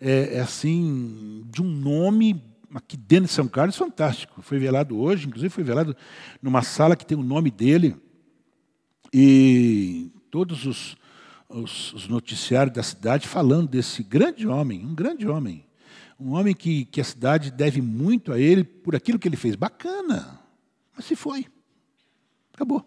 é, 0.00 0.36
é, 0.36 0.40
assim, 0.40 1.44
de 1.50 1.62
um 1.62 1.66
nome 1.66 2.42
aqui 2.74 2.96
dentro 2.96 3.26
de 3.26 3.32
São 3.32 3.48
Carlos 3.48 3.76
fantástico. 3.76 4.42
Foi 4.42 4.58
velado 4.58 4.98
hoje, 4.98 5.26
inclusive 5.26 5.50
foi 5.50 5.64
velado 5.64 5.96
numa 6.42 6.62
sala 6.62 6.96
que 6.96 7.06
tem 7.06 7.16
o 7.16 7.22
nome 7.22 7.50
dele. 7.50 7.96
E 9.12 10.10
todos 10.30 10.66
os, 10.66 10.96
os, 11.48 11.92
os 11.94 12.08
noticiários 12.08 12.74
da 12.74 12.82
cidade 12.82 13.26
falando 13.26 13.68
desse 13.68 14.02
grande 14.02 14.46
homem, 14.46 14.84
um 14.84 14.94
grande 14.94 15.26
homem 15.26 15.64
um 16.18 16.32
homem 16.32 16.54
que, 16.54 16.84
que 16.86 17.00
a 17.00 17.04
cidade 17.04 17.50
deve 17.50 17.80
muito 17.80 18.32
a 18.32 18.38
ele 18.40 18.64
por 18.64 18.96
aquilo 18.96 19.18
que 19.18 19.28
ele 19.28 19.36
fez. 19.36 19.54
Bacana, 19.54 20.40
mas 20.96 21.04
se 21.04 21.14
foi. 21.14 21.46
Acabou. 22.52 22.84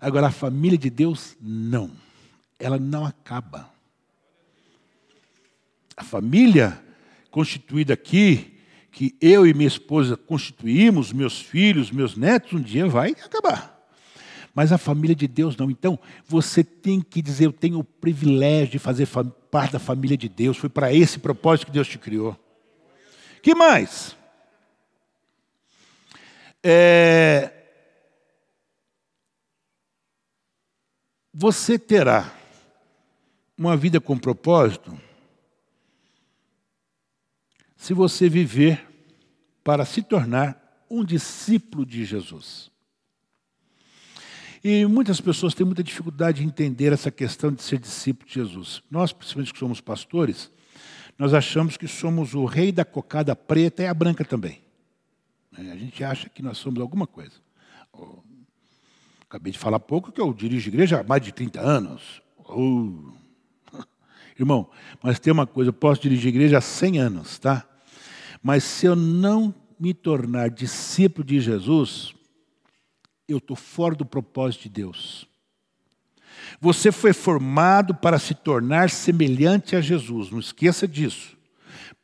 Agora, 0.00 0.28
a 0.28 0.32
família 0.32 0.78
de 0.78 0.90
Deus, 0.90 1.36
não. 1.40 1.90
Ela 2.58 2.78
não 2.78 3.04
acaba. 3.04 3.68
A 5.96 6.04
família 6.04 6.80
constituída 7.30 7.94
aqui, 7.94 8.60
que 8.92 9.16
eu 9.20 9.44
e 9.46 9.52
minha 9.52 9.66
esposa 9.66 10.16
constituímos, 10.16 11.12
meus 11.12 11.40
filhos, 11.40 11.90
meus 11.90 12.16
netos, 12.16 12.52
um 12.52 12.62
dia 12.62 12.86
vai 12.86 13.10
acabar. 13.10 13.73
Mas 14.54 14.70
a 14.70 14.78
família 14.78 15.16
de 15.16 15.26
Deus 15.26 15.56
não. 15.56 15.70
Então, 15.70 15.98
você 16.24 16.62
tem 16.62 17.00
que 17.00 17.20
dizer: 17.20 17.46
eu 17.46 17.52
tenho 17.52 17.78
o 17.78 17.84
privilégio 17.84 18.72
de 18.72 18.78
fazer 18.78 19.08
parte 19.50 19.72
da 19.72 19.78
família 19.78 20.16
de 20.16 20.28
Deus. 20.28 20.56
Foi 20.56 20.68
para 20.68 20.92
esse 20.92 21.18
propósito 21.18 21.66
que 21.66 21.72
Deus 21.72 21.88
te 21.88 21.98
criou. 21.98 22.38
Que 23.42 23.54
mais? 23.54 24.16
É... 26.62 27.52
Você 31.32 31.78
terá 31.78 32.32
uma 33.58 33.76
vida 33.76 34.00
com 34.00 34.16
propósito 34.16 34.98
se 37.76 37.92
você 37.92 38.28
viver 38.28 38.86
para 39.64 39.84
se 39.84 40.00
tornar 40.00 40.86
um 40.88 41.04
discípulo 41.04 41.84
de 41.84 42.04
Jesus. 42.04 42.70
E 44.64 44.86
muitas 44.86 45.20
pessoas 45.20 45.52
têm 45.52 45.66
muita 45.66 45.84
dificuldade 45.84 46.40
de 46.40 46.46
entender 46.46 46.90
essa 46.90 47.10
questão 47.10 47.52
de 47.52 47.62
ser 47.62 47.78
discípulo 47.78 48.26
de 48.26 48.36
Jesus. 48.36 48.82
Nós, 48.90 49.12
principalmente 49.12 49.52
que 49.52 49.58
somos 49.58 49.78
pastores, 49.78 50.50
nós 51.18 51.34
achamos 51.34 51.76
que 51.76 51.86
somos 51.86 52.32
o 52.32 52.46
rei 52.46 52.72
da 52.72 52.82
cocada 52.82 53.36
preta 53.36 53.82
e 53.82 53.86
a 53.86 53.92
branca 53.92 54.24
também. 54.24 54.62
É, 55.58 55.70
a 55.70 55.76
gente 55.76 56.02
acha 56.02 56.30
que 56.30 56.42
nós 56.42 56.56
somos 56.56 56.80
alguma 56.80 57.06
coisa. 57.06 57.34
Acabei 59.28 59.52
de 59.52 59.58
falar 59.58 59.78
pouco 59.78 60.10
que 60.10 60.18
eu 60.18 60.32
dirijo 60.32 60.70
igreja 60.70 61.00
há 61.00 61.04
mais 61.04 61.20
de 61.20 61.30
30 61.30 61.60
anos. 61.60 62.22
Irmão, 64.40 64.70
mas 65.02 65.20
tem 65.20 65.30
uma 65.30 65.46
coisa, 65.46 65.68
eu 65.68 65.74
posso 65.74 66.00
dirigir 66.00 66.28
igreja 66.28 66.56
há 66.56 66.62
100 66.62 66.98
anos, 67.00 67.38
tá? 67.38 67.68
Mas 68.42 68.64
se 68.64 68.86
eu 68.86 68.96
não 68.96 69.54
me 69.78 69.92
tornar 69.92 70.48
discípulo 70.48 71.22
de 71.22 71.38
Jesus, 71.38 72.14
eu 73.28 73.38
estou 73.38 73.56
fora 73.56 73.94
do 73.94 74.04
propósito 74.04 74.62
de 74.62 74.68
Deus. 74.70 75.26
Você 76.60 76.92
foi 76.92 77.12
formado 77.12 77.94
para 77.94 78.18
se 78.18 78.34
tornar 78.34 78.90
semelhante 78.90 79.76
a 79.76 79.80
Jesus, 79.80 80.30
não 80.30 80.38
esqueça 80.38 80.86
disso. 80.86 81.36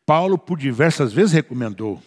Paulo, 0.06 0.38
por 0.38 0.58
diversas 0.58 1.12
vezes, 1.12 1.32
recomendou. 1.32 2.02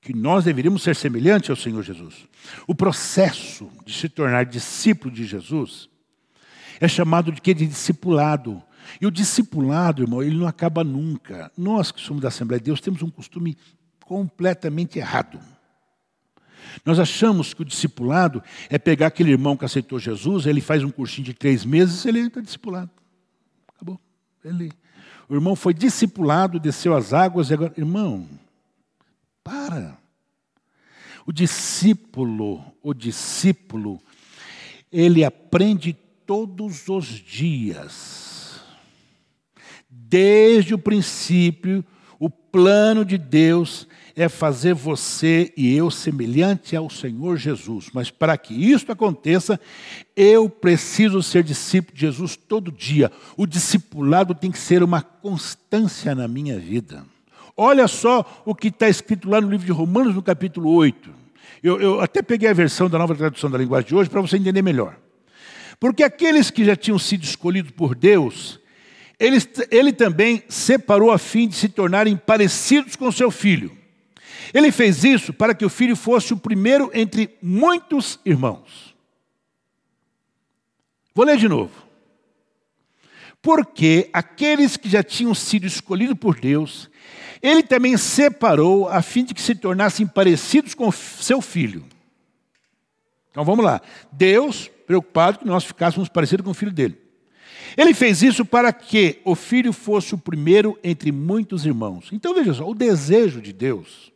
que 0.00 0.12
nós 0.12 0.42
deveríamos 0.42 0.82
ser 0.82 0.96
semelhantes 0.96 1.48
ao 1.48 1.54
Senhor 1.54 1.80
Jesus. 1.80 2.26
O 2.66 2.74
processo 2.74 3.70
de 3.86 3.92
se 3.92 4.08
tornar 4.08 4.44
discípulo 4.44 5.14
de 5.14 5.24
Jesus 5.24 5.88
é 6.80 6.88
chamado 6.88 7.30
de 7.30 7.40
quê? 7.40 7.54
De 7.54 7.64
discipulado. 7.64 8.60
E 9.00 9.06
o 9.06 9.12
discipulado, 9.12 10.02
irmão, 10.02 10.20
ele 10.20 10.36
não 10.36 10.48
acaba 10.48 10.82
nunca. 10.82 11.52
Nós 11.56 11.92
que 11.92 12.00
somos 12.00 12.20
da 12.20 12.26
Assembleia 12.26 12.58
de 12.58 12.64
Deus 12.64 12.80
temos 12.80 13.00
um 13.00 13.10
costume 13.10 13.56
completamente 14.00 14.98
errado. 14.98 15.38
Nós 16.84 16.98
achamos 16.98 17.54
que 17.54 17.62
o 17.62 17.64
discipulado 17.64 18.42
é 18.68 18.78
pegar 18.78 19.08
aquele 19.08 19.30
irmão 19.30 19.56
que 19.56 19.64
aceitou 19.64 19.98
Jesus, 19.98 20.46
ele 20.46 20.60
faz 20.60 20.82
um 20.82 20.90
cursinho 20.90 21.26
de 21.26 21.34
três 21.34 21.64
meses, 21.64 22.04
ele 22.04 22.20
está 22.20 22.40
discipulado. 22.40 22.90
Acabou. 23.68 24.00
Ele, 24.44 24.72
o 25.28 25.34
irmão 25.34 25.56
foi 25.56 25.72
discipulado, 25.72 26.60
desceu 26.60 26.94
as 26.94 27.12
águas 27.12 27.50
e 27.50 27.54
agora, 27.54 27.72
irmão, 27.76 28.28
para. 29.42 29.96
O 31.24 31.32
discípulo, 31.32 32.64
o 32.82 32.92
discípulo, 32.92 34.00
ele 34.90 35.24
aprende 35.24 35.92
todos 36.26 36.88
os 36.88 37.06
dias. 37.06 38.60
Desde 39.88 40.74
o 40.74 40.78
princípio, 40.78 41.84
o 42.18 42.28
plano 42.28 43.04
de 43.04 43.16
Deus 43.16 43.86
é 44.16 44.28
fazer 44.28 44.74
você 44.74 45.52
e 45.56 45.74
eu 45.74 45.90
semelhante 45.90 46.76
ao 46.76 46.90
Senhor 46.90 47.36
Jesus. 47.36 47.86
Mas 47.92 48.10
para 48.10 48.36
que 48.36 48.54
isso 48.54 48.90
aconteça, 48.90 49.58
eu 50.16 50.48
preciso 50.48 51.22
ser 51.22 51.42
discípulo 51.42 51.94
de 51.94 52.00
Jesus 52.02 52.36
todo 52.36 52.70
dia. 52.70 53.10
O 53.36 53.46
discipulado 53.46 54.34
tem 54.34 54.50
que 54.50 54.58
ser 54.58 54.82
uma 54.82 55.02
constância 55.02 56.14
na 56.14 56.28
minha 56.28 56.58
vida. 56.58 57.04
Olha 57.56 57.86
só 57.86 58.42
o 58.44 58.54
que 58.54 58.68
está 58.68 58.88
escrito 58.88 59.28
lá 59.28 59.40
no 59.40 59.50
livro 59.50 59.66
de 59.66 59.72
Romanos, 59.72 60.14
no 60.14 60.22
capítulo 60.22 60.70
8. 60.70 61.10
Eu, 61.62 61.80
eu 61.80 62.00
até 62.00 62.22
peguei 62.22 62.48
a 62.48 62.54
versão 62.54 62.88
da 62.88 62.98
nova 62.98 63.14
tradução 63.14 63.50
da 63.50 63.58
linguagem 63.58 63.88
de 63.88 63.94
hoje 63.94 64.10
para 64.10 64.20
você 64.20 64.36
entender 64.36 64.62
melhor. 64.62 64.96
Porque 65.78 66.02
aqueles 66.02 66.50
que 66.50 66.64
já 66.64 66.76
tinham 66.76 66.98
sido 66.98 67.24
escolhidos 67.24 67.72
por 67.72 67.94
Deus, 67.94 68.60
ele, 69.18 69.36
ele 69.70 69.92
também 69.92 70.42
separou 70.48 71.10
a 71.10 71.18
fim 71.18 71.46
de 71.46 71.54
se 71.54 71.68
tornarem 71.68 72.16
parecidos 72.16 72.96
com 72.96 73.10
seu 73.12 73.30
filho. 73.30 73.81
Ele 74.52 74.70
fez 74.70 75.04
isso 75.04 75.32
para 75.32 75.54
que 75.54 75.64
o 75.64 75.70
filho 75.70 75.96
fosse 75.96 76.32
o 76.32 76.36
primeiro 76.36 76.90
entre 76.92 77.36
muitos 77.42 78.18
irmãos. 78.24 78.94
Vou 81.14 81.24
ler 81.24 81.36
de 81.36 81.48
novo. 81.48 81.72
Porque 83.40 84.08
aqueles 84.12 84.76
que 84.76 84.88
já 84.88 85.02
tinham 85.02 85.34
sido 85.34 85.66
escolhidos 85.66 86.16
por 86.16 86.38
Deus, 86.38 86.88
ele 87.42 87.62
também 87.62 87.96
separou 87.96 88.88
a 88.88 89.02
fim 89.02 89.24
de 89.24 89.34
que 89.34 89.42
se 89.42 89.54
tornassem 89.54 90.06
parecidos 90.06 90.74
com 90.74 90.92
seu 90.92 91.40
filho. 91.40 91.84
Então 93.30 93.44
vamos 93.44 93.64
lá. 93.64 93.80
Deus, 94.12 94.70
preocupado 94.86 95.40
que 95.40 95.46
nós 95.46 95.64
ficássemos 95.64 96.08
parecidos 96.08 96.44
com 96.44 96.50
o 96.50 96.54
filho 96.54 96.70
dele. 96.70 96.98
Ele 97.76 97.94
fez 97.94 98.22
isso 98.22 98.44
para 98.44 98.72
que 98.72 99.20
o 99.24 99.34
filho 99.34 99.72
fosse 99.72 100.14
o 100.14 100.18
primeiro 100.18 100.78
entre 100.84 101.10
muitos 101.10 101.64
irmãos. 101.64 102.10
Então 102.12 102.34
veja 102.34 102.54
só, 102.54 102.68
o 102.68 102.74
desejo 102.74 103.40
de 103.40 103.52
Deus, 103.52 104.11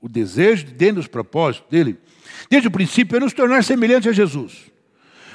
o 0.00 0.08
desejo 0.08 0.66
de 0.66 0.72
dentro 0.72 0.96
dos 0.96 1.06
propósitos 1.06 1.68
dele, 1.70 1.98
desde 2.48 2.68
o 2.68 2.70
princípio, 2.70 3.16
é 3.16 3.20
nos 3.20 3.32
tornar 3.32 3.62
semelhante 3.64 4.08
a 4.08 4.12
Jesus. 4.12 4.70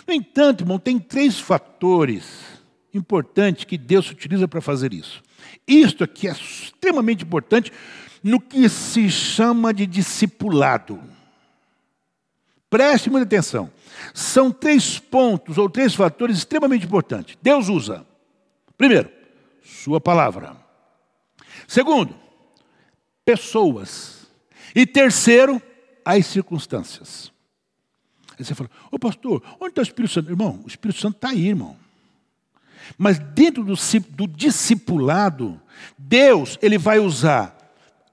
No 0.08 0.14
entanto, 0.14 0.64
irmão, 0.64 0.80
tem 0.80 1.00
três 1.00 1.40
fatores 1.40 2.26
importantes 2.94 3.66
que 3.66 3.78
Deus 3.78 4.10
utiliza 4.10 4.48
para 4.48 4.62
fazer 4.62 4.94
isso. 4.94 5.22
Isto 5.68 6.04
aqui 6.04 6.28
é 6.28 6.32
extremamente 6.32 7.24
importante 7.24 7.72
no 8.24 8.40
que 8.40 8.68
se 8.70 9.10
chama 9.10 9.74
de 9.74 9.86
discipulado. 9.86 11.02
Preste 12.70 13.10
muita 13.10 13.26
atenção. 13.26 13.72
São 14.14 14.52
três 14.52 15.00
pontos 15.00 15.58
ou 15.58 15.70
três 15.70 15.94
fatores 15.94 16.38
extremamente 16.38 16.86
importantes. 16.86 17.38
Deus 17.42 17.70
usa, 17.70 18.06
primeiro, 18.78 19.10
Sua 19.64 20.00
palavra. 20.00 20.56
Segundo, 21.68 22.16
pessoas. 23.24 24.15
E 24.74 24.86
terceiro, 24.86 25.62
as 26.04 26.26
circunstâncias. 26.26 27.32
Aí 28.38 28.44
você 28.44 28.54
fala, 28.54 28.70
ô 28.92 29.00
pastor, 29.00 29.42
onde 29.60 29.72
está 29.72 29.82
o 29.82 29.84
Espírito 29.84 30.14
Santo? 30.14 30.30
Irmão, 30.30 30.62
o 30.64 30.68
Espírito 30.68 31.00
Santo 31.00 31.16
está 31.16 31.30
aí, 31.30 31.48
irmão. 31.48 31.78
Mas 32.98 33.18
dentro 33.18 33.64
do, 33.64 33.76
do 34.10 34.28
discipulado, 34.28 35.60
Deus 35.98 36.58
ele 36.62 36.78
vai 36.78 37.00
usar 37.00 37.56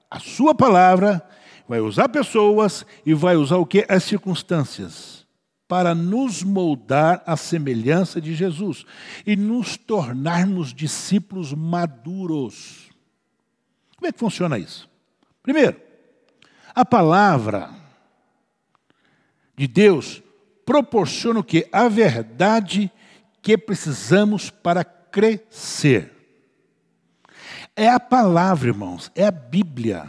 a 0.09 0.19
sua 0.19 0.55
palavra, 0.55 1.21
vai 1.67 1.79
usar 1.79 2.09
pessoas 2.09 2.85
e 3.05 3.13
vai 3.13 3.35
usar 3.35 3.57
o 3.57 3.65
que? 3.65 3.85
As 3.87 4.03
circunstâncias 4.03 5.23
para 5.67 5.95
nos 5.95 6.43
moldar 6.43 7.23
à 7.25 7.35
semelhança 7.35 8.21
de 8.21 8.35
Jesus 8.35 8.85
e 9.25 9.35
nos 9.35 9.77
tornarmos 9.77 10.73
discípulos 10.73 11.53
maduros. 11.53 12.89
Como 13.95 14.07
é 14.07 14.11
que 14.11 14.19
funciona 14.19 14.57
isso? 14.57 14.89
Primeiro, 15.41 15.79
a 16.75 16.83
palavra 16.83 17.69
de 19.55 19.67
Deus 19.67 20.21
proporciona 20.65 21.39
o 21.39 21.43
que? 21.43 21.67
A 21.71 21.87
verdade 21.87 22.91
que 23.41 23.57
precisamos 23.57 24.49
para 24.49 24.83
crescer. 24.83 26.11
É 27.75 27.89
a 27.89 27.99
palavra, 27.99 28.69
irmãos, 28.69 29.11
é 29.15 29.25
a 29.25 29.31
Bíblia. 29.31 30.07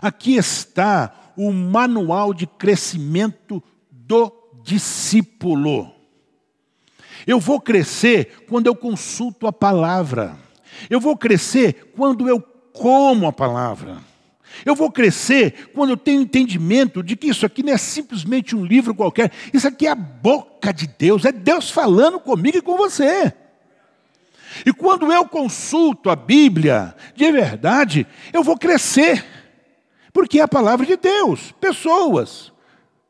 Aqui 0.00 0.36
está 0.36 1.32
o 1.36 1.52
manual 1.52 2.32
de 2.32 2.46
crescimento 2.46 3.62
do 3.90 4.32
discípulo. 4.62 5.92
Eu 7.26 7.40
vou 7.40 7.60
crescer 7.60 8.44
quando 8.48 8.66
eu 8.66 8.74
consulto 8.74 9.46
a 9.46 9.52
palavra. 9.52 10.36
Eu 10.90 11.00
vou 11.00 11.16
crescer 11.16 11.92
quando 11.96 12.28
eu 12.28 12.40
como 12.72 13.26
a 13.26 13.32
palavra. 13.32 14.13
Eu 14.64 14.74
vou 14.74 14.90
crescer 14.90 15.70
quando 15.74 15.90
eu 15.90 15.96
tenho 15.96 16.20
entendimento 16.20 17.02
de 17.02 17.16
que 17.16 17.28
isso 17.28 17.46
aqui 17.46 17.62
não 17.62 17.72
é 17.72 17.78
simplesmente 17.78 18.54
um 18.54 18.64
livro 18.64 18.94
qualquer, 18.94 19.32
isso 19.52 19.66
aqui 19.66 19.86
é 19.86 19.90
a 19.90 19.94
boca 19.94 20.72
de 20.72 20.86
Deus, 20.86 21.24
é 21.24 21.32
Deus 21.32 21.70
falando 21.70 22.20
comigo 22.20 22.58
e 22.58 22.62
com 22.62 22.76
você. 22.76 23.32
E 24.64 24.72
quando 24.72 25.12
eu 25.12 25.26
consulto 25.26 26.10
a 26.10 26.16
Bíblia 26.16 26.94
de 27.14 27.30
verdade, 27.32 28.06
eu 28.32 28.42
vou 28.42 28.56
crescer, 28.56 29.24
porque 30.12 30.38
é 30.38 30.42
a 30.42 30.48
palavra 30.48 30.86
de 30.86 30.96
Deus, 30.96 31.52
pessoas. 31.52 32.52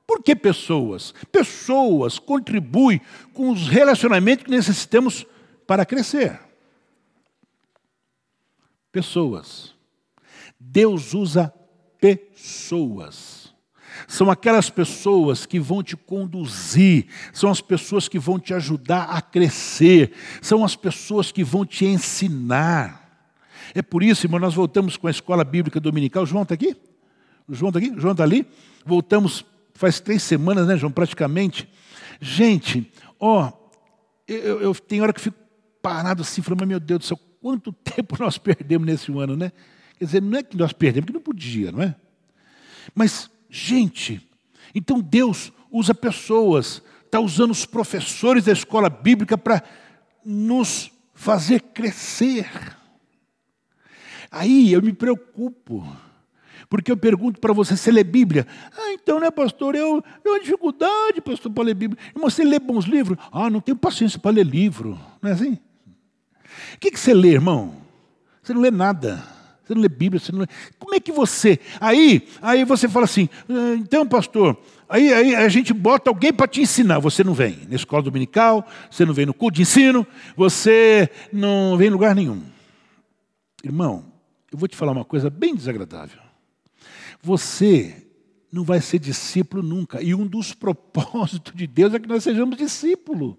Por 0.07 0.23
que 0.23 0.37
pessoas? 0.37 1.15
Pessoas 1.33 2.19
contribuem 2.19 3.01
com 3.33 3.51
os 3.51 3.69
relacionamentos 3.69 4.45
que 4.45 4.51
necessitamos 4.51 5.27
para 5.67 5.87
crescer. 5.87 6.39
Pessoas. 8.93 9.74
Deus 10.75 11.15
usa 11.15 11.55
pessoas. 12.01 13.55
São 14.09 14.29
aquelas 14.29 14.69
pessoas 14.69 15.47
que 15.47 15.61
vão 15.61 15.85
te 15.85 15.97
conduzir, 15.97 17.07
são 17.33 17.49
as 17.49 17.61
pessoas 17.61 18.09
que 18.09 18.19
vão 18.19 18.41
te 18.41 18.53
ajudar 18.53 19.05
a 19.05 19.23
crescer, 19.23 20.13
são 20.43 20.65
as 20.65 20.75
pessoas 20.75 21.31
que 21.31 21.45
vão 21.45 21.65
te 21.65 21.85
ensinar. 21.85 23.31
É 23.73 23.83
por 23.83 24.03
isso, 24.03 24.27
irmão, 24.27 24.41
nós 24.41 24.55
voltamos 24.55 24.97
com 24.97 25.07
a 25.07 25.13
escola 25.13 25.45
bíblica 25.45 25.79
dominical. 25.79 26.25
O 26.25 26.27
João 26.27 26.43
está 26.43 26.55
aqui? 26.55 26.77
O 27.47 27.55
João 27.55 27.69
está 27.69 27.79
aqui? 27.79 27.91
O 27.91 28.01
João 28.01 28.13
está 28.13 28.25
ali? 28.25 28.45
Voltamos 28.85 29.45
faz 29.75 30.01
três 30.01 30.25
semanas, 30.25 30.67
né, 30.67 30.77
João? 30.77 30.91
Praticamente. 30.91 31.69
Gente, 32.21 32.93
ó, 33.21 33.53
eu, 34.27 34.61
eu 34.61 34.75
tenho 34.75 35.05
hora 35.05 35.13
que 35.13 35.21
fico 35.21 35.37
parado 35.81 36.23
assim, 36.23 36.43
falando, 36.43 36.61
mas 36.61 36.69
meu 36.69 36.81
Deus 36.81 36.99
do 36.99 37.05
céu, 37.05 37.21
quanto 37.41 37.73
tempo 37.95 38.17
nós 38.19 38.39
perdemos 38.39 38.87
nesse 38.87 39.13
ano, 39.17 39.37
né? 39.37 39.53
Quer 40.05 40.07
dizer, 40.07 40.23
não 40.23 40.39
é 40.39 40.43
que 40.43 40.55
nós 40.55 40.75
perdemos, 40.75 41.07
que 41.07 41.15
não 41.15 41.21
podia, 41.21 41.73
não 41.73 41.83
é? 41.83 41.95
Mas, 42.95 43.31
gente, 43.49 44.21
então 44.75 45.01
Deus 45.01 45.51
usa 45.73 45.95
pessoas, 45.95 46.83
está 47.07 47.19
usando 47.19 47.53
os 47.53 47.65
professores 47.65 48.45
da 48.45 48.53
escola 48.53 48.91
bíblica 48.91 49.39
para 49.39 49.63
nos 50.23 50.93
fazer 51.15 51.63
crescer. 51.63 52.47
Aí 54.31 54.75
eu 54.75 54.83
me 54.83 54.93
preocupo, 54.93 55.87
porque 56.69 56.93
eu 56.93 56.99
pergunto 56.99 57.41
para 57.41 57.55
você, 57.55 57.75
você 57.75 57.91
lê 57.91 58.05
Bíblia? 58.05 58.47
Ah, 58.77 58.93
então, 58.93 59.19
né, 59.19 59.31
pastor, 59.31 59.75
eu, 59.75 60.05
tenho 60.23 60.39
dificuldade, 60.43 61.23
pastor, 61.23 61.51
para 61.51 61.65
ler 61.65 61.75
Bíblia. 61.75 61.99
Irmão, 62.15 62.29
você 62.29 62.45
lê 62.45 62.59
bons 62.59 62.85
livros? 62.85 63.17
Ah, 63.33 63.49
não 63.49 63.63
tenho 63.63 63.79
paciência 63.79 64.19
para 64.19 64.33
ler 64.33 64.45
livro. 64.45 65.01
Não 65.23 65.31
é 65.31 65.33
assim? 65.33 65.59
O 66.75 66.79
que, 66.79 66.91
que 66.91 67.01
você 67.01 67.15
lê, 67.15 67.31
irmão? 67.31 67.75
Você 68.43 68.53
não 68.53 68.61
lê 68.61 68.71
nada. 68.71 69.34
Você 69.65 69.75
não 69.75 69.81
lê 69.81 69.89
Bíblia, 69.89 70.21
você 70.21 70.31
não 70.31 70.41
lê. 70.41 70.47
Como 70.79 70.95
é 70.95 71.01
que 71.01 71.11
você. 71.11 71.59
Aí, 71.81 72.29
aí 72.43 72.65
você 72.65 72.89
fala 72.89 73.05
assim, 73.05 73.29
ah, 73.49 73.75
então, 73.77 74.07
pastor, 74.07 74.57
aí, 74.89 75.13
aí 75.13 75.35
a 75.35 75.49
gente 75.49 75.73
bota 75.73 76.11
alguém 76.11 76.33
para 76.33 76.47
te 76.47 76.61
ensinar. 76.61 76.99
Você 76.99 77.25
não 77.25 77.33
vem 77.33 77.61
na 77.69 77.77
escola 77.77 78.03
dominical, 78.03 78.67
você 78.91 79.07
não 79.07 79.15
vem 79.15 79.25
no 79.25 79.33
culto 79.33 79.57
de 79.57 79.63
ensino, 79.63 80.07
você 80.37 81.09
não 81.33 81.77
vem 81.79 81.89
em 81.89 81.91
lugar 81.91 82.15
nenhum. 82.15 82.43
Irmão, 83.63 84.05
eu 84.53 84.59
vou 84.59 84.69
te 84.69 84.77
falar 84.77 84.93
uma 84.93 85.05
coisa 85.05 85.31
bem 85.31 85.55
desagradável. 85.55 86.21
Você 87.23 88.07
não 88.53 88.63
vai 88.63 88.81
ser 88.81 88.99
discípulo 88.99 89.63
nunca. 89.63 90.03
E 90.03 90.15
um 90.15 90.27
dos 90.27 90.53
propósitos 90.55 91.55
de 91.55 91.67
Deus 91.67 91.95
é 91.95 91.99
que 91.99 92.09
nós 92.09 92.23
sejamos 92.23 92.59
discípulo. 92.59 93.39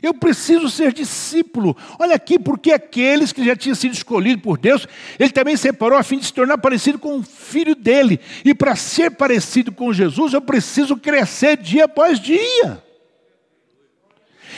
Eu 0.00 0.14
preciso 0.14 0.70
ser 0.70 0.92
discípulo. 0.92 1.76
Olha 1.98 2.14
aqui, 2.14 2.38
porque 2.38 2.72
aqueles 2.72 3.32
que 3.32 3.44
já 3.44 3.56
tinham 3.56 3.74
sido 3.74 3.92
escolhidos 3.92 4.42
por 4.42 4.56
Deus, 4.56 4.86
Ele 5.18 5.30
também 5.30 5.56
separou 5.56 5.98
a 5.98 6.02
fim 6.02 6.18
de 6.18 6.26
se 6.26 6.32
tornar 6.32 6.58
parecido 6.58 6.98
com 6.98 7.18
o 7.18 7.22
filho 7.22 7.74
dele. 7.74 8.20
E 8.44 8.54
para 8.54 8.76
ser 8.76 9.10
parecido 9.10 9.72
com 9.72 9.92
Jesus, 9.92 10.32
eu 10.32 10.40
preciso 10.40 10.96
crescer 10.96 11.56
dia 11.56 11.86
após 11.86 12.20
dia. 12.20 12.82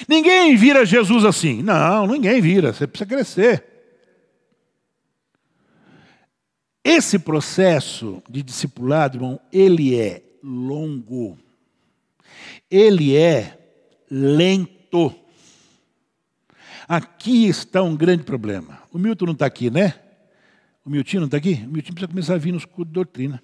Ninguém 0.09 0.57
vira 0.57 0.85
Jesus 0.85 1.25
assim. 1.25 1.63
Não, 1.63 2.07
ninguém 2.07 2.41
vira. 2.41 2.73
Você 2.73 2.87
precisa 2.87 3.09
crescer. 3.09 3.65
Esse 6.85 7.19
processo 7.19 8.23
de 8.29 8.43
discipulado, 8.43 9.17
irmão, 9.17 9.41
ele 9.51 9.99
é 9.99 10.23
longo. 10.43 11.39
Ele 12.71 13.17
é 13.17 13.59
lento. 14.11 15.15
Aqui 16.89 17.47
está 17.47 17.83
um 17.83 17.97
grande 17.97 18.25
problema. 18.25 18.83
O 18.93 18.99
Milton 18.99 19.27
não 19.27 19.33
está 19.33 19.47
aqui, 19.47 19.71
né? 19.71 19.95
O 20.85 20.91
Milton 20.91 21.19
não 21.19 21.25
está 21.25 21.39
aqui? 21.39 21.65
O 21.67 21.71
Milton 21.71 21.93
precisa 21.93 22.09
começar 22.09 22.35
a 22.35 22.39
vir 22.39 22.53
nos 22.53 22.65
cursos 22.65 22.87
de 22.87 22.93
doutrina. 22.93 23.43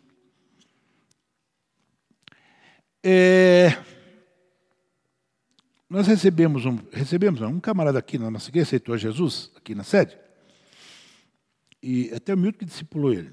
É, 3.03 3.83
nós 5.89 6.07
recebemos 6.07 6.67
um, 6.67 6.79
recebemos 6.93 7.41
um 7.41 7.59
camarada 7.59 7.99
aqui 7.99 8.19
na 8.19 8.31
nossa 8.31 8.51
igreja, 8.51 8.69
aceitou 8.69 8.97
Jesus, 8.99 9.51
aqui 9.57 9.75
na 9.75 9.85
sede. 9.85 10.19
E 11.83 12.12
até 12.15 12.35
o 12.35 12.37
Milton 12.37 12.59
que 12.59 12.65
discipulou 12.67 13.12
ele. 13.12 13.33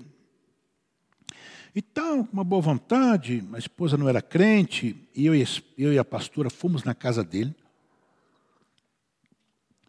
E 1.76 1.82
tal, 1.82 2.24
com 2.24 2.34
uma 2.34 2.46
boa 2.46 2.62
vontade, 2.62 3.44
a 3.54 3.58
esposa 3.58 3.98
não 3.98 4.08
era 4.08 4.22
crente, 4.22 4.96
e 5.14 5.26
eu 5.26 5.36
e, 5.36 5.46
eu 5.78 5.94
e 5.94 6.00
a 6.00 6.06
pastora 6.06 6.50
fomos 6.50 6.86
na 6.86 6.96
casa 6.96 7.24
dele 7.24 7.54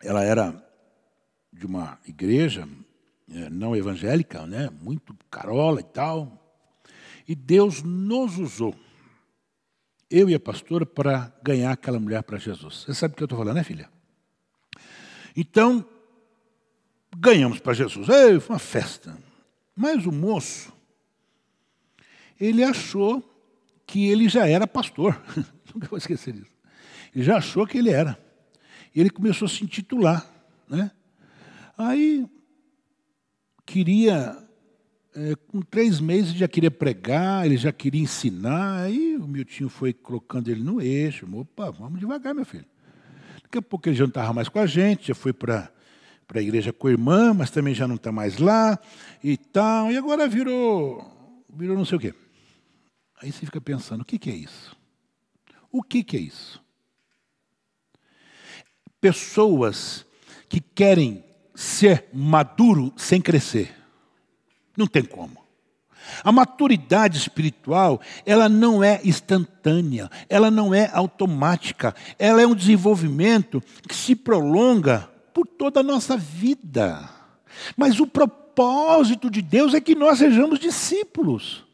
ela 0.03 0.23
era 0.23 0.65
de 1.53 1.67
uma 1.67 1.99
igreja 2.07 2.69
é, 3.31 3.51
não 3.51 3.77
evangélica, 3.77 4.47
né? 4.47 4.71
muito 4.81 5.17
carola 5.31 5.81
e 5.81 5.85
tal. 5.85 6.45
E 7.27 7.35
Deus 7.35 7.83
nos 7.83 8.39
usou, 8.39 8.75
eu 10.11 10.31
e 10.31 10.35
a 10.35 10.41
pastora, 10.41 10.87
para 10.87 11.33
ganhar 11.43 11.73
aquela 11.73 12.01
mulher 12.01 12.23
para 12.23 12.39
Jesus. 12.39 12.85
Você 12.85 12.95
sabe 12.95 13.13
o 13.13 13.17
que 13.17 13.23
eu 13.23 13.27
estou 13.27 13.39
falando, 13.39 13.57
né, 13.57 13.65
filha? 13.65 13.91
Então, 15.37 15.87
ganhamos 17.17 17.61
para 17.61 17.75
Jesus. 17.75 18.09
Ei, 18.09 18.41
foi 18.41 18.55
uma 18.55 18.59
festa. 18.59 19.19
Mas 19.77 20.07
o 20.07 20.13
moço, 20.13 20.73
ele 22.41 22.65
achou 22.65 23.23
que 23.87 24.09
ele 24.09 24.29
já 24.29 24.49
era 24.49 24.67
pastor. 24.67 25.21
Nunca 25.75 25.87
vou 25.89 25.99
esquecer 25.99 26.33
disso. 26.33 26.57
Ele 27.15 27.25
já 27.25 27.37
achou 27.37 27.67
que 27.67 27.77
ele 27.77 27.91
era 27.91 28.19
ele 29.01 29.11
começou 29.11 29.47
a 29.47 29.49
se 29.49 29.65
intitular. 29.65 30.27
Né? 30.69 30.91
Aí, 31.77 32.27
queria, 33.65 34.37
é, 35.15 35.35
com 35.35 35.61
três 35.61 36.01
meses, 36.01 36.33
já 36.35 36.49
queria 36.49 36.71
pregar, 36.71 37.47
ele 37.47 37.57
já 37.57 37.73
queria 37.73 38.03
ensinar. 38.03 38.83
Aí 38.83 39.17
o 39.17 39.27
Miltinho 39.27 39.69
foi 39.69 39.93
colocando 39.93 40.49
ele 40.49 40.63
no 40.63 40.81
eixo. 40.81 41.27
Opa, 41.33 41.71
vamos 41.71 42.01
devagar, 42.01 42.35
meu 42.35 42.45
filho. 42.45 42.67
Daqui 43.43 43.59
a 43.59 43.63
pouco 43.63 43.89
ele 43.89 43.97
já 43.97 44.05
não 44.05 44.09
estava 44.09 44.33
mais 44.33 44.49
com 44.49 44.59
a 44.59 44.67
gente, 44.67 45.09
já 45.09 45.15
foi 45.15 45.33
para 45.33 45.71
para 46.29 46.41
a 46.41 46.43
igreja 46.43 46.75
com 46.75 46.87
a 46.87 46.91
irmã, 46.91 47.33
mas 47.33 47.51
também 47.51 47.75
já 47.75 47.89
não 47.89 47.95
está 47.95 48.13
mais 48.13 48.37
lá 48.37 48.79
e 49.25 49.39
tal. 49.39 49.91
E 49.91 49.97
agora 49.97 50.29
virou, 50.29 51.11
virou 51.49 51.75
não 51.75 51.87
sei 51.87 51.97
o 51.97 52.01
quê. 52.01 52.15
Aí 53.21 53.33
você 53.33 53.47
fica 53.47 53.61
pensando, 53.61 54.03
o 54.03 54.05
que, 54.05 54.19
que 54.19 54.31
é 54.31 54.35
isso? 54.35 54.77
O 55.73 55.83
que, 55.83 56.05
que 56.05 56.19
é 56.19 56.21
isso? 56.21 56.63
Pessoas 59.01 60.07
que 60.49 60.61
querem 60.61 61.25
ser 61.55 62.07
maduro 62.13 62.93
sem 62.97 63.21
crescer. 63.21 63.75
Não 64.77 64.87
tem 64.87 65.05
como. 65.05 65.49
A 66.23 66.33
maturidade 66.33 67.19
espiritual, 67.19 68.01
ela 68.25 68.49
não 68.49 68.83
é 68.83 69.01
instantânea, 69.05 70.11
ela 70.29 70.51
não 70.51 70.75
é 70.75 70.91
automática, 70.93 71.95
ela 72.19 72.41
é 72.41 72.47
um 72.47 72.55
desenvolvimento 72.55 73.63
que 73.87 73.95
se 73.95 74.15
prolonga 74.15 75.11
por 75.35 75.47
toda 75.47 75.81
a 75.81 75.83
nossa 75.83 76.17
vida. 76.17 77.09
Mas 77.77 78.01
o 78.01 78.07
propósito 78.07 79.31
de 79.31 79.43
Deus 79.43 79.75
é 79.75 79.81
que 79.81 79.95
nós 79.95 80.19
sejamos 80.19 80.59
discípulos. 80.59 81.65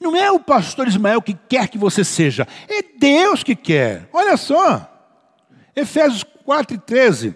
Não 0.00 0.16
é 0.16 0.30
o 0.30 0.40
pastor 0.40 0.88
Ismael 0.88 1.22
que 1.22 1.34
quer 1.34 1.68
que 1.68 1.78
você 1.78 2.04
seja, 2.04 2.46
é 2.68 2.82
Deus 2.98 3.42
que 3.42 3.54
quer. 3.54 4.08
Olha 4.12 4.36
só. 4.36 4.93
Efésios 5.74 6.24
4 6.44 6.76
e 6.76 6.78
13. 6.78 7.34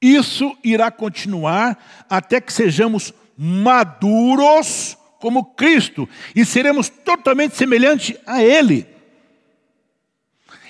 Isso 0.00 0.56
irá 0.64 0.90
continuar 0.90 1.78
até 2.08 2.40
que 2.40 2.52
sejamos 2.52 3.12
maduros 3.36 4.96
como 5.18 5.44
Cristo 5.44 6.08
e 6.34 6.44
seremos 6.44 6.88
totalmente 6.88 7.56
semelhantes 7.56 8.16
a 8.26 8.42
Ele. 8.42 8.86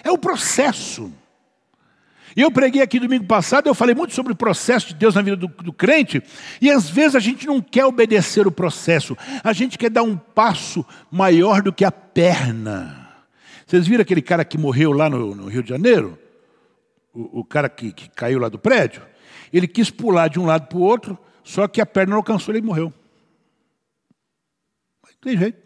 É 0.02 0.10
o 0.10 0.18
processo. 0.18 1.12
E 2.36 2.40
eu 2.40 2.50
preguei 2.50 2.80
aqui 2.82 2.98
domingo 3.00 3.24
passado, 3.24 3.66
eu 3.66 3.74
falei 3.74 3.94
muito 3.94 4.14
sobre 4.14 4.32
o 4.32 4.36
processo 4.36 4.88
de 4.88 4.94
Deus 4.94 5.14
na 5.14 5.22
vida 5.22 5.36
do, 5.36 5.48
do, 5.48 5.72
crente, 5.72 6.22
e 6.60 6.70
às 6.70 6.88
vezes 6.88 7.16
a 7.16 7.20
gente 7.20 7.46
não 7.46 7.60
quer 7.60 7.84
obedecer 7.84 8.46
o 8.46 8.52
processo, 8.52 9.16
a 9.42 9.52
gente 9.52 9.76
quer 9.76 9.90
dar 9.90 10.04
um 10.04 10.16
passo 10.16 10.86
maior 11.10 11.60
do 11.60 11.72
que 11.72 11.84
a 11.84 11.90
perna. 11.90 12.99
Vocês 13.70 13.86
viram 13.86 14.02
aquele 14.02 14.20
cara 14.20 14.44
que 14.44 14.58
morreu 14.58 14.90
lá 14.90 15.08
no, 15.08 15.32
no 15.32 15.46
Rio 15.46 15.62
de 15.62 15.68
Janeiro? 15.68 16.18
O, 17.14 17.38
o 17.38 17.44
cara 17.44 17.68
que, 17.68 17.92
que, 17.92 18.10
caiu 18.10 18.40
lá 18.40 18.48
do 18.48 18.58
prédio? 18.58 19.00
Ele 19.52 19.68
quis 19.68 19.92
pular 19.92 20.26
de 20.26 20.40
um 20.40 20.46
lado 20.46 20.66
para 20.66 20.76
o 20.76 20.80
outro, 20.80 21.16
só 21.44 21.68
que 21.68 21.80
a 21.80 21.86
perna 21.86 22.10
não 22.10 22.16
alcançou, 22.16 22.52
ele 22.52 22.66
morreu. 22.66 22.92
Não 25.04 25.12
tem 25.20 25.38
jeito. 25.38 25.62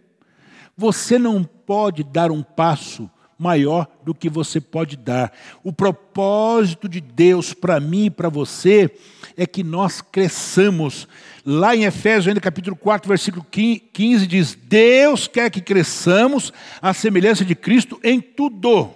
Você 0.76 1.18
não 1.18 1.42
pode 1.42 2.04
dar 2.04 2.30
um 2.30 2.42
passo 2.42 3.10
maior 3.38 3.86
do 4.04 4.14
que 4.14 4.28
você 4.28 4.60
pode 4.60 4.96
dar. 4.96 5.32
O 5.62 5.72
propósito 5.72 6.88
de 6.88 7.00
Deus 7.00 7.52
para 7.52 7.80
mim 7.80 8.06
e 8.06 8.10
para 8.10 8.28
você 8.28 8.90
é 9.36 9.46
que 9.46 9.62
nós 9.62 10.00
cresçamos. 10.00 11.08
Lá 11.44 11.76
em 11.76 11.84
Efésios, 11.84 12.28
ainda 12.28 12.40
capítulo 12.40 12.76
4, 12.76 13.08
versículo 13.08 13.44
15, 13.44 14.26
diz: 14.26 14.54
Deus 14.54 15.26
quer 15.26 15.50
que 15.50 15.60
cresçamos 15.60 16.52
à 16.80 16.94
semelhança 16.94 17.44
de 17.44 17.54
Cristo 17.54 18.00
em 18.02 18.20
tudo. 18.20 18.90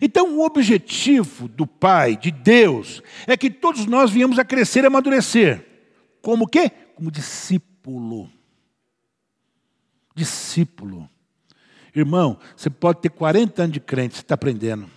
Então, 0.00 0.38
o 0.38 0.44
objetivo 0.44 1.48
do 1.48 1.66
Pai, 1.66 2.16
de 2.16 2.30
Deus, 2.30 3.02
é 3.26 3.36
que 3.36 3.50
todos 3.50 3.86
nós 3.86 4.10
viemos 4.10 4.38
a 4.38 4.44
crescer 4.44 4.84
e 4.84 4.86
amadurecer. 4.86 5.66
Como 6.22 6.46
quê? 6.46 6.70
Como 6.94 7.10
discípulo. 7.10 8.30
Discípulo. 10.14 11.08
Irmão, 11.94 12.38
você 12.56 12.70
pode 12.70 13.00
ter 13.00 13.10
40 13.10 13.62
anos 13.62 13.74
de 13.74 13.80
crente, 13.80 14.14
você 14.14 14.22
está 14.22 14.34
aprendendo. 14.34 14.88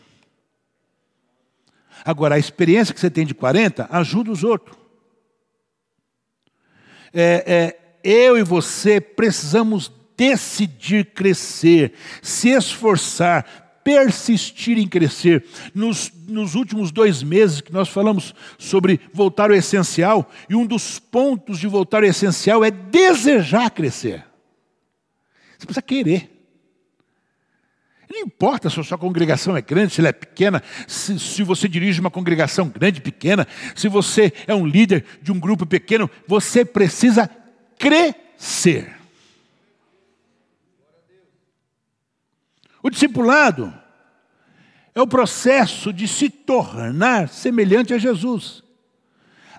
Agora, 2.04 2.36
a 2.36 2.40
experiência 2.40 2.94
que 2.94 3.00
você 3.00 3.10
tem 3.10 3.26
de 3.26 3.34
40 3.34 3.88
ajuda 3.92 4.32
os 4.32 4.44
outros. 4.44 4.78
É, 7.14 7.44
é, 7.48 8.00
eu 8.04 8.38
e 8.38 8.44
você 8.44 9.00
precisamos 9.02 9.92
decidir 10.18 11.14
crescer, 11.14 11.94
se 12.22 12.50
esforçar, 12.50 13.66
persistir 13.84 14.78
em 14.78 14.88
crescer. 14.88 15.46
Nos, 15.74 16.12
nos 16.28 16.56
últimos 16.56 16.92
dois 16.92 17.22
meses 17.22 17.62
que 17.62 17.74
nós 17.74 17.90
falamos 17.90 18.34
sobre 18.58 19.00
voltar 19.14 19.50
ao 19.50 19.56
essencial, 19.56 20.30
e 20.50 20.56
um 20.56 20.66
dos 20.66 21.00
pontos 21.00 21.60
de 21.60 21.68
voltar 21.68 22.00
ao 22.00 22.10
essencial 22.10 22.64
é 22.64 22.72
desejar 22.72 23.70
crescer. 23.70 24.26
Você 25.58 25.66
precisa 25.66 25.82
querer. 25.82 26.35
Não 28.16 28.22
importa 28.22 28.70
se 28.70 28.80
a 28.80 28.84
sua 28.84 28.98
congregação 28.98 29.58
é 29.58 29.62
grande, 29.62 29.94
se 29.94 30.00
ela 30.00 30.08
é 30.08 30.14
pequena, 30.14 30.64
se, 30.88 31.20
se, 31.20 31.44
você 31.44 31.68
dirige 31.68 32.00
uma 32.00 32.10
congregação 32.10 32.70
grande, 32.70 33.02
pequena, 33.02 33.46
se 33.76 33.90
você 33.90 34.32
é 34.48 34.56
um 34.56 34.66
líder 34.66 35.04
de 35.22 35.34
um 35.34 35.40
grupo 35.40 35.66
pequeno, 35.66 36.10
você 36.26 36.64
precisa 36.64 37.30
crescer. 37.78 38.96
O 42.82 42.90
discipulado 42.90 43.74
é 44.94 45.02
o 45.02 45.08
processo 45.08 45.92
de 45.92 46.08
se 46.08 46.30
tornar 46.30 47.28
semelhante 47.28 47.94
a 47.94 47.98
Jesus. 47.98 48.64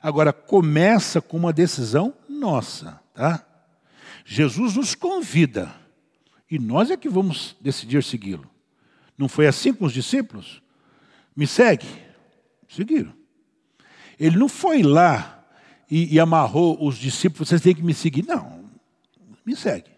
Agora, 0.03 0.33
começa 0.33 1.21
com 1.21 1.37
uma 1.37 1.53
decisão 1.53 2.15
nossa, 2.27 2.99
tá? 3.13 3.45
Jesus 4.25 4.77
nos 4.77 4.95
convida 4.95 5.86
e 6.51 6.59
nós 6.59 6.91
é 6.91 6.97
que 6.97 7.09
vamos 7.09 7.57
decidir 7.61 8.03
segui-lo. 8.03 8.49
Não 9.19 9.29
foi 9.29 9.47
assim 9.47 9.73
com 9.73 9.85
os 9.85 9.93
discípulos? 9.93 10.63
Me 11.35 11.47
segue. 11.47 11.87
Seguiram. 12.69 13.13
Ele 14.19 14.37
não 14.37 14.49
foi 14.49 14.83
lá 14.83 15.45
e, 15.91 16.15
e, 16.15 16.21
amarrou 16.21 16.85
os 16.85 16.97
discípulos, 16.97 17.49
vocês 17.49 17.61
têm 17.61 17.75
que 17.75 17.83
me 17.83 17.95
seguir. 17.95 18.25
Não. 18.27 18.65
me 19.45 19.55
segue. 19.55 19.91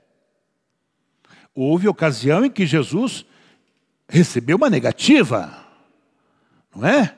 Houve 1.55 1.89
ocasião 1.89 2.45
em 2.45 2.51
que 2.51 2.67
Jesus 2.67 3.25
recebeu 4.09 4.57
uma 4.57 4.71
negativa, 4.71 5.67
não 6.75 6.87
é? 6.87 7.17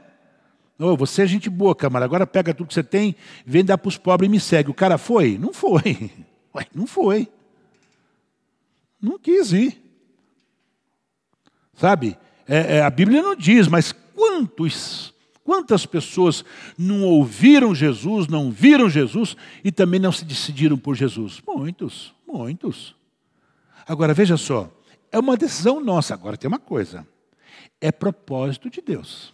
Oh, 0.78 0.96
você 0.96 1.22
é 1.22 1.26
gente 1.26 1.50
boa, 1.50 1.74
câmara, 1.74 2.06
agora 2.06 2.26
pega 2.26 2.54
tudo 2.54 2.68
que 2.68 2.74
você 2.74 2.82
tem, 2.82 3.14
vem 3.44 3.62
dar 3.62 3.76
para 3.76 3.88
os 3.88 3.98
pobres 3.98 4.28
e 4.28 4.30
me 4.30 4.40
segue. 4.40 4.70
O 4.70 4.74
cara 4.74 4.96
foi? 4.96 5.36
Não 5.36 5.52
foi. 5.52 6.10
Ué, 6.54 6.66
não 6.74 6.86
foi. 6.86 7.28
Não 9.00 9.18
quis 9.18 9.52
ir. 9.52 9.80
Sabe? 11.74 12.18
É, 12.46 12.76
é, 12.76 12.82
a 12.82 12.90
Bíblia 12.90 13.22
não 13.22 13.34
diz, 13.34 13.68
mas 13.68 13.92
quantos, 14.14 15.14
quantas 15.42 15.86
pessoas 15.86 16.44
não 16.76 17.02
ouviram 17.04 17.74
Jesus, 17.74 18.26
não 18.26 18.50
viram 18.50 18.90
Jesus 18.90 19.36
e 19.64 19.72
também 19.72 20.00
não 20.00 20.12
se 20.12 20.24
decidiram 20.24 20.76
por 20.76 20.94
Jesus? 20.94 21.40
Muitos, 21.46 22.14
muitos. 22.26 22.94
Agora 23.86 24.12
veja 24.12 24.36
só, 24.36 24.70
é 25.10 25.18
uma 25.18 25.36
decisão 25.36 25.80
nossa. 25.80 26.14
Agora 26.14 26.36
tem 26.36 26.48
uma 26.48 26.58
coisa: 26.58 27.06
é 27.80 27.90
propósito 27.90 28.68
de 28.68 28.80
Deus. 28.80 29.32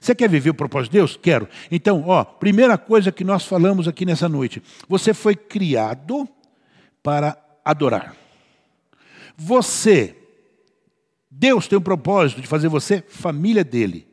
Você 0.00 0.14
quer 0.14 0.28
viver 0.28 0.50
o 0.50 0.54
propósito 0.54 0.92
de 0.92 0.98
Deus? 0.98 1.18
Quero. 1.20 1.48
Então, 1.70 2.04
ó, 2.06 2.24
primeira 2.24 2.76
coisa 2.76 3.12
que 3.12 3.24
nós 3.24 3.44
falamos 3.44 3.86
aqui 3.86 4.04
nessa 4.04 4.28
noite: 4.28 4.62
você 4.88 5.12
foi 5.12 5.36
criado 5.36 6.28
para 7.02 7.36
adorar. 7.64 8.14
Você, 9.40 10.16
Deus 11.30 11.68
tem 11.68 11.78
o 11.78 11.82
propósito 11.82 12.40
de 12.40 12.48
fazer 12.48 12.68
você 12.68 13.00
família 13.06 13.62
dele. 13.62 14.04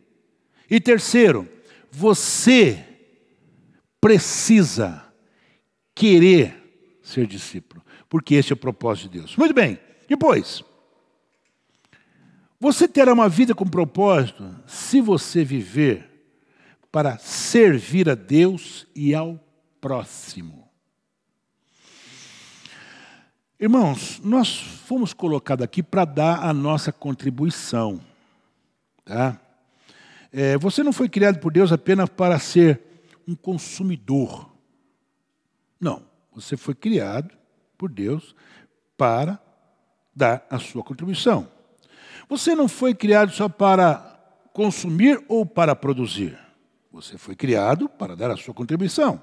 E 0.70 0.80
terceiro, 0.80 1.50
você 1.92 2.86
precisa 4.00 5.04
querer 5.96 7.00
ser 7.02 7.26
discípulo, 7.26 7.84
porque 8.08 8.36
esse 8.36 8.52
é 8.52 8.56
o 8.56 8.58
propósito 8.58 9.10
de 9.10 9.20
Deus. 9.20 9.36
Muito 9.36 9.54
bem, 9.54 9.80
depois. 10.08 10.64
Você 12.60 12.88
terá 12.88 13.12
uma 13.12 13.28
vida 13.28 13.56
com 13.56 13.66
propósito 13.66 14.56
se 14.68 15.02
você 15.02 15.44
viver 15.44 16.08
para 16.92 17.18
servir 17.18 18.10
a 18.10 18.16
Deus 18.16 18.88
e 18.96 19.16
ao 19.16 19.40
próximo. 19.82 20.65
Irmãos, 23.66 24.22
nós 24.24 24.60
fomos 24.60 25.12
colocados 25.12 25.64
aqui 25.64 25.82
para 25.82 26.06
dar 26.06 26.44
a 26.44 26.54
nossa 26.54 26.92
contribuição. 26.92 28.00
Tá? 29.04 29.42
É, 30.32 30.56
você 30.56 30.84
não 30.84 30.94
foi 30.94 31.10
criado 31.10 31.40
por 31.40 31.52
Deus 31.52 31.72
apenas 31.72 32.08
para 32.08 32.38
ser 32.38 32.80
um 33.28 33.34
consumidor. 33.34 34.52
Não, 35.80 36.04
você 36.32 36.56
foi 36.56 36.76
criado 36.76 37.36
por 37.76 37.90
Deus 37.90 38.36
para 38.96 39.42
dar 40.16 40.46
a 40.48 40.60
sua 40.60 40.84
contribuição. 40.84 41.50
Você 42.30 42.54
não 42.54 42.68
foi 42.68 42.94
criado 42.94 43.32
só 43.32 43.50
para 43.50 43.98
consumir 44.54 45.26
ou 45.28 45.44
para 45.44 45.76
produzir. 45.76 46.38
Você 46.92 47.18
foi 47.18 47.36
criado 47.36 47.90
para 47.90 48.16
dar 48.16 48.30
a 48.30 48.38
sua 48.38 48.54
contribuição. 48.54 49.20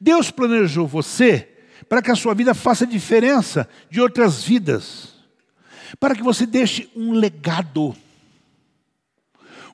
Deus 0.00 0.30
planejou 0.30 0.86
você 0.86 1.55
para 1.88 2.02
que 2.02 2.10
a 2.10 2.16
sua 2.16 2.34
vida 2.34 2.54
faça 2.54 2.86
diferença 2.86 3.68
de 3.90 4.00
outras 4.00 4.42
vidas, 4.42 5.14
para 6.00 6.14
que 6.14 6.22
você 6.22 6.46
deixe 6.46 6.90
um 6.96 7.12
legado. 7.12 7.94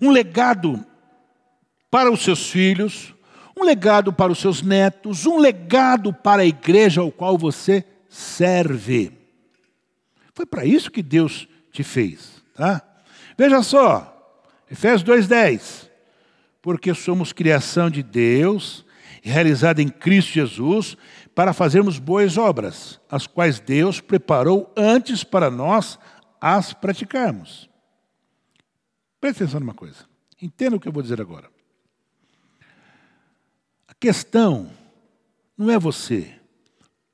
Um 0.01 0.11
legado 0.11 0.85
para 1.91 2.11
os 2.11 2.23
seus 2.23 2.51
filhos, 2.51 3.15
um 3.57 3.65
legado 3.65 4.13
para 4.13 4.33
os 4.33 4.39
seus 4.39 4.63
netos, 4.63 5.27
um 5.27 5.39
legado 5.39 6.13
para 6.13 6.43
a 6.43 6.47
igreja 6.47 7.01
ao 7.01 7.13
qual 7.13 7.39
você 7.39 7.85
serve. 8.09 9.13
Foi 10.35 10.47
para 10.47 10.65
isso 10.65 10.91
que 10.91 11.03
Deus 11.03 11.47
te 11.71 11.83
fez. 11.83 12.43
Tá? 12.55 12.83
Veja 13.37 13.63
só, 13.63 14.09
Efésios 14.71 15.05
2,10. 15.05 15.91
Porque 16.61 16.95
somos 16.95 17.33
criação 17.33 17.91
de 17.91 18.03
Deus, 18.03 18.85
realizada 19.23 19.83
em 19.83 19.89
Cristo 19.89 20.33
Jesus, 20.33 20.97
para 21.35 21.53
fazermos 21.53 21.99
boas 21.99 22.37
obras, 22.37 23.01
as 23.11 23.27
quais 23.27 23.59
Deus 23.59 24.01
preparou 24.01 24.73
antes 24.77 25.25
para 25.25 25.51
nós 25.51 25.99
as 26.41 26.73
praticarmos. 26.73 27.71
Preste 29.21 29.43
atenção 29.43 29.61
numa 29.61 29.75
coisa. 29.75 30.05
Entenda 30.41 30.77
o 30.77 30.81
que 30.81 30.89
eu 30.89 30.93
vou 30.93 31.03
dizer 31.03 31.21
agora. 31.21 31.49
A 33.87 33.95
questão 33.95 34.71
não 35.57 35.71
é 35.71 35.79
você, 35.79 36.35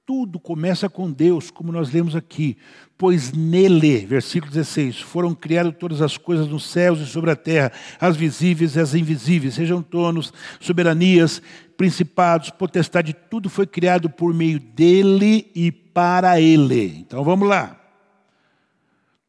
tudo 0.09 0.41
começa 0.41 0.89
com 0.89 1.13
Deus, 1.13 1.51
como 1.51 1.71
nós 1.71 1.93
lemos 1.93 2.17
aqui. 2.17 2.57
Pois 2.97 3.31
nele, 3.31 4.07
versículo 4.07 4.51
16, 4.51 5.03
foram 5.03 5.35
criadas 5.35 5.75
todas 5.79 6.01
as 6.01 6.17
coisas 6.17 6.49
nos 6.49 6.65
céus 6.65 6.99
e 6.99 7.05
sobre 7.05 7.31
a 7.31 7.37
terra, 7.37 7.71
as 8.01 8.17
visíveis 8.17 8.75
e 8.75 8.81
as 8.81 8.95
invisíveis, 8.95 9.53
sejam 9.53 9.83
tronos, 9.83 10.33
soberanias, 10.61 11.43
principados, 11.77 12.49
potestade, 12.49 13.13
tudo 13.13 13.51
foi 13.51 13.67
criado 13.67 14.09
por 14.09 14.33
meio 14.33 14.59
dele 14.59 15.51
e 15.55 15.71
para 15.71 16.41
ele. 16.41 16.97
Então 17.01 17.23
vamos 17.23 17.47
lá. 17.47 17.79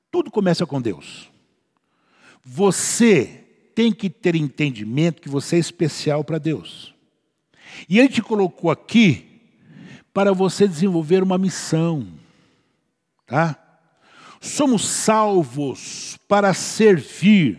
Tudo 0.10 0.32
começa 0.32 0.66
com 0.66 0.82
Deus. 0.82 1.30
Você 2.42 3.44
tem 3.76 3.92
que 3.92 4.10
ter 4.10 4.34
entendimento 4.34 5.22
que 5.22 5.28
você 5.28 5.58
é 5.58 5.60
especial 5.60 6.24
para 6.24 6.38
Deus. 6.38 6.96
E 7.90 8.00
ele 8.00 8.08
te 8.08 8.22
colocou 8.22 8.72
aqui 8.72 9.29
para 10.20 10.34
você 10.34 10.68
desenvolver 10.68 11.24
uma 11.24 11.38
missão, 11.38 12.06
tá? 13.26 13.58
Somos 14.42 14.86
salvos 14.86 16.20
para 16.28 16.54
servir. 16.54 17.58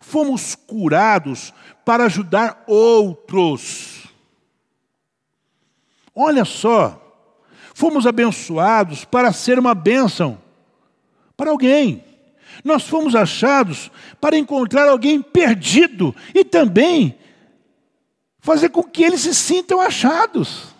Fomos 0.00 0.54
curados 0.54 1.52
para 1.84 2.04
ajudar 2.04 2.62
outros. 2.68 4.04
Olha 6.14 6.44
só, 6.44 7.36
fomos 7.74 8.06
abençoados 8.06 9.04
para 9.04 9.32
ser 9.32 9.58
uma 9.58 9.74
bênção 9.74 10.40
para 11.36 11.50
alguém. 11.50 12.04
Nós 12.62 12.84
fomos 12.84 13.16
achados 13.16 13.90
para 14.20 14.38
encontrar 14.38 14.88
alguém 14.88 15.20
perdido 15.20 16.14
e 16.32 16.44
também 16.44 17.18
fazer 18.38 18.68
com 18.68 18.84
que 18.84 19.02
eles 19.02 19.22
se 19.22 19.34
sintam 19.34 19.80
achados. 19.80 20.75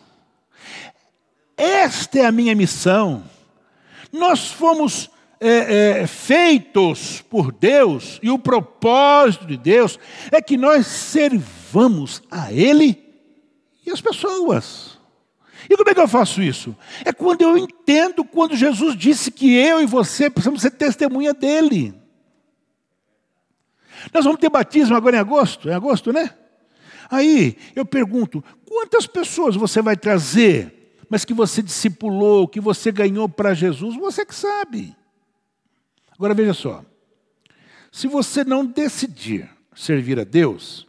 Esta 1.56 2.18
é 2.18 2.26
a 2.26 2.32
minha 2.32 2.54
missão. 2.54 3.24
Nós 4.12 4.50
fomos 4.50 5.10
é, 5.40 6.00
é, 6.02 6.06
feitos 6.06 7.22
por 7.22 7.52
Deus, 7.52 8.18
e 8.22 8.30
o 8.30 8.38
propósito 8.38 9.46
de 9.46 9.56
Deus 9.56 9.98
é 10.30 10.40
que 10.40 10.56
nós 10.56 10.86
servamos 10.86 12.22
a 12.30 12.52
Ele 12.52 13.02
e 13.84 13.90
as 13.90 14.00
pessoas. 14.00 14.98
E 15.68 15.76
como 15.76 15.90
é 15.90 15.94
que 15.94 16.00
eu 16.00 16.08
faço 16.08 16.42
isso? 16.42 16.76
É 17.04 17.12
quando 17.12 17.42
eu 17.42 17.56
entendo 17.56 18.24
quando 18.24 18.56
Jesus 18.56 18.96
disse 18.96 19.30
que 19.30 19.54
eu 19.54 19.80
e 19.80 19.86
você 19.86 20.30
precisamos 20.30 20.62
ser 20.62 20.70
testemunha 20.72 21.34
dele. 21.34 21.94
Nós 24.12 24.24
vamos 24.24 24.40
ter 24.40 24.48
batismo 24.48 24.94
agora 24.94 25.16
em 25.16 25.20
agosto, 25.20 25.68
em 25.68 25.72
agosto, 25.72 26.12
né? 26.12 26.32
Aí 27.10 27.56
eu 27.74 27.84
pergunto: 27.84 28.44
quantas 28.64 29.06
pessoas 29.06 29.56
você 29.56 29.82
vai 29.82 29.96
trazer 29.96 30.75
mas 31.08 31.24
que 31.24 31.34
você 31.34 31.62
discipulou, 31.62 32.48
que 32.48 32.60
você 32.60 32.90
ganhou 32.90 33.28
para 33.28 33.54
Jesus, 33.54 33.96
você 33.96 34.24
que 34.24 34.34
sabe. 34.34 34.94
Agora 36.12 36.34
veja 36.34 36.54
só: 36.54 36.84
se 37.90 38.06
você 38.06 38.44
não 38.44 38.64
decidir 38.64 39.48
servir 39.74 40.18
a 40.18 40.24
Deus, 40.24 40.86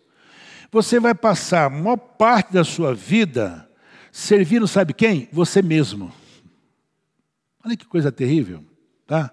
você 0.71 0.99
vai 0.99 1.13
passar 1.13 1.65
a 1.65 1.69
maior 1.69 1.97
parte 1.97 2.53
da 2.53 2.63
sua 2.63 2.93
vida 2.93 3.69
servindo, 4.11 4.67
sabe 4.67 4.93
quem? 4.93 5.29
Você 5.31 5.61
mesmo. 5.61 6.11
Olha 7.63 7.77
que 7.77 7.85
coisa 7.85 8.11
terrível, 8.11 8.63
tá? 9.05 9.31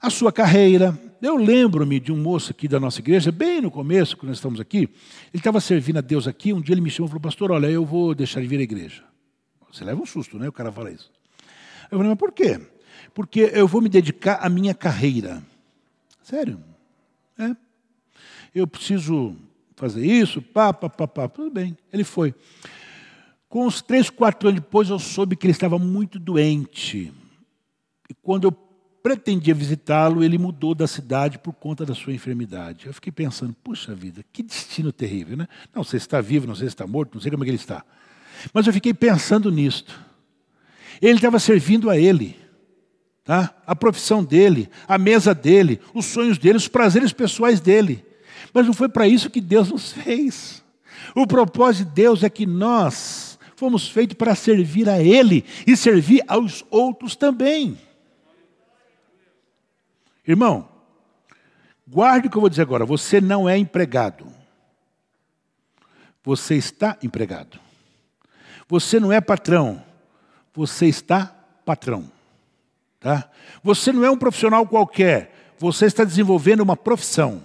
A 0.00 0.08
sua 0.08 0.32
carreira. 0.32 0.98
Eu 1.20 1.36
lembro-me 1.36 2.00
de 2.00 2.10
um 2.12 2.16
moço 2.16 2.52
aqui 2.52 2.66
da 2.66 2.80
nossa 2.80 3.00
igreja, 3.00 3.30
bem 3.30 3.60
no 3.60 3.70
começo, 3.70 4.16
quando 4.16 4.28
nós 4.28 4.38
estamos 4.38 4.58
aqui, 4.58 4.78
ele 4.78 4.88
estava 5.34 5.60
servindo 5.60 5.98
a 5.98 6.00
Deus 6.00 6.26
aqui, 6.26 6.52
um 6.52 6.60
dia 6.62 6.72
ele 6.72 6.80
me 6.80 6.90
chamou 6.90 7.08
e 7.08 7.10
falou, 7.10 7.20
pastor, 7.20 7.50
olha, 7.50 7.66
eu 7.66 7.84
vou 7.84 8.14
deixar 8.14 8.40
de 8.40 8.46
vir 8.46 8.60
à 8.60 8.62
igreja. 8.62 9.09
Você 9.72 9.84
leva 9.84 10.00
um 10.00 10.06
susto, 10.06 10.38
né? 10.38 10.48
O 10.48 10.52
cara 10.52 10.72
fala 10.72 10.90
isso. 10.90 11.10
Eu 11.90 11.98
falei, 11.98 12.08
mas 12.08 12.18
por 12.18 12.32
quê? 12.32 12.60
Porque 13.14 13.50
eu 13.52 13.66
vou 13.66 13.80
me 13.80 13.88
dedicar 13.88 14.38
à 14.40 14.48
minha 14.48 14.74
carreira. 14.74 15.42
Sério? 16.22 16.62
É. 17.38 17.56
Eu 18.54 18.66
preciso 18.66 19.36
fazer 19.76 20.04
isso, 20.04 20.42
pá, 20.42 20.72
pá, 20.72 20.88
pá, 20.88 21.08
pá. 21.08 21.28
Tudo 21.28 21.50
bem. 21.50 21.76
Ele 21.92 22.04
foi. 22.04 22.34
Com 23.48 23.66
uns 23.66 23.82
três, 23.82 24.10
quatro 24.10 24.48
anos 24.48 24.60
depois, 24.60 24.88
eu 24.88 24.98
soube 24.98 25.34
que 25.34 25.46
ele 25.46 25.52
estava 25.52 25.78
muito 25.78 26.18
doente. 26.18 27.12
E 28.08 28.14
quando 28.14 28.44
eu 28.44 28.52
pretendia 29.02 29.54
visitá-lo, 29.54 30.22
ele 30.22 30.38
mudou 30.38 30.74
da 30.74 30.86
cidade 30.86 31.38
por 31.38 31.52
conta 31.54 31.86
da 31.86 31.94
sua 31.94 32.12
enfermidade. 32.12 32.86
Eu 32.86 32.94
fiquei 32.94 33.10
pensando, 33.10 33.54
puxa 33.64 33.94
vida, 33.94 34.24
que 34.32 34.42
destino 34.42 34.92
terrível, 34.92 35.36
né? 35.36 35.48
Não 35.74 35.82
sei 35.82 35.98
se 35.98 36.06
está 36.06 36.20
vivo, 36.20 36.46
não 36.46 36.54
sei 36.54 36.68
se 36.68 36.74
está 36.74 36.86
morto, 36.86 37.14
não 37.14 37.20
sei 37.20 37.30
como 37.30 37.42
é 37.42 37.46
que 37.46 37.50
ele 37.50 37.56
está. 37.56 37.84
Mas 38.52 38.66
eu 38.66 38.72
fiquei 38.72 38.94
pensando 38.94 39.50
nisto. 39.50 39.98
Ele 41.00 41.14
estava 41.14 41.38
servindo 41.38 41.88
a 41.90 41.98
ele. 41.98 42.38
Tá? 43.24 43.54
A 43.66 43.76
profissão 43.76 44.24
dele, 44.24 44.68
a 44.88 44.98
mesa 44.98 45.34
dele, 45.34 45.80
os 45.94 46.06
sonhos 46.06 46.38
dele, 46.38 46.56
os 46.56 46.68
prazeres 46.68 47.12
pessoais 47.12 47.60
dele. 47.60 48.04
Mas 48.52 48.66
não 48.66 48.74
foi 48.74 48.88
para 48.88 49.06
isso 49.06 49.30
que 49.30 49.40
Deus 49.40 49.70
nos 49.70 49.92
fez. 49.92 50.64
O 51.14 51.26
propósito 51.26 51.88
de 51.88 51.94
Deus 51.94 52.22
é 52.22 52.30
que 52.30 52.46
nós 52.46 53.38
fomos 53.56 53.88
feitos 53.88 54.16
para 54.16 54.34
servir 54.34 54.88
a 54.88 55.00
Ele 55.00 55.44
e 55.66 55.76
servir 55.76 56.24
aos 56.26 56.64
outros 56.70 57.14
também. 57.14 57.78
Irmão, 60.26 60.68
guarde 61.86 62.26
o 62.26 62.30
que 62.30 62.36
eu 62.36 62.40
vou 62.40 62.50
dizer 62.50 62.62
agora. 62.62 62.84
Você 62.84 63.20
não 63.20 63.48
é 63.48 63.56
empregado. 63.56 64.26
Você 66.22 66.54
está 66.54 66.96
empregado. 67.02 67.60
Você 68.70 69.00
não 69.00 69.12
é 69.12 69.20
patrão. 69.20 69.82
Você 70.54 70.86
está 70.86 71.34
patrão. 71.64 72.04
Tá? 73.00 73.28
Você 73.64 73.92
não 73.92 74.04
é 74.04 74.10
um 74.10 74.16
profissional 74.16 74.64
qualquer. 74.64 75.34
Você 75.58 75.86
está 75.86 76.04
desenvolvendo 76.04 76.60
uma 76.60 76.76
profissão. 76.76 77.42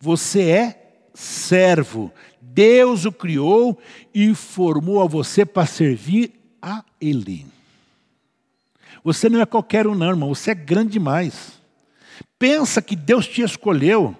Você 0.00 0.50
é 0.50 0.92
servo. 1.14 2.12
Deus 2.40 3.04
o 3.04 3.12
criou 3.12 3.78
e 4.12 4.34
formou 4.34 5.00
a 5.00 5.06
você 5.06 5.46
para 5.46 5.66
servir 5.66 6.32
a 6.60 6.84
Ele. 7.00 7.46
Você 9.04 9.28
não 9.28 9.40
é 9.40 9.46
qualquer 9.46 9.86
um, 9.86 9.94
não, 9.94 10.08
irmão. 10.08 10.34
Você 10.34 10.50
é 10.50 10.54
grande 10.54 10.90
demais. 10.94 11.60
Pensa 12.36 12.82
que 12.82 12.96
Deus 12.96 13.24
te 13.28 13.40
escolheu. 13.40 14.16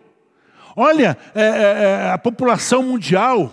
Olha, 0.77 1.19
é, 1.35 1.43
é, 1.43 2.07
é 2.07 2.11
a 2.13 2.19
população 2.19 2.85
mundial. 2.85 3.53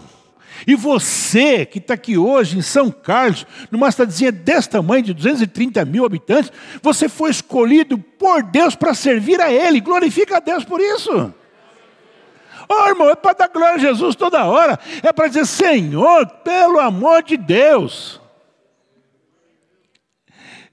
E 0.65 0.75
você 0.75 1.65
que 1.65 1.77
está 1.77 1.93
aqui 1.93 2.17
hoje 2.17 2.57
em 2.57 2.61
São 2.61 2.89
Carlos, 2.89 3.45
numa 3.69 3.91
cidadezinha 3.91 4.31
desse 4.31 4.69
tamanho, 4.69 5.03
de 5.03 5.13
230 5.13 5.84
mil 5.85 6.05
habitantes, 6.05 6.51
você 6.81 7.07
foi 7.07 7.29
escolhido 7.29 7.97
por 7.97 8.41
Deus 8.43 8.75
para 8.75 8.93
servir 8.93 9.39
a 9.41 9.51
Ele. 9.51 9.81
Glorifica 9.81 10.38
a 10.38 10.39
Deus 10.39 10.63
por 10.63 10.79
isso. 10.79 11.34
Oh, 12.69 12.88
irmão, 12.89 13.09
é 13.09 13.15
para 13.15 13.34
dar 13.34 13.47
glória 13.47 13.75
a 13.75 13.77
Jesus 13.77 14.15
toda 14.15 14.45
hora. 14.45 14.79
É 15.03 15.13
para 15.13 15.27
dizer, 15.27 15.45
Senhor, 15.45 16.25
pelo 16.43 16.79
amor 16.79 17.23
de 17.23 17.38
Deus. 17.38 18.19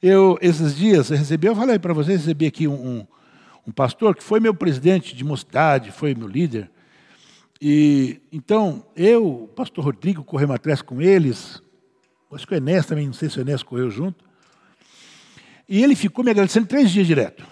Eu, 0.03 0.37
esses 0.43 0.77
dias, 0.77 1.11
eu 1.11 1.17
recebi, 1.17 1.47
eu 1.47 1.57
falei 1.57 1.79
para 1.79 1.95
vocês, 1.95 2.21
recebi 2.21 2.47
aqui 2.47 2.69
um, 2.69 2.75
um, 2.75 3.07
um, 3.69 3.73
pastor 3.73 4.15
que 4.15 4.23
foi 4.23 4.39
meu 4.39 4.55
presidente 4.55 5.17
de 5.17 5.25
mocidade, 5.25 5.93
foi 5.93 6.15
meu 6.15 6.29
líder. 6.29 6.71
E 7.61 8.21
então, 8.33 8.85
eu, 8.97 9.51
pastor 9.55 9.85
Rodrigo, 9.85 10.25
corremos 10.25 10.57
atrás 10.57 10.83
com 10.83 11.01
eles. 11.01 11.63
Acho 12.33 12.47
que 12.47 12.55
o 12.55 12.57
Enéas 12.57 12.87
também, 12.87 13.07
não 13.07 13.13
sei 13.13 13.31
se 13.31 13.39
o 13.39 13.43
Enéas 13.43 13.63
correu 13.63 13.91
junto. 13.91 14.25
E 15.69 15.83
ele 15.83 15.95
ficou 15.95 16.25
me 16.25 16.31
agradecendo 16.31 16.67
três 16.67 16.91
dias 16.91 17.07
direto, 17.07 17.47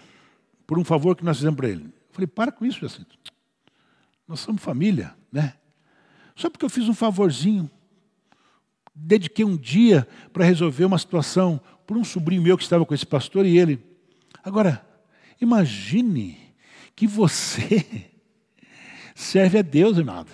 por 0.67 0.79
um 0.79 0.85
favor 0.85 1.17
que 1.17 1.25
nós 1.25 1.37
fizemos 1.37 1.57
para 1.57 1.69
ele. 1.69 1.85
Eu 1.85 1.93
falei, 2.11 2.27
para 2.27 2.53
com 2.53 2.67
isso, 2.67 2.81
Jacinto. 2.81 3.17
Nós 4.27 4.41
somos 4.41 4.63
família, 4.63 5.15
né? 5.31 5.55
Só 6.35 6.51
porque 6.51 6.65
eu 6.65 6.71
fiz 6.71 6.89
um 6.89 6.95
favorzinho, 6.95 7.71
dediquei 8.95 9.45
um 9.45 9.57
dia 9.57 10.07
para 10.33 10.45
resolver 10.45 10.85
uma 10.85 10.99
situação 10.99 11.61
por 11.87 11.97
um 11.97 12.05
sobrinho 12.05 12.43
meu 12.43 12.57
que 12.57 12.63
estava 12.63 12.85
com 12.85 12.95
esse 12.95 13.07
pastor 13.07 13.47
e 13.47 13.59
ele. 13.59 13.83
Agora, 14.43 14.85
imagine 15.41 16.39
que 16.95 17.07
você 17.07 18.12
serve 19.15 19.59
a 19.59 19.63
Deus, 19.63 19.99
irmão. 19.99 20.25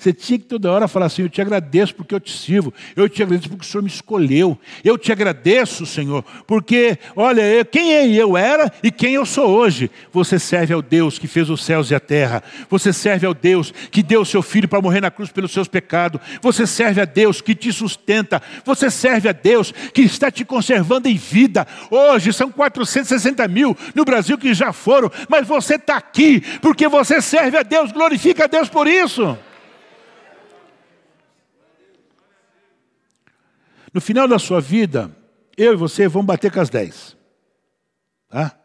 Você 0.00 0.12
tinha 0.12 0.38
que 0.38 0.44
toda 0.44 0.70
hora 0.70 0.86
falar 0.86 1.06
assim: 1.06 1.22
Eu 1.22 1.28
te 1.28 1.40
agradeço 1.40 1.92
porque 1.92 2.14
eu 2.14 2.20
te 2.20 2.30
sirvo, 2.30 2.72
eu 2.94 3.08
te 3.08 3.20
agradeço 3.20 3.48
porque 3.48 3.66
o 3.66 3.68
Senhor 3.68 3.82
me 3.82 3.88
escolheu, 3.88 4.56
eu 4.84 4.96
te 4.96 5.10
agradeço, 5.10 5.84
Senhor, 5.84 6.24
porque, 6.46 6.96
olha, 7.16 7.64
quem 7.64 8.14
eu 8.14 8.36
era 8.36 8.72
e 8.80 8.92
quem 8.92 9.14
eu 9.14 9.26
sou 9.26 9.48
hoje. 9.48 9.90
Você 10.12 10.38
serve 10.38 10.72
ao 10.72 10.80
Deus 10.80 11.18
que 11.18 11.26
fez 11.26 11.50
os 11.50 11.64
céus 11.64 11.90
e 11.90 11.96
a 11.96 12.00
terra, 12.00 12.44
você 12.70 12.92
serve 12.92 13.26
ao 13.26 13.34
Deus 13.34 13.74
que 13.90 14.00
deu 14.00 14.20
o 14.20 14.24
seu 14.24 14.40
filho 14.40 14.68
para 14.68 14.80
morrer 14.80 15.00
na 15.00 15.10
cruz 15.10 15.32
pelos 15.32 15.50
seus 15.50 15.66
pecados, 15.66 16.20
você 16.40 16.64
serve 16.64 17.00
a 17.00 17.04
Deus 17.04 17.40
que 17.40 17.52
te 17.52 17.72
sustenta, 17.72 18.40
você 18.64 18.92
serve 18.92 19.28
a 19.28 19.32
Deus 19.32 19.72
que 19.92 20.02
está 20.02 20.30
te 20.30 20.44
conservando 20.44 21.08
em 21.08 21.16
vida. 21.16 21.66
Hoje 21.90 22.32
são 22.32 22.52
460 22.52 23.48
mil 23.48 23.76
no 23.96 24.04
Brasil 24.04 24.38
que 24.38 24.54
já 24.54 24.72
foram, 24.72 25.10
mas 25.28 25.44
você 25.44 25.74
está 25.74 25.96
aqui 25.96 26.40
porque 26.60 26.86
você 26.86 27.20
serve 27.20 27.56
a 27.56 27.64
Deus, 27.64 27.90
glorifica 27.90 28.44
a 28.44 28.46
Deus 28.46 28.68
por 28.68 28.86
isso. 28.86 29.36
No 33.92 34.00
final 34.00 34.28
da 34.28 34.38
sua 34.38 34.60
vida, 34.60 35.14
eu 35.56 35.72
e 35.72 35.76
você 35.76 36.08
vamos 36.08 36.26
bater 36.26 36.52
com 36.52 36.60
as 36.60 36.70
dez. 36.70 37.16
Tá? 38.28 38.58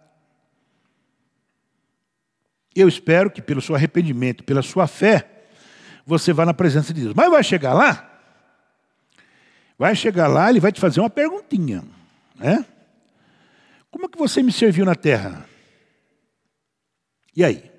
Eu 2.75 2.87
espero 2.87 3.29
que 3.29 3.41
pelo 3.41 3.61
seu 3.61 3.75
arrependimento, 3.75 4.43
pela 4.43 4.61
sua 4.61 4.87
fé, 4.87 5.45
você 6.05 6.33
vá 6.33 6.45
na 6.45 6.53
presença 6.53 6.93
de 6.93 7.01
Deus. 7.01 7.13
Mas 7.13 7.29
vai 7.29 7.43
chegar 7.43 7.73
lá? 7.73 8.09
Vai 9.77 9.95
chegar 9.95 10.27
lá, 10.27 10.49
ele 10.49 10.59
vai 10.59 10.71
te 10.71 10.79
fazer 10.79 10.99
uma 10.99 11.09
perguntinha. 11.09 11.83
Né? 12.35 12.65
Como 13.91 14.05
é 14.05 14.09
que 14.09 14.17
você 14.17 14.41
me 14.41 14.51
serviu 14.51 14.85
na 14.85 14.95
terra? 14.95 15.45
E 17.35 17.43
aí? 17.43 17.71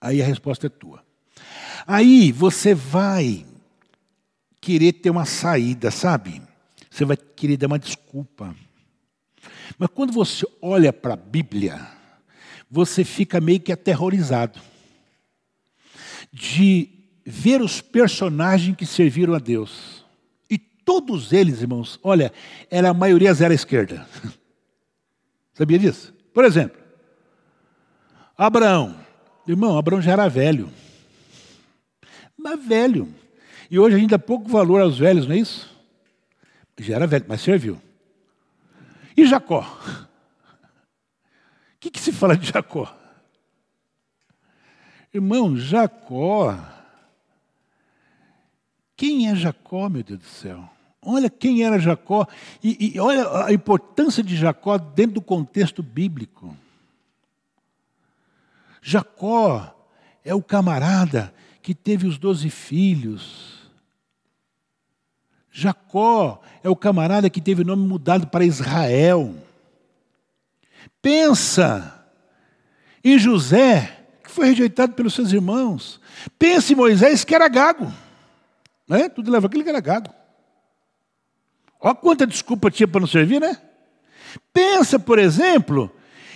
Aí 0.00 0.22
a 0.22 0.24
resposta 0.24 0.66
é 0.66 0.70
tua. 0.70 1.04
Aí 1.86 2.32
você 2.32 2.74
vai 2.74 3.46
querer 4.60 4.92
ter 4.94 5.10
uma 5.10 5.24
saída, 5.24 5.90
sabe? 5.90 6.42
Você 6.90 7.04
vai 7.04 7.16
querer 7.16 7.56
dar 7.56 7.68
uma 7.68 7.78
desculpa. 7.78 8.54
Mas 9.78 9.88
quando 9.94 10.12
você 10.12 10.46
olha 10.60 10.92
para 10.92 11.14
a 11.14 11.16
Bíblia, 11.16 11.80
você 12.70 13.04
fica 13.04 13.40
meio 13.40 13.60
que 13.60 13.72
aterrorizado 13.72 14.60
de 16.32 16.88
ver 17.24 17.60
os 17.60 17.80
personagens 17.80 18.76
que 18.76 18.86
serviram 18.86 19.34
a 19.34 19.38
Deus. 19.38 20.04
E 20.48 20.58
todos 20.58 21.32
eles, 21.32 21.60
irmãos, 21.60 21.98
olha, 22.02 22.32
era 22.70 22.90
a 22.90 22.94
maioria 22.94 23.32
à 23.32 23.54
esquerda. 23.54 24.06
Sabia 25.54 25.78
disso? 25.78 26.14
Por 26.32 26.44
exemplo, 26.44 26.80
Abraão. 28.36 28.98
Irmão, 29.46 29.76
Abraão 29.76 30.00
já 30.00 30.12
era 30.12 30.28
velho. 30.28 30.70
Mas 32.36 32.64
velho. 32.64 33.19
E 33.70 33.78
hoje 33.78 33.94
a 33.94 33.98
gente 33.98 34.10
dá 34.10 34.18
pouco 34.18 34.48
valor 34.48 34.80
aos 34.80 34.98
velhos, 34.98 35.26
não 35.26 35.34
é 35.34 35.38
isso? 35.38 35.70
Já 36.78 36.96
era 36.96 37.06
velho, 37.06 37.26
mas 37.28 37.40
serviu. 37.40 37.80
E 39.16 39.24
Jacó? 39.26 39.60
O 39.60 40.08
que, 41.78 41.90
que 41.90 42.00
se 42.00 42.10
fala 42.10 42.36
de 42.36 42.50
Jacó? 42.50 42.92
Irmão, 45.12 45.56
Jacó. 45.56 46.58
Quem 48.96 49.28
é 49.28 49.34
Jacó, 49.36 49.88
meu 49.88 50.02
Deus 50.02 50.20
do 50.20 50.26
céu? 50.26 50.68
Olha 51.02 51.30
quem 51.30 51.62
era 51.62 51.78
Jacó 51.78 52.26
e, 52.62 52.94
e, 52.94 53.00
olha 53.00 53.46
a 53.46 53.52
importância 53.52 54.22
de 54.22 54.36
Jacó 54.36 54.76
dentro 54.78 55.14
do 55.14 55.22
contexto 55.22 55.82
bíblico. 55.82 56.56
Jacó 58.82 59.74
é 60.24 60.34
o 60.34 60.42
camarada 60.42 61.32
que 61.62 61.74
teve 61.74 62.06
os 62.06 62.18
doze 62.18 62.50
filhos, 62.50 63.59
Jacó 65.50 66.40
é 66.62 66.68
o 66.68 66.76
camarada 66.76 67.28
que 67.28 67.40
teve 67.40 67.62
o 67.62 67.66
nome 67.66 67.86
mudado 67.86 68.26
para 68.28 68.44
Israel. 68.44 69.34
Pensa 71.02 72.06
em 73.02 73.18
José, 73.18 74.06
que 74.22 74.30
foi 74.30 74.46
rejeitado 74.46 74.92
pelos 74.92 75.14
seus 75.14 75.32
irmãos. 75.32 76.00
Pensa 76.38 76.72
em 76.72 76.76
Moisés, 76.76 77.24
que 77.24 77.34
era 77.34 77.48
gago. 77.48 77.92
Né? 78.86 79.08
Tudo 79.08 79.30
leva 79.30 79.46
aquele 79.46 79.64
que 79.64 79.70
era 79.70 79.80
gago. 79.80 80.12
Olha 81.80 81.94
quanta 81.94 82.26
desculpa 82.26 82.70
tinha 82.70 82.86
para 82.86 83.00
não 83.00 83.06
servir, 83.06 83.40
né? 83.40 83.60
Pensa, 84.52 84.98
por 84.98 85.18
exemplo, 85.18 85.90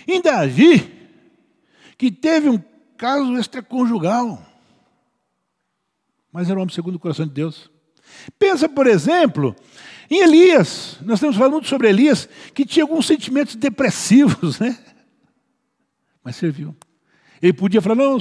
em 0.07 0.21
Davi, 0.21 1.09
que 1.97 2.11
teve 2.11 2.49
um 2.49 2.61
caso 2.97 3.37
extraconjugal, 3.37 4.43
mas 6.31 6.49
era 6.49 6.57
um 6.57 6.63
homem 6.63 6.73
segundo 6.73 6.95
o 6.95 6.99
coração 6.99 7.27
de 7.27 7.33
Deus. 7.33 7.69
Pensa, 8.37 8.67
por 8.67 8.87
exemplo, 8.87 9.55
em 10.09 10.21
Elias. 10.21 10.97
Nós 11.01 11.17
estamos 11.17 11.35
falando 11.35 11.53
muito 11.53 11.67
sobre 11.67 11.89
Elias, 11.89 12.29
que 12.53 12.65
tinha 12.65 12.83
alguns 12.83 13.05
sentimentos 13.05 13.55
depressivos, 13.55 14.57
né? 14.61 14.77
Mas 16.23 16.35
serviu. 16.35 16.75
Ele 17.41 17.53
podia 17.53 17.81
falar, 17.81 17.95
não, 17.95 18.17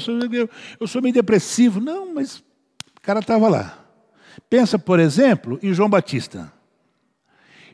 eu 0.78 0.86
sou 0.86 1.00
meio 1.00 1.14
depressivo. 1.14 1.80
Não, 1.80 2.12
mas 2.14 2.38
o 2.38 3.00
cara 3.00 3.20
estava 3.20 3.48
lá. 3.48 3.78
Pensa, 4.50 4.78
por 4.78 5.00
exemplo, 5.00 5.58
em 5.62 5.72
João 5.72 5.88
Batista. 5.88 6.52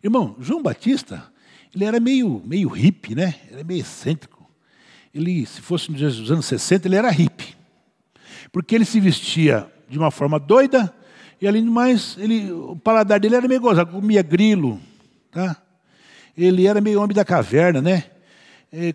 Irmão, 0.03 0.37
João 0.39 0.63
Batista, 0.63 1.31
ele 1.75 1.85
era 1.85 1.99
meio, 1.99 2.43
meio 2.45 2.69
hippie, 2.69 3.15
né? 3.15 3.35
Ele 3.47 3.55
era 3.55 3.65
meio 3.65 3.81
excêntrico. 3.81 4.49
Ele, 5.13 5.45
se 5.45 5.61
fosse 5.61 5.91
nos 5.91 6.31
anos 6.31 6.47
60, 6.47 6.87
ele 6.87 6.97
era 6.97 7.11
hippie. 7.11 7.57
Porque 8.53 8.75
ele 8.75 8.85
se 8.85 9.01
vestia 9.01 9.71
de 9.89 9.99
uma 9.99 10.11
forma 10.11 10.39
doida, 10.39 10.95
e 11.41 11.49
além 11.49 11.65
do 11.65 11.71
mais, 11.71 12.17
ele, 12.19 12.53
o 12.53 12.77
paladar 12.77 13.19
dele 13.19 13.35
era 13.35 13.49
meio 13.49 13.61
gozado, 13.61 13.93
comia 13.93 14.23
grilo, 14.23 14.79
tá? 15.31 15.57
Ele 16.37 16.67
era 16.67 16.81
meio 16.81 17.01
homem 17.01 17.15
da 17.15 17.25
caverna, 17.25 17.81
né? 17.81 18.05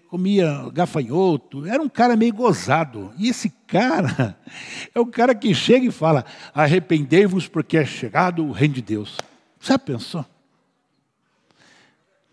Comia 0.10 0.70
gafanhoto, 0.72 1.66
era 1.66 1.82
um 1.82 1.90
cara 1.90 2.16
meio 2.16 2.34
gozado. 2.34 3.12
E 3.18 3.28
esse 3.28 3.50
cara 3.68 4.38
é 4.94 5.00
o 5.00 5.06
cara 5.06 5.36
que 5.36 5.54
chega 5.54 5.88
e 5.88 5.92
fala: 5.92 6.24
arrependei-vos 6.54 7.48
porque 7.48 7.78
é 7.78 7.86
chegado 7.86 8.46
o 8.46 8.52
reino 8.52 8.76
de 8.76 8.82
Deus. 8.82 9.18
Já 9.60 9.78
pensou? 9.78 10.26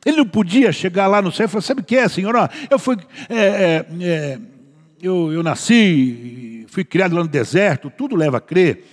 Ele 0.05 0.19
não 0.19 0.27
podia 0.27 0.73
chegar 0.73 1.07
lá 1.07 1.21
no 1.21 1.33
céu 1.33 1.47
e 1.47 1.49
falar: 1.49 1.63
sabe 1.63 1.81
o 1.81 1.85
que 1.85 1.97
é, 1.97 2.09
Senhor? 2.09 2.35
Eu 2.71 2.79
fui. 2.79 2.97
É, 3.29 3.37
é, 3.39 3.87
é, 4.01 4.39
eu, 5.03 5.33
eu 5.33 5.43
nasci, 5.43 6.65
fui 6.69 6.85
criado 6.85 7.17
lá 7.17 7.23
no 7.23 7.29
deserto, 7.29 7.91
tudo 7.91 8.15
leva 8.15 8.37
a 8.37 8.41
crer 8.41 8.85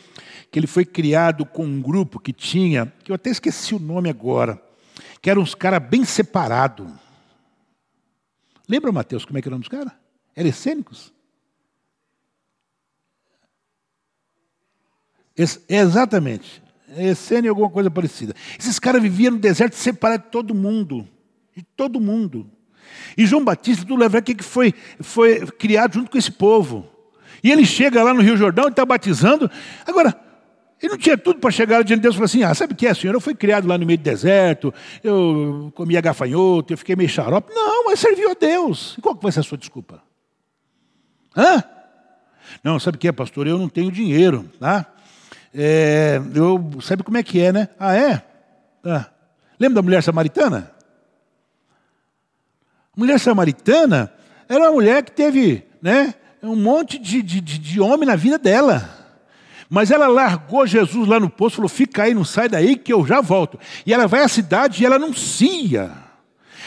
que 0.52 0.58
ele 0.58 0.68
foi 0.68 0.86
criado 0.86 1.46
com 1.46 1.66
um 1.66 1.82
grupo 1.82 2.20
que 2.20 2.34
tinha, 2.34 2.92
que 3.04 3.12
eu 3.12 3.16
até 3.16 3.30
esqueci 3.30 3.76
o 3.76 3.80
nome 3.80 4.10
agora, 4.10 4.62
que 5.22 5.30
eram 5.30 5.42
uns 5.42 5.54
caras 5.54 5.82
bem 5.82 6.04
separados. 6.04 6.90
Lembra, 8.68 8.92
Mateus, 8.92 9.26
como 9.26 9.38
é 9.38 9.42
que 9.42 9.48
era 9.48 9.54
o 9.54 9.58
nome 9.58 9.64
dos 9.64 9.70
caras? 9.70 9.94
Eram 10.36 10.50
essênicos? 10.50 11.14
exatamente. 15.70 16.62
Essênio 16.98 17.52
alguma 17.52 17.70
coisa 17.70 17.90
parecida. 17.90 18.36
Esses 18.58 18.78
caras 18.78 19.02
viviam 19.02 19.32
no 19.32 19.40
deserto 19.40 19.76
separados 19.76 20.26
de 20.26 20.32
todo 20.32 20.54
mundo. 20.54 21.08
De 21.56 21.64
todo 21.64 22.02
mundo. 22.02 22.50
E 23.18 23.26
João 23.26 23.44
Batista, 23.44 23.86
tu 23.86 23.96
leva 23.96 24.22
que 24.22 24.36
foi, 24.44 24.74
foi 25.00 25.46
criado 25.46 25.94
junto 25.94 26.12
com 26.12 26.18
esse 26.18 26.32
povo. 26.32 26.90
E 27.44 27.52
ele 27.52 27.66
chega 27.66 28.04
lá 28.04 28.14
no 28.14 28.22
Rio 28.22 28.36
Jordão 28.36 28.66
e 28.66 28.70
está 28.70 28.86
batizando. 28.86 29.50
Agora, 29.86 30.29
ele 30.82 30.94
não 30.94 30.98
tinha 30.98 31.18
tudo 31.18 31.40
para 31.40 31.52
chegar 31.52 31.84
diante 31.84 32.00
de 32.00 32.04
Deus 32.04 32.16
e 32.16 32.18
falar 32.18 32.26
assim: 32.26 32.44
ah, 32.44 32.54
sabe 32.54 32.74
o 32.74 32.76
que 32.76 32.88
é, 32.88 32.94
senhor? 32.94 33.14
Eu 33.14 33.20
fui 33.20 33.36
criado 33.36 33.68
lá 33.68 33.78
no 33.78 33.86
meio 33.86 34.00
do 34.00 34.04
deserto, 34.04 34.74
eu 35.04 35.72
comia 35.76 36.00
gafanhoto, 36.00 36.74
eu 36.74 36.78
fiquei 36.78 36.96
meio 36.96 37.10
xarope. 37.10 37.54
Não, 37.54 37.86
mas 37.86 38.00
serviu 38.00 38.32
a 38.32 38.34
Deus. 38.34 38.96
E 38.98 39.02
qual 39.02 39.16
que 39.16 39.24
vai 39.24 39.32
ser 39.32 39.42
a 39.42 39.44
sua 39.44 39.58
desculpa? 39.58 40.02
Hã? 41.36 41.64
Não, 42.64 42.80
sabe 42.80 42.96
o 42.96 43.00
que 43.00 43.08
é, 43.08 43.12
pastor? 43.12 43.46
Eu 43.46 43.58
não 43.58 43.70
tenho 43.70 43.92
dinheiro, 43.92 44.50
tá? 44.60 44.86
É, 45.54 46.22
eu, 46.34 46.70
sabe 46.82 47.04
como 47.04 47.18
é 47.18 47.24
que 47.24 47.42
é, 47.42 47.52
né? 47.52 47.70
Ah, 47.80 47.96
é? 47.96 48.24
Ah. 48.84 49.10
Lembra 49.60 49.76
da 49.76 49.82
mulher 49.82 50.02
samaritana? 50.02 50.72
A 52.96 53.00
mulher 53.00 53.20
samaritana 53.20 54.14
era 54.48 54.66
uma 54.66 54.72
mulher 54.72 55.04
que 55.04 55.12
teve 55.12 55.64
né, 55.82 56.14
um 56.42 56.56
monte 56.56 56.98
de, 56.98 57.22
de, 57.22 57.42
de 57.42 57.82
homem 57.82 58.08
na 58.08 58.16
vida 58.16 58.38
dela. 58.38 58.99
Mas 59.70 59.92
ela 59.92 60.08
largou 60.08 60.66
Jesus 60.66 61.08
lá 61.08 61.20
no 61.20 61.30
poço, 61.30 61.58
falou: 61.58 61.70
fica 61.70 62.04
aí, 62.04 62.14
não 62.14 62.26
sai 62.26 62.50
daí, 62.50 62.76
que 62.76 62.92
eu 62.92 63.06
já 63.06 63.22
volto. 63.22 63.60
E 63.86 63.94
ela 63.94 64.08
vai 64.08 64.24
à 64.24 64.28
cidade 64.28 64.82
e 64.82 64.86
ela 64.86 64.96
anuncia. 64.96 65.92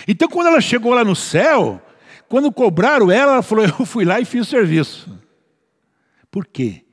Então, 0.07 0.29
quando 0.29 0.47
ela 0.47 0.61
chegou 0.61 0.95
lá 0.95 1.05
no 1.05 1.17
céu, 1.17 1.83
quando 2.29 2.53
cobraram 2.53 3.11
ela, 3.11 3.33
ela 3.33 3.43
falou: 3.43 3.65
eu 3.79 3.85
fui 3.85 4.05
lá 4.05 4.21
e 4.21 4.25
fiz 4.25 4.47
o 4.47 4.51
serviço. 4.51 5.11
Por 6.31 6.47
quê? 6.47 6.85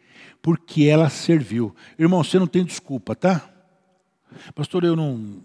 porque 0.42 0.86
ela 0.86 1.10
serviu. 1.10 1.76
Irmão, 1.98 2.24
você 2.24 2.40
não 2.40 2.48
tem 2.48 2.64
desculpa, 2.64 3.16
tá? 3.16 3.50
Pastor, 4.56 4.84
eu 4.84 4.96
não. 4.96 5.44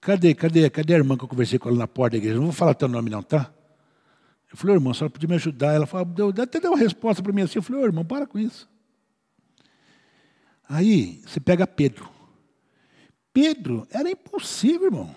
Cadê, 0.00 0.34
cadê, 0.34 0.68
cadê 0.68 0.94
a 0.94 0.98
irmã 0.98 1.16
que 1.16 1.24
eu 1.24 1.28
conversei 1.28 1.58
com 1.58 1.68
ela 1.68 1.78
na 1.78 1.88
porta 1.88 2.12
da 2.12 2.18
igreja? 2.18 2.36
Não 2.36 2.44
vou 2.44 2.52
falar 2.52 2.74
teu 2.74 2.88
nome, 2.88 3.08
não, 3.08 3.22
tá? 3.22 3.52
Eu 4.50 4.56
falei, 4.56 4.76
irmão, 4.76 4.90
a 4.90 4.94
senhora 4.94 5.10
podia 5.10 5.28
me 5.28 5.34
ajudar? 5.36 5.72
Ela 5.72 5.86
falou, 5.86 6.32
até 6.40 6.60
deu 6.60 6.72
uma 6.72 6.78
resposta 6.78 7.22
para 7.22 7.32
mim 7.32 7.42
assim. 7.42 7.58
Eu 7.58 7.62
falei, 7.62 7.82
irmão, 7.82 8.04
para 8.04 8.26
com 8.26 8.38
isso. 8.38 8.68
Aí 10.72 11.20
você 11.26 11.38
pega 11.38 11.66
Pedro. 11.66 12.08
Pedro 13.30 13.86
era 13.90 14.10
impossível, 14.10 14.86
irmão. 14.86 15.14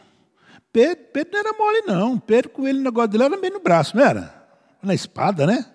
Pedro, 0.71 1.05
Pedro 1.13 1.31
não 1.31 1.39
era 1.39 1.57
mole, 1.57 1.81
não. 1.83 2.19
Pedro 2.19 2.49
com 2.49 2.67
ele, 2.67 2.79
o 2.79 2.83
negócio 2.83 3.07
dele 3.07 3.23
era 3.23 3.37
bem 3.37 3.51
no 3.51 3.61
braço, 3.61 3.95
não 3.95 4.03
era? 4.03 4.45
Na 4.83 4.93
espada, 4.93 5.47
né? 5.47 5.65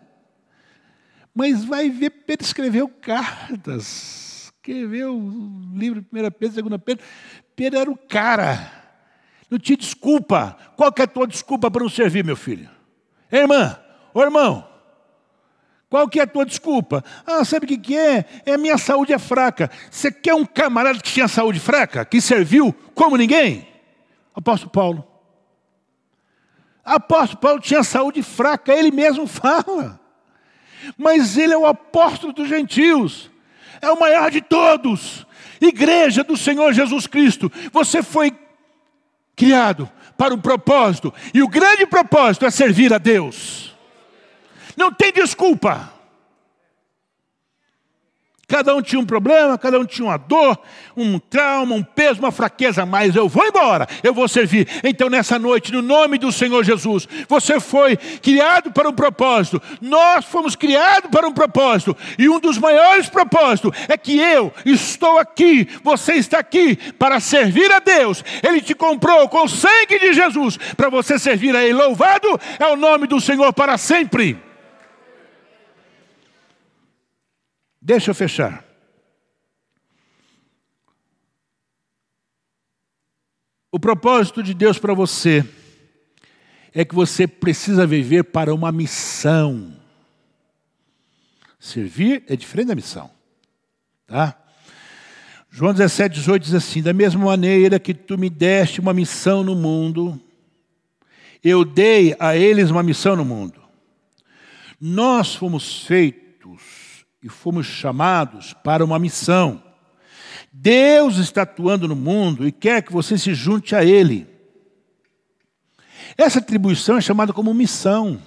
Mas 1.34 1.64
vai 1.64 1.88
ver, 1.88 2.10
Pedro 2.10 2.44
escreveu 2.44 2.88
cartas, 2.88 4.52
escreveu 4.54 5.16
o 5.16 5.72
livro 5.74 6.00
1 6.00 6.30
Pedro, 6.38 6.62
2 6.62 6.82
Pedro. 6.84 7.04
Pedro 7.56 7.78
era 7.78 7.90
o 7.90 7.96
cara. 7.96 8.70
Não 9.48 9.58
tinha 9.58 9.78
desculpa. 9.78 10.58
Qual 10.76 10.92
que 10.92 11.00
é 11.00 11.06
a 11.06 11.08
tua 11.08 11.26
desculpa 11.26 11.70
para 11.70 11.82
não 11.82 11.88
servir, 11.88 12.22
meu 12.22 12.36
filho? 12.36 12.68
Irmã, 13.32 13.78
ô 14.12 14.22
irmão, 14.22 14.69
qual 15.90 16.08
que 16.08 16.20
é 16.20 16.22
a 16.22 16.26
tua 16.26 16.46
desculpa? 16.46 17.04
Ah, 17.26 17.44
sabe 17.44 17.66
o 17.66 17.68
que, 17.68 17.76
que 17.76 17.98
é? 17.98 18.24
É 18.46 18.56
minha 18.56 18.78
saúde 18.78 19.12
é 19.12 19.18
fraca. 19.18 19.70
Você 19.90 20.10
quer 20.10 20.34
um 20.34 20.46
camarada 20.46 20.98
que 20.98 21.12
tinha 21.12 21.28
saúde 21.28 21.60
fraca? 21.60 22.04
Que 22.04 22.20
serviu 22.20 22.72
como 22.94 23.16
ninguém? 23.16 23.68
Apóstolo 24.34 24.70
Paulo. 24.70 25.06
Apóstolo 26.82 27.40
Paulo 27.40 27.60
tinha 27.60 27.82
saúde 27.82 28.22
fraca, 28.22 28.72
ele 28.72 28.90
mesmo 28.90 29.26
fala 29.28 30.00
mas 30.96 31.36
ele 31.36 31.52
é 31.52 31.58
o 31.58 31.66
apóstolo 31.66 32.32
dos 32.32 32.48
gentios, 32.48 33.30
é 33.80 33.90
o 33.90 33.98
maior 33.98 34.30
de 34.30 34.40
todos, 34.40 35.26
igreja 35.60 36.22
do 36.24 36.36
Senhor 36.36 36.72
Jesus 36.72 37.06
Cristo. 37.06 37.50
Você 37.72 38.02
foi 38.02 38.32
criado 39.36 39.90
para 40.16 40.34
um 40.34 40.40
propósito, 40.40 41.12
e 41.32 41.42
o 41.42 41.48
grande 41.48 41.86
propósito 41.86 42.44
é 42.44 42.50
servir 42.50 42.92
a 42.92 42.98
Deus. 42.98 43.69
Não 44.76 44.92
tem 44.92 45.12
desculpa. 45.12 46.00
Cada 48.50 48.74
um 48.74 48.82
tinha 48.82 49.00
um 49.00 49.06
problema, 49.06 49.56
cada 49.56 49.78
um 49.78 49.84
tinha 49.84 50.08
uma 50.08 50.16
dor, 50.16 50.58
um 50.96 51.20
trauma, 51.20 51.72
um 51.72 51.84
peso, 51.84 52.18
uma 52.18 52.32
fraqueza, 52.32 52.84
mas 52.84 53.14
eu 53.14 53.28
vou 53.28 53.46
embora, 53.46 53.86
eu 54.02 54.12
vou 54.12 54.26
servir. 54.26 54.66
Então, 54.82 55.08
nessa 55.08 55.38
noite, 55.38 55.72
no 55.72 55.80
nome 55.80 56.18
do 56.18 56.32
Senhor 56.32 56.64
Jesus, 56.64 57.06
você 57.28 57.60
foi 57.60 57.96
criado 57.96 58.72
para 58.72 58.88
um 58.88 58.92
propósito, 58.92 59.62
nós 59.80 60.24
fomos 60.24 60.56
criados 60.56 61.12
para 61.12 61.28
um 61.28 61.32
propósito, 61.32 61.96
e 62.18 62.28
um 62.28 62.40
dos 62.40 62.58
maiores 62.58 63.08
propósitos 63.08 63.70
é 63.88 63.96
que 63.96 64.18
eu 64.18 64.52
estou 64.66 65.16
aqui, 65.20 65.68
você 65.84 66.14
está 66.14 66.40
aqui 66.40 66.74
para 66.98 67.20
servir 67.20 67.70
a 67.70 67.78
Deus. 67.78 68.24
Ele 68.42 68.60
te 68.60 68.74
comprou 68.74 69.28
com 69.28 69.44
o 69.44 69.48
sangue 69.48 69.96
de 70.00 70.12
Jesus 70.12 70.56
para 70.76 70.90
você 70.90 71.20
servir 71.20 71.54
a 71.54 71.62
Ele. 71.62 71.74
Louvado 71.74 72.26
é 72.58 72.66
o 72.66 72.74
nome 72.74 73.06
do 73.06 73.20
Senhor 73.20 73.52
para 73.52 73.78
sempre. 73.78 74.49
Deixa 77.90 78.12
eu 78.12 78.14
fechar. 78.14 78.64
O 83.72 83.80
propósito 83.80 84.44
de 84.44 84.54
Deus 84.54 84.78
para 84.78 84.94
você 84.94 85.44
é 86.72 86.84
que 86.84 86.94
você 86.94 87.26
precisa 87.26 87.88
viver 87.88 88.22
para 88.22 88.54
uma 88.54 88.70
missão. 88.70 89.76
Servir 91.58 92.22
é 92.28 92.36
diferente 92.36 92.68
da 92.68 92.76
missão. 92.76 93.10
Tá? 94.06 94.40
João 95.50 95.72
17, 95.72 96.14
18 96.14 96.44
diz 96.44 96.54
assim: 96.54 96.82
Da 96.82 96.92
mesma 96.92 97.24
maneira 97.24 97.80
que 97.80 97.92
tu 97.92 98.16
me 98.16 98.30
deste 98.30 98.78
uma 98.78 98.94
missão 98.94 99.42
no 99.42 99.56
mundo, 99.56 100.16
eu 101.42 101.64
dei 101.64 102.14
a 102.20 102.36
eles 102.36 102.70
uma 102.70 102.84
missão 102.84 103.16
no 103.16 103.24
mundo. 103.24 103.60
Nós 104.80 105.34
fomos 105.34 105.84
feitos 105.84 106.29
e 107.22 107.28
fomos 107.28 107.66
chamados 107.66 108.52
para 108.52 108.84
uma 108.84 108.98
missão. 108.98 109.62
Deus 110.52 111.16
está 111.16 111.42
atuando 111.42 111.86
no 111.86 111.94
mundo 111.94 112.46
e 112.46 112.52
quer 112.52 112.82
que 112.82 112.92
você 112.92 113.16
se 113.16 113.34
junte 113.34 113.74
a 113.74 113.84
Ele. 113.84 114.26
Essa 116.16 116.38
atribuição 116.38 116.96
é 116.96 117.00
chamada 117.00 117.32
como 117.32 117.52
missão. 117.54 118.20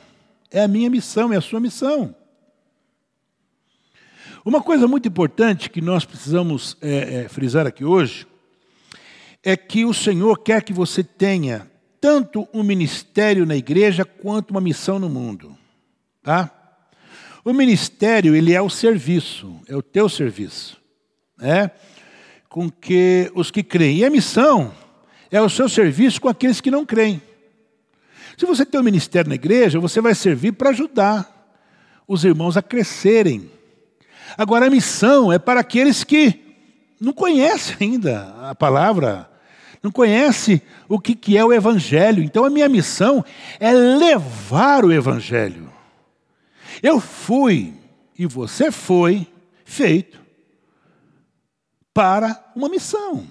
É 0.50 0.62
a 0.62 0.68
minha 0.68 0.90
missão, 0.90 1.34
é 1.34 1.38
a 1.38 1.42
sua 1.42 1.60
missão. 1.60 2.16
Uma 4.46 4.62
coisa 4.62 4.88
muito 4.88 5.08
importante 5.08 5.70
que 5.70 5.82
nós 5.82 6.06
precisamos 6.06 6.78
é, 6.82 7.22
é, 7.24 7.30
frisar 7.30 7.66
aqui 7.66 7.86
hoje 7.86 8.28
é 9.42 9.58
que 9.58 9.86
o 9.86 9.94
Senhor 9.94 10.38
quer 10.40 10.64
que 10.64 10.74
você 10.74 11.04
tenha 11.04 11.70
tanto 12.00 12.48
um 12.54 12.64
ministério 12.64 13.46
na 13.46 13.56
igreja 13.56 14.06
quanto 14.06 14.52
uma 14.52 14.62
missão 14.62 15.00
no 15.00 15.10
mundo. 15.10 15.58
Tá? 16.22 16.63
O 17.46 17.52
ministério, 17.52 18.36
ele 18.36 18.54
é 18.54 18.62
o 18.62 18.70
serviço, 18.70 19.60
é 19.68 19.76
o 19.76 19.82
teu 19.82 20.08
serviço, 20.08 20.78
né? 21.38 21.72
com 22.48 22.70
que 22.70 23.30
os 23.36 23.52
que 23.52 23.62
creem. 23.62 23.98
E 23.98 24.06
a 24.06 24.10
missão 24.10 24.72
é 25.30 25.42
o 25.42 25.50
seu 25.50 25.68
serviço 25.68 26.22
com 26.22 26.30
aqueles 26.30 26.62
que 26.62 26.72
não 26.72 26.86
creem. 26.86 27.22
Se 28.38 28.46
você 28.46 28.66
tem 28.66 28.80
um 28.80 28.84
ministério 28.84 29.28
na 29.28 29.36
igreja, 29.36 29.80
você 29.80 30.00
vai 30.00 30.16
servir 30.16 30.54
para 30.54 30.70
ajudar 30.70 31.30
os 32.08 32.24
irmãos 32.24 32.56
a 32.56 32.62
crescerem. 32.62 33.52
Agora, 34.38 34.68
a 34.68 34.70
missão 34.70 35.34
é 35.34 35.38
para 35.38 35.60
aqueles 35.60 36.04
que 36.04 36.40
não 37.00 37.12
conhecem 37.12 37.76
ainda 37.82 38.36
a 38.42 38.56
palavra, 38.56 39.30
não 39.82 39.92
conhecem 39.92 40.62
o 40.88 40.98
que 40.98 41.38
é 41.38 41.44
o 41.44 41.52
Evangelho. 41.52 42.24
Então, 42.24 42.46
a 42.46 42.50
minha 42.50 42.70
missão 42.70 43.26
é 43.60 43.74
levar 43.74 44.86
o 44.86 44.94
Evangelho. 44.94 45.73
Eu 46.82 47.00
fui 47.00 47.74
e 48.18 48.26
você 48.26 48.72
foi 48.72 49.28
feito 49.66 50.20
para 51.94 52.52
uma 52.56 52.70
missão. 52.70 53.28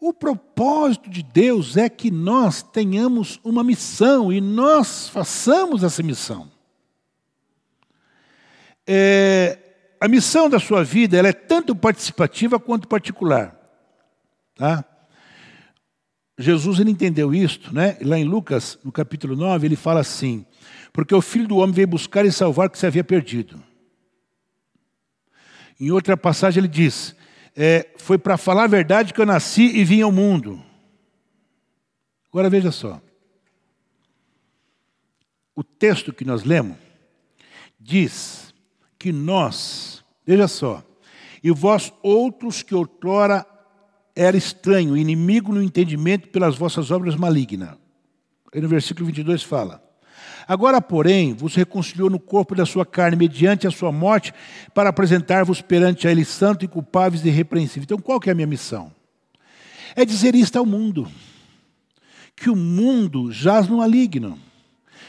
O 0.00 0.12
propósito 0.12 1.08
de 1.08 1.22
Deus 1.22 1.76
é 1.76 1.88
que 1.88 2.10
nós 2.10 2.62
tenhamos 2.62 3.38
uma 3.44 3.62
missão 3.62 4.32
e 4.32 4.40
nós 4.40 5.08
façamos 5.08 5.84
essa 5.84 6.02
missão. 6.02 6.50
É, 8.86 9.58
a 10.00 10.08
missão 10.08 10.50
da 10.50 10.58
sua 10.58 10.82
vida 10.82 11.16
ela 11.16 11.28
é 11.28 11.32
tanto 11.32 11.74
participativa 11.74 12.58
quanto 12.58 12.88
particular. 12.88 13.56
Tá? 14.56 14.84
Jesus 16.36 16.80
ele 16.80 16.90
entendeu 16.90 17.32
isto, 17.32 17.72
né? 17.72 17.96
Lá 18.02 18.18
em 18.18 18.24
Lucas, 18.24 18.78
no 18.82 18.90
capítulo 18.90 19.36
9, 19.36 19.66
ele 19.66 19.76
fala 19.76 20.00
assim: 20.00 20.44
Porque 20.92 21.14
o 21.14 21.22
filho 21.22 21.48
do 21.48 21.56
homem 21.56 21.74
veio 21.74 21.88
buscar 21.88 22.24
e 22.24 22.32
salvar 22.32 22.66
o 22.66 22.70
que 22.70 22.78
se 22.78 22.86
havia 22.86 23.02
perdido. 23.02 23.62
Em 25.80 25.90
outra 25.90 26.16
passagem 26.16 26.60
ele 26.60 26.68
diz: 26.68 27.16
é, 27.56 27.90
Foi 27.96 28.18
para 28.18 28.36
falar 28.36 28.64
a 28.64 28.68
verdade 28.68 29.14
que 29.14 29.20
eu 29.20 29.26
nasci 29.26 29.76
e 29.76 29.84
vim 29.84 30.02
ao 30.02 30.12
mundo. 30.12 30.62
Agora 32.28 32.50
veja 32.50 32.70
só. 32.70 33.00
O 35.54 35.62
texto 35.64 36.12
que 36.12 36.24
nós 36.24 36.44
lemos 36.44 36.76
diz 37.78 38.54
que 38.98 39.12
nós, 39.12 40.04
veja 40.24 40.46
só, 40.48 40.82
e 41.42 41.50
vós 41.50 41.92
outros 42.02 42.62
que 42.62 42.74
outrora 42.74 43.44
era 44.14 44.36
estranho, 44.36 44.96
inimigo 44.96 45.52
no 45.52 45.62
entendimento 45.62 46.28
pelas 46.28 46.56
vossas 46.56 46.90
obras 46.90 47.16
malignas. 47.16 47.76
Aí 48.52 48.60
no 48.60 48.68
versículo 48.68 49.06
22 49.06 49.42
fala: 49.42 49.82
Agora, 50.46 50.80
porém, 50.80 51.34
vos 51.34 51.54
reconciliou 51.54 52.10
no 52.10 52.18
corpo 52.18 52.54
da 52.54 52.66
sua 52.66 52.84
carne, 52.84 53.16
mediante 53.16 53.66
a 53.66 53.70
sua 53.70 53.92
morte, 53.92 54.32
para 54.74 54.90
apresentar-vos 54.90 55.60
perante 55.60 56.06
a 56.06 56.10
Ele 56.10 56.24
santo 56.24 56.64
e 56.64 56.68
culpáveis 56.68 57.24
e 57.24 57.28
irrepreensíveis. 57.28 57.84
Então, 57.84 57.98
qual 57.98 58.20
que 58.20 58.28
é 58.28 58.32
a 58.32 58.34
minha 58.34 58.46
missão? 58.46 58.92
É 59.94 60.04
dizer 60.04 60.34
isto 60.34 60.58
ao 60.58 60.66
mundo: 60.66 61.08
que 62.36 62.50
o 62.50 62.56
mundo 62.56 63.30
jaz 63.30 63.68
no 63.68 63.78
maligno, 63.78 64.38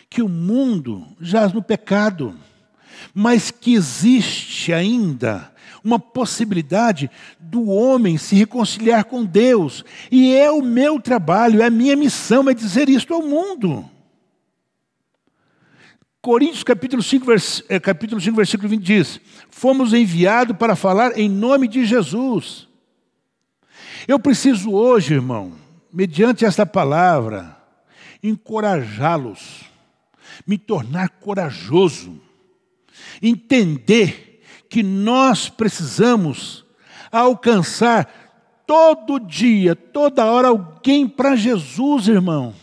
que 0.10 0.22
o 0.22 0.30
mundo 0.30 1.08
jaz 1.20 1.54
no 1.54 1.64
pecado, 1.64 2.36
mas 3.14 3.50
que 3.52 3.74
existe 3.74 4.72
ainda 4.74 5.52
uma 5.84 6.00
possibilidade 6.00 7.12
do 7.40 7.70
homem 7.70 8.18
se 8.18 8.36
reconciliar 8.36 9.04
com 9.04 9.26
Deus. 9.26 9.84
E 10.10 10.34
é 10.34 10.50
o 10.50 10.62
meu 10.62 11.00
trabalho, 11.00 11.62
é 11.62 11.66
a 11.66 11.70
minha 11.70 11.96
missão, 11.96 12.50
é 12.50 12.54
dizer 12.54 12.88
isto 12.88 13.14
ao 13.14 13.22
mundo. 13.22 13.90
Coríntios 16.24 16.64
capítulo 16.64 17.04
5, 17.04 17.26
vers... 17.26 17.66
Eh, 17.68 17.82
capítulo 17.82 18.22
5, 18.22 18.34
versículo 18.34 18.70
20 18.70 18.82
diz: 18.82 19.20
Fomos 19.50 19.94
enviados 19.94 20.56
para 20.56 20.74
falar 20.74 21.20
em 21.20 21.28
nome 21.28 21.68
de 21.68 21.86
Jesus. 21.86 22.66
Eu 24.08 24.18
preciso 24.18 24.72
hoje, 24.72 25.16
irmão, 25.16 25.52
mediante 25.91 26.45
esta 26.45 26.66
palavra, 26.66 27.58
encorajá-los, 28.24 29.66
me 30.48 30.58
tornar 30.58 31.10
corajoso, 31.10 32.18
entender 33.22 34.41
que 34.70 34.82
nós 34.82 35.50
precisamos 35.50 36.64
alcançar 37.12 38.64
todo 38.66 39.20
dia, 39.20 39.76
toda 39.76 40.24
hora 40.24 40.48
alguém 40.48 41.06
para 41.06 41.36
Jesus, 41.36 42.08
irmão. 42.08 42.56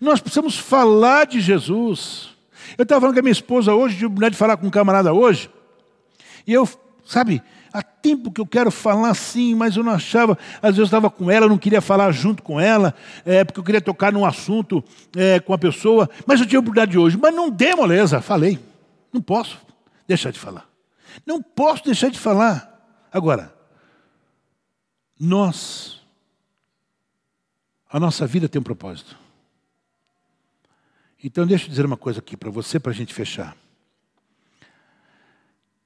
Nós 0.00 0.18
precisamos 0.18 0.56
falar 0.56 1.26
de 1.26 1.42
Jesus. 1.42 2.34
Eu 2.76 2.82
estava 2.82 3.00
falando 3.00 3.14
com 3.14 3.20
a 3.20 3.22
minha 3.22 3.32
esposa 3.32 3.74
hoje, 3.74 3.96
de 3.96 4.06
oportunidade 4.06 4.32
de 4.32 4.38
falar 4.38 4.56
com 4.56 4.66
um 4.66 4.70
camarada 4.70 5.12
hoje, 5.12 5.50
e 6.46 6.52
eu, 6.52 6.68
sabe, 7.04 7.42
há 7.72 7.82
tempo 7.82 8.30
que 8.30 8.40
eu 8.40 8.46
quero 8.46 8.70
falar 8.70 9.10
assim, 9.10 9.54
mas 9.54 9.76
eu 9.76 9.82
não 9.82 9.92
achava, 9.92 10.38
às 10.56 10.70
vezes 10.70 10.78
eu 10.78 10.84
estava 10.84 11.10
com 11.10 11.30
ela, 11.30 11.46
eu 11.46 11.50
não 11.50 11.58
queria 11.58 11.80
falar 11.80 12.10
junto 12.12 12.42
com 12.42 12.60
ela, 12.60 12.94
é, 13.24 13.44
porque 13.44 13.60
eu 13.60 13.64
queria 13.64 13.80
tocar 13.80 14.12
num 14.12 14.24
assunto 14.24 14.82
é, 15.14 15.40
com 15.40 15.52
a 15.52 15.58
pessoa, 15.58 16.08
mas 16.26 16.40
eu 16.40 16.46
tinha 16.46 16.60
oportunidade 16.60 16.92
de 16.92 16.98
hoje, 16.98 17.18
mas 17.20 17.34
não 17.34 17.50
dei 17.50 17.74
moleza, 17.74 18.20
falei, 18.20 18.58
não 19.12 19.20
posso 19.20 19.58
deixar 20.06 20.30
de 20.30 20.38
falar. 20.38 20.66
Não 21.24 21.42
posso 21.42 21.84
deixar 21.84 22.10
de 22.10 22.18
falar. 22.18 22.72
Agora, 23.12 23.52
nós, 25.18 26.00
a 27.90 27.98
nossa 27.98 28.26
vida 28.26 28.48
tem 28.48 28.60
um 28.60 28.64
propósito. 28.64 29.16
Então, 31.22 31.46
deixa 31.46 31.64
eu 31.64 31.70
dizer 31.70 31.86
uma 31.86 31.96
coisa 31.96 32.20
aqui 32.20 32.36
para 32.36 32.50
você, 32.50 32.78
para 32.78 32.92
a 32.92 32.94
gente 32.94 33.14
fechar. 33.14 33.56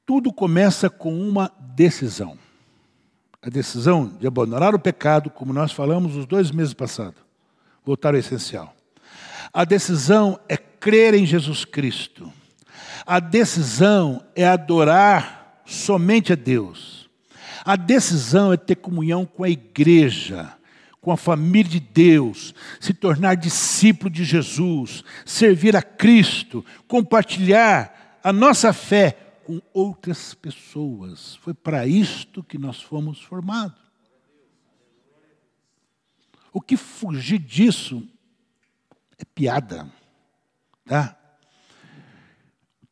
Tudo 0.04 0.32
começa 0.32 0.90
com 0.90 1.14
uma 1.20 1.52
decisão. 1.58 2.36
A 3.40 3.48
decisão 3.48 4.08
de 4.08 4.26
abandonar 4.26 4.74
o 4.74 4.78
pecado, 4.78 5.30
como 5.30 5.52
nós 5.52 5.72
falamos 5.72 6.16
os 6.16 6.26
dois 6.26 6.50
meses 6.50 6.74
passados. 6.74 7.20
Voltar 7.84 8.14
ao 8.14 8.20
essencial. 8.20 8.74
A 9.52 9.64
decisão 9.64 10.38
é 10.48 10.56
crer 10.56 11.14
em 11.14 11.24
Jesus 11.24 11.64
Cristo. 11.64 12.30
A 13.06 13.18
decisão 13.18 14.24
é 14.34 14.46
adorar 14.46 15.62
somente 15.64 16.32
a 16.32 16.36
Deus. 16.36 17.08
A 17.64 17.76
decisão 17.76 18.52
é 18.52 18.56
ter 18.56 18.76
comunhão 18.76 19.24
com 19.24 19.44
a 19.44 19.50
igreja, 19.50 20.52
com 21.00 21.10
a 21.10 21.16
família 21.16 21.70
de 21.70 21.80
Deus, 21.80 22.54
se 22.78 22.92
tornar 22.92 23.34
discípulo 23.34 24.10
de 24.10 24.24
Jesus, 24.24 25.02
servir 25.24 25.74
a 25.76 25.82
Cristo, 25.82 26.64
compartilhar 26.86 28.20
a 28.22 28.32
nossa 28.32 28.72
fé 28.72 29.12
com 29.44 29.60
outras 29.72 30.34
pessoas. 30.34 31.36
Foi 31.36 31.54
para 31.54 31.86
isto 31.86 32.42
que 32.42 32.58
nós 32.58 32.82
fomos 32.82 33.22
formados. 33.22 33.80
O 36.52 36.60
que 36.60 36.76
fugir 36.76 37.38
disso 37.38 38.06
é 39.18 39.24
piada, 39.24 39.90
tá? 40.84 41.16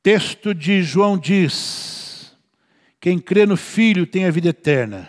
texto 0.09 0.55
de 0.55 0.82
João 0.82 1.18
diz: 1.18 2.35
Quem 2.98 3.18
crê 3.18 3.44
no 3.44 3.59
Filho 3.59 4.06
tem 4.06 4.24
a 4.24 4.30
vida 4.30 4.48
eterna. 4.48 5.06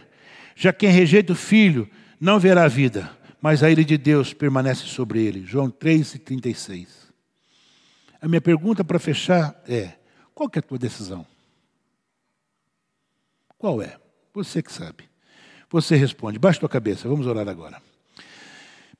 Já 0.57 0.73
quem 0.73 0.89
rejeita 0.89 1.31
o 1.31 1.38
Filho 1.38 1.89
não 2.20 2.40
verá 2.40 2.66
a 2.66 2.68
vida, 2.68 3.10
mas 3.41 3.64
a 3.64 3.72
ira 3.72 3.84
de 3.84 3.98
Deus 3.98 4.34
permanece 4.34 4.86
sobre 4.86 5.24
ele. 5.24 5.46
João 5.46 5.70
3,36. 5.70 6.88
A 8.22 8.28
minha 8.28 8.41
pergunta 8.41 8.84
para 8.84 9.00
fechar 9.00 9.56
é: 9.68 9.94
qual 10.36 10.50
é 10.54 10.60
a 10.60 10.62
tua 10.62 10.78
decisão? 10.78 11.26
Qual 13.58 13.82
é? 13.82 13.98
Você 14.34 14.62
que 14.62 14.72
sabe. 14.72 15.10
Você 15.70 15.96
responde. 15.96 16.40
Baixa 16.40 16.60
tua 16.60 16.70
cabeça, 16.70 17.08
vamos 17.08 17.28
orar 17.28 17.48
agora. 17.48 17.82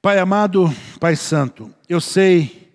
Pai 0.02 0.20
amado, 0.20 0.74
Pai 1.00 1.16
Santo, 1.16 1.74
eu 1.88 2.00
sei 2.00 2.72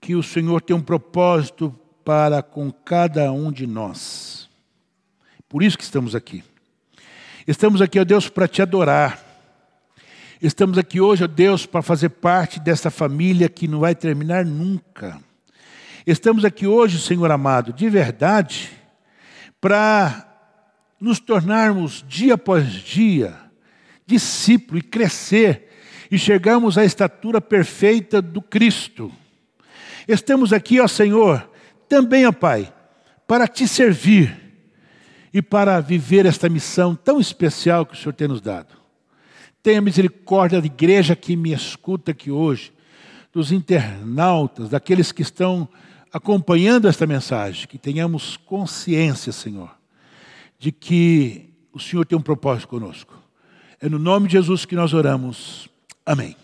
que 0.00 0.16
o 0.16 0.22
Senhor 0.22 0.60
tem 0.60 0.74
um 0.74 0.80
propósito 0.80 1.70
para 2.04 2.42
com 2.42 2.70
cada 2.70 3.30
um 3.32 3.52
de 3.52 3.66
nós. 3.66 4.48
Por 5.48 5.62
isso 5.62 5.78
que 5.78 5.84
estamos 5.84 6.14
aqui. 6.14 6.42
Estamos 7.46 7.80
aqui, 7.80 7.98
ó 7.98 8.04
Deus, 8.04 8.28
para 8.28 8.48
te 8.48 8.60
adorar. 8.60 9.25
Estamos 10.40 10.76
aqui 10.76 11.00
hoje, 11.00 11.24
ó 11.24 11.26
Deus, 11.26 11.64
para 11.64 11.80
fazer 11.80 12.10
parte 12.10 12.60
dessa 12.60 12.90
família 12.90 13.48
que 13.48 13.66
não 13.66 13.80
vai 13.80 13.94
terminar 13.94 14.44
nunca. 14.44 15.18
Estamos 16.06 16.44
aqui 16.44 16.66
hoje, 16.66 17.00
Senhor 17.00 17.30
amado, 17.30 17.72
de 17.72 17.88
verdade, 17.88 18.70
para 19.60 20.24
nos 21.00 21.18
tornarmos 21.18 22.04
dia 22.06 22.34
após 22.34 22.70
dia 22.70 23.46
discípulo 24.06 24.78
e 24.78 24.82
crescer 24.82 25.68
e 26.10 26.16
chegarmos 26.16 26.78
à 26.78 26.84
estatura 26.84 27.40
perfeita 27.40 28.22
do 28.22 28.40
Cristo. 28.40 29.10
Estamos 30.06 30.52
aqui, 30.52 30.80
ó 30.80 30.86
Senhor, 30.86 31.50
também, 31.88 32.24
ó 32.26 32.32
Pai, 32.32 32.72
para 33.26 33.48
te 33.48 33.66
servir 33.66 34.36
e 35.34 35.42
para 35.42 35.80
viver 35.80 36.24
esta 36.24 36.48
missão 36.48 36.94
tão 36.94 37.18
especial 37.18 37.84
que 37.84 37.94
o 37.94 37.96
Senhor 37.96 38.12
tem 38.12 38.28
nos 38.28 38.40
dado. 38.40 38.85
Tenha 39.66 39.80
misericórdia 39.80 40.60
da 40.60 40.66
igreja 40.68 41.16
que 41.16 41.34
me 41.34 41.52
escuta 41.52 42.12
aqui 42.12 42.30
hoje, 42.30 42.72
dos 43.32 43.50
internautas, 43.50 44.68
daqueles 44.68 45.10
que 45.10 45.22
estão 45.22 45.68
acompanhando 46.12 46.86
esta 46.86 47.04
mensagem, 47.04 47.66
que 47.66 47.76
tenhamos 47.76 48.36
consciência, 48.36 49.32
Senhor, 49.32 49.76
de 50.56 50.70
que 50.70 51.50
o 51.72 51.80
Senhor 51.80 52.06
tem 52.06 52.16
um 52.16 52.22
propósito 52.22 52.68
conosco. 52.68 53.20
É 53.80 53.88
no 53.88 53.98
nome 53.98 54.28
de 54.28 54.34
Jesus 54.34 54.64
que 54.64 54.76
nós 54.76 54.94
oramos. 54.94 55.68
Amém. 56.06 56.36